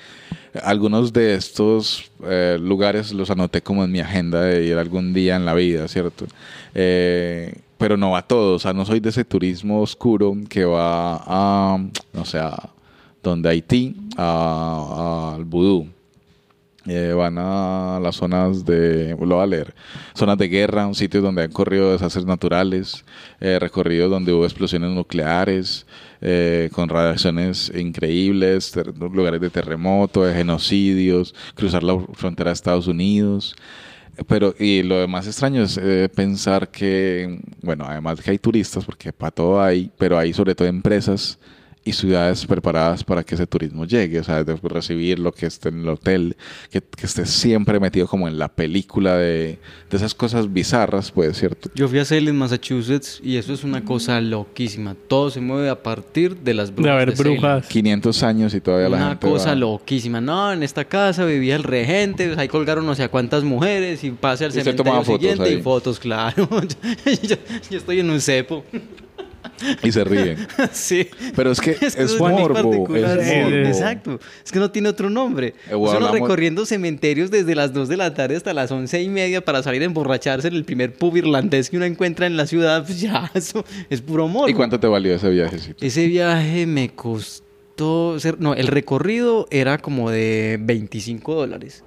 algunos 0.64 1.14
de 1.14 1.36
estos 1.36 2.12
eh, 2.24 2.58
lugares 2.60 3.12
los 3.12 3.30
anoté 3.30 3.62
como 3.62 3.84
en 3.84 3.92
mi 3.92 4.00
agenda 4.00 4.42
de 4.42 4.66
ir 4.66 4.78
algún 4.78 5.14
día 5.14 5.36
en 5.36 5.46
la 5.46 5.54
vida, 5.54 5.88
¿cierto? 5.88 6.26
Eh, 6.74 7.54
pero 7.78 7.98
no 7.98 8.16
a 8.16 8.24
todos, 8.24 8.56
o 8.56 8.60
sea, 8.64 8.74
no 8.74 8.86
soy 8.86 9.00
de 9.00 9.10
ese 9.10 9.26
turismo 9.26 9.82
oscuro 9.82 10.36
que 10.50 10.66
va 10.66 11.22
a, 11.26 11.78
no 12.14 12.26
sé, 12.26 12.40
a 12.40 12.70
donde 13.22 13.50
Haití, 13.50 13.96
al 14.18 15.44
vudú. 15.44 15.88
Eh, 16.88 17.14
van 17.14 17.36
a 17.40 18.00
las 18.00 18.16
zonas 18.18 18.64
de, 18.64 19.18
lo 19.20 19.36
voy 19.36 19.44
a 19.44 19.48
leer, 19.48 19.74
zonas 20.14 20.38
de 20.38 20.48
guerra, 20.48 20.86
un 20.86 20.94
sitio 20.94 21.20
donde 21.20 21.42
han 21.42 21.52
corrido 21.52 21.92
desastres 21.92 22.26
naturales, 22.26 23.04
eh, 23.40 23.58
recorridos 23.60 24.12
donde 24.12 24.32
hubo 24.32 24.46
explosiones 24.46 24.92
nucleares, 24.92 25.88
eh, 26.22 26.70
con 26.74 26.88
radiaciones 26.88 27.72
increíbles, 27.76 28.72
lugares 29.00 29.42
de 29.42 29.50
terremoto, 29.50 30.26
de 30.26 30.36
genocidios, 30.36 31.34
cruzar 31.56 31.82
la 31.82 32.00
frontera 32.14 32.52
de 32.52 32.54
Estados 32.54 32.86
Unidos. 32.88 33.56
Pero, 34.28 34.54
y 34.60 34.84
lo 34.84 35.00
demás 35.00 35.26
extraño 35.28 35.64
es 35.64 35.80
pensar 36.16 36.70
que, 36.70 37.40
bueno, 37.62 37.86
además 37.86 38.22
que 38.22 38.32
hay 38.32 38.38
turistas, 38.38 38.86
porque 38.86 39.12
para 39.12 39.32
todo 39.32 39.62
hay, 39.62 39.92
pero 39.98 40.18
hay 40.18 40.34
sobre 40.34 40.56
todo 40.56 40.68
empresas 40.68 41.40
y 41.88 41.94
ciudades 41.94 42.46
preparadas 42.48 43.04
para 43.04 43.24
que 43.24 43.36
ese 43.36 43.46
turismo 43.46 43.86
llegue, 43.86 44.20
o 44.20 44.24
sea, 44.24 44.44
de 44.44 44.56
recibirlo, 44.64 45.32
que 45.32 45.46
esté 45.46 45.70
en 45.70 45.82
el 45.82 45.90
hotel, 45.90 46.36
que, 46.72 46.82
que 46.82 47.06
esté 47.06 47.26
siempre 47.28 47.80
metido 47.80 48.08
como 48.08 48.28
en 48.28 48.40
la 48.40 48.48
película 48.50 49.16
de, 49.18 49.60
de 49.90 49.98
esas 49.98 50.16
cosas 50.16 50.52
bizarras, 50.52 51.12
pues, 51.12 51.38
¿cierto? 51.38 51.70
Yo 51.76 51.88
fui 51.88 52.00
a 52.00 52.06
Salem, 52.06 52.36
Massachusetts, 52.36 53.22
y 53.24 53.38
eso 53.38 53.54
es 53.54 53.64
una 53.64 53.86
cosa 53.86 54.20
loquísima. 54.20 54.96
Todo 55.08 55.30
se 55.30 55.40
mueve 55.42 55.70
a 55.70 55.84
partir 55.84 56.36
de 56.38 56.56
las 56.56 56.72
brujas. 56.74 56.86
De 56.86 56.92
haber 56.92 57.16
brujas. 57.16 57.68
500 57.68 58.24
años 58.24 58.54
y 58.56 58.62
todavía 58.62 58.90
la 58.90 58.98
Una 58.98 59.10
gente 59.10 59.28
cosa 59.30 59.50
va- 59.50 59.56
loquísima. 59.56 60.20
No, 60.20 60.52
en 60.52 60.64
esta 60.64 60.86
casa 60.86 61.24
vivía 61.24 61.56
el 61.56 61.64
regente, 61.64 62.34
ahí 62.38 62.48
colgaron 62.48 62.86
no 62.86 62.96
sé 62.96 63.04
a 63.04 63.10
cuántas 63.10 63.44
mujeres 63.44 64.04
y 64.04 64.10
pase 64.10 64.46
al 64.46 64.50
Y 64.50 64.54
se 64.56 64.62
cementerio 64.64 64.92
fotos 65.04 65.20
siguiente 65.20 65.44
ahí. 65.44 65.54
y 65.54 65.62
fotos, 65.62 66.00
claro. 66.00 66.50
yo, 67.22 67.36
yo 67.70 67.78
estoy 67.78 68.00
en 68.00 68.10
un 68.10 68.20
cepo. 68.20 68.66
Y 69.84 69.92
se 69.92 70.04
ríen. 70.04 70.38
sí. 70.72 71.08
Pero 71.36 71.52
es 71.52 71.60
que 71.62 71.72
es, 71.72 71.96
eso 71.96 72.18
muy 72.20 72.34
morbo, 72.34 72.96
es 72.96 73.26
Sí, 73.28 73.36
morbo. 73.42 73.56
Exacto. 73.68 74.20
Es 74.44 74.52
que 74.52 74.60
no 74.60 74.72
tiene 74.72 74.90
otro 74.90 75.10
nombre. 75.10 75.54
Eh, 75.70 75.76
bueno, 75.76 75.96
hablamos- 75.98 76.12
recorriendo 76.14 76.66
cementerios 76.66 77.32
desde 77.32 77.56
las 77.56 77.74
2 77.74 77.90
de 77.90 77.98
la 77.98 78.14
tarde 78.14 78.36
hasta 78.36 78.54
las 78.54 78.72
11 78.72 79.02
y 79.02 79.10
media 79.10 79.44
para 79.44 79.62
salir 79.64 79.82
a 79.82 79.86
emborracharse 79.86 80.48
en 80.48 80.56
el 80.56 80.66
primer 80.66 80.94
pub 80.94 81.16
irlandés 81.18 81.70
que 81.70 81.78
uno 81.78 81.86
encuentra 81.86 82.26
en 82.28 82.38
la 82.38 82.46
ciudad. 82.48 82.84
Pues 82.86 83.00
ya, 83.02 83.32
eso 83.34 83.64
es 83.90 84.02
puro 84.02 84.28
morbo. 84.28 84.50
¿Y 84.50 84.54
cuánto 84.54 84.80
te 84.80 84.88
valió 84.88 85.16
ese 85.16 85.30
viajecito? 85.30 85.86
Ese 85.86 86.08
viaje 86.08 86.66
me 86.66 86.90
costó... 86.90 88.20
ser- 88.20 88.40
No, 88.40 88.54
el 88.54 88.68
recorrido 88.68 89.48
era 89.52 89.78
como 89.78 90.10
de 90.10 90.58
25 90.62 91.36
dólares. 91.36 91.84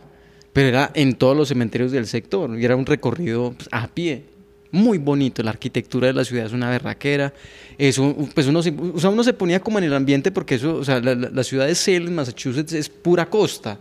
Pero 0.53 0.69
era 0.69 0.91
en 0.95 1.15
todos 1.15 1.37
los 1.37 1.49
cementerios 1.49 1.93
del 1.93 2.07
sector. 2.07 2.59
Y 2.59 2.65
era 2.65 2.75
un 2.75 2.87
recorrido 2.87 3.53
pues, 3.57 3.69
a 3.71 3.87
pie. 3.89 4.25
Muy 4.71 4.99
bonito. 4.99 5.43
La 5.43 5.51
arquitectura 5.51 6.09
de 6.09 6.13
la 6.13 6.25
ciudad 6.25 6.47
es 6.47 6.53
una 6.53 6.69
berraquera. 6.71 7.33
Eso, 7.79 8.15
pues 8.35 8.47
uno 8.47 8.63
se, 8.63 8.71
uno 8.71 9.25
se 9.25 9.33
ponía 9.33 9.61
como 9.61 9.79
en 9.79 9.85
el 9.85 9.95
ambiente 9.95 10.31
porque 10.31 10.57
eso, 10.57 10.77
o 10.77 10.85
sea, 10.85 11.01
la, 11.01 11.15
la- 11.15 11.31
la 11.31 11.45
ciudad 11.45 11.67
de 11.67 11.75
Salem, 11.75 12.13
Massachusetts, 12.15 12.73
es 12.73 12.89
pura 12.89 13.31
costa. 13.31 13.79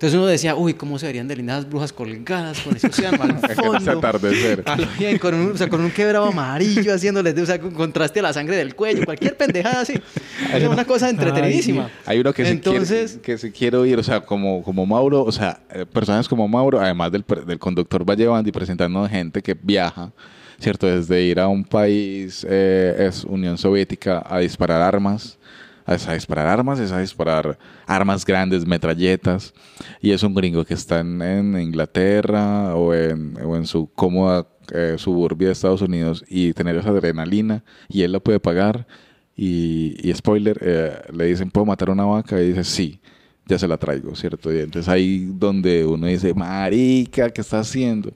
Entonces 0.00 0.16
uno 0.18 0.28
decía, 0.28 0.56
uy, 0.56 0.72
cómo 0.72 0.98
se 0.98 1.04
verían 1.04 1.28
de 1.28 1.36
lindas 1.36 1.68
brujas 1.68 1.92
colgadas 1.92 2.58
con 2.60 2.74
ese 2.74 2.86
océano 2.86 3.22
al 3.22 3.36
Ese 3.44 3.54
fondo. 3.54 3.90
atardecer. 3.98 4.62
A 4.64 4.74
lo 4.78 4.86
bien, 4.98 5.18
con 5.18 5.34
un, 5.34 5.52
o 5.52 5.56
sea, 5.58 5.68
con 5.68 5.82
un 5.82 5.90
quebrado 5.90 6.24
amarillo 6.24 6.94
haciéndole, 6.94 7.32
o 7.38 7.44
sea, 7.44 7.60
con 7.60 7.72
contraste 7.74 8.20
a 8.20 8.22
la 8.22 8.32
sangre 8.32 8.56
del 8.56 8.74
cuello, 8.74 9.04
cualquier 9.04 9.36
pendejada 9.36 9.82
así. 9.82 10.00
Es 10.54 10.66
una 10.66 10.86
cosa 10.86 11.10
entretenidísima. 11.10 11.90
Hay 12.06 12.18
uno 12.18 12.32
que 12.32 12.48
Entonces- 12.48 13.10
se 13.10 13.20
quiere, 13.20 13.22
que 13.34 13.38
se 13.38 13.52
quiere 13.52 13.76
oír, 13.76 13.98
o 13.98 14.02
sea, 14.02 14.22
como, 14.22 14.62
como 14.62 14.86
Mauro, 14.86 15.22
o 15.22 15.32
sea, 15.32 15.60
eh, 15.70 15.84
personas 15.84 16.26
como 16.26 16.48
Mauro, 16.48 16.80
además 16.80 17.12
del, 17.12 17.22
del 17.46 17.58
conductor, 17.58 18.08
va 18.08 18.14
llevando 18.14 18.48
y 18.48 18.52
presentando 18.52 19.06
gente 19.06 19.42
que 19.42 19.54
viaja, 19.62 20.12
¿cierto? 20.58 20.86
Desde 20.86 21.20
ir 21.22 21.38
a 21.38 21.46
un 21.46 21.62
país, 21.62 22.46
eh, 22.48 23.06
es 23.06 23.24
Unión 23.24 23.58
Soviética, 23.58 24.24
a 24.26 24.38
disparar 24.38 24.80
armas, 24.80 25.36
a, 25.86 25.92
a 25.92 26.14
disparar 26.14 26.46
armas, 26.46 26.78
es 26.78 26.92
a 26.92 27.00
disparar 27.00 27.58
armas 27.86 28.24
grandes, 28.24 28.66
metralletas, 28.66 29.54
y 30.00 30.12
es 30.12 30.22
un 30.22 30.34
gringo 30.34 30.64
que 30.64 30.74
está 30.74 31.00
en, 31.00 31.20
en 31.22 31.60
Inglaterra 31.60 32.74
o 32.74 32.94
en, 32.94 33.36
o 33.44 33.56
en 33.56 33.66
su 33.66 33.90
cómoda 33.92 34.46
eh, 34.72 34.94
suburbia 34.98 35.48
de 35.48 35.52
Estados 35.52 35.82
Unidos 35.82 36.24
y 36.28 36.52
tener 36.52 36.76
esa 36.76 36.90
adrenalina, 36.90 37.64
y 37.88 38.02
él 38.02 38.12
la 38.12 38.20
puede 38.20 38.40
pagar. 38.40 38.86
Y, 39.36 39.96
y 40.02 40.12
spoiler, 40.12 40.58
eh, 40.60 41.00
le 41.14 41.24
dicen, 41.24 41.50
¿puedo 41.50 41.64
matar 41.64 41.88
una 41.88 42.04
vaca? 42.04 42.38
Y 42.42 42.48
dice, 42.48 42.62
sí, 42.62 43.00
ya 43.46 43.58
se 43.58 43.66
la 43.66 43.78
traigo, 43.78 44.14
¿cierto? 44.14 44.52
Y 44.54 44.58
entonces 44.58 44.86
ahí 44.86 45.30
donde 45.32 45.86
uno 45.86 46.06
dice, 46.06 46.34
marica, 46.34 47.30
¿qué 47.30 47.40
está 47.40 47.60
haciendo? 47.60 48.12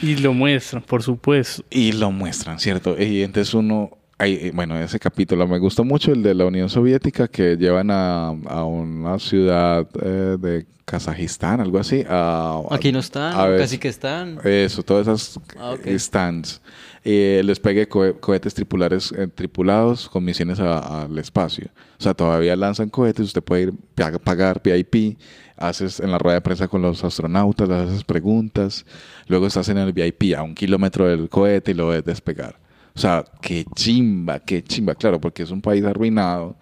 Y 0.00 0.16
lo 0.16 0.32
muestran, 0.32 0.82
por 0.82 1.02
supuesto. 1.02 1.62
Y 1.68 1.92
lo 1.92 2.10
muestran, 2.10 2.58
¿cierto? 2.58 2.96
Y 2.98 3.22
entonces 3.22 3.52
uno, 3.52 3.98
eh, 4.30 4.52
bueno, 4.54 4.78
ese 4.78 4.98
capítulo 4.98 5.46
me 5.46 5.58
gustó 5.58 5.84
mucho, 5.84 6.12
el 6.12 6.22
de 6.22 6.34
la 6.34 6.44
Unión 6.46 6.68
Soviética, 6.68 7.28
que 7.28 7.56
llevan 7.56 7.90
a, 7.90 8.28
a 8.28 8.64
una 8.64 9.18
ciudad 9.18 9.86
eh, 10.02 10.36
de 10.38 10.66
Kazajistán, 10.84 11.60
algo 11.60 11.78
así. 11.78 12.04
a- 12.08 12.60
a- 12.70 12.74
Aquí 12.74 12.92
no 12.92 12.98
están, 13.00 13.32
a 13.38 13.56
casi 13.56 13.78
que 13.78 13.88
están. 13.88 14.38
Eso, 14.44 14.82
todas 14.82 15.06
esas 15.08 15.40
Ah, 15.58 15.74
eh, 15.84 15.98
stands. 15.98 16.60
Eh, 17.04 17.42
les 17.44 17.58
pegue 17.58 17.88
cohe- 17.88 18.18
cohetes 18.20 18.54
tripulares, 18.54 19.12
eh, 19.16 19.26
tripulados 19.26 20.08
con 20.08 20.24
misiones 20.24 20.60
a- 20.60 21.02
al 21.02 21.18
espacio. 21.18 21.68
O 21.98 22.02
sea, 22.02 22.14
todavía 22.14 22.54
lanzan 22.56 22.90
cohetes, 22.90 23.26
usted 23.26 23.42
puede 23.42 23.62
ir, 23.62 23.72
pa- 23.94 24.18
pagar 24.18 24.60
VIP 24.62 25.16
haces 25.56 26.00
en 26.00 26.10
la 26.10 26.18
rueda 26.18 26.34
de 26.36 26.40
prensa 26.40 26.66
con 26.68 26.82
los 26.82 27.02
astronautas, 27.04 27.68
haces 27.70 28.02
preguntas, 28.04 28.84
luego 29.28 29.46
estás 29.46 29.68
en 29.68 29.78
el 29.78 29.92
VIP 29.92 30.34
a 30.36 30.42
un 30.42 30.54
kilómetro 30.54 31.06
del 31.06 31.28
cohete 31.28 31.70
y 31.70 31.74
lo 31.74 31.88
ves 31.88 32.04
despegar. 32.04 32.56
O 32.94 32.98
sea, 32.98 33.24
qué 33.40 33.64
chimba, 33.74 34.40
qué 34.40 34.62
chimba, 34.62 34.94
claro, 34.94 35.20
porque 35.20 35.42
es 35.42 35.50
un 35.50 35.60
país 35.62 35.84
arruinado 35.84 36.56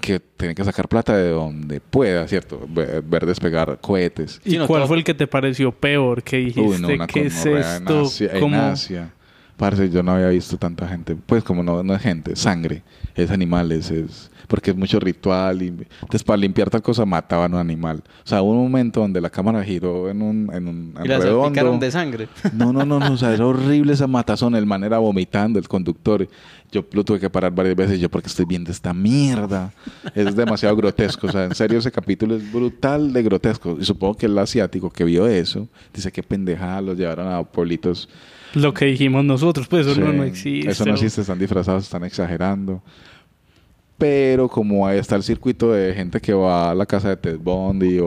que 0.00 0.18
tiene 0.18 0.54
que 0.54 0.64
sacar 0.64 0.88
plata 0.88 1.16
de 1.16 1.30
donde 1.30 1.80
pueda, 1.80 2.26
¿cierto? 2.26 2.66
Ver, 2.68 3.02
ver 3.02 3.26
despegar 3.26 3.78
cohetes. 3.80 4.40
¿Y 4.44 4.58
cuál 4.58 4.86
fue 4.86 4.96
el 4.98 5.04
que 5.04 5.14
te 5.14 5.26
pareció 5.26 5.72
peor? 5.72 6.22
Que 6.22 6.38
dijiste, 6.38 6.60
Uy, 6.60 6.78
no, 6.80 6.88
una 6.88 7.06
¿qué 7.06 7.26
es 7.26 7.44
gonorrea 7.44 7.76
en 7.76 7.82
esto? 7.82 8.00
Asia- 8.02 8.30
en 8.32 8.40
¿Cómo? 8.40 8.62
Asia. 8.62 9.12
Parce, 9.60 9.90
yo 9.90 10.02
no 10.02 10.12
había 10.12 10.28
visto 10.28 10.56
tanta 10.56 10.88
gente. 10.88 11.14
Pues 11.14 11.44
como 11.44 11.62
no, 11.62 11.82
no 11.82 11.94
es 11.94 12.00
gente, 12.00 12.34
sangre. 12.34 12.82
Es 13.14 13.30
animales, 13.30 13.90
es... 13.90 14.30
Porque 14.48 14.70
es 14.70 14.76
mucho 14.76 14.98
ritual. 14.98 15.60
Y, 15.60 15.66
entonces, 15.66 16.24
para 16.24 16.38
limpiar 16.38 16.70
tal 16.70 16.80
cosa, 16.80 17.04
mataban 17.04 17.52
a 17.52 17.56
un 17.56 17.60
animal. 17.60 18.02
O 18.24 18.26
sea, 18.26 18.40
hubo 18.40 18.52
un 18.52 18.62
momento 18.62 19.00
donde 19.00 19.20
la 19.20 19.28
cámara 19.28 19.62
giró 19.62 20.08
en 20.08 20.22
un, 20.22 20.50
en 20.54 20.66
un 20.66 20.94
Y 21.04 21.08
la 21.08 21.20
salpicaron 21.20 21.78
de 21.78 21.90
sangre. 21.90 22.28
No, 22.54 22.72
no, 22.72 22.86
no, 22.86 22.98
no, 22.98 23.12
o 23.12 23.16
sea, 23.18 23.34
era 23.34 23.44
horrible 23.46 23.92
esa 23.92 24.06
matazón. 24.06 24.54
El 24.54 24.64
man 24.64 24.82
era 24.82 24.96
vomitando, 24.96 25.58
el 25.58 25.68
conductor. 25.68 26.26
Yo 26.72 26.86
lo 26.92 27.04
tuve 27.04 27.20
que 27.20 27.28
parar 27.28 27.52
varias 27.54 27.76
veces. 27.76 28.00
Yo, 28.00 28.08
porque 28.08 28.28
estoy 28.28 28.46
viendo 28.46 28.70
esta 28.70 28.94
mierda. 28.94 29.74
Es 30.14 30.34
demasiado 30.34 30.74
grotesco. 30.74 31.26
O 31.26 31.32
sea, 31.32 31.44
en 31.44 31.54
serio, 31.54 31.80
ese 31.80 31.92
capítulo 31.92 32.34
es 32.34 32.50
brutal 32.50 33.12
de 33.12 33.22
grotesco. 33.22 33.76
Y 33.78 33.84
supongo 33.84 34.16
que 34.16 34.24
el 34.24 34.38
asiático 34.38 34.88
que 34.88 35.04
vio 35.04 35.26
eso 35.26 35.68
dice 35.92 36.10
que 36.10 36.22
pendejada, 36.22 36.80
los 36.80 36.96
llevaron 36.96 37.30
a 37.30 37.42
pueblitos. 37.42 38.08
Lo 38.54 38.74
que 38.74 38.86
dijimos 38.86 39.24
nosotros, 39.24 39.68
pues 39.68 39.86
eso 39.86 39.94
Sí, 39.94 40.00
no, 40.00 40.12
no 40.12 40.24
existe. 40.24 40.70
Eso 40.70 40.84
no 40.84 40.92
existe, 40.94 41.20
están 41.20 41.38
disfrazados, 41.38 41.84
están 41.84 42.04
exagerando. 42.04 42.82
Pero 43.98 44.48
como 44.48 44.86
ahí 44.86 44.98
está 44.98 45.14
el 45.16 45.22
circuito 45.22 45.72
de 45.72 45.92
gente 45.92 46.20
que 46.20 46.32
va 46.32 46.70
a 46.70 46.74
la 46.74 46.86
casa 46.86 47.10
de 47.10 47.16
Ted 47.18 47.38
Bundy 47.38 47.98
o, 48.00 48.06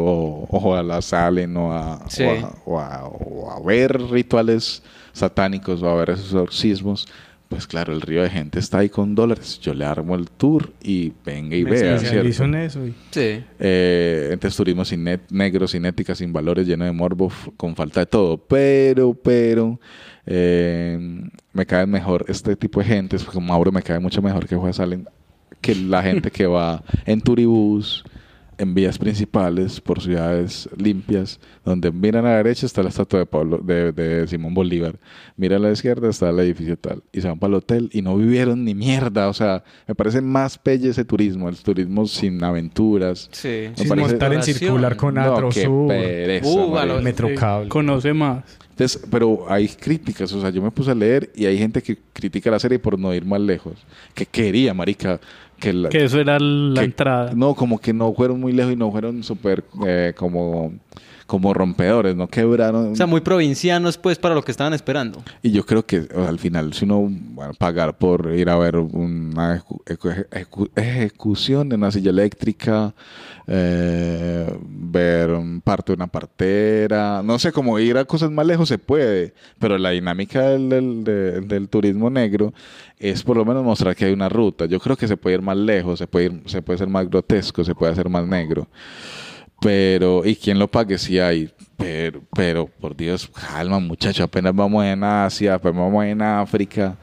o 0.50 0.76
a 0.76 0.82
la 0.82 1.02
Salen 1.04 1.56
o 1.56 1.72
a, 1.72 2.04
Sí. 2.10 2.24
o, 2.24 2.30
a, 2.32 2.56
o 2.66 2.80
a- 2.80 3.04
o 3.08 3.52
a 3.52 3.60
ver 3.64 4.02
rituales 4.10 4.82
satánicos 5.12 5.84
o 5.84 5.90
a 5.90 5.94
ver 5.96 6.10
exorcismos, 6.10 7.08
pues 7.48 7.68
claro, 7.68 7.94
el 7.94 8.02
río 8.02 8.24
de 8.24 8.32
gente 8.32 8.58
está 8.58 8.80
ahí 8.80 8.90
con 8.90 9.14
dólares. 9.14 9.60
Yo 9.62 9.76
le 9.76 9.86
armo 9.86 10.16
el 10.16 10.32
tour 10.32 10.72
y 10.82 11.14
venga 11.24 11.56
y 11.56 11.64
Me 11.64 11.70
vea, 11.70 12.00
¿cierto? 12.00 12.44
en 12.46 12.56
eso. 12.56 12.88
y- 12.88 12.96
Sí. 13.12 13.44
Eh, 13.60 14.30
entonces 14.32 14.58
turismo 14.58 14.84
sin 14.86 15.04
net- 15.06 15.30
negro, 15.30 15.68
sin 15.68 15.86
ética, 15.86 16.16
sin 16.16 16.34
valores, 16.34 16.66
lleno 16.66 16.86
de 16.86 16.92
morbo, 16.92 17.32
con 17.56 17.76
falta 17.76 18.00
de 18.00 18.08
todo. 18.08 18.38
Pero, 18.40 19.14
pero, 19.14 19.80
eh, 20.26 20.98
me 21.52 21.66
cae 21.66 21.86
mejor 21.86 22.26
este 22.28 22.56
tipo 22.56 22.80
de 22.80 22.86
gente, 22.86 23.18
como 23.32 23.48
Mauro 23.48 23.72
me 23.72 23.82
cae 23.82 24.00
mucho 24.00 24.22
mejor 24.22 24.48
que 24.48 24.56
Juan 24.56 24.74
Salen, 24.74 25.08
que 25.62 25.76
la 25.76 26.04
gente 26.04 26.32
que 26.32 26.46
va 26.46 26.84
en 27.06 27.22
turibús, 27.22 28.04
en 28.58 28.74
vías 28.74 28.98
principales, 28.98 29.82
por 29.82 30.02
ciudades 30.02 30.70
limpias, 30.78 31.40
donde 31.66 31.92
miran 31.92 32.26
a 32.26 32.30
la 32.32 32.38
derecha 32.38 32.66
está 32.66 32.84
la 32.84 32.90
estatua 32.90 33.20
de 33.20 33.26
Pablo, 33.26 33.58
de, 33.64 33.92
de 33.92 34.28
Simón 34.28 34.54
Bolívar, 34.54 35.00
miran 35.38 35.64
a 35.64 35.68
la 35.68 35.72
izquierda 35.74 36.10
está 36.10 36.30
el 36.30 36.40
edificio 36.40 36.78
tal, 36.78 37.04
y 37.12 37.22
se 37.22 37.28
van 37.28 37.40
para 37.40 37.50
el 37.52 37.56
hotel 37.56 37.90
y 37.94 38.02
no 38.02 38.16
vivieron 38.18 38.64
ni 38.64 38.74
mierda, 38.76 39.28
o 39.30 39.34
sea, 39.34 39.64
me 39.88 39.96
parece 39.96 40.22
más 40.22 40.58
pelle 40.58 40.90
ese 40.90 41.04
turismo, 41.06 41.50
el 41.50 41.58
turismo 41.58 42.06
sin 42.06 42.44
aventuras. 42.44 43.30
Sí. 43.32 43.48
Me 43.70 43.76
Sin 43.78 43.88
parece- 43.90 44.08
montar 44.10 44.34
en 44.34 44.44
circular 44.44 44.96
con 44.96 45.16
No, 45.16 45.36
pereza, 45.88 46.48
Uh, 46.50 46.86
lo- 46.86 47.02
Metrocable. 47.02 47.70
Conoce 47.70 48.14
más. 48.14 48.44
Entonces, 48.72 49.06
pero 49.12 49.46
hay 49.52 49.68
críticas, 49.68 50.34
o 50.34 50.42
sea, 50.42 50.50
yo 50.50 50.60
me 50.62 50.72
puse 50.72 50.90
a 50.90 50.96
leer 50.96 51.30
y 51.36 51.46
hay 51.46 51.58
gente 51.60 51.82
que 51.84 51.98
critica 52.12 52.50
la 52.50 52.58
serie 52.60 52.80
por 52.80 52.98
no 52.98 53.14
ir 53.14 53.24
más 53.24 53.40
lejos, 53.40 53.74
que 54.16 54.26
quería, 54.26 54.74
marica, 54.74 55.20
que 55.64 55.74
la, 55.74 55.90
Que 55.90 56.04
eso 56.04 56.20
era 56.20 56.38
la 56.40 56.82
que- 56.82 56.86
entrada. 56.86 57.32
No, 57.36 57.56
como 57.56 57.80
que 57.80 57.94
no 57.94 58.14
fueron 58.14 58.40
muy 58.40 58.52
lejos 58.52 58.74
y 58.74 58.76
no 58.76 58.92
fueron 58.92 59.24
súper 59.24 59.64
eh, 59.88 60.14
como, 60.16 60.74
como 61.34 61.52
rompedores, 61.52 62.16
no 62.16 62.28
quebraron. 62.28 62.92
O 62.92 62.96
sea, 62.96 63.08
muy 63.08 63.20
provincianos, 63.22 63.98
pues, 63.98 64.20
para 64.20 64.36
lo 64.36 64.44
que 64.44 64.52
estaban 64.52 64.72
esperando. 64.76 65.24
y 65.42 65.50
yo 65.50 65.66
creo 65.66 65.84
que 65.84 66.02
o 66.02 66.06
sea, 66.22 66.30
al 66.30 66.38
final, 66.38 66.74
si 66.74 66.86
uno 66.86 67.10
va 67.40 67.48
a 67.48 67.54
pagar 67.54 67.98
por 67.98 68.32
ir 68.36 68.50
a 68.52 68.56
ver 68.56 68.76
una 68.78 69.58
ejecu- 69.60 69.84
ejecu- 69.86 70.28
ejecu- 70.30 70.70
ejecución 70.76 71.70
de 71.70 71.76
una 71.76 71.90
silla 71.90 72.12
eléctrica, 72.12 72.94
eh, 73.48 74.56
ver 74.70 75.32
un 75.32 75.60
parte 75.62 75.92
de 75.92 75.96
una 75.96 76.06
partera, 76.06 77.22
no 77.24 77.40
sé, 77.40 77.52
como 77.52 77.80
ir 77.80 77.98
a 77.98 78.06
cosas 78.06 78.30
más 78.30 78.46
lejos 78.46 78.70
se 78.70 78.78
puede, 78.78 79.34
pero 79.58 79.80
la 79.80 79.90
dinámica 79.90 80.42
del, 80.50 80.70
del- 80.70 81.04
de- 81.04 81.42
del 81.42 81.68
turismo 81.68 82.12
negro 82.12 82.54
es 83.00 83.24
por 83.24 83.38
lo 83.38 83.44
menos 83.44 83.64
mostrar 83.64 83.96
que 83.96 84.06
hay 84.06 84.14
una 84.14 84.30
ruta. 84.30 84.66
Yo 84.68 84.80
creo 84.80 84.96
que 84.96 85.08
se 85.08 85.18
puede 85.18 85.38
ir 85.38 85.42
más 85.42 85.58
lejos, 85.58 85.98
se 85.98 86.06
puede, 86.06 86.30
ir- 86.30 86.44
se 86.48 86.62
puede 86.62 86.78
ser 86.78 86.90
más 86.90 87.10
grotesco, 87.10 87.64
se 87.64 87.74
puede 87.74 87.92
hacer 87.92 88.08
más 88.08 88.28
negro. 88.28 88.68
Pero, 89.64 90.26
y 90.26 90.36
quien 90.36 90.60
lo 90.60 90.68
pague 90.68 90.98
sí 90.98 91.20
hay. 91.20 91.50
Pero, 91.78 92.22
pero, 92.36 92.68
por 92.68 92.96
Dios, 92.96 93.28
calma, 93.28 93.80
muchacho. 93.80 94.24
Apenas 94.24 94.54
vamos 94.54 94.86
en 94.86 95.04
Asia, 95.04 95.56
apenas 95.56 95.80
vamos 95.80 96.06
en 96.06 96.22
África, 96.22 96.96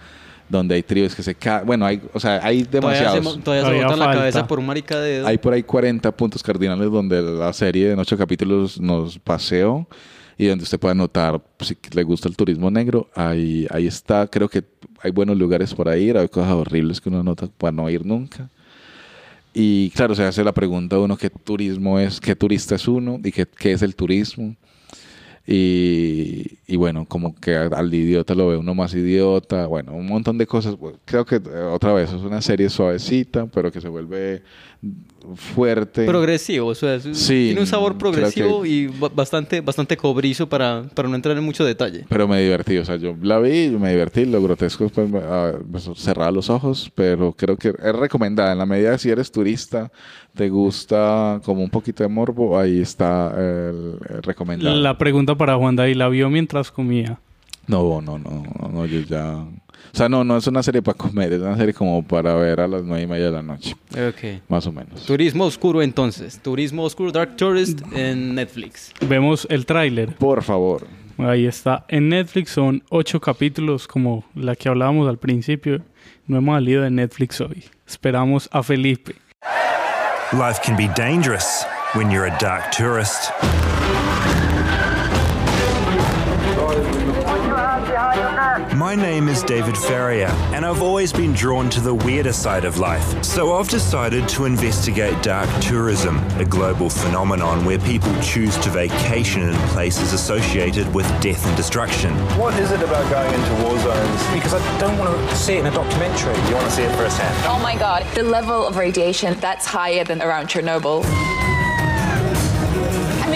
donde 0.49 0.74
hay 0.74 0.82
tribus 0.82 1.15
que 1.15 1.23
se 1.23 1.35
caen. 1.35 1.66
Bueno, 1.66 1.87
hay, 1.87 2.01
o 2.12 2.20
sea, 2.20 2.41
hay 2.43 2.65
Todavía 2.65 2.99
se, 2.99 3.05
demasiados. 3.05 3.45
todavía 3.45 3.62
se 3.62 3.66
Todavía 3.69 3.87
botan 3.87 3.99
la 3.99 4.15
cabeza 4.15 4.47
por 4.47 4.59
un 4.59 4.66
marica 4.66 4.99
de 5.01 5.11
dedo. 5.11 5.27
Hay 5.27 5.39
por 5.39 5.55
ahí 5.55 5.62
40 5.62 6.11
puntos 6.12 6.43
cardinales 6.43 6.91
donde 6.91 7.23
la 7.23 7.53
serie 7.53 7.93
en 7.93 7.99
ocho 7.99 8.16
capítulos 8.16 8.81
nos 8.81 9.19
paseó 9.19 9.87
y 10.37 10.47
donde 10.47 10.65
usted 10.65 10.78
puede 10.78 10.95
notar 10.95 11.41
si 11.61 11.77
le 11.93 12.03
gusta 12.03 12.28
el 12.28 12.37
turismo 12.37 12.70
negro. 12.70 13.09
Ahí, 13.15 13.66
ahí 13.70 13.87
está. 13.87 14.27
Creo 14.27 14.49
que 14.49 14.65
hay 15.03 15.11
buenos 15.11 15.37
lugares 15.37 15.74
para 15.74 15.97
ir. 15.97 16.16
Hay 16.16 16.28
cosas 16.28 16.53
horribles 16.53 17.01
que 17.01 17.09
uno 17.09 17.23
nota 17.23 17.47
para 17.47 17.73
no 17.73 17.89
ir 17.91 18.05
nunca. 18.07 18.49
Y 19.52 19.90
claro, 19.90 20.14
se 20.14 20.24
hace 20.24 20.44
la 20.44 20.52
pregunta 20.52 20.98
uno 20.98 21.16
qué 21.16 21.31
turismo 21.31 21.98
es, 21.98 22.20
qué 22.20 22.36
turista 22.36 22.77
es 22.77 22.86
uno 22.86 23.18
y 23.22 23.32
qué, 23.32 23.47
qué 23.47 23.72
es 23.72 23.82
el 23.82 23.97
turismo. 23.97 24.55
Y, 25.47 26.60
y 26.70 26.76
bueno, 26.76 27.05
como 27.05 27.34
que 27.34 27.55
al 27.56 27.92
idiota 27.92 28.34
lo 28.34 28.48
ve 28.48 28.56
uno 28.56 28.74
más 28.74 28.94
idiota. 28.94 29.66
Bueno, 29.66 29.92
un 29.92 30.06
montón 30.06 30.38
de 30.38 30.47
cosas. 30.47 30.76
Creo 31.05 31.24
que 31.26 31.36
eh, 31.36 31.62
otra 31.72 31.92
vez 31.92 32.10
es 32.12 32.22
una 32.22 32.40
serie 32.40 32.70
suavecita, 32.70 33.47
pero 33.47 33.70
que 33.72 33.80
se 33.80 33.88
vuelve 33.88 34.42
fuerte. 35.34 36.06
Progresivo, 36.06 36.68
o 36.68 36.74
sea, 36.74 36.94
es- 36.94 37.02
Sí, 37.12 37.47
tiene 37.48 37.60
un 37.60 37.66
sabor 37.66 37.98
progresivo 37.98 38.62
que- 38.62 38.68
y 38.68 38.86
ba- 38.86 39.10
bastante, 39.14 39.60
bastante 39.60 39.97
cobrizo 39.97 40.48
para, 40.48 40.84
para 40.94 41.09
no 41.09 41.14
entrar 41.14 41.36
en 41.36 41.44
mucho 41.44 41.64
detalle. 41.64 42.06
Pero 42.09 42.26
me 42.26 42.40
divertí, 42.40 42.78
o 42.78 42.84
sea, 42.84 42.97
yo 42.97 43.14
la 43.22 43.38
vi, 43.38 43.68
me 43.70 43.90
divertí, 43.90 44.24
lo 44.24 44.42
grotesco 44.42 44.88
pues, 44.88 45.10
me- 45.10 45.20
ah, 45.22 45.52
pues, 45.70 45.90
cerraba 45.97 46.30
los 46.30 46.48
ojos, 46.48 46.90
pero 46.94 47.32
creo 47.32 47.56
que 47.56 47.68
es 47.68 47.94
recomendada. 47.97 48.52
En 48.52 48.59
la 48.59 48.66
medida 48.66 48.92
de 48.92 48.98
si 48.98 49.10
eres 49.10 49.30
turista, 49.30 49.90
te 50.34 50.48
gusta 50.48 51.40
como 51.44 51.62
un 51.62 51.70
poquito 51.70 52.02
de 52.02 52.09
morbo, 52.09 52.59
ahí 52.59 52.80
está 52.80 53.34
el, 53.36 53.97
el 54.09 54.22
recomendado. 54.22 54.74
La 54.76 54.97
pregunta 54.97 55.34
para 55.34 55.56
Juan 55.56 55.76
David, 55.76 55.97
¿la 55.97 56.09
vio 56.09 56.30
mientras 56.30 56.60
comía? 56.69 57.20
No, 57.69 58.01
no, 58.01 58.19
no, 58.19 58.43
no, 58.59 58.69
no, 58.69 58.87
yo 58.87 59.01
ya... 59.01 59.37
O 59.93 59.97
sea, 59.97 60.09
no, 60.09 60.24
no 60.24 60.37
es 60.37 60.47
una 60.49 60.62
serie 60.62 60.82
para 60.82 60.99
comer, 60.99 61.32
es 61.32 61.41
una 61.41 61.57
serie 61.57 61.73
como 61.73 62.03
para 62.03 62.35
ver 62.35 62.61
a 62.61 62.66
las 62.66 62.82
nueve 62.82 63.05
y 63.05 63.07
media 63.07 63.27
de 63.27 63.31
la 63.31 63.43
noche, 63.43 63.77
Ok. 63.93 64.43
más 64.49 64.66
o 64.66 64.73
menos. 64.73 65.07
Turismo 65.07 65.45
oscuro 65.45 65.81
entonces. 65.81 66.41
Turismo 66.43 66.82
oscuro 66.82 67.12
Dark 67.12 67.37
Tourist 67.37 67.81
en 67.95 68.35
Netflix. 68.35 68.93
Vemos 69.07 69.47
el 69.51 69.66
tráiler. 69.66 70.15
Por 70.16 70.43
favor. 70.43 70.87
Ahí 71.19 71.47
está. 71.47 71.85
En 71.89 72.09
Netflix 72.09 72.51
son 72.51 72.82
ocho 72.91 73.20
capítulos 73.20 73.87
como 73.87 74.24
la 74.35 74.57
que 74.57 74.69
hablábamos 74.69 75.09
al 75.09 75.19
principio. 75.19 75.82
No 76.27 76.39
hemos 76.39 76.57
salido 76.57 76.82
de 76.82 76.91
Netflix 76.91 77.41
hoy. 77.41 77.65
Esperamos 77.87 78.49
a 78.53 78.62
Felipe. 78.62 79.15
Life 80.32 80.61
can 80.65 80.77
be 80.77 80.89
dangerous 80.97 81.65
when 81.95 82.11
you're 82.11 82.27
a 82.31 82.39
dark 82.39 82.70
tourist. 82.70 83.31
My 88.91 88.97
name 88.97 89.29
is 89.29 89.45
David 89.45 89.79
Ferrier, 89.79 90.27
and 90.53 90.67
I've 90.67 90.83
always 90.83 91.12
been 91.12 91.33
drawn 91.33 91.71
to 91.71 91.81
the 91.81 91.95
weirder 91.95 92.33
side 92.33 92.65
of 92.65 92.79
life. 92.79 93.23
So 93.23 93.57
I've 93.57 93.69
decided 93.69 94.29
to 94.31 94.47
investigate 94.47 95.23
dark 95.23 95.49
tourism, 95.62 96.19
a 96.41 96.45
global 96.45 96.91
phenomenon 96.91 97.65
where 97.65 97.79
people 97.79 98.12
choose 98.21 98.59
to 98.59 98.69
vacation 98.69 99.43
in 99.43 99.55
places 99.69 100.12
associated 100.12 100.93
with 100.93 101.07
death 101.23 101.47
and 101.47 101.57
destruction. 101.57 102.12
What 102.37 102.59
is 102.59 102.73
it 102.73 102.83
about 102.83 103.09
going 103.12 103.33
into 103.33 103.62
war 103.62 103.79
zones? 103.79 104.35
Because 104.35 104.55
I 104.55 104.81
don't 104.81 104.99
want 104.99 105.17
to 105.31 105.37
see 105.37 105.53
it 105.53 105.61
in 105.61 105.67
a 105.67 105.71
documentary. 105.71 106.35
You 106.49 106.57
want 106.57 106.67
to 106.67 106.73
see 106.73 106.83
it 106.83 106.93
firsthand. 106.97 107.47
Oh 107.47 107.62
my 107.62 107.77
god, 107.79 108.05
the 108.17 108.25
level 108.25 108.67
of 108.67 108.77
radiation 108.77 109.39
that's 109.39 109.67
higher 109.67 110.03
than 110.03 110.21
around 110.21 110.49
Chernobyl. 110.49 111.05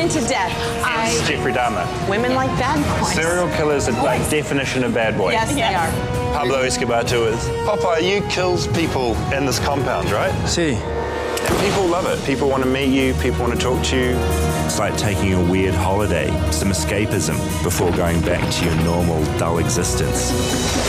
I'm 0.04 0.10
into 0.10 0.28
death. 0.28 0.52
I 0.84 1.08
It's 1.08 1.26
Jeffrey 1.26 1.52
Dahmer. 1.52 1.86
women 2.10 2.34
like 2.34 2.50
bad 2.58 2.76
boys. 3.00 3.14
Serial 3.14 3.48
killers 3.56 3.88
are 3.88 3.92
like 4.02 4.20
definition 4.28 4.84
of 4.84 4.92
bad 4.92 5.16
boy. 5.16 5.30
Yes, 5.32 5.54
they 5.54 5.62
are. 5.62 5.90
Pablo 6.34 6.60
Escobar 6.60 7.04
tours. 7.04 7.48
Popeye, 7.64 8.02
you 8.02 8.20
kills 8.28 8.66
people 8.68 9.16
in 9.32 9.46
this 9.46 9.58
compound, 9.58 10.10
right? 10.10 10.30
Sí. 10.46 10.76
And 11.46 11.58
people 11.60 11.86
love 11.86 12.06
it. 12.06 12.24
People 12.26 12.48
want 12.48 12.62
to 12.62 12.68
meet 12.68 12.88
you, 12.88 13.14
people 13.14 13.40
want 13.40 13.52
to 13.52 13.58
talk 13.58 13.82
to 13.86 13.96
you. 13.96 14.16
It's 14.64 14.78
like 14.78 14.96
taking 14.96 15.34
a 15.34 15.50
weird 15.50 15.74
holiday, 15.74 16.28
some 16.50 16.70
escapism 16.70 17.36
before 17.62 17.90
going 17.92 18.20
back 18.22 18.42
to 18.54 18.64
your 18.64 18.74
normal, 18.82 19.22
dull 19.38 19.58
existence. 19.58 20.30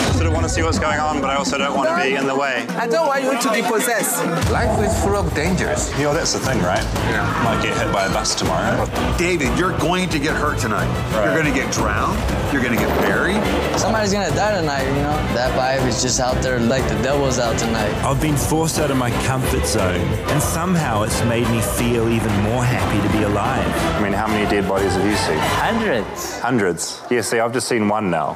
I 0.07 0.11
sort 0.14 0.27
of 0.27 0.34
want 0.34 0.45
to 0.45 0.49
see 0.49 0.64
what's 0.64 0.80
going 0.80 0.99
on, 0.99 1.19
but 1.19 1.30
I 1.30 1.36
also 1.36 1.57
don't 1.57 1.76
want 1.76 1.90
to 1.90 1.95
be 2.02 2.15
in 2.15 2.26
the 2.26 2.36
way. 2.36 2.65
I 2.69 2.88
don't 2.88 3.07
want 3.07 3.23
you 3.23 3.38
to 3.38 3.52
be 3.52 3.61
possessed. 3.61 4.23
Life 4.49 4.80
is 4.80 4.98
full 5.03 5.15
of 5.18 5.34
dangers. 5.36 5.91
You 5.98 6.06
know, 6.06 6.14
that's 6.14 6.32
the 6.32 6.40
thing, 6.40 6.60
right? 6.61 6.84
Yeah. 7.11 7.44
Might 7.44 7.61
get 7.61 7.77
hit 7.77 7.91
by 7.91 8.06
a 8.06 8.10
bus 8.10 8.34
tomorrow. 8.34 8.88
David, 9.18 9.57
you're 9.60 9.77
going 9.80 10.07
to 10.10 10.19
get 10.19 10.36
hurt 10.36 10.57
tonight. 10.57 10.90
You're 11.14 11.36
going 11.36 11.53
to 11.53 11.60
get 11.60 11.72
drowned. 11.73 12.18
You're 12.53 12.64
going 12.64 12.77
to 12.77 12.84
get 12.84 12.90
buried. 13.02 13.44
Somebody's 13.77 14.14
gonna 14.14 14.34
die 14.34 14.60
tonight, 14.60 14.88
you 14.88 15.02
know? 15.03 15.15
That 15.36 15.52
vibe 15.60 15.86
is 15.88 16.02
just 16.02 16.19
out 16.22 16.41
there 16.41 16.60
like 16.60 16.88
the 16.88 16.95
devil's 17.03 17.40
out 17.40 17.57
tonight. 17.60 17.94
I've 18.06 18.22
been 18.22 18.38
forced 18.38 18.80
out 18.80 18.90
of 18.90 18.98
my 18.98 19.11
comfort 19.26 19.65
zone, 19.65 19.99
and 19.99 20.41
somehow 20.45 21.03
it's 21.03 21.23
made 21.26 21.49
me 21.49 21.61
feel 21.61 22.07
even 22.09 22.31
more 22.43 22.63
happy 22.63 22.99
to 23.05 23.17
be 23.17 23.23
alive. 23.23 23.67
I 23.97 24.01
mean, 24.01 24.13
how 24.13 24.27
many 24.27 24.45
dead 24.49 24.67
bodies 24.67 24.93
have 24.93 25.05
you 25.05 25.15
seen? 25.15 25.39
Hundreds. 25.39 26.39
Hundreds. 26.39 27.01
Yeah, 27.09 27.22
see, 27.22 27.39
I've 27.39 27.53
just 27.53 27.67
seen 27.67 27.89
one 27.89 28.09
now. 28.09 28.35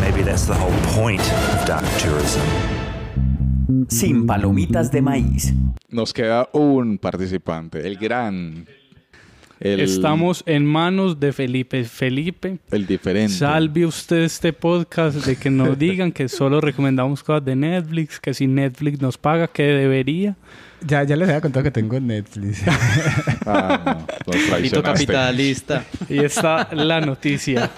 Maybe 0.00 0.22
that's 0.22 0.46
the 0.46 0.54
whole 0.54 0.76
point 0.94 1.20
of 1.20 1.66
dark 1.66 1.84
tourism. 1.98 2.42
Sin 3.88 4.26
palomitas 4.26 4.90
de 4.90 5.02
maíz. 5.02 5.52
Nos 5.90 6.12
queda 6.12 6.48
un 6.52 6.98
participante, 6.98 7.86
el 7.86 7.96
gran. 7.96 8.66
El, 9.60 9.80
Estamos 9.80 10.42
en 10.46 10.66
manos 10.66 11.20
de 11.20 11.32
Felipe. 11.32 11.84
Felipe, 11.84 12.58
el 12.70 12.86
diferente. 12.86 13.32
salve 13.32 13.86
usted 13.86 14.24
este 14.24 14.52
podcast 14.52 15.24
de 15.24 15.36
que 15.36 15.48
nos 15.48 15.78
digan 15.86 16.12
que 16.12 16.28
solo 16.28 16.60
recomendamos 16.60 17.22
cosas 17.22 17.44
de 17.44 17.54
Netflix, 17.56 18.18
que 18.18 18.34
si 18.34 18.46
Netflix 18.46 19.00
nos 19.00 19.16
paga, 19.16 19.46
que 19.46 19.62
debería. 19.62 20.36
Ya, 20.86 21.02
ya 21.04 21.16
les 21.16 21.28
había 21.28 21.40
contado 21.40 21.62
que 21.62 21.70
tengo 21.70 21.98
Netflix. 22.00 22.62
Ah, 23.46 23.98
no, 23.98 24.06
traicionaste. 24.48 24.82
capitalista. 24.82 25.84
Y 26.08 26.18
está 26.24 26.66
la 26.72 27.02
noticia. 27.02 27.70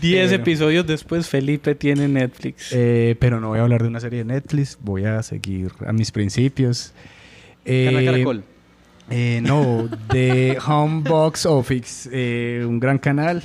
Diez 0.00 0.30
Pero- 0.30 0.42
episodios 0.42 0.86
después, 0.86 1.28
Felipe 1.28 1.76
tiene 1.76 2.08
Netflix. 2.08 2.70
Eh, 2.72 3.14
pero 3.20 3.38
no 3.40 3.48
voy 3.50 3.60
a 3.60 3.62
hablar 3.62 3.82
de 3.82 3.88
una 3.88 4.00
serie 4.00 4.18
de 4.20 4.24
Netflix, 4.24 4.76
voy 4.80 5.04
a 5.04 5.22
seguir 5.22 5.70
a 5.86 5.92
mis 5.92 6.10
principios. 6.10 6.92
Eh, 7.64 7.84
Canal 7.86 8.04
Caracol. 8.04 8.44
eh, 9.10 9.40
no, 9.44 9.88
de 10.12 10.58
Home 10.66 11.02
Box 11.08 11.46
Office, 11.46 12.10
eh, 12.12 12.64
un 12.66 12.80
gran 12.80 12.98
canal. 12.98 13.44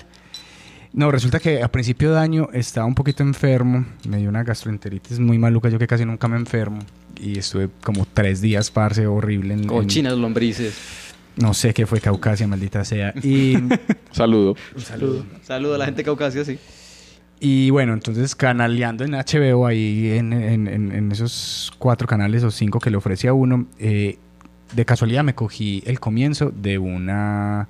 No, 0.93 1.11
resulta 1.11 1.39
que 1.39 1.61
a 1.61 1.67
principio 1.71 2.11
de 2.13 2.19
año 2.19 2.49
estaba 2.53 2.87
un 2.87 2.95
poquito 2.95 3.21
enfermo, 3.21 3.85
me 4.07 4.17
dio 4.17 4.29
una 4.29 4.43
gastroenteritis 4.43 5.19
muy 5.19 5.37
maluca, 5.37 5.69
yo 5.69 5.77
que 5.77 5.85
casi 5.87 6.05
nunca 6.05 6.27
me 6.27 6.37
enfermo. 6.37 6.79
Y 7.19 7.37
estuve 7.39 7.69
como 7.83 8.05
tres 8.13 8.41
días, 8.41 8.71
parce, 8.71 9.07
horrible. 9.07 9.53
En, 9.53 9.61
en- 9.61 9.67
Cochinas 9.67 10.13
lombrices. 10.17 10.75
no 11.37 11.53
sé 11.53 11.73
qué 11.73 11.85
fue 11.85 11.99
Caucasia, 12.01 12.47
maldita 12.47 12.83
sea. 12.85 13.13
Y 13.23 13.55
Saludo. 14.11 14.55
un 14.75 14.81
saludo. 14.81 15.25
Saludo 15.43 15.75
a 15.75 15.77
la 15.77 15.85
gente 15.85 15.97
de 16.01 16.05
Caucasia, 16.05 16.43
sí. 16.45 16.57
Y 17.39 17.69
bueno, 17.69 17.93
entonces 17.93 18.33
canaleando 18.35 19.03
en 19.03 19.11
HBO 19.11 19.67
ahí 19.67 20.11
en, 20.11 20.31
en- 20.33 20.67
en- 20.67 20.91
en 20.93 21.11
esos 21.11 21.73
cuatro 21.77 22.07
canales 22.07 22.43
o 22.43 22.51
cinco 22.51 22.79
que 22.79 22.89
le 22.89 22.97
ofrece 22.97 23.27
a 23.27 23.33
uno, 23.33 23.67
eh, 23.79 24.17
de 24.73 24.85
casualidad 24.85 25.23
me 25.23 25.35
cogí 25.35 25.83
el 25.85 25.99
comienzo 25.99 26.51
de 26.55 26.77
una 26.77 27.67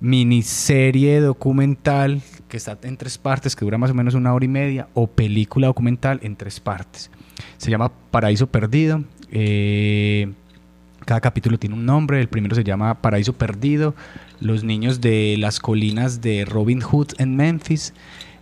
miniserie 0.00 1.20
documental 1.20 2.22
que 2.48 2.56
está 2.56 2.78
en 2.82 2.96
tres 2.96 3.18
partes, 3.18 3.56
que 3.56 3.64
dura 3.64 3.76
más 3.78 3.90
o 3.90 3.94
menos 3.94 4.14
una 4.14 4.32
hora 4.34 4.44
y 4.44 4.48
media, 4.48 4.88
o 4.94 5.06
película 5.08 5.66
documental 5.66 6.20
en 6.22 6.36
tres 6.36 6.60
partes. 6.60 7.10
Se 7.56 7.70
llama 7.70 7.92
Paraíso 8.10 8.46
Perdido. 8.46 9.04
eh, 9.30 10.32
cada 11.04 11.20
capítulo 11.20 11.58
tiene 11.58 11.76
un 11.76 11.86
nombre. 11.86 12.20
El 12.20 12.28
primero 12.28 12.56
se 12.56 12.64
llama 12.64 12.94
Paraíso 13.00 13.32
Perdido. 13.32 13.94
Los 14.40 14.64
niños 14.64 15.00
de 15.00 15.36
las 15.38 15.60
colinas 15.60 16.20
de 16.20 16.44
Robin 16.44 16.80
Hood 16.80 17.12
en 17.18 17.36
Memphis. 17.36 17.94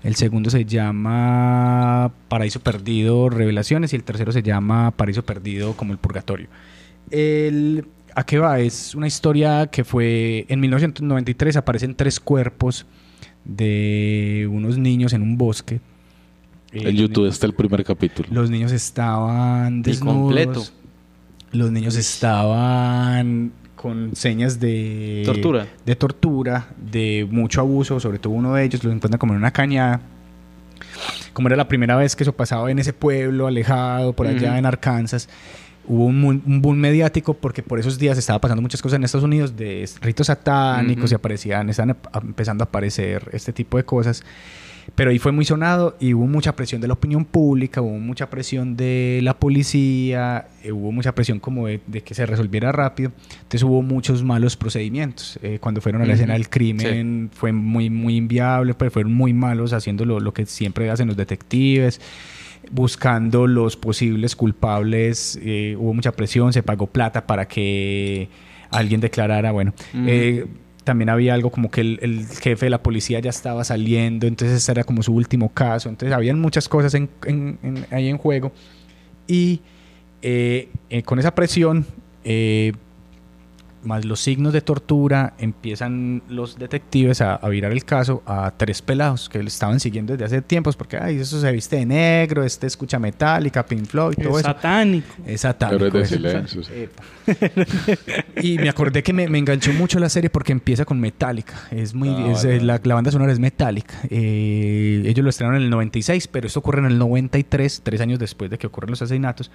El 0.02 0.14
segundo 0.16 0.48
se 0.50 0.64
llama 0.64 2.10
Paraíso 2.28 2.60
Perdido 2.60 3.28
Revelaciones. 3.28 3.92
Y 3.92 3.96
el 3.96 4.04
tercero 4.04 4.32
se 4.32 4.42
llama 4.42 4.92
Paraíso 4.92 5.24
Perdido 5.24 5.74
como 5.76 5.92
el 5.92 5.98
Purgatorio. 5.98 6.48
¿A 8.16 8.24
qué 8.24 8.38
va? 8.38 8.60
Es 8.60 8.94
una 8.94 9.08
historia 9.08 9.66
que 9.66 9.84
fue 9.84 10.46
en 10.48 10.60
1993. 10.60 11.56
Aparecen 11.56 11.94
tres 11.94 12.18
cuerpos 12.18 12.86
de 13.44 14.48
unos 14.50 14.78
niños 14.78 15.12
en 15.12 15.22
un 15.22 15.36
bosque. 15.36 15.80
En 16.74 16.96
YouTube 16.96 17.26
está 17.28 17.46
el 17.46 17.54
primer 17.54 17.84
capítulo. 17.84 18.28
Los 18.32 18.50
niños 18.50 18.72
estaban 18.72 19.78
Y 19.78 19.82
desnudos. 19.82 20.16
completo. 20.16 20.64
Los 21.52 21.70
niños 21.70 21.94
estaban 21.96 23.52
con 23.76 24.16
señas 24.16 24.58
de 24.60 25.22
Tortura. 25.26 25.66
de 25.84 25.94
tortura, 25.96 26.68
de 26.90 27.26
mucho 27.30 27.60
abuso, 27.60 28.00
sobre 28.00 28.18
todo 28.18 28.32
uno 28.32 28.54
de 28.54 28.64
ellos 28.64 28.82
lo 28.82 28.90
encuentran 28.90 29.18
como 29.18 29.34
en 29.34 29.38
una 29.38 29.52
cañada. 29.52 30.00
Como 31.32 31.48
era 31.48 31.56
la 31.56 31.68
primera 31.68 31.96
vez 31.96 32.16
que 32.16 32.22
eso 32.24 32.32
pasaba 32.32 32.70
en 32.70 32.78
ese 32.78 32.92
pueblo 32.92 33.46
alejado 33.46 34.12
por 34.14 34.26
allá 34.26 34.58
en 34.58 34.66
Arkansas, 34.66 35.28
hubo 35.86 36.06
un, 36.06 36.24
un 36.46 36.62
boom 36.62 36.78
mediático 36.78 37.34
porque 37.34 37.62
por 37.62 37.78
esos 37.78 37.98
días 37.98 38.16
estaba 38.16 38.40
pasando 38.40 38.62
muchas 38.62 38.80
cosas 38.80 38.96
en 38.96 39.04
Estados 39.04 39.24
Unidos 39.24 39.54
de 39.56 39.88
ritos 40.00 40.28
satánicos 40.28 41.12
y 41.12 41.14
aparecían, 41.14 41.68
estaban 41.68 41.90
ap- 41.90 42.24
empezando 42.24 42.62
a 42.64 42.66
aparecer 42.66 43.28
este 43.32 43.52
tipo 43.52 43.76
de 43.76 43.84
cosas. 43.84 44.24
Pero 44.94 45.10
ahí 45.10 45.18
fue 45.18 45.32
muy 45.32 45.44
sonado 45.44 45.96
y 46.00 46.14
hubo 46.14 46.26
mucha 46.26 46.54
presión 46.56 46.80
de 46.80 46.88
la 46.88 46.94
opinión 46.94 47.24
pública, 47.24 47.80
hubo 47.80 47.98
mucha 47.98 48.30
presión 48.30 48.76
de 48.76 49.20
la 49.22 49.38
policía, 49.38 50.46
eh, 50.62 50.72
hubo 50.72 50.92
mucha 50.92 51.14
presión 51.14 51.40
como 51.40 51.66
de, 51.66 51.80
de 51.86 52.02
que 52.02 52.14
se 52.14 52.26
resolviera 52.26 52.72
rápido. 52.72 53.12
Entonces 53.34 53.62
hubo 53.62 53.82
muchos 53.82 54.22
malos 54.22 54.56
procedimientos. 54.56 55.38
Eh, 55.42 55.58
cuando 55.60 55.80
fueron 55.80 56.02
a 56.02 56.06
la 56.06 56.14
escena 56.14 56.34
del 56.34 56.48
crimen 56.48 57.30
fue 57.32 57.52
muy, 57.52 57.90
muy 57.90 58.16
inviable, 58.16 58.74
pero 58.74 58.90
fueron 58.90 59.12
muy 59.12 59.32
malos 59.32 59.72
haciendo 59.72 60.04
lo, 60.04 60.20
lo 60.20 60.32
que 60.32 60.46
siempre 60.46 60.90
hacen 60.90 61.08
los 61.08 61.16
detectives 61.16 62.00
buscando 62.70 63.46
los 63.46 63.76
posibles 63.76 64.36
culpables, 64.36 65.38
eh, 65.42 65.76
hubo 65.78 65.94
mucha 65.94 66.12
presión, 66.12 66.52
se 66.52 66.62
pagó 66.62 66.86
plata 66.86 67.26
para 67.26 67.46
que 67.46 68.28
alguien 68.70 69.00
declarara, 69.00 69.52
bueno, 69.52 69.72
eh, 70.06 70.46
también 70.84 71.08
había 71.08 71.34
algo 71.34 71.50
como 71.50 71.70
que 71.70 71.80
el, 71.80 71.98
el 72.02 72.26
jefe 72.26 72.66
de 72.66 72.70
la 72.70 72.82
policía 72.82 73.18
ya 73.20 73.30
estaba 73.30 73.64
saliendo, 73.64 74.26
entonces 74.26 74.58
ese 74.58 74.72
era 74.72 74.84
como 74.84 75.02
su 75.02 75.12
último 75.14 75.48
caso, 75.52 75.88
entonces 75.88 76.14
habían 76.14 76.38
muchas 76.40 76.68
cosas 76.68 76.94
en- 76.94 77.08
ahí 77.90 78.08
en 78.08 78.18
juego. 78.18 78.52
Y 79.26 79.60
eh, 80.22 80.68
eh, 80.90 81.02
con 81.02 81.18
esa 81.18 81.34
presión, 81.34 81.86
eh, 82.24 82.72
más 83.84 84.04
los 84.04 84.20
signos 84.20 84.52
de 84.52 84.60
tortura, 84.60 85.34
empiezan 85.38 86.22
los 86.28 86.58
detectives 86.58 87.20
a, 87.20 87.34
a 87.36 87.48
virar 87.48 87.72
el 87.72 87.84
caso 87.84 88.22
a 88.26 88.52
tres 88.56 88.82
pelados 88.82 89.28
que 89.28 89.40
estaban 89.40 89.80
siguiendo 89.80 90.12
desde 90.12 90.24
hace 90.24 90.42
tiempos, 90.42 90.76
porque 90.76 90.96
ay, 90.96 91.16
eso 91.18 91.40
se 91.40 91.50
viste 91.52 91.76
de 91.76 91.86
negro, 91.86 92.44
este 92.44 92.66
escucha 92.66 92.98
metálica, 92.98 93.64
Pink 93.66 93.86
Floyd, 93.86 94.14
todo 94.16 94.38
Es 94.38 94.44
eso. 94.44 94.54
satánico. 94.54 95.14
Es 95.26 95.40
satánico. 95.42 95.84
Héroes 95.86 96.10
de 96.10 96.16
eso. 96.16 96.62
silencio, 96.62 96.62
y 98.42 98.58
me 98.58 98.68
acordé 98.68 99.02
que 99.02 99.12
me, 99.12 99.28
me 99.28 99.38
enganchó 99.38 99.72
mucho 99.72 99.98
la 99.98 100.08
serie 100.08 100.30
porque 100.30 100.52
empieza 100.52 100.84
con 100.84 101.00
Metallica. 101.00 101.54
Es 101.70 101.94
muy, 101.94 102.08
Ah, 102.08 102.32
es, 102.32 102.44
vale, 102.44 102.60
la, 102.60 102.80
la 102.82 102.94
banda 102.94 103.10
sonora 103.10 103.32
es 103.32 103.38
Metallica. 103.38 103.94
Eh, 104.10 105.02
ellos 105.06 105.24
lo 105.24 105.30
estrenaron 105.30 105.56
en 105.60 105.64
el 105.64 105.70
96, 105.70 106.28
pero 106.28 106.46
esto 106.46 106.60
ocurre 106.60 106.80
en 106.80 106.86
el 106.86 106.98
93, 106.98 107.80
tres 107.82 108.00
años 108.00 108.18
después 108.18 108.50
de 108.50 108.58
que 108.58 108.66
ocurren 108.66 108.90
los 108.90 109.02
asesinatos. 109.02 109.50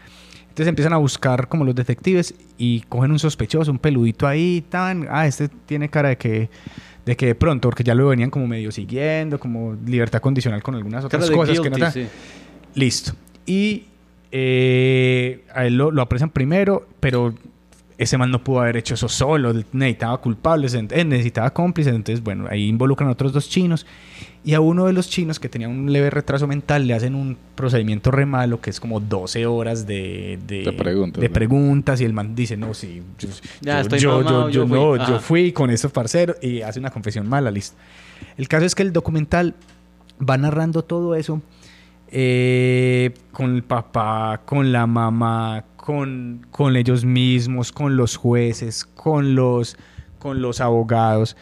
Entonces 0.50 0.68
empiezan 0.68 0.94
a 0.94 0.98
buscar 0.98 1.48
como 1.48 1.64
los 1.64 1.74
detectives 1.74 2.34
y 2.58 2.82
cogen 2.82 3.12
un 3.12 3.20
sospechoso, 3.20 3.72
un 3.72 3.80
peludito 3.80 4.28
ahí, 4.28 4.64
tan, 4.68 5.08
ah, 5.10 5.26
este 5.26 5.48
tiene 5.48 5.90
cara 5.90 6.10
de 6.10 6.18
que 6.18 6.50
de 7.06 7.16
que 7.16 7.28
de 7.28 7.36
pronto, 7.36 7.70
porque 7.70 7.84
ya 7.84 7.96
lo 7.96 8.08
venían 8.08 8.30
como 8.30 8.46
medio 8.46 8.72
siguiendo, 8.72 9.40
como 9.40 9.76
libertad 9.86 10.22
condicional 10.22 10.62
con 10.62 10.76
algunas 10.76 11.06
otras 11.06 11.30
cosas 11.32 11.60
que 11.60 11.70
no 11.70 11.92
sí. 11.92 12.08
Listo. 12.76 13.14
Y 13.46 13.86
eh, 14.32 15.44
a 15.54 15.66
él 15.66 15.76
lo, 15.76 15.90
lo 15.92 16.02
apresan 16.02 16.30
primero, 16.30 16.88
pero 17.00 17.34
ese 18.00 18.18
man 18.18 18.32
no 18.32 18.42
pudo 18.44 18.62
haber 18.62 18.78
hecho 18.78 18.94
eso 18.96 19.10
solo. 19.10 19.54
Necesitaba 19.74 20.18
culpables, 20.22 20.74
eh, 20.74 21.04
necesitaba 21.06 21.52
cómplices. 21.52 21.94
Entonces, 21.94 22.24
bueno, 22.24 22.48
ahí 22.50 22.68
involucran 22.68 23.10
a 23.10 23.12
otros 23.12 23.34
dos 23.34 23.50
chinos. 23.50 23.86
Y 24.44 24.54
a 24.54 24.62
uno 24.62 24.86
de 24.86 24.94
los 24.94 25.10
chinos 25.10 25.38
que 25.38 25.50
tenía 25.50 25.68
un 25.68 25.92
leve 25.92 26.10
retraso 26.10 26.48
mental 26.48 26.88
le 26.88 26.94
hacen 26.94 27.14
un 27.14 27.38
procedimiento 27.56 28.10
re 28.10 28.26
malo 28.26 28.62
que 28.62 28.70
es 28.70 28.80
como 28.80 29.02
12 29.02 29.46
horas 29.46 29.86
de, 29.86 30.40
de, 30.48 30.64
De 30.64 30.72
preguntas, 30.72 31.20
de 31.22 31.28
¿no? 31.28 31.34
preguntas. 31.34 32.00
Y 32.00 32.06
el 32.06 32.14
man 32.14 32.34
dice, 32.36 32.56
no, 32.56 32.74
sí, 32.74 33.04
yo, 33.20 33.28
Ya, 33.60 33.82
yo- 33.84 33.98
yo, 33.98 34.18
mamado, 34.20 34.50
yo, 34.50 34.62
yo 34.64 34.68
fui". 34.68 34.78
no, 34.80 35.08
yo 35.10 35.20
fui 35.20 35.52
con 35.52 35.70
estos 35.70 35.92
parceros 35.92 36.38
y 36.42 36.62
hace 36.62 36.80
una 36.80 36.90
confesión 36.92 37.28
mala, 37.28 37.52
listo. 37.52 37.76
El 38.38 38.48
caso 38.48 38.66
es 38.66 38.76
que 38.76 38.84
el 38.84 38.94
documental 38.94 39.56
va 40.28 40.38
narrando 40.38 40.84
todo 40.86 41.16
eso 41.16 41.42
eh, 42.12 43.14
con 43.32 43.56
el 43.56 43.64
papá, 43.64 44.42
con 44.46 44.72
la 44.72 44.88
mamá, 44.88 45.66
con, 45.80 46.46
con 46.52 46.76
ellos 46.76 47.06
mismos, 47.06 47.72
con 47.72 47.96
los 47.96 48.18
jueces, 48.18 48.84
con 48.84 49.36
los, 49.36 49.78
con 50.20 50.42
los 50.42 50.60
abogados. 50.60 51.38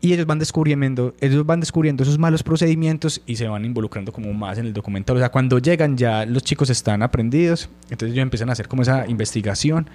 Y 0.00 0.12
ellos 0.12 0.26
van 0.26 0.38
descubriendo, 0.38 1.14
ellos 1.20 1.44
van 1.44 1.60
descubriendo 1.60 2.02
esos 2.02 2.18
malos 2.18 2.42
procedimientos 2.42 3.20
y 3.26 3.36
se 3.36 3.46
van 3.48 3.64
involucrando 3.64 4.12
como 4.12 4.32
más 4.32 4.58
en 4.58 4.66
el 4.66 4.72
documental. 4.72 5.16
O 5.16 5.18
sea, 5.18 5.30
cuando 5.30 5.58
llegan 5.58 5.96
ya 5.96 6.24
los 6.24 6.42
chicos 6.42 6.70
están 6.70 7.02
aprendidos, 7.02 7.68
entonces 7.90 8.12
ellos 8.12 8.22
empiezan 8.22 8.48
a 8.48 8.52
hacer 8.52 8.68
como 8.68 8.82
esa 8.82 9.06
investigación 9.06 9.88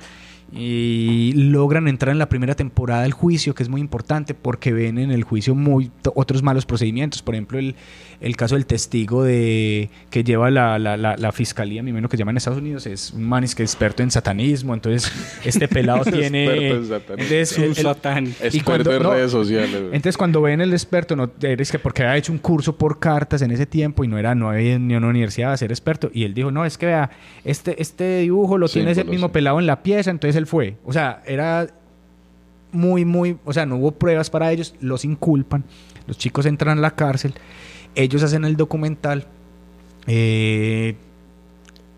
y 0.53 1.31
logran 1.35 1.87
entrar 1.87 2.11
en 2.11 2.19
la 2.19 2.27
primera 2.29 2.55
temporada 2.55 3.03
del 3.03 3.13
juicio, 3.13 3.55
que 3.55 3.63
es 3.63 3.69
muy 3.69 3.81
importante 3.81 4.33
porque 4.33 4.73
ven 4.73 4.97
en 4.97 5.11
el 5.11 5.23
juicio 5.23 5.55
muy 5.55 5.91
otros 6.15 6.43
malos 6.43 6.65
procedimientos. 6.65 7.21
Por 7.21 7.35
ejemplo, 7.35 7.57
el, 7.57 7.75
el 8.19 8.35
caso 8.35 8.55
del 8.55 8.65
testigo 8.65 9.23
de 9.23 9.89
que 10.09 10.23
lleva 10.23 10.51
la, 10.51 10.77
la, 10.77 10.97
la, 10.97 11.15
la 11.17 11.31
fiscalía, 11.31 11.81
mi 11.83 11.93
menos 11.93 12.11
que 12.11 12.17
llama 12.17 12.31
en 12.31 12.37
Estados 12.37 12.59
Unidos, 12.59 12.85
es 12.85 13.11
un 13.11 13.23
man 13.23 13.43
es 13.43 13.55
que 13.55 13.63
es 13.63 13.71
experto 13.71 14.03
en 14.03 14.11
satanismo. 14.11 14.73
Entonces, 14.73 15.11
este 15.45 15.67
pelado 15.67 16.03
tiene. 16.11 16.45
Experto 16.45 16.75
en 16.75 16.87
satanismo. 16.87 17.23
Entonces, 17.33 17.57
Un 17.57 17.63
el- 17.63 17.69
el- 17.69 17.75
satán. 17.75 18.25
y 18.27 18.29
Experto 18.29 18.63
cuando- 18.65 18.95
en 18.97 19.03
no, 19.03 19.13
redes 19.13 19.31
sociales. 19.31 19.75
entonces 19.93 20.17
cuando 20.17 20.41
ven 20.41 20.61
el 20.61 20.73
experto, 20.73 21.15
no 21.15 21.31
eres 21.41 21.71
que 21.71 21.79
porque 21.79 22.03
había 22.03 22.17
hecho 22.17 22.31
un 22.31 22.39
curso 22.39 22.75
por 22.77 22.99
cartas 22.99 23.41
en 23.41 23.51
ese 23.51 23.65
tiempo 23.65 24.03
y 24.03 24.07
no 24.07 24.17
era, 24.17 24.35
no 24.35 24.49
había 24.49 24.77
ni 24.77 24.95
una 24.95 25.07
universidad 25.07 25.53
a 25.53 25.57
ser 25.57 25.71
experto. 25.71 26.11
Y 26.13 26.23
él 26.25 26.33
dijo, 26.33 26.51
no, 26.51 26.65
es 26.65 26.77
que 26.77 26.87
vea, 26.87 27.09
este, 27.45 27.81
este 27.81 28.19
dibujo 28.19 28.57
lo 28.57 28.67
tiene 28.67 28.91
ese 28.91 29.01
Símbolo, 29.01 29.13
mismo 29.13 29.27
sí. 29.27 29.33
pelado 29.33 29.59
en 29.59 29.65
la 29.67 29.81
pieza, 29.83 30.11
entonces 30.11 30.40
él 30.41 30.47
fue. 30.47 30.77
O 30.83 30.91
sea, 30.91 31.21
era 31.25 31.67
muy, 32.71 33.05
muy, 33.05 33.37
o 33.45 33.53
sea, 33.53 33.65
no 33.65 33.77
hubo 33.77 33.91
pruebas 33.91 34.29
para 34.29 34.51
ellos, 34.51 34.75
los 34.79 35.05
inculpan, 35.05 35.63
los 36.07 36.17
chicos 36.17 36.45
entran 36.45 36.77
a 36.77 36.81
la 36.81 36.91
cárcel, 36.91 37.33
ellos 37.95 38.23
hacen 38.23 38.43
el 38.45 38.55
documental. 38.55 39.27
eh, 40.07 40.95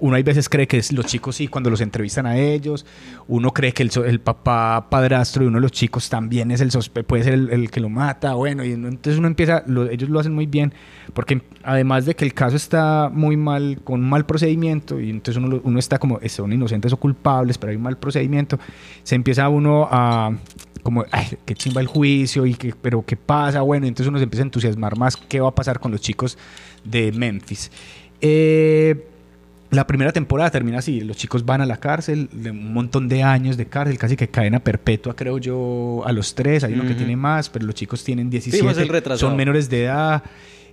uno 0.03 0.17
hay 0.17 0.23
veces 0.23 0.49
cree 0.49 0.67
que 0.67 0.77
es 0.79 0.91
los 0.91 1.05
chicos 1.05 1.37
sí 1.37 1.47
cuando 1.47 1.69
los 1.69 1.79
entrevistan 1.79 2.25
a 2.25 2.37
ellos. 2.37 2.85
Uno 3.29 3.51
cree 3.53 3.71
que 3.71 3.83
el, 3.83 4.19
papá 4.19 4.87
padrastro 4.89 5.43
de 5.43 5.47
uno 5.47 5.59
de 5.59 5.61
los 5.61 5.71
chicos 5.71 6.09
también 6.09 6.51
es 6.51 6.59
el 6.59 6.71
puede 7.05 7.23
ser 7.23 7.35
el, 7.35 7.71
que 7.71 7.79
lo 7.79 7.87
mata. 7.87 8.33
Bueno, 8.33 8.65
y 8.65 8.73
entonces 8.73 9.17
uno 9.17 9.27
empieza, 9.27 9.63
lo- 9.65 9.89
ellos 9.89 10.09
lo 10.09 10.19
hacen 10.19 10.33
muy 10.35 10.45
bien 10.45 10.73
porque 11.13 11.41
además 11.63 12.05
de 12.05 12.17
que 12.17 12.25
el 12.25 12.33
caso 12.33 12.57
está 12.57 13.09
muy 13.13 13.37
mal, 13.37 13.79
con 13.85 14.01
mal 14.01 14.25
procedimiento 14.25 14.99
y 14.99 15.09
entonces 15.09 15.41
uno, 15.41 15.61
uno 15.63 15.79
está 15.79 15.97
como, 15.99 16.19
eh, 16.19 16.27
son 16.27 16.51
inocentes 16.51 16.91
o 16.91 16.97
culpables, 16.97 17.57
pero 17.57 17.71
hay 17.71 17.77
un 17.77 17.83
mal 17.83 17.97
procedimiento, 17.97 18.59
se 19.03 19.15
empieza 19.15 19.47
uno 19.47 19.87
a 19.89 20.35
como, 20.83 21.05
ay, 21.11 21.37
qué 21.45 21.55
chimba 21.55 21.79
el 21.79 21.87
juicio 21.87 22.45
y 22.45 22.55
que, 22.55 22.73
pero 22.75 23.05
qué 23.05 23.15
pasa, 23.15 23.61
bueno, 23.61 23.87
entonces 23.87 24.09
uno 24.09 24.17
se 24.17 24.25
empieza 24.25 24.43
a 24.43 24.47
entusiasmar 24.47 24.97
más 24.97 25.15
qué 25.15 25.39
va 25.39 25.47
a 25.47 25.55
pasar 25.55 25.79
con 25.79 25.93
los 25.93 26.01
chicos 26.01 26.37
de 26.83 27.13
Memphis. 27.13 27.71
Eh, 28.19 29.12
la 29.73 29.87
primera 29.87 30.11
temporada 30.11 30.51
termina 30.51 30.79
así, 30.79 31.01
los 31.01 31.17
chicos 31.17 31.45
van 31.45 31.61
a 31.61 31.65
la 31.65 31.77
cárcel, 31.77 32.29
de 32.31 32.51
un 32.51 32.73
montón 32.73 33.07
de 33.07 33.23
años 33.23 33.57
de 33.57 33.65
cárcel, 33.65 33.97
casi 33.97 34.15
que 34.15 34.27
cadena 34.27 34.59
perpetua, 34.59 35.15
creo 35.15 35.37
yo, 35.37 36.03
a 36.05 36.11
los 36.11 36.35
tres, 36.35 36.63
hay 36.63 36.73
uno 36.73 36.87
que 36.87 36.93
tiene 36.95 37.15
más, 37.15 37.49
pero 37.49 37.65
los 37.65 37.75
chicos 37.75 38.03
tienen 38.03 38.29
17, 38.29 38.57
Sí, 38.57 38.63
pues 38.63 39.19
son 39.19 39.35
menores 39.35 39.69
de 39.69 39.85
edad 39.85 40.23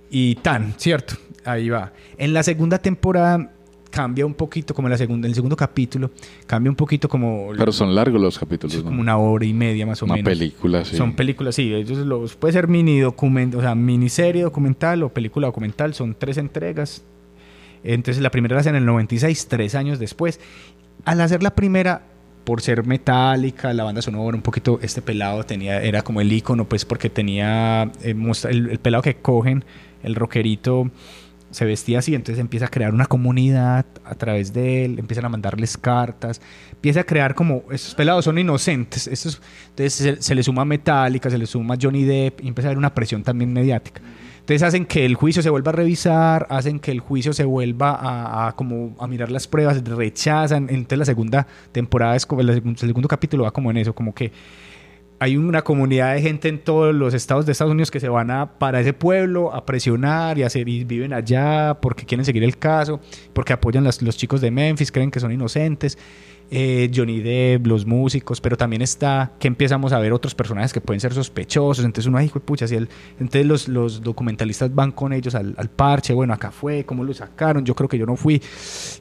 y 0.09 0.35
tan, 0.35 0.73
¿cierto? 0.77 1.15
Ahí 1.45 1.69
va. 1.69 1.93
En 2.17 2.33
la 2.33 2.43
segunda 2.43 2.77
temporada 2.77 3.51
cambia 3.91 4.25
un 4.25 4.33
poquito, 4.33 4.73
como 4.73 4.87
en 4.87 4.91
la 4.93 4.97
segunda, 4.97 5.27
en 5.27 5.31
el 5.31 5.35
segundo 5.35 5.55
capítulo, 5.55 6.11
cambia 6.47 6.69
un 6.71 6.75
poquito 6.75 7.07
como... 7.07 7.49
Pero 7.57 7.71
son 7.71 7.93
largos 7.93 8.19
los 8.19 8.39
capítulos. 8.39 8.77
¿no? 8.77 8.85
como 8.85 9.01
una 9.01 9.17
hora 9.17 9.45
y 9.45 9.53
media 9.53 9.85
más 9.85 10.01
o 10.01 10.05
Una 10.05 10.15
menos. 10.15 10.29
película, 10.29 10.85
sí. 10.85 10.95
Son 10.95 11.13
películas, 11.13 11.55
sí. 11.55 11.73
Ellos 11.73 11.99
los, 11.99 12.35
puede 12.35 12.53
ser 12.53 12.67
mini 12.67 12.99
documento, 12.99 13.59
o 13.59 13.61
sea, 13.61 13.75
miniserie 13.75 14.43
documental 14.43 15.03
o 15.03 15.09
película 15.09 15.47
documental. 15.47 15.93
Son 15.93 16.15
tres 16.17 16.37
entregas. 16.37 17.03
Entonces 17.83 18.21
la 18.21 18.31
primera 18.31 18.55
la 18.55 18.61
hacen 18.61 18.75
en 18.75 18.81
el 18.81 18.85
96, 18.85 19.47
tres 19.47 19.75
años 19.75 19.99
después. 19.99 20.39
Al 21.05 21.21
hacer 21.21 21.41
la 21.41 21.55
primera, 21.55 22.03
por 22.43 22.61
ser 22.61 22.85
metálica, 22.85 23.73
la 23.73 23.83
banda 23.83 24.01
sonora, 24.01 24.35
un 24.35 24.43
poquito, 24.43 24.79
este 24.81 25.01
pelado 25.01 25.43
tenía, 25.43 25.81
era 25.81 26.01
como 26.01 26.21
el 26.21 26.31
icono, 26.31 26.65
pues 26.65 26.85
porque 26.85 27.09
tenía, 27.09 27.91
eh, 28.03 28.15
el, 28.49 28.69
el 28.69 28.79
pelado 28.79 29.03
que 29.03 29.15
cogen, 29.15 29.65
el 30.03 30.15
rockerito, 30.15 30.91
se 31.51 31.65
vestía 31.65 31.99
así, 31.99 32.15
entonces 32.15 32.39
empieza 32.39 32.67
a 32.67 32.69
crear 32.69 32.93
una 32.93 33.05
comunidad 33.05 33.85
a 34.05 34.15
través 34.15 34.53
de 34.53 34.85
él, 34.85 34.99
empiezan 34.99 35.25
a 35.25 35.29
mandarles 35.29 35.77
cartas, 35.77 36.41
empieza 36.71 37.01
a 37.01 37.03
crear 37.03 37.35
como, 37.35 37.63
estos 37.71 37.93
pelados 37.93 38.25
son 38.25 38.37
inocentes, 38.37 39.07
estos, 39.07 39.41
entonces 39.69 39.93
se, 39.93 40.21
se 40.21 40.35
le 40.35 40.43
suma 40.43 40.63
Metallica, 40.63 41.29
se 41.29 41.37
le 41.37 41.45
suma 41.45 41.75
Johnny 41.79 42.03
Depp 42.03 42.41
y 42.41 42.47
empieza 42.47 42.67
a 42.67 42.69
haber 42.69 42.77
una 42.77 42.93
presión 42.93 43.23
también 43.23 43.51
mediática. 43.51 44.01
Entonces 44.41 44.63
hacen 44.63 44.85
que 44.85 45.05
el 45.05 45.15
juicio 45.15 45.41
se 45.41 45.49
vuelva 45.49 45.69
a 45.69 45.73
revisar, 45.75 46.45
hacen 46.49 46.79
que 46.79 46.91
el 46.91 46.99
juicio 46.99 47.31
se 47.31 47.45
vuelva 47.45 48.47
a, 48.47 48.51
como 48.55 48.95
a 48.99 49.07
mirar 49.07 49.31
las 49.31 49.47
pruebas, 49.47 49.83
rechazan. 49.83 50.63
Entonces 50.69 50.99
la 50.99 51.05
segunda 51.05 51.47
temporada 51.71 52.15
es 52.15 52.25
como 52.25 52.41
el 52.41 52.77
segundo 52.77 53.07
capítulo 53.07 53.43
va 53.43 53.51
como 53.51 53.71
en 53.71 53.77
eso, 53.77 53.93
como 53.93 54.13
que 54.13 54.31
hay 55.19 55.37
una 55.37 55.61
comunidad 55.61 56.15
de 56.15 56.21
gente 56.23 56.49
en 56.49 56.57
todos 56.57 56.95
los 56.95 57.13
estados 57.13 57.45
de 57.45 57.51
Estados 57.51 57.71
Unidos 57.71 57.91
que 57.91 57.99
se 57.99 58.09
van 58.09 58.31
a 58.31 58.57
para 58.57 58.79
ese 58.81 58.91
pueblo 58.93 59.53
a 59.53 59.63
presionar 59.67 60.39
y, 60.39 60.43
hacer, 60.43 60.67
y 60.67 60.83
viven 60.83 61.13
allá 61.13 61.77
porque 61.79 62.05
quieren 62.05 62.25
seguir 62.25 62.43
el 62.43 62.57
caso, 62.57 62.99
porque 63.31 63.53
apoyan 63.53 63.83
las- 63.83 64.01
los 64.01 64.17
chicos 64.17 64.41
de 64.41 64.49
Memphis, 64.49 64.91
creen 64.91 65.11
que 65.11 65.19
son 65.19 65.31
inocentes. 65.31 65.99
Eh, 66.53 66.91
Johnny 66.93 67.21
Depp, 67.21 67.65
los 67.65 67.85
músicos, 67.85 68.41
pero 68.41 68.57
también 68.57 68.81
está 68.81 69.31
que 69.39 69.47
empezamos 69.47 69.93
a 69.93 69.99
ver 69.99 70.11
otros 70.11 70.35
personajes 70.35 70.73
que 70.73 70.81
pueden 70.81 70.99
ser 70.99 71.13
sospechosos. 71.13 71.85
Entonces 71.85 72.07
uno, 72.07 72.17
ay, 72.17 72.29
pucha, 72.29 72.67
si 72.67 72.75
él, 72.75 72.89
entonces 73.19 73.45
los, 73.45 73.67
los 73.69 74.03
documentalistas 74.03 74.75
van 74.75 74.91
con 74.91 75.13
ellos 75.13 75.33
al, 75.33 75.55
parche, 75.73 76.13
bueno, 76.13 76.33
acá 76.33 76.51
fue, 76.51 76.83
cómo 76.83 77.05
lo 77.05 77.13
sacaron, 77.13 77.63
yo 77.63 77.73
creo 77.73 77.87
que 77.87 77.97
yo 77.97 78.05
no 78.05 78.17
fui. 78.17 78.41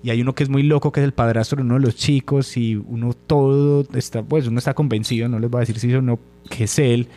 Y 0.04 0.10
hay 0.10 0.22
uno 0.22 0.32
que 0.32 0.44
es 0.44 0.48
muy 0.48 0.62
loco, 0.62 0.92
que 0.92 1.00
es 1.00 1.04
el 1.04 1.12
padrastro 1.12 1.56
de 1.56 1.62
uno 1.64 1.74
de 1.74 1.80
los 1.80 1.96
chicos, 1.96 2.56
y 2.56 2.76
uno 2.76 3.12
todo 3.14 3.84
está, 3.94 4.22
pues 4.22 4.46
uno 4.46 4.58
está 4.58 4.72
convencido, 4.72 5.28
no 5.28 5.40
les 5.40 5.50
voy 5.50 5.58
a 5.58 5.60
decir 5.60 5.80
si 5.80 5.92
o 5.92 6.00
no, 6.00 6.20
que 6.48 6.64
es 6.64 6.78
él. 6.78 7.08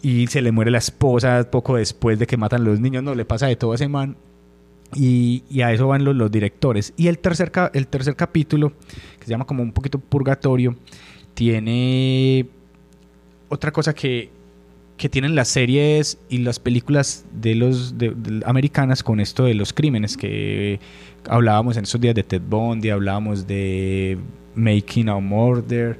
Y 0.00 0.28
se 0.28 0.42
le 0.42 0.52
muere 0.52 0.70
la 0.70 0.78
esposa 0.78 1.50
poco 1.50 1.74
después 1.74 2.20
de 2.20 2.28
que 2.28 2.36
matan 2.36 2.60
a 2.60 2.64
los 2.64 2.78
niños, 2.78 3.02
no 3.02 3.16
le 3.16 3.24
pasa 3.24 3.48
de 3.48 3.56
todo 3.56 3.72
a 3.72 3.74
ese 3.74 3.88
man. 3.88 4.16
Y, 4.94 5.42
a 5.60 5.72
eso 5.72 5.88
van 5.88 6.04
los, 6.04 6.30
directores. 6.30 6.94
Y 6.96 7.08
el 7.08 7.18
tercer, 7.18 7.52
el 7.74 7.86
tercer 7.86 8.16
capítulo, 8.16 8.72
que 9.18 9.24
se 9.24 9.30
llama 9.30 9.44
como 9.44 9.62
un 9.62 9.72
poquito 9.72 9.98
purgatorio, 9.98 10.76
tiene 11.34 12.46
otra 13.48 13.70
cosa 13.70 13.94
que, 13.94 14.30
que 14.96 15.08
tienen 15.08 15.34
las 15.34 15.48
series 15.48 16.18
y 16.28 16.38
las 16.38 16.58
películas 16.58 17.24
de 17.32 17.54
los 17.54 17.94
americanas 18.44 19.02
con 19.02 19.20
esto 19.20 19.44
de 19.44 19.54
los 19.54 19.72
crímenes 19.72 20.16
que 20.16 20.80
hablábamos 21.28 21.76
en 21.76 21.84
esos 21.84 22.00
días 22.00 22.14
de 22.14 22.24
Ted 22.24 22.42
Bundy, 22.48 22.90
hablábamos 22.90 23.46
de 23.46 24.18
Making 24.54 25.08
a 25.08 25.18
Murder, 25.18 25.98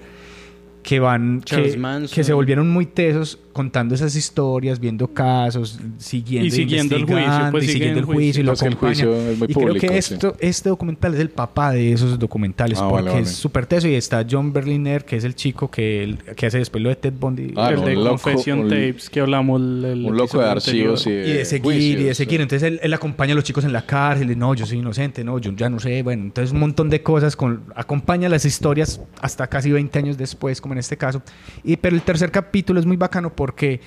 que 0.88 1.00
van 1.00 1.42
que, 1.42 1.78
que 2.14 2.24
se 2.24 2.32
volvieron 2.32 2.70
muy 2.70 2.86
tesos 2.86 3.38
contando 3.52 3.94
esas 3.94 4.14
historias, 4.16 4.78
viendo 4.80 5.08
casos, 5.08 5.78
siguiendo 5.98 6.46
Y 6.46 6.50
siguiendo 6.50 6.96
el 6.96 7.04
juicio, 7.04 7.48
pues 7.50 7.64
y 7.64 7.68
siguiendo 7.68 7.98
el 7.98 8.04
juicio. 8.06 8.40
y 8.40 8.44
lo 8.44 8.52
Es 8.52 8.60
que 8.60 8.68
el 8.68 8.72
acompañan. 8.74 8.94
juicio 9.08 9.14
es 9.32 9.38
muy 9.38 9.48
y 9.50 9.52
creo 9.54 9.66
público, 9.66 9.86
que 9.88 10.00
sí. 10.00 10.14
esto, 10.14 10.36
este 10.38 10.68
documental 10.70 11.12
es 11.14 11.20
el 11.20 11.28
papá 11.30 11.72
de 11.72 11.92
esos 11.92 12.18
documentales, 12.18 12.78
Ah, 12.78 12.82
porque 12.88 12.94
vale, 13.02 13.10
vale. 13.10 13.22
es 13.24 13.32
súper 13.32 13.66
teso 13.66 13.86
y 13.88 13.96
está 13.96 14.24
John 14.30 14.52
Berliner, 14.52 15.04
que 15.04 15.16
es 15.16 15.24
el 15.24 15.34
chico 15.34 15.70
que, 15.70 16.04
el- 16.04 16.18
que 16.18 16.46
hace 16.46 16.58
después 16.58 16.82
lo 16.82 16.88
de 16.88 16.96
Ted 16.96 17.12
Bundy. 17.18 17.52
Ah, 17.56 17.70
el 17.70 17.76
no, 17.80 17.86
de 17.86 17.94
loco, 17.96 18.08
Confession 18.22 18.60
un- 18.60 18.68
Tapes 18.70 19.10
que 19.10 19.20
hablamos 19.20 19.60
el, 19.60 19.84
el 19.84 20.04
un 20.06 20.16
loco 20.16 20.38
de 20.38 20.46
archivos 20.48 21.06
y 21.06 21.10
y 21.10 21.14
de 21.32 21.44
seguir 21.44 21.98
y 22.00 22.04
de 22.04 22.14
seguir. 22.14 22.40
Entonces 22.40 22.66
él, 22.66 22.80
él 22.82 22.94
acompaña 22.94 23.32
a 23.32 23.34
los 23.34 23.44
chicos 23.44 23.64
en 23.64 23.72
la 23.74 23.84
cárcel. 23.84 24.30
y, 24.30 24.36
No, 24.36 24.54
yo 24.54 24.64
soy 24.64 24.78
inocente, 24.78 25.22
no, 25.24 25.38
yo 25.38 25.52
ya 25.54 25.68
no 25.68 25.80
sé. 25.80 26.02
Bueno, 26.02 26.22
entonces 26.22 26.52
un 26.52 26.60
montón 26.60 26.88
de 26.88 27.02
cosas. 27.02 27.34
Con, 27.36 27.62
acompaña 27.74 28.28
las 28.28 28.44
historias 28.44 29.00
hasta 29.20 29.48
casi 29.48 29.70
20 29.72 29.98
años 29.98 30.16
después, 30.16 30.60
como 30.60 30.74
en 30.74 30.77
este 30.78 30.96
caso. 30.96 31.22
Y, 31.64 31.76
pero 31.76 31.94
el 31.96 32.02
tercer 32.02 32.30
capítulo 32.30 32.78
es 32.80 32.86
muy 32.86 32.96
bacano 32.96 33.34
porque 33.34 33.80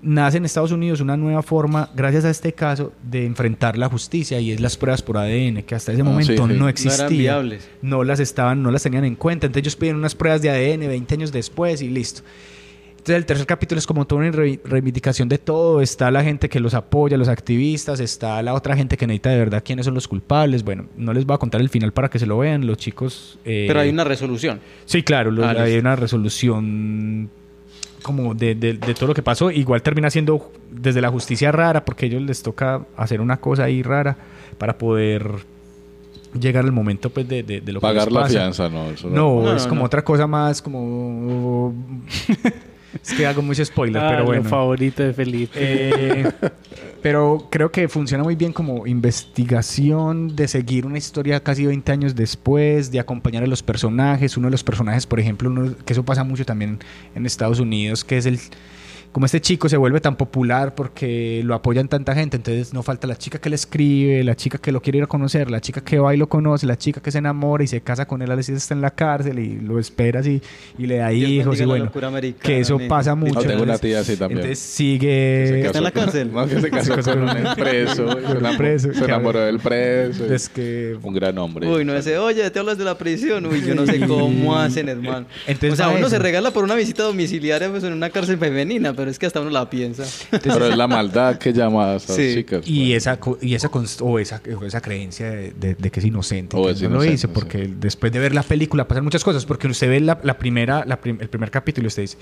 nace 0.00 0.36
en 0.36 0.44
Estados 0.44 0.70
Unidos 0.70 1.00
una 1.00 1.16
nueva 1.16 1.42
forma, 1.42 1.90
gracias 1.94 2.24
a 2.24 2.30
este 2.30 2.52
caso, 2.52 2.92
de 3.02 3.26
enfrentar 3.26 3.76
la 3.76 3.88
justicia 3.88 4.38
y 4.38 4.52
es 4.52 4.60
las 4.60 4.76
pruebas 4.76 5.02
por 5.02 5.16
ADN, 5.18 5.62
que 5.64 5.74
hasta 5.74 5.92
ese 5.92 6.02
Ah, 6.02 6.04
momento 6.04 6.32
sí, 6.32 6.38
sí. 6.38 6.44
no 6.44 6.54
No 6.54 6.68
existían. 6.68 7.08
viables. 7.08 7.68
No 7.82 8.04
las 8.04 8.20
estaban, 8.20 8.62
no 8.62 8.70
las 8.70 8.82
tenían 8.84 9.04
en 9.04 9.16
cuenta. 9.16 9.46
Entonces 9.46 9.62
ellos 9.64 9.76
piden 9.76 9.96
unas 9.96 10.14
pruebas 10.14 10.40
de 10.40 10.50
ADN 10.50 10.86
20 10.88 11.14
años 11.14 11.32
después 11.32 11.82
y 11.82 11.88
listo. 11.88 12.22
Entonces 13.08 13.22
el 13.22 13.26
tercer 13.26 13.46
capítulo 13.46 13.78
es 13.78 13.86
como 13.86 14.06
toda 14.06 14.20
una 14.20 14.30
re- 14.32 14.60
reivindicación 14.64 15.30
de 15.30 15.38
todo. 15.38 15.80
Está 15.80 16.10
la 16.10 16.22
gente 16.22 16.50
que 16.50 16.60
los 16.60 16.74
apoya, 16.74 17.16
los 17.16 17.28
activistas, 17.28 18.00
está 18.00 18.42
la 18.42 18.52
otra 18.52 18.76
gente 18.76 18.98
que 18.98 19.06
necesita 19.06 19.30
de 19.30 19.38
verdad 19.38 19.62
quiénes 19.64 19.86
son 19.86 19.94
los 19.94 20.06
culpables. 20.06 20.62
Bueno, 20.62 20.84
no 20.98 21.14
les 21.14 21.24
voy 21.24 21.34
a 21.34 21.38
contar 21.38 21.62
el 21.62 21.70
final 21.70 21.92
para 21.92 22.10
que 22.10 22.18
se 22.18 22.26
lo 22.26 22.36
vean. 22.36 22.66
Los 22.66 22.76
chicos... 22.76 23.38
eh, 23.46 23.64
Pero 23.66 23.80
hay 23.80 23.88
una 23.88 24.04
resolución. 24.04 24.60
Sí, 24.84 25.02
claro, 25.02 25.30
los- 25.30 25.46
Ah, 25.46 25.54
hay 25.62 25.78
una 25.78 25.96
resolución 25.96 27.30
como 28.02 28.34
de, 28.34 28.54
de- 28.54 28.74
de 28.74 28.94
todo 28.94 29.06
lo 29.06 29.14
que 29.14 29.22
pasó. 29.22 29.50
Igual 29.50 29.80
termina 29.82 30.10
siendo 30.10 30.52
desde 30.70 31.00
la 31.00 31.08
justicia 31.08 31.50
rara, 31.50 31.86
porque 31.86 32.04
a 32.04 32.08
ellos 32.10 32.20
les 32.20 32.42
toca 32.42 32.82
hacer 32.94 33.22
una 33.22 33.38
cosa 33.38 33.64
ahí 33.64 33.82
rara 33.82 34.18
para 34.58 34.76
poder 34.76 35.30
llegar 36.38 36.62
al 36.66 36.72
momento 36.72 37.08
pues 37.08 37.26
de, 37.26 37.42
de, 37.42 37.62
de 37.62 37.72
lo 37.72 37.80
Pagar 37.80 38.04
que 38.04 38.10
les 38.10 38.14
la 38.14 38.20
pasa. 38.20 38.32
fianza, 38.34 38.68
no, 38.68 38.90
eso 38.90 39.08
no. 39.08 39.14
No, 39.40 39.42
No, 39.50 39.56
es 39.56 39.62
no, 39.62 39.68
como 39.70 39.80
no. 39.80 39.86
otra 39.86 40.04
cosa 40.04 40.26
más 40.26 40.60
como... 40.60 41.74
es 43.02 43.12
que 43.14 43.26
hago 43.26 43.42
mucho 43.42 43.64
spoiler, 43.64 44.02
Ah, 44.02 44.08
pero 44.08 44.20
lo 44.20 44.26
bueno. 44.26 44.44
favorito 44.44 45.02
de 45.02 45.12
Felipe. 45.12 45.52
Eh, 45.60 46.30
pero 47.02 47.46
creo 47.50 47.70
que 47.70 47.88
funciona 47.88 48.24
muy 48.24 48.34
bien 48.36 48.52
como 48.52 48.86
investigación, 48.86 50.34
de 50.34 50.48
seguir 50.48 50.84
una 50.86 50.98
historia 50.98 51.40
casi 51.42 51.64
20 51.66 51.92
años 51.92 52.14
después, 52.14 52.90
de 52.90 53.00
acompañar 53.00 53.42
a 53.42 53.46
los 53.46 53.62
personajes. 53.62 54.36
Uno 54.36 54.48
de 54.48 54.52
los 54.52 54.64
personajes, 54.64 55.06
por 55.06 55.20
ejemplo, 55.20 55.48
uno- 55.50 55.74
que 55.84 55.92
eso 55.92 56.04
pasa 56.04 56.24
mucho 56.24 56.44
también 56.44 56.78
en 57.14 57.26
Estados 57.26 57.60
Unidos, 57.60 58.04
que 58.04 58.16
es 58.18 58.26
el 58.26 58.38
como 59.12 59.26
este 59.26 59.40
chico 59.40 59.68
se 59.68 59.76
vuelve 59.76 60.00
tan 60.00 60.16
popular 60.16 60.74
porque 60.74 61.42
lo 61.44 61.54
apoyan 61.54 61.88
tanta 61.88 62.14
gente, 62.14 62.36
entonces 62.36 62.72
no 62.72 62.82
falta 62.82 63.06
la 63.06 63.16
chica 63.16 63.38
que 63.38 63.48
le 63.48 63.56
escribe, 63.56 64.22
la 64.24 64.36
chica 64.36 64.58
que 64.58 64.72
lo 64.72 64.80
quiere 64.80 64.98
ir 64.98 65.04
a 65.04 65.06
conocer, 65.06 65.50
la 65.50 65.60
chica 65.60 65.80
que 65.80 65.98
va 65.98 66.14
y 66.14 66.18
lo 66.18 66.28
conoce, 66.28 66.66
la 66.66 66.76
chica 66.76 67.00
que 67.00 67.10
se 67.10 67.18
enamora 67.18 67.64
y 67.64 67.66
se 67.66 67.80
casa 67.80 68.06
con 68.06 68.22
él 68.22 68.30
a 68.30 68.34
veces 68.34 68.56
está 68.56 68.74
en 68.74 68.80
la 68.80 68.90
cárcel 68.90 69.38
y 69.38 69.60
lo 69.60 69.78
esperas 69.78 70.26
y, 70.26 70.42
y 70.78 70.86
le 70.86 70.96
da 70.98 71.08
Dios 71.08 71.30
hijos 71.30 71.60
y 71.60 71.64
bueno, 71.64 71.90
que 72.40 72.60
eso 72.60 72.78
pasa 72.88 73.14
mucho. 73.14 73.34
No, 73.34 73.40
tengo 73.40 73.62
una 73.62 73.74
entonces- 73.74 73.80
tía 73.80 74.00
así 74.00 74.16
también. 74.16 74.40
Entonces 74.40 74.58
sigue... 74.58 75.66
¿Está 75.66 75.78
en 75.78 75.84
la 75.84 75.90
cárcel? 75.90 76.32
No, 76.32 76.46
que 76.46 76.60
se 76.60 76.70
casó 76.70 76.94
con 77.02 77.22
un 77.22 77.54
preso. 77.56 78.06
Con 78.06 78.50
Se 78.50 78.56
preso, 78.56 78.94
se 78.94 79.04
enamoró 79.04 79.40
del 79.40 79.58
preso. 79.58 80.32
Es 80.32 80.48
que... 80.48 80.96
Un 81.02 81.14
gran 81.14 81.36
hombre. 81.38 81.66
Uy, 81.66 81.84
no 81.84 81.94
ese, 81.94 82.18
oye, 82.18 82.48
te 82.50 82.58
hablas 82.58 82.78
de 82.78 82.84
la 82.84 82.96
prisión. 82.96 83.46
Uy, 83.46 83.62
yo 83.64 83.74
no 83.74 83.86
sé 83.86 84.00
cómo 84.06 84.56
hacen, 84.56 84.88
hermano. 84.88 85.26
Entonces 85.46 85.72
o 85.72 85.76
sea, 85.76 85.88
uno 85.88 85.98
eso. 85.98 86.10
se 86.10 86.18
regala 86.18 86.50
por 86.50 86.64
una 86.64 86.74
visita 86.74 87.02
domiciliaria 87.02 87.70
pues, 87.70 87.84
en 87.84 87.92
una 87.92 88.10
cárcel 88.10 88.38
femenina, 88.38 88.92
pero 88.98 89.10
es 89.10 89.18
que 89.18 89.24
hasta 89.26 89.40
uno 89.40 89.48
la 89.50 89.70
piensa. 89.70 90.04
Pero 90.42 90.66
es 90.66 90.76
la 90.76 90.86
maldad 90.86 91.38
que 91.38 91.52
llama 91.54 91.92
a 91.92 91.96
esas 91.96 92.16
Sí. 92.16 92.34
chicas. 92.34 92.68
Y 92.68 92.92
esa, 92.92 93.18
co- 93.18 93.38
y 93.40 93.54
esa, 93.54 93.70
o 94.02 94.18
esa, 94.18 94.42
o 94.60 94.64
esa 94.66 94.80
creencia 94.82 95.30
de, 95.30 95.52
de- 95.52 95.74
de 95.76 95.90
que 95.90 96.00
es 96.00 96.06
inocente. 96.06 96.56
O 96.56 96.64
que 96.66 96.72
es 96.72 96.82
no 96.82 96.90
lo 96.90 97.02
dice, 97.02 97.28
porque 97.28 97.70
después 97.78 98.12
de 98.12 98.18
ver 98.18 98.34
la 98.34 98.42
película 98.42 98.86
pasan 98.86 99.04
muchas 99.04 99.24
cosas. 99.24 99.46
Porque 99.46 99.68
usted 99.68 99.88
ve 99.88 100.00
la, 100.00 100.18
la 100.22 100.36
primera, 100.36 100.84
la 100.84 101.00
prim- 101.00 101.18
el 101.20 101.28
primer 101.30 101.50
capítulo 101.50 101.86
y 101.86 101.88
usted 101.88 102.02
dice, 102.02 102.18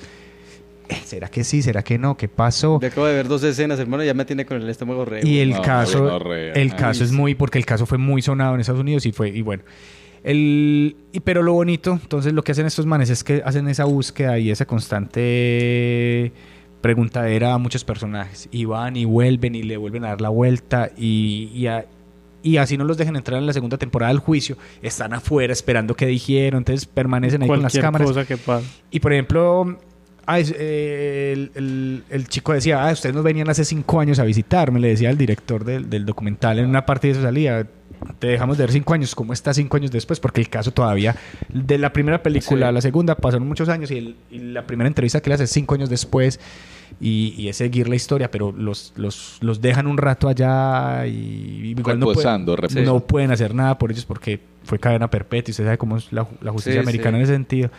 "Eh, 0.88 0.96
¿será 1.04 1.28
que 1.28 1.42
sí? 1.42 1.62
¿Será 1.62 1.82
que 1.82 1.98
no? 1.98 2.16
¿Qué 2.16 2.28
pasó? 2.28 2.78
Yo 2.80 2.86
acabo 2.86 3.06
de 3.06 3.14
ver 3.14 3.26
dos 3.26 3.42
escenas, 3.42 3.80
hermano, 3.80 4.04
ya 4.04 4.14
me 4.14 4.24
tiene 4.24 4.44
con 4.46 4.60
el 4.62 4.68
estómago 4.68 5.04
re. 5.04 5.20
Y 5.26 5.38
el 5.40 5.50
No, 5.50 5.62
caso, 5.62 6.04
no, 6.04 6.18
re- 6.18 6.50
el 6.52 6.70
ay, 6.70 6.76
caso 6.76 7.02
es 7.02 7.10
muy, 7.10 7.34
porque 7.34 7.58
el 7.58 7.64
caso 7.66 7.86
fue 7.86 7.98
muy 7.98 8.20
sonado 8.22 8.54
en 8.54 8.60
Estados 8.60 8.80
Unidos 8.82 9.06
y 9.06 9.12
fue, 9.12 9.30
y 9.30 9.40
bueno. 9.40 9.62
El, 10.24 10.96
y, 11.12 11.20
pero 11.20 11.40
lo 11.40 11.52
bonito, 11.52 11.92
entonces 12.02 12.32
lo 12.32 12.42
que 12.42 12.50
hacen 12.50 12.66
estos 12.66 12.84
manes 12.84 13.10
es 13.10 13.22
que 13.22 13.42
hacen 13.44 13.68
esa 13.68 13.84
búsqueda 13.84 14.36
y 14.40 14.50
esa 14.50 14.66
constante 14.66 16.32
preguntadera 16.86 17.52
a 17.54 17.58
muchos 17.58 17.84
personajes. 17.84 18.48
Y 18.52 18.64
van 18.64 18.96
y 18.96 19.04
vuelven 19.04 19.54
y 19.54 19.62
le 19.62 19.76
vuelven 19.76 20.04
a 20.04 20.08
dar 20.08 20.20
la 20.20 20.28
vuelta 20.28 20.90
y, 20.96 21.50
y, 21.54 21.66
a- 21.66 21.84
y 22.42 22.58
así 22.58 22.76
no 22.78 22.84
los 22.84 22.96
dejan 22.96 23.16
entrar 23.16 23.38
en 23.40 23.46
la 23.46 23.52
segunda 23.52 23.76
temporada 23.76 24.12
del 24.12 24.20
juicio. 24.20 24.56
Están 24.82 25.12
afuera 25.14 25.52
esperando 25.52 25.94
que 25.96 26.06
dijeron, 26.06 26.58
entonces 26.58 26.86
permanecen 26.86 27.42
ahí 27.42 27.48
con 27.48 27.60
las 27.62 27.72
cámaras. 27.82 28.06
cosa 28.08 28.24
que 28.24 28.36
pasa. 28.36 28.64
Y 28.90 29.00
por 29.00 29.12
ejemplo, 29.12 29.78
ah, 30.26 30.38
es- 30.38 30.54
eh, 30.56 31.32
el, 31.32 31.50
el- 31.56 32.04
el 32.08 32.28
chico 32.28 32.52
decía, 32.52 32.86
ah, 32.86 32.92
ustedes 32.92 33.14
nos 33.14 33.24
venían 33.24 33.48
hace 33.50 33.64
cinco 33.64 33.98
años 34.00 34.18
a 34.20 34.24
visitarme, 34.24 34.78
le 34.78 34.88
decía 34.88 35.08
al 35.10 35.18
director 35.18 35.64
del, 35.64 35.90
del 35.90 36.06
documental 36.06 36.58
en 36.60 36.66
una 36.66 36.86
parte 36.86 37.08
de 37.08 37.12
eso 37.14 37.22
salía. 37.22 37.66
Te 38.18 38.26
dejamos 38.28 38.58
de 38.58 38.64
ver 38.64 38.72
cinco 38.72 38.92
años, 38.94 39.14
¿cómo 39.14 39.32
está 39.32 39.54
cinco 39.54 39.76
años 39.78 39.90
después? 39.90 40.20
Porque 40.20 40.40
el 40.42 40.48
caso 40.50 40.70
todavía, 40.70 41.16
de 41.48 41.78
la 41.78 41.92
primera 41.94 42.22
película 42.22 42.68
a 42.68 42.72
la 42.72 42.80
segunda, 42.82 43.14
pasaron 43.16 43.48
muchos 43.48 43.68
años 43.70 43.90
y, 43.90 43.96
el- 43.98 44.16
y 44.30 44.38
la 44.38 44.66
primera 44.66 44.86
entrevista 44.86 45.20
que 45.20 45.30
le 45.30 45.34
hace 45.34 45.46
cinco 45.46 45.74
años 45.74 45.88
después 45.90 46.38
y, 47.00 47.34
y 47.36 47.48
es 47.48 47.56
seguir 47.56 47.88
la 47.88 47.96
historia, 47.96 48.30
pero 48.30 48.52
los, 48.52 48.92
los, 48.96 49.36
los 49.40 49.60
dejan 49.60 49.86
un 49.86 49.98
rato 49.98 50.28
allá 50.28 51.06
y 51.06 51.74
igual 51.76 51.98
no 51.98 52.06
pueden, 52.06 52.46
reposando. 52.46 52.56
no 52.84 53.00
pueden 53.00 53.30
hacer 53.32 53.54
nada 53.54 53.76
por 53.78 53.90
ellos 53.92 54.06
porque 54.06 54.40
fue 54.64 54.78
cadena 54.78 55.08
perpetua 55.10 55.50
y 55.50 55.52
usted 55.52 55.64
sabe 55.64 55.78
cómo 55.78 55.96
es 55.98 56.10
la, 56.12 56.22
ju- 56.22 56.36
la 56.40 56.52
justicia 56.52 56.80
Sí, 56.80 56.84
americana 56.88 57.12
sí. 57.12 57.20
en 57.20 57.22
ese 57.24 57.32
sentido. 57.34 57.70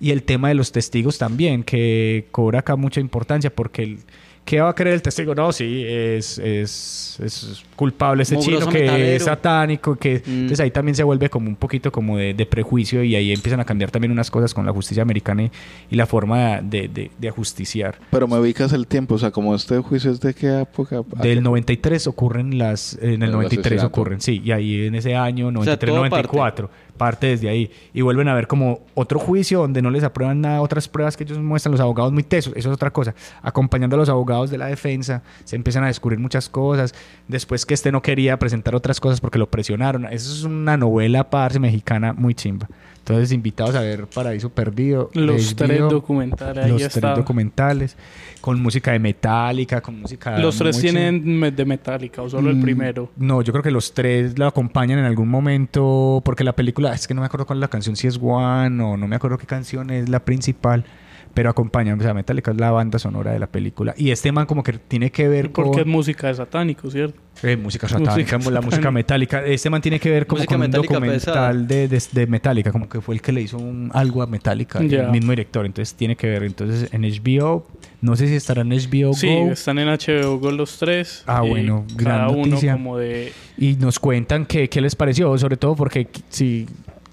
Y 0.00 0.10
el 0.10 0.22
tema 0.24 0.48
de 0.48 0.54
los 0.54 0.72
testigos 0.72 1.18
también, 1.18 1.62
que 1.62 2.26
cobra 2.32 2.60
acá 2.60 2.74
mucha 2.76 3.00
importancia 3.00 3.54
porque 3.54 3.82
el, 3.82 3.98
¿qué 4.44 4.60
va 4.60 4.70
a 4.70 4.74
creer 4.74 4.94
el 4.94 5.02
testigo? 5.02 5.34
No, 5.34 5.52
sí, 5.52 5.84
es, 5.86 6.38
es, 6.38 7.18
es 7.22 7.62
culpable 7.76 8.22
este 8.22 8.34
Mugroso 8.36 8.58
chino 8.60 8.70
que 8.72 8.80
metalero. 8.80 9.16
es 9.16 9.22
satánico, 9.24 9.96
que 9.96 10.22
Mm. 10.26 10.30
entonces 10.30 10.60
ahí 10.60 10.70
también 10.70 10.94
se 10.94 11.02
vuelve 11.02 11.28
como 11.30 11.48
un 11.48 11.56
poquito 11.56 11.90
como 11.90 12.16
de, 12.18 12.34
de 12.34 12.46
prejuicio 12.46 13.02
y 13.02 13.14
ahí 13.16 13.32
empiezan 13.32 13.60
a 13.60 13.64
cambiar 13.64 13.90
también 13.90 14.12
unas 14.12 14.30
cosas 14.30 14.52
con 14.54 14.66
la 14.66 14.72
justicia 14.72 15.02
americana 15.02 15.44
y, 15.44 15.50
y 15.90 15.96
la 15.96 16.06
forma 16.06 16.60
de, 16.60 16.88
de, 16.88 17.10
de 17.18 17.28
ajusticiar. 17.28 17.98
Pero 18.10 18.28
me 18.28 18.38
ubicas 18.38 18.72
el 18.72 18.86
tiempo, 18.86 19.14
o 19.14 19.18
sea, 19.18 19.30
como 19.30 19.54
este 19.54 19.78
juicio 19.78 20.10
es 20.10 20.20
de 20.20 20.34
qué 20.34 20.60
época. 20.60 21.02
Del 21.22 21.42
93 21.42 22.06
ocurren 22.06 22.58
las... 22.58 22.94
En 23.00 23.22
el 23.22 23.30
El 23.30 23.32
93 23.32 23.64
asesinato. 23.66 23.86
ocurren, 23.88 24.20
sí. 24.20 24.42
Y 24.44 24.52
ahí 24.52 24.86
en 24.86 24.94
ese 24.94 25.14
año, 25.16 25.46
sea, 25.46 25.52
93, 25.52 25.90
todo 25.90 25.96
94, 25.98 26.68
parte. 26.68 26.82
Desde 27.10 27.48
ahí. 27.48 27.70
Y 27.92 28.00
vuelven 28.02 28.28
a 28.28 28.34
ver 28.34 28.46
como 28.46 28.80
otro 28.94 29.18
juicio 29.18 29.60
donde 29.60 29.82
no 29.82 29.90
les 29.90 30.04
aprueban 30.04 30.40
nada, 30.40 30.60
otras 30.60 30.88
pruebas 30.88 31.16
que 31.16 31.24
ellos 31.24 31.38
muestran, 31.38 31.72
los 31.72 31.80
abogados 31.80 32.12
muy 32.12 32.22
tesos. 32.22 32.52
Eso 32.56 32.70
es 32.70 32.74
otra 32.74 32.90
cosa. 32.90 33.14
Acompañando 33.42 33.96
a 33.96 33.98
los 33.98 34.08
abogados 34.08 34.50
de 34.50 34.58
la 34.58 34.66
defensa, 34.66 35.22
se 35.44 35.56
empiezan 35.56 35.84
a 35.84 35.88
descubrir 35.88 36.18
muchas 36.18 36.48
cosas. 36.48 36.94
Después 37.28 37.66
que 37.66 37.74
este 37.74 37.92
no 37.92 38.02
quería 38.02 38.38
presentar 38.38 38.74
otras 38.74 39.00
cosas 39.00 39.20
porque 39.20 39.38
lo 39.38 39.50
presionaron. 39.50 40.06
Eso 40.06 40.32
es 40.32 40.44
una 40.44 40.76
novela 40.76 41.28
parce 41.30 41.58
mexicana 41.58 42.12
muy 42.12 42.34
chimba. 42.34 42.68
Entonces, 43.02 43.32
invitados 43.32 43.74
a 43.74 43.80
ver 43.80 44.06
Paraíso 44.06 44.50
Perdido. 44.50 45.10
Los 45.14 45.56
tres 45.56 45.80
documentales, 45.80 46.68
Los 46.70 46.88
tres 46.88 47.16
documentales. 47.16 47.96
Con 48.40 48.60
música 48.60 48.92
de 48.92 49.00
Metallica, 49.00 49.80
con 49.80 50.00
música... 50.00 50.38
Los 50.38 50.56
tres 50.58 50.78
tienen 50.78 51.40
de 51.54 51.64
Metallica 51.64 52.22
o 52.22 52.30
solo 52.30 52.50
el 52.50 52.56
Mm, 52.56 52.62
primero. 52.62 53.10
No, 53.16 53.42
yo 53.42 53.52
creo 53.52 53.62
que 53.62 53.70
los 53.72 53.92
tres 53.92 54.38
lo 54.38 54.46
acompañan 54.46 55.00
en 55.00 55.04
algún 55.04 55.28
momento, 55.28 56.22
porque 56.24 56.44
la 56.44 56.52
película, 56.54 56.92
es 56.92 57.06
que 57.08 57.14
no 57.14 57.20
me 57.22 57.26
acuerdo 57.26 57.46
cuál 57.46 57.58
es 57.58 57.62
la 57.62 57.68
canción, 57.68 57.96
si 57.96 58.06
es 58.06 58.18
One 58.20 58.82
o 58.82 58.96
no 58.96 59.08
me 59.08 59.16
acuerdo 59.16 59.36
qué 59.38 59.46
canción 59.46 59.90
es 59.90 60.08
la 60.08 60.24
principal, 60.24 60.84
pero 61.34 61.50
acompañan, 61.50 61.98
o 61.98 62.02
sea, 62.02 62.12
Metallica 62.14 62.50
es 62.50 62.56
la 62.58 62.70
banda 62.70 62.98
sonora 62.98 63.32
de 63.32 63.38
la 63.38 63.46
película. 63.46 63.94
Y 63.96 64.10
este 64.10 64.32
man 64.32 64.46
como 64.46 64.62
que 64.62 64.72
tiene 64.74 65.10
que 65.10 65.28
ver 65.28 65.50
con... 65.52 65.64
Porque 65.66 65.80
es 65.80 65.86
música 65.86 66.28
de 66.28 66.34
satánico, 66.34 66.90
¿cierto? 66.90 67.18
Eh, 67.42 67.56
música 67.56 67.88
satánica, 67.88 68.36
Música 68.36 68.50
la 68.54 68.60
música 68.60 68.90
metálica. 68.90 69.44
Este 69.44 69.70
man 69.70 69.80
tiene 69.80 69.98
que 69.98 70.10
ver 70.10 70.26
como 70.26 70.40
Música 70.40 70.54
con 70.56 70.64
un 70.64 70.70
documental 70.70 71.66
de, 71.66 71.88
de, 71.88 72.02
de 72.12 72.26
Metallica, 72.26 72.70
como 72.70 72.88
que 72.88 73.00
fue 73.00 73.14
el 73.14 73.22
que 73.22 73.32
le 73.32 73.40
hizo 73.40 73.56
un- 73.56 73.90
algo 73.94 74.22
a 74.22 74.26
Metallica, 74.26 74.78
el 74.80 75.10
mismo 75.10 75.32
director. 75.32 75.64
Entonces 75.64 75.94
tiene 75.94 76.16
que 76.16 76.26
ver. 76.28 76.42
Entonces 76.44 76.88
en 76.92 77.02
HBO, 77.02 77.66
no 78.02 78.14
sé 78.16 78.28
si 78.28 78.34
estará 78.34 78.60
en 78.60 78.68
HBO 78.70 79.14
Sí, 79.14 79.26
Go. 79.28 79.52
están 79.52 79.78
en 79.78 79.88
HBO 79.88 80.38
Go 80.38 80.50
los 80.50 80.78
tres. 80.78 81.24
Ah, 81.26 81.42
y 81.44 81.48
bueno, 81.48 81.84
gran 81.96 82.18
cada 82.18 82.28
uno 82.30 82.46
noticia. 82.46 82.72
como 82.74 82.98
de... 82.98 83.32
Y 83.56 83.74
nos 83.76 83.98
cuentan 83.98 84.44
qué, 84.44 84.68
qué 84.68 84.80
les 84.80 84.94
pareció, 84.94 85.36
sobre 85.38 85.56
todo 85.56 85.74
porque 85.76 86.08
si, 86.28 86.66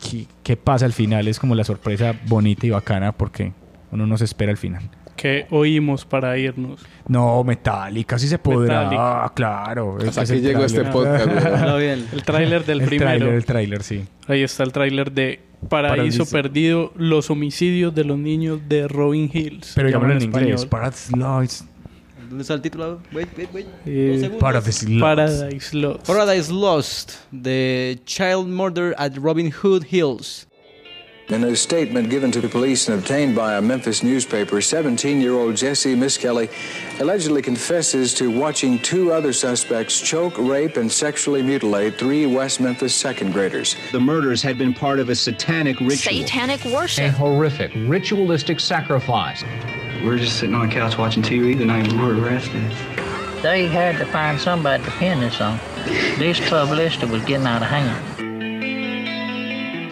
qué, 0.09 0.25
qué 0.43 0.57
pasa 0.57 0.85
al 0.85 0.93
final 0.93 1.27
es 1.27 1.39
como 1.39 1.55
la 1.55 1.63
sorpresa 1.63 2.13
bonita 2.27 2.65
y 2.67 2.69
bacana 2.71 3.11
porque 3.13 3.51
uno 3.91 4.05
no 4.07 4.17
se 4.17 4.25
espera 4.25 4.51
al 4.51 4.57
final. 4.57 4.89
que 5.15 5.45
oímos 5.49 6.05
para 6.05 6.37
irnos. 6.37 6.81
No, 7.07 7.43
Metallica, 7.43 8.17
sí 8.17 8.27
se 8.27 8.39
podrá. 8.39 8.83
Metallica. 8.83 9.25
Ah, 9.25 9.33
claro. 9.35 9.97
Hasta 10.05 10.21
es 10.23 10.31
aquí 10.31 10.39
llegó 10.41 10.63
este 10.63 10.85
podcast. 10.85 11.27
No, 11.61 11.77
bien. 11.85 12.05
El 12.13 12.23
tráiler 12.23 12.65
del 12.65 12.81
el 12.81 12.87
primero. 12.87 13.09
Tráiler, 13.09 13.33
el 13.33 13.45
tráiler, 13.45 13.83
sí. 13.83 14.05
Ahí 14.27 14.43
está 14.43 14.63
el 14.63 14.71
tráiler 14.71 15.11
de 15.11 15.41
Paraíso, 15.67 15.95
Paraíso. 15.97 16.25
Perdido, 16.27 16.93
los 16.95 17.29
homicidios 17.29 17.93
de 17.93 18.05
los 18.05 18.17
niños 18.17 18.61
de 18.69 18.87
Robin 18.87 19.29
Hills. 19.33 19.73
Pero 19.75 19.89
Llaman 19.89 20.09
llámalo 20.09 20.19
en 20.21 20.25
inglés. 20.29 20.61
español. 20.61 20.69
Paradise 20.69 21.17
Lost. 21.17 21.65
¿Dónde 22.29 22.41
está 22.43 22.53
el 22.53 22.61
título? 22.61 23.01
Wait, 23.11 23.27
wait, 23.35 23.49
wait. 23.53 23.67
Eh. 23.87 24.31
Paradise 24.39 24.87
Lost. 24.87 25.01
Paradise 25.01 25.75
Lost. 25.75 26.05
Paradise 26.07 26.53
Lost, 26.53 27.11
The 27.41 27.99
Child 28.05 28.47
Murder 28.47 28.93
at 28.99 29.13
Robin 29.17 29.51
Hood 29.51 29.83
Hills. 29.89 30.47
In 31.29 31.43
a 31.43 31.55
statement 31.55 32.09
given 32.09 32.31
to 32.31 32.41
the 32.41 32.49
police 32.49 32.87
and 32.87 32.97
obtained 32.97 33.35
by 33.35 33.57
a 33.57 33.61
Memphis 33.61 34.01
newspaper, 34.01 34.61
17 34.61 35.21
year 35.21 35.35
old 35.35 35.55
Jesse 35.55 35.95
Miskelly 35.95 36.49
allegedly 36.99 37.43
confesses 37.43 38.15
to 38.15 38.31
watching 38.31 38.79
two 38.79 39.13
other 39.13 39.31
suspects 39.31 40.01
choke, 40.01 40.39
rape, 40.39 40.75
and 40.77 40.91
sexually 40.91 41.43
mutilate 41.43 41.99
three 41.99 42.25
West 42.25 42.59
Memphis 42.59 42.95
second 42.95 43.31
graders. 43.31 43.75
The 43.91 43.99
murders 43.99 44.41
had 44.41 44.57
been 44.57 44.73
part 44.73 44.97
of 44.97 45.09
a 45.09 45.15
satanic 45.15 45.79
ritual. 45.79 46.25
Satanic 46.25 46.65
worship. 46.65 47.05
A 47.05 47.11
horrific, 47.11 47.73
ritualistic 47.75 48.59
sacrifice. 48.59 49.43
We 50.01 50.05
were 50.05 50.17
just 50.17 50.39
sitting 50.39 50.55
on 50.55 50.67
the 50.67 50.73
couch 50.73 50.97
watching 50.97 51.21
TV 51.21 51.55
the 51.55 51.65
night 51.65 51.91
we 51.91 51.99
were 51.99 52.19
arrested. 52.19 52.71
They 53.43 53.67
had 53.67 53.99
to 53.99 54.05
find 54.07 54.39
somebody 54.39 54.83
to 54.83 54.91
pin 54.91 55.19
this 55.19 55.39
on. 55.39 55.59
This 56.17 56.39
publicity 56.49 57.05
was 57.05 57.23
getting 57.25 57.45
out 57.45 57.61
of 57.61 57.67
hand. 57.67 58.18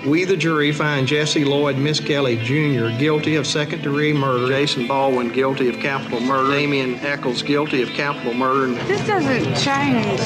We, 0.06 0.24
the 0.24 0.38
jury, 0.38 0.72
find 0.72 1.08
Jesse 1.08 1.44
Lloyd 1.44 1.78
Miss 1.78 2.00
Kelly 2.00 2.38
Jr. 2.38 2.98
guilty 2.98 3.36
of 3.36 3.46
second 3.46 3.82
degree 3.82 4.14
murder, 4.14 4.48
Jason 4.48 4.88
Baldwin 4.88 5.30
guilty 5.30 5.68
of 5.68 5.76
capital 5.78 6.20
murder, 6.22 6.52
Damian 6.52 6.96
Eccles 6.96 7.42
guilty 7.42 7.82
of 7.82 7.90
capital 7.90 8.34
murder. 8.34 8.74
This 8.86 9.06
doesn't 9.06 9.56
change 9.56 10.22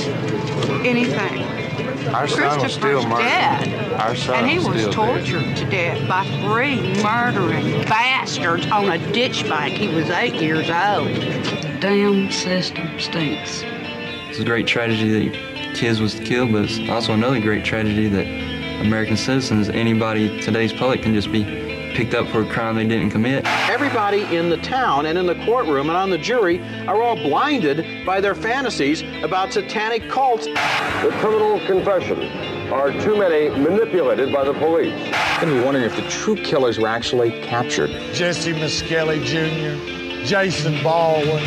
anything. 0.85 1.43
Our 2.13 2.27
son 2.27 2.59
was 2.59 2.73
still 2.73 3.01
Christopher's 3.01 3.05
murdered. 3.05 3.23
dead. 3.23 3.93
Our 3.93 4.15
son 4.15 4.35
and 4.35 4.49
he 4.49 4.57
was 4.57 4.67
was 4.67 4.81
still 4.81 4.93
tortured 4.93 5.55
to 5.55 5.65
death 5.69 6.07
by 6.07 6.25
three 6.41 7.01
murdering 7.01 7.83
bastards 7.85 8.65
on 8.67 8.89
a 8.89 8.97
ditch 9.13 9.43
bank. 9.47 9.73
He 9.75 9.87
was 9.87 10.09
eight 10.09 10.35
years 10.35 10.69
old. 10.69 11.07
Damn 11.79 12.29
system 12.31 12.99
stinks. 12.99 13.63
It's 14.29 14.39
a 14.39 14.43
great 14.45 14.67
tragedy 14.67 15.09
that 15.09 15.23
your 15.23 15.75
kids 15.75 16.01
was 16.01 16.15
killed, 16.15 16.51
but 16.51 16.65
it's 16.65 16.89
also 16.89 17.13
another 17.13 17.39
great 17.39 17.63
tragedy 17.63 18.07
that 18.09 18.50
American 18.81 19.15
citizens, 19.15 19.69
anybody, 19.69 20.41
today's 20.41 20.73
public 20.73 21.03
can 21.03 21.13
just 21.13 21.31
be 21.31 21.43
picked 21.93 22.15
up 22.15 22.27
for 22.29 22.41
a 22.41 22.45
crime 22.49 22.75
they 22.75 22.87
didn't 22.87 23.11
commit. 23.11 23.45
Everybody 23.69 24.23
in 24.35 24.49
the 24.49 24.57
town 24.57 25.05
and 25.05 25.17
in 25.17 25.27
the 25.27 25.35
courtroom 25.45 25.89
and 25.89 25.97
on 25.97 26.09
the 26.09 26.17
jury 26.17 26.59
are 26.87 27.01
all 27.01 27.15
blinded 27.15 28.05
by 28.05 28.19
their 28.19 28.33
fantasies 28.33 29.03
about 29.23 29.53
satanic 29.53 30.09
cults. 30.09 30.45
The 30.45 31.15
criminal 31.19 31.59
confessions 31.67 32.25
are 32.71 32.91
too 33.01 33.17
many 33.17 33.49
manipulated 33.49 34.33
by 34.33 34.45
the 34.45 34.53
police. 34.53 34.93
Going 35.39 35.53
to 35.53 35.59
be 35.59 35.63
wondering 35.63 35.85
if 35.85 35.95
the 35.95 36.09
true 36.09 36.35
killers 36.35 36.79
were 36.79 36.87
actually 36.87 37.41
captured. 37.43 37.89
Jesse 38.13 38.53
Miskelly 38.53 39.23
Jr., 39.23 40.25
Jason 40.25 40.81
Baldwin, 40.81 41.43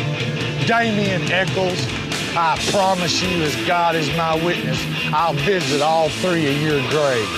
Damian 0.67 1.23
Eccles. 1.31 2.04
I 2.37 2.57
promise 2.69 3.23
you, 3.23 3.43
as 3.43 3.55
God 3.65 3.95
is 3.95 4.09
my 4.17 4.35
witness, 4.45 4.77
I'll 5.13 5.33
visit 5.45 5.81
all 5.81 6.09
three 6.09 6.45
of 6.45 6.61
your 6.61 6.81
graves. 6.89 7.29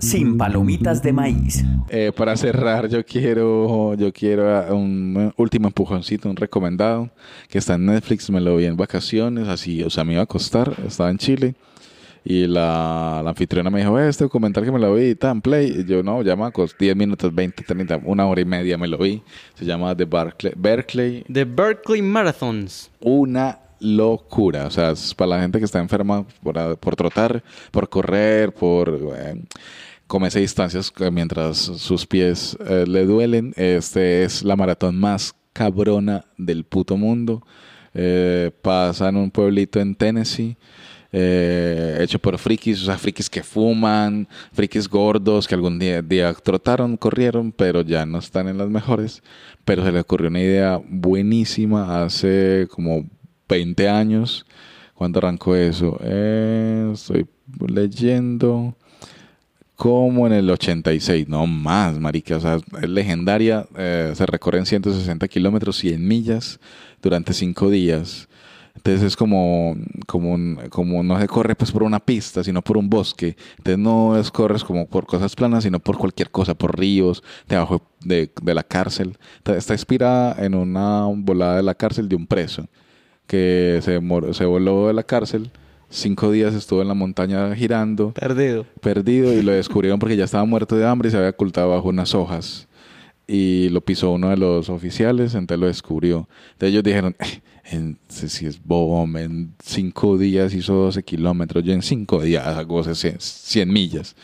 Sin 0.00 0.36
palomitas 0.36 1.02
de 1.02 1.14
maíz. 1.14 1.64
Eh, 1.88 2.12
para 2.14 2.36
cerrar, 2.36 2.88
yo 2.90 3.06
quiero, 3.06 3.94
yo 3.94 4.12
quiero 4.12 4.76
un 4.76 5.32
último 5.38 5.68
empujoncito, 5.68 6.28
un 6.28 6.36
recomendado 6.36 7.08
que 7.48 7.56
está 7.56 7.76
en 7.76 7.86
Netflix. 7.86 8.28
Me 8.28 8.42
lo 8.42 8.56
vi 8.56 8.66
en 8.66 8.76
vacaciones, 8.76 9.48
así, 9.48 9.82
o 9.82 9.88
sea, 9.88 10.04
me 10.04 10.12
iba 10.12 10.22
a 10.22 10.26
costar. 10.26 10.74
Estaba 10.86 11.08
en 11.08 11.16
Chile 11.16 11.54
y 12.24 12.46
la, 12.46 13.20
la 13.24 13.30
anfitriona 13.30 13.70
me 13.70 13.80
dijo: 13.80 13.92
"Ve, 13.94 14.08
Este 14.08 14.24
documental 14.24 14.64
que 14.64 14.72
me 14.72 14.78
lo 14.78 14.94
vi, 14.94 15.16
en 15.20 15.40
Play. 15.40 15.80
Y 15.80 15.84
yo, 15.84 16.02
no, 16.02 16.22
llama 16.22 16.52
10 16.78 16.96
minutos, 16.96 17.34
20, 17.34 17.62
30, 17.64 18.00
una 18.04 18.26
hora 18.26 18.40
y 18.40 18.44
media 18.44 18.76
me 18.76 18.88
lo 18.88 18.98
vi. 18.98 19.22
Se 19.54 19.64
llama 19.64 19.96
The 19.96 20.04
Berkeley. 20.04 20.52
Berkeley 20.56 21.24
The 21.32 21.44
Berkeley 21.44 22.02
Marathons. 22.02 22.90
una 23.00 23.58
locura. 23.80 24.66
O 24.66 24.70
sea, 24.70 24.90
es 24.90 25.14
para 25.14 25.30
la 25.30 25.40
gente 25.40 25.58
que 25.58 25.64
está 25.64 25.78
enferma 25.78 26.26
por, 26.42 26.76
por 26.78 26.96
trotar, 26.96 27.42
por 27.70 27.88
correr, 27.88 28.52
por 28.52 29.14
eh, 29.16 29.42
comerse 30.06 30.40
distancias 30.40 30.90
que 30.90 31.10
mientras 31.10 31.56
sus 31.56 32.06
pies 32.06 32.56
eh, 32.66 32.84
le 32.86 33.06
duelen. 33.06 33.54
Este 33.56 34.24
es 34.24 34.42
la 34.42 34.56
maratón 34.56 34.98
más 34.98 35.34
cabrona 35.52 36.24
del 36.36 36.64
puto 36.64 36.96
mundo. 36.96 37.42
Eh, 37.94 38.50
pasa 38.62 39.08
en 39.08 39.16
un 39.16 39.30
pueblito 39.30 39.80
en 39.80 39.94
Tennessee. 39.94 40.56
Eh, 41.12 41.98
hecho 42.00 42.18
por 42.18 42.38
frikis, 42.38 42.82
o 42.82 42.84
sea, 42.86 42.96
frikis 42.98 43.28
que 43.28 43.42
fuman, 43.42 44.28
frikis 44.52 44.88
gordos 44.88 45.48
que 45.48 45.54
algún 45.54 45.78
día, 45.78 46.02
día 46.02 46.32
trotaron, 46.34 46.96
corrieron, 46.96 47.52
pero 47.52 47.82
ya 47.82 48.06
no 48.06 48.18
están 48.18 48.48
en 48.48 48.58
las 48.58 48.68
mejores. 48.68 49.22
Pero 49.64 49.84
se 49.84 49.92
le 49.92 50.00
ocurrió 50.00 50.28
una 50.28 50.40
idea 50.40 50.80
buenísima 50.88 52.04
hace 52.04 52.68
como 52.70 53.04
20 53.48 53.88
años. 53.88 54.46
¿Cuándo 54.94 55.18
arrancó 55.18 55.56
eso? 55.56 55.98
Eh, 56.02 56.90
estoy 56.92 57.26
leyendo 57.66 58.74
como 59.80 60.26
en 60.26 60.34
el 60.34 60.50
86, 60.50 61.26
no 61.26 61.46
más, 61.46 61.98
marica. 61.98 62.36
O 62.36 62.40
sea, 62.40 62.56
es 62.82 62.88
legendaria. 62.88 63.66
eh, 63.76 64.12
se 64.14 64.26
recorren 64.26 64.66
160 64.66 65.26
kilómetros, 65.26 65.78
100 65.78 66.06
millas 66.06 66.60
durante 67.00 67.32
5 67.32 67.70
días. 67.70 68.28
Entonces 68.74 69.02
es 69.02 69.16
como, 69.16 69.76
como, 70.06 70.32
un- 70.32 70.58
como 70.70 71.02
no 71.02 71.18
se 71.20 71.26
corre 71.26 71.54
pues 71.54 71.70
por 71.72 71.82
una 71.82 72.00
pista, 72.00 72.42
sino 72.44 72.62
por 72.62 72.76
un 72.78 72.88
bosque. 72.88 73.36
Entonces 73.58 73.78
no 73.78 74.16
es 74.18 74.30
corres 74.30 74.64
como 74.64 74.86
por 74.86 75.06
cosas 75.06 75.34
planas, 75.36 75.64
sino 75.64 75.80
por 75.80 75.98
cualquier 75.98 76.30
cosa, 76.30 76.54
por 76.54 76.78
ríos, 76.78 77.22
debajo 77.48 77.82
de, 78.04 78.30
de 78.42 78.54
la 78.54 78.62
cárcel. 78.62 79.18
Está- 79.38 79.56
Está 79.56 79.74
inspirada 79.74 80.36
en 80.44 80.54
una 80.54 81.04
volada 81.14 81.56
de 81.56 81.62
la 81.62 81.74
cárcel 81.74 82.08
de 82.08 82.16
un 82.16 82.26
preso 82.26 82.66
que 83.26 83.80
se, 83.82 84.00
se 84.34 84.44
voló 84.44 84.86
de 84.88 84.94
la 84.94 85.02
cárcel. 85.02 85.50
Cinco 85.92 86.30
días 86.30 86.54
estuvo 86.54 86.82
en 86.82 86.88
la 86.88 86.94
montaña 86.94 87.54
girando. 87.56 88.12
Perdido. 88.12 88.64
Perdido 88.80 89.32
y 89.32 89.42
lo 89.42 89.52
descubrieron 89.52 89.98
porque 89.98 90.16
ya 90.16 90.24
estaba 90.24 90.44
muerto 90.44 90.76
de 90.76 90.86
hambre 90.86 91.08
y 91.08 91.10
se 91.10 91.16
había 91.16 91.30
ocultado 91.30 91.70
bajo 91.70 91.88
unas 91.88 92.14
hojas. 92.14 92.68
Y 93.26 93.68
lo 93.70 93.80
pisó 93.80 94.10
uno 94.12 94.28
de 94.30 94.36
los 94.36 94.68
oficiales, 94.70 95.34
entonces 95.34 95.60
lo 95.60 95.66
descubrió. 95.66 96.28
Entonces 96.52 96.70
ellos 96.70 96.82
dijeron, 96.84 97.16
"Eh, 97.20 97.40
en, 97.64 97.98
si 98.08 98.46
es 98.46 98.62
bobo, 98.64 99.02
en 99.18 99.52
cinco 99.62 100.18
días 100.18 100.54
hizo 100.54 100.74
12 100.74 101.02
kilómetros, 101.02 101.62
yo 101.64 101.72
en 101.72 101.82
cinco 101.82 102.22
días 102.22 102.46
hago 102.46 102.82
100 102.84 103.72
millas. 103.72 104.16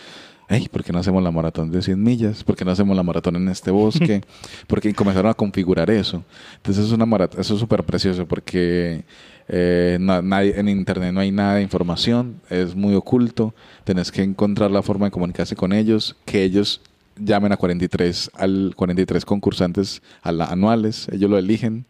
Ey, 0.49 0.69
¿por 0.69 0.85
qué 0.85 0.93
no 0.93 1.01
hacemos 1.01 1.23
la 1.25 1.33
maratón 1.33 1.73
de 1.73 1.83
100 1.83 2.01
millas? 2.01 2.45
¿Por 2.45 2.55
qué 2.55 2.65
no 2.65 2.71
hacemos 2.71 2.97
la 2.97 3.03
maratón 3.03 3.35
en 3.35 3.49
este 3.49 3.73
bosque? 3.73 4.21
Porque 4.69 4.95
comenzaron 4.95 5.29
a 5.31 5.35
configurar 5.35 5.91
eso. 5.91 6.23
Entonces 6.57 6.85
es 6.87 6.93
una 6.93 7.05
maratón, 7.05 7.41
eso 7.41 7.55
es 7.55 7.61
súper 7.61 7.83
precioso 7.83 8.27
porque 8.27 9.05
eh, 9.49 9.99
na- 10.01 10.23
nadie, 10.23 10.55
en 10.59 10.69
internet 10.69 11.13
no 11.13 11.19
hay 11.21 11.33
nada 11.33 11.57
de 11.57 11.63
información, 11.63 12.41
es 12.49 12.77
muy 12.77 12.95
oculto, 12.95 13.55
tenés 13.83 14.13
que 14.13 14.23
encontrar 14.23 14.71
la 14.71 14.83
forma 14.83 15.07
de 15.07 15.11
comunicarse 15.11 15.57
con 15.57 15.73
ellos, 15.73 16.15
que 16.25 16.45
ellos 16.45 16.81
llamen 17.19 17.51
a 17.53 17.57
43, 17.57 18.31
al 18.35 18.73
43 18.77 19.25
concursantes 19.25 20.01
a 20.23 20.31
la- 20.31 20.47
anuales, 20.47 21.09
ellos 21.11 21.29
lo 21.29 21.39
eligen. 21.39 21.87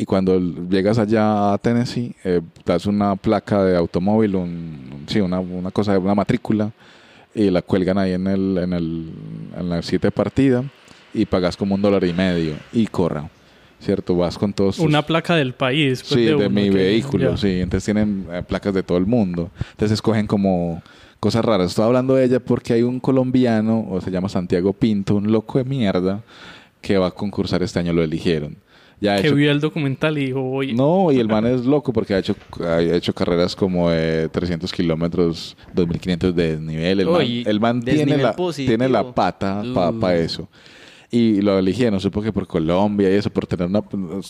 Y 0.00 0.06
cuando 0.06 0.40
llegas 0.40 0.98
allá 0.98 1.52
a 1.52 1.58
Tennessee, 1.58 2.14
eh, 2.24 2.40
das 2.64 2.86
una 2.86 3.16
placa 3.16 3.62
de 3.64 3.76
automóvil, 3.76 4.34
un, 4.34 5.04
sí, 5.06 5.20
una, 5.20 5.40
una 5.40 5.70
cosa, 5.70 5.98
una 5.98 6.14
matrícula, 6.14 6.70
y 7.34 7.50
la 7.50 7.60
cuelgan 7.60 7.98
ahí 7.98 8.12
en 8.14 8.26
el, 8.26 8.56
en 8.56 8.72
el, 8.72 9.10
en 9.58 9.68
la 9.68 9.80
de 9.82 10.10
partida 10.10 10.64
y 11.12 11.26
pagas 11.26 11.54
como 11.54 11.74
un 11.74 11.82
dólar 11.82 12.04
y 12.04 12.14
medio 12.14 12.54
y 12.72 12.86
corra. 12.86 13.28
¿Cierto? 13.78 14.14
Vas 14.16 14.38
con 14.38 14.52
todos 14.54 14.76
tus- 14.76 14.84
Una 14.86 15.02
placa 15.02 15.34
del 15.36 15.52
país. 15.52 16.00
pues, 16.02 16.14
Sí, 16.20 16.24
de, 16.26 16.34
uno 16.34 16.48
mi 16.50 16.64
que- 16.70 16.76
vehículo, 16.76 17.30
ya. 17.32 17.36
sí. 17.36 17.60
Entonces 17.60 17.84
tienen 17.84 18.26
eh, 18.32 18.42
placas 18.46 18.72
de 18.74 18.82
todo 18.82 18.96
el 18.98 19.06
mundo. 19.06 19.50
Entonces 19.72 19.92
escogen 19.96 20.26
como 20.26 20.82
cosas 21.18 21.44
raras. 21.44 21.68
Estoy 21.70 21.84
hablando 21.86 22.14
de 22.14 22.24
ella 22.24 22.40
porque 22.40 22.72
hay 22.74 22.82
un 22.82 23.00
colombiano, 23.00 23.86
o 23.90 24.00
se 24.00 24.10
llama 24.10 24.28
Santiago 24.30 24.72
Pinto, 24.72 25.14
un 25.16 25.30
loco 25.32 25.58
de 25.58 25.64
mierda, 25.64 26.22
que 26.82 26.96
va 26.98 27.08
a 27.08 27.10
concursar 27.10 27.62
este 27.62 27.78
año. 27.78 27.92
Lo 27.94 28.02
eligieron. 28.02 28.56
Ya 29.00 29.16
Que 29.20 29.28
hecho- 29.28 29.34
vio 29.36 29.50
el 29.50 29.60
documental 29.60 30.18
y 30.18 30.26
dijo, 30.26 30.42
oye, 30.42 30.74
no, 30.74 31.10
y 31.10 31.18
el 31.18 31.26
man 31.26 31.46
es 31.46 31.64
loco 31.64 31.90
porque 31.92 32.12
ha 32.14 32.18
hecho, 32.18 32.34
ha 32.62 32.80
hecho 32.82 33.14
carreras 33.14 33.56
como 33.56 33.88
de 33.90 34.28
300 34.28 34.70
kilómetros, 34.72 35.56
2500 35.72 36.34
de 36.36 36.50
desnivel. 36.56 37.00
El 37.00 37.06
man, 37.08 37.22
el 37.46 37.60
man 37.60 37.80
tiene, 37.82 38.18
la, 38.18 38.36
positivo. 38.36 38.68
tiene 38.76 38.88
la 38.90 39.12
pata 39.14 39.62
para 39.74 39.90
Uh. 39.90 40.06
eso. 40.20 40.48
Y 41.12 41.42
lo 41.42 41.58
eligieron, 41.58 41.98
supongo 41.98 42.26
que 42.26 42.32
por 42.32 42.46
Colombia 42.46 43.10
y 43.10 43.14
eso, 43.14 43.30
por 43.30 43.44
tener 43.44 43.66
una... 43.66 43.82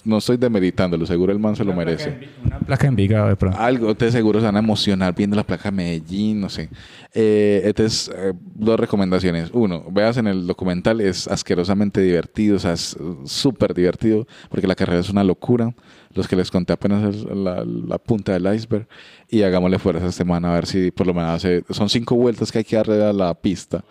No 0.04 0.16
estoy 0.16 0.38
demeritándolo, 0.38 1.04
seguro 1.04 1.30
el 1.30 1.38
man 1.38 1.54
se 1.54 1.62
lo 1.62 1.74
merece. 1.74 2.30
Una 2.42 2.58
placa 2.58 2.86
en 2.86 2.92
Envigado 2.92 3.28
de 3.28 3.36
pronto. 3.36 3.58
Algo, 3.58 3.90
ustedes 3.90 4.14
seguro 4.14 4.40
se 4.40 4.46
van 4.46 4.56
a 4.56 4.60
emocionar 4.60 5.14
viendo 5.14 5.36
la 5.36 5.44
placa 5.44 5.70
de 5.70 5.76
Medellín, 5.76 6.40
no 6.40 6.48
sé. 6.48 6.70
Eh, 7.12 7.60
entonces, 7.64 8.10
eh, 8.16 8.32
dos 8.54 8.80
recomendaciones. 8.80 9.50
Uno, 9.52 9.84
veas 9.90 10.16
en 10.16 10.26
el 10.26 10.46
documental, 10.46 11.02
es 11.02 11.28
asquerosamente 11.28 12.00
divertido, 12.00 12.56
o 12.56 12.58
sea, 12.58 12.72
es 12.72 12.94
uh, 12.94 13.26
súper 13.26 13.74
divertido, 13.74 14.26
porque 14.48 14.66
la 14.66 14.74
carrera 14.74 15.00
es 15.00 15.10
una 15.10 15.22
locura. 15.22 15.74
Los 16.14 16.28
que 16.28 16.34
les 16.34 16.50
conté 16.50 16.72
apenas 16.72 17.14
es 17.14 17.24
la, 17.24 17.62
la 17.62 17.98
punta 17.98 18.32
del 18.32 18.54
iceberg. 18.54 18.88
Y 19.28 19.42
hagámosle 19.42 19.78
fuerza 19.78 20.06
esta 20.06 20.12
semana 20.12 20.50
a 20.50 20.54
ver 20.54 20.64
si 20.64 20.90
por 20.90 21.06
lo 21.06 21.12
menos 21.12 21.30
hace... 21.30 21.62
Son 21.68 21.90
cinco 21.90 22.14
vueltas 22.16 22.50
que 22.50 22.58
hay 22.58 22.64
que 22.64 22.76
darle 22.76 23.04
a 23.04 23.12
la 23.12 23.34
pista. 23.34 23.84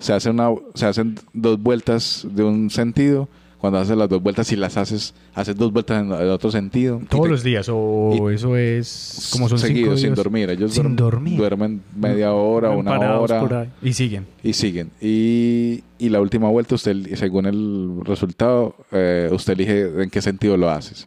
Se, 0.00 0.12
hace 0.12 0.30
una, 0.30 0.50
se 0.74 0.86
hacen 0.86 1.16
dos 1.32 1.60
vueltas 1.62 2.26
de 2.30 2.42
un 2.42 2.70
sentido. 2.70 3.28
Cuando 3.58 3.78
haces 3.78 3.94
las 3.94 4.08
dos 4.08 4.22
vueltas, 4.22 4.46
si 4.46 4.56
las 4.56 4.78
haces, 4.78 5.12
haces 5.34 5.54
dos 5.54 5.70
vueltas 5.70 6.00
en 6.02 6.10
el 6.12 6.30
otro 6.30 6.50
sentido. 6.50 6.98
Todos 7.10 7.24
te- 7.24 7.30
los 7.30 7.42
días, 7.44 7.68
o 7.70 8.30
eso 8.30 8.56
es 8.56 9.28
como 9.34 9.50
son 9.50 9.58
cinco 9.58 9.68
seguidos, 9.68 10.00
sin 10.00 10.08
días. 10.08 10.16
dormir. 10.16 10.48
Ellos 10.48 10.72
Sin 10.72 10.82
duermen, 10.82 10.96
dormir. 10.96 11.36
duermen 11.38 11.82
media 11.94 12.32
hora, 12.32 12.70
una 12.70 13.18
hora. 13.20 13.66
Y 13.82 13.92
siguen. 13.92 14.26
Y 14.42 14.54
siguen. 14.54 14.90
Y, 14.98 15.82
y 15.98 16.08
la 16.08 16.22
última 16.22 16.48
vuelta, 16.48 16.74
usted, 16.74 16.96
según 17.16 17.44
el 17.44 18.00
resultado, 18.02 18.74
eh, 18.92 19.28
usted 19.30 19.52
elige 19.52 20.02
en 20.04 20.08
qué 20.08 20.22
sentido 20.22 20.56
lo 20.56 20.70
haces. 20.70 21.06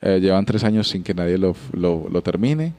Eh, 0.00 0.18
llevan 0.20 0.44
tres 0.44 0.64
años 0.64 0.88
sin 0.88 1.04
que 1.04 1.14
nadie 1.14 1.38
lo, 1.38 1.54
lo, 1.72 2.08
lo 2.10 2.20
termine. 2.20 2.72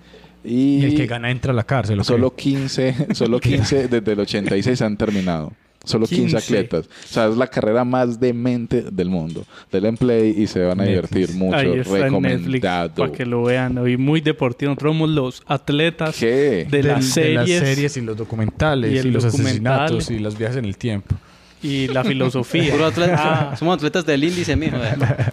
Y, 0.44 0.78
Y 0.80 0.86
el 0.86 0.95
que 0.95 1.06
gana 1.07 1.32
entra 1.32 1.52
a 1.53 1.56
la 1.56 1.64
cárcel. 1.64 2.03
Solo 2.03 2.36
15, 2.36 3.07
solo 3.14 3.40
15 3.40 3.88
desde 3.88 4.11
el 4.11 4.20
86 4.20 4.82
han 4.82 4.98
terminado. 4.98 5.52
Solo 5.86 6.06
15, 6.07 6.38
15. 6.38 6.38
atletas. 6.38 6.86
O 6.88 7.07
sea, 7.14 7.28
es 7.28 7.36
la 7.36 7.48
carrera 7.48 7.84
más 7.84 8.18
demente 8.18 8.84
del 8.84 9.10
mundo. 9.10 9.45
Del 9.70 9.84
en 9.86 9.98
play 9.98 10.34
y 10.38 10.48
se 10.48 10.60
van 10.64 10.80
a 10.80 10.86
Netflix. 10.86 11.10
divertir 11.11 11.36
mucho. 11.36 11.57
Ahí 11.57 11.65
está 11.68 11.74
Netflix 11.76 12.03
Recomendado. 12.06 12.94
para 12.95 13.11
que 13.11 13.26
lo 13.26 13.44
vean. 13.44 13.78
Hoy 13.78 13.98
muy 13.98 14.22
deportivo. 14.22 14.70
Nosotros 14.72 14.94
somos 14.94 15.10
los 15.10 15.44
atletas 15.45 16.18
de, 16.22 16.68
las 16.84 17.03
series, 17.03 17.60
series 17.60 17.98
y 17.98 18.02
los 18.02 18.15
documentales 18.15 19.03
Y 19.03 19.07
y, 19.10 19.11
los 19.11 19.24
documental. 19.26 19.74
asesinatos 19.82 20.10
y 20.11 20.20
los 20.20 20.38
viajes 20.38 20.56
en 20.57 20.65
el 20.65 20.78
tiempo. 20.78 21.15
y 21.61 21.88
la 21.90 22.06
filosofía. 22.06 22.74
Atleta- 22.88 23.49
Ah, 23.52 23.56
Somos 23.57 23.76
atletas 23.76 24.06
del 24.06 24.24
índice, 24.24 24.56
mijo. 24.56 24.78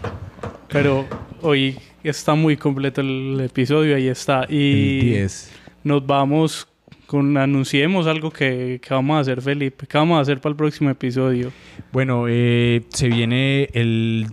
pero 0.69 1.07
hoy 1.43 1.77
está 2.09 2.35
muy 2.35 2.56
completo 2.56 3.01
el 3.01 3.40
episodio. 3.40 3.97
Ahí 3.97 4.09
está. 4.09 4.47
Y 4.48 5.01
El 5.01 5.06
10. 5.06 5.52
nos 5.85 6.06
vamos 6.06 6.68
con... 7.06 7.36
Anunciemos 7.36 8.06
algo 8.06 8.31
que, 8.31 8.81
que 8.82 8.94
vamos 8.94 9.16
a 9.16 9.20
hacer, 9.20 9.43
Felipe. 9.43 9.86
¿Qué 9.86 9.98
vamos 9.98 10.18
a 10.18 10.22
hacer 10.22 10.40
para 10.40 10.51
el 10.51 10.56
próximo 10.56 10.90
episodio? 10.90 11.52
Bueno, 11.93 12.27
eh, 12.28 12.85
se 12.90 13.09
viene 13.09 13.68
el 13.72 14.27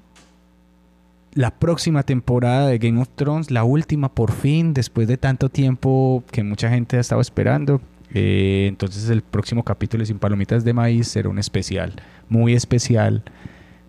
la 1.37 1.51
próxima 1.51 2.01
temporada 2.01 2.67
de 2.67 2.79
Game 2.79 2.99
of 2.99 3.09
Thrones, 3.15 3.51
la 3.51 3.63
última 3.63 4.09
por 4.09 4.31
fin, 4.31 4.73
después 4.73 5.07
de 5.07 5.17
tanto 5.17 5.49
tiempo 5.49 6.23
que 6.31 6.43
mucha 6.43 6.67
gente 6.67 6.97
ha 6.97 6.99
estado 6.99 7.21
esperando. 7.21 7.79
Eh, 8.11 8.65
entonces 8.67 9.07
el 9.11 9.21
próximo 9.21 9.63
capítulo 9.63 10.01
de 10.01 10.07
Sin 10.07 10.17
Palomitas 10.17 10.63
de 10.63 10.73
Maíz 10.73 11.09
será 11.09 11.29
un 11.29 11.37
especial, 11.37 11.93
muy 12.27 12.53
especial, 12.53 13.23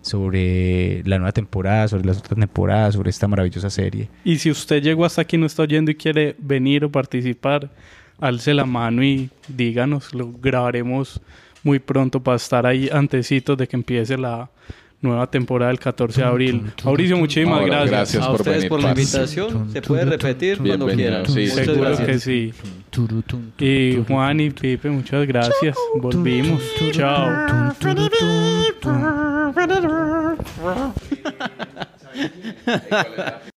sobre 0.01 1.03
la 1.05 1.17
nueva 1.17 1.31
temporada, 1.31 1.87
sobre 1.87 2.05
las 2.05 2.17
otras 2.19 2.39
temporadas, 2.39 2.95
sobre 2.95 3.09
esta 3.09 3.27
maravillosa 3.27 3.69
serie. 3.69 4.09
Y 4.23 4.37
si 4.37 4.51
usted 4.51 4.81
llegó 4.81 5.05
hasta 5.05 5.21
aquí 5.21 5.37
no 5.37 5.45
está 5.45 5.63
oyendo 5.63 5.91
y 5.91 5.95
quiere 5.95 6.35
venir 6.39 6.85
o 6.85 6.91
participar, 6.91 7.69
alce 8.19 8.53
la 8.53 8.65
mano 8.65 9.03
y 9.03 9.29
díganos. 9.47 10.13
Lo 10.13 10.31
grabaremos 10.31 11.21
muy 11.63 11.79
pronto 11.79 12.21
para 12.21 12.37
estar 12.37 12.65
ahí 12.65 12.89
antecitos 12.91 13.57
de 13.57 13.67
que 13.67 13.75
empiece 13.75 14.17
la, 14.17 14.49
nueva 15.01 15.29
temporada 15.31 15.71
el 15.71 15.79
14 15.79 16.21
de 16.21 16.27
abril. 16.27 16.71
Mauricio, 16.83 17.17
muchísimas 17.17 17.59
Ahora, 17.61 17.85
gracias. 17.85 17.91
gracias 17.91 18.23
A 18.23 18.27
por 18.27 18.35
ustedes 18.41 18.57
venir, 18.57 18.69
por 18.69 18.83
la 18.83 18.89
invitación. 18.89 19.71
Se 19.71 19.81
puede 19.81 20.05
repetir 20.05 20.57
cuando 20.57 20.87
quieran. 20.87 21.25
sí, 21.25 21.41
Muchas 21.49 21.55
Seguro 21.65 21.81
gracias. 21.81 22.07
que 22.07 22.19
sí. 22.19 22.53
Y 23.59 24.03
Juan 24.07 24.39
y 24.39 24.49
Pipe, 24.49 24.89
muchas 24.89 25.25
gracias. 25.27 25.77
Volvimos. 25.95 26.61
Chao. 26.91 27.73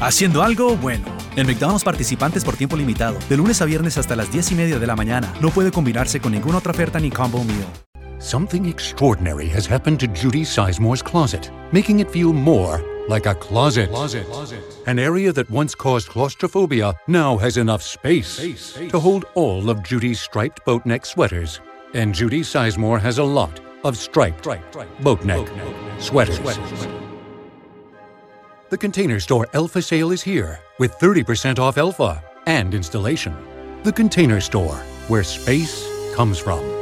Haciendo 0.00 0.42
algo 0.42 0.76
bueno. 0.76 1.04
En 1.36 1.46
McDonald's 1.46 1.84
participantes 1.84 2.42
por 2.42 2.56
tiempo 2.56 2.74
limitado. 2.74 3.18
De 3.28 3.36
lunes 3.36 3.60
a 3.60 3.66
viernes 3.66 3.98
hasta 3.98 4.16
las 4.16 4.32
10 4.32 4.52
y 4.52 4.54
media 4.54 4.78
de 4.78 4.86
la 4.86 4.96
mañana. 4.96 5.30
No 5.42 5.50
puede 5.50 5.70
combinarse 5.70 6.20
con 6.20 6.32
ninguna 6.32 6.56
otra 6.58 6.72
oferta 6.72 6.98
ni 6.98 7.10
combo 7.10 7.44
meal. 7.44 7.66
Something 8.18 8.64
extraordinary 8.64 9.48
has 9.48 9.66
happened 9.66 9.98
to 10.00 10.06
Judy 10.06 10.42
Sizemore's 10.42 11.02
closet, 11.02 11.50
making 11.72 12.00
it 12.00 12.10
feel 12.10 12.32
more 12.32 12.82
like 13.08 13.26
a 13.26 13.34
closet. 13.34 13.90
An 14.86 14.98
area 14.98 15.32
that 15.32 15.50
once 15.50 15.74
caused 15.74 16.08
claustrophobia 16.08 16.94
now 17.06 17.36
has 17.38 17.58
enough 17.58 17.82
space, 17.82 18.74
to 18.90 18.98
hold 18.98 19.24
all 19.34 19.68
of 19.70 19.82
Judy's 19.82 20.20
striped 20.20 20.64
boat 20.64 20.84
neck 20.84 21.04
sweaters. 21.04 21.60
And 21.94 22.14
Judy 22.14 22.40
Sizemore 22.40 23.00
has 23.00 23.18
a 23.18 23.24
lot 23.24 23.60
of 23.84 23.96
striped 23.96 24.46
boat 25.02 25.24
neck 25.24 25.46
sweaters. 25.98 26.40
The 28.70 28.78
Container 28.78 29.18
Store 29.18 29.48
Elfa 29.52 29.82
sale 29.82 30.12
is 30.12 30.22
here 30.22 30.60
with 30.78 30.92
30% 31.00 31.58
off 31.58 31.76
Elfa 31.76 32.22
and 32.46 32.72
installation. 32.72 33.34
The 33.82 33.92
Container 33.92 34.40
Store, 34.40 34.76
where 35.08 35.24
space 35.24 35.84
comes 36.14 36.38
from. 36.38 36.79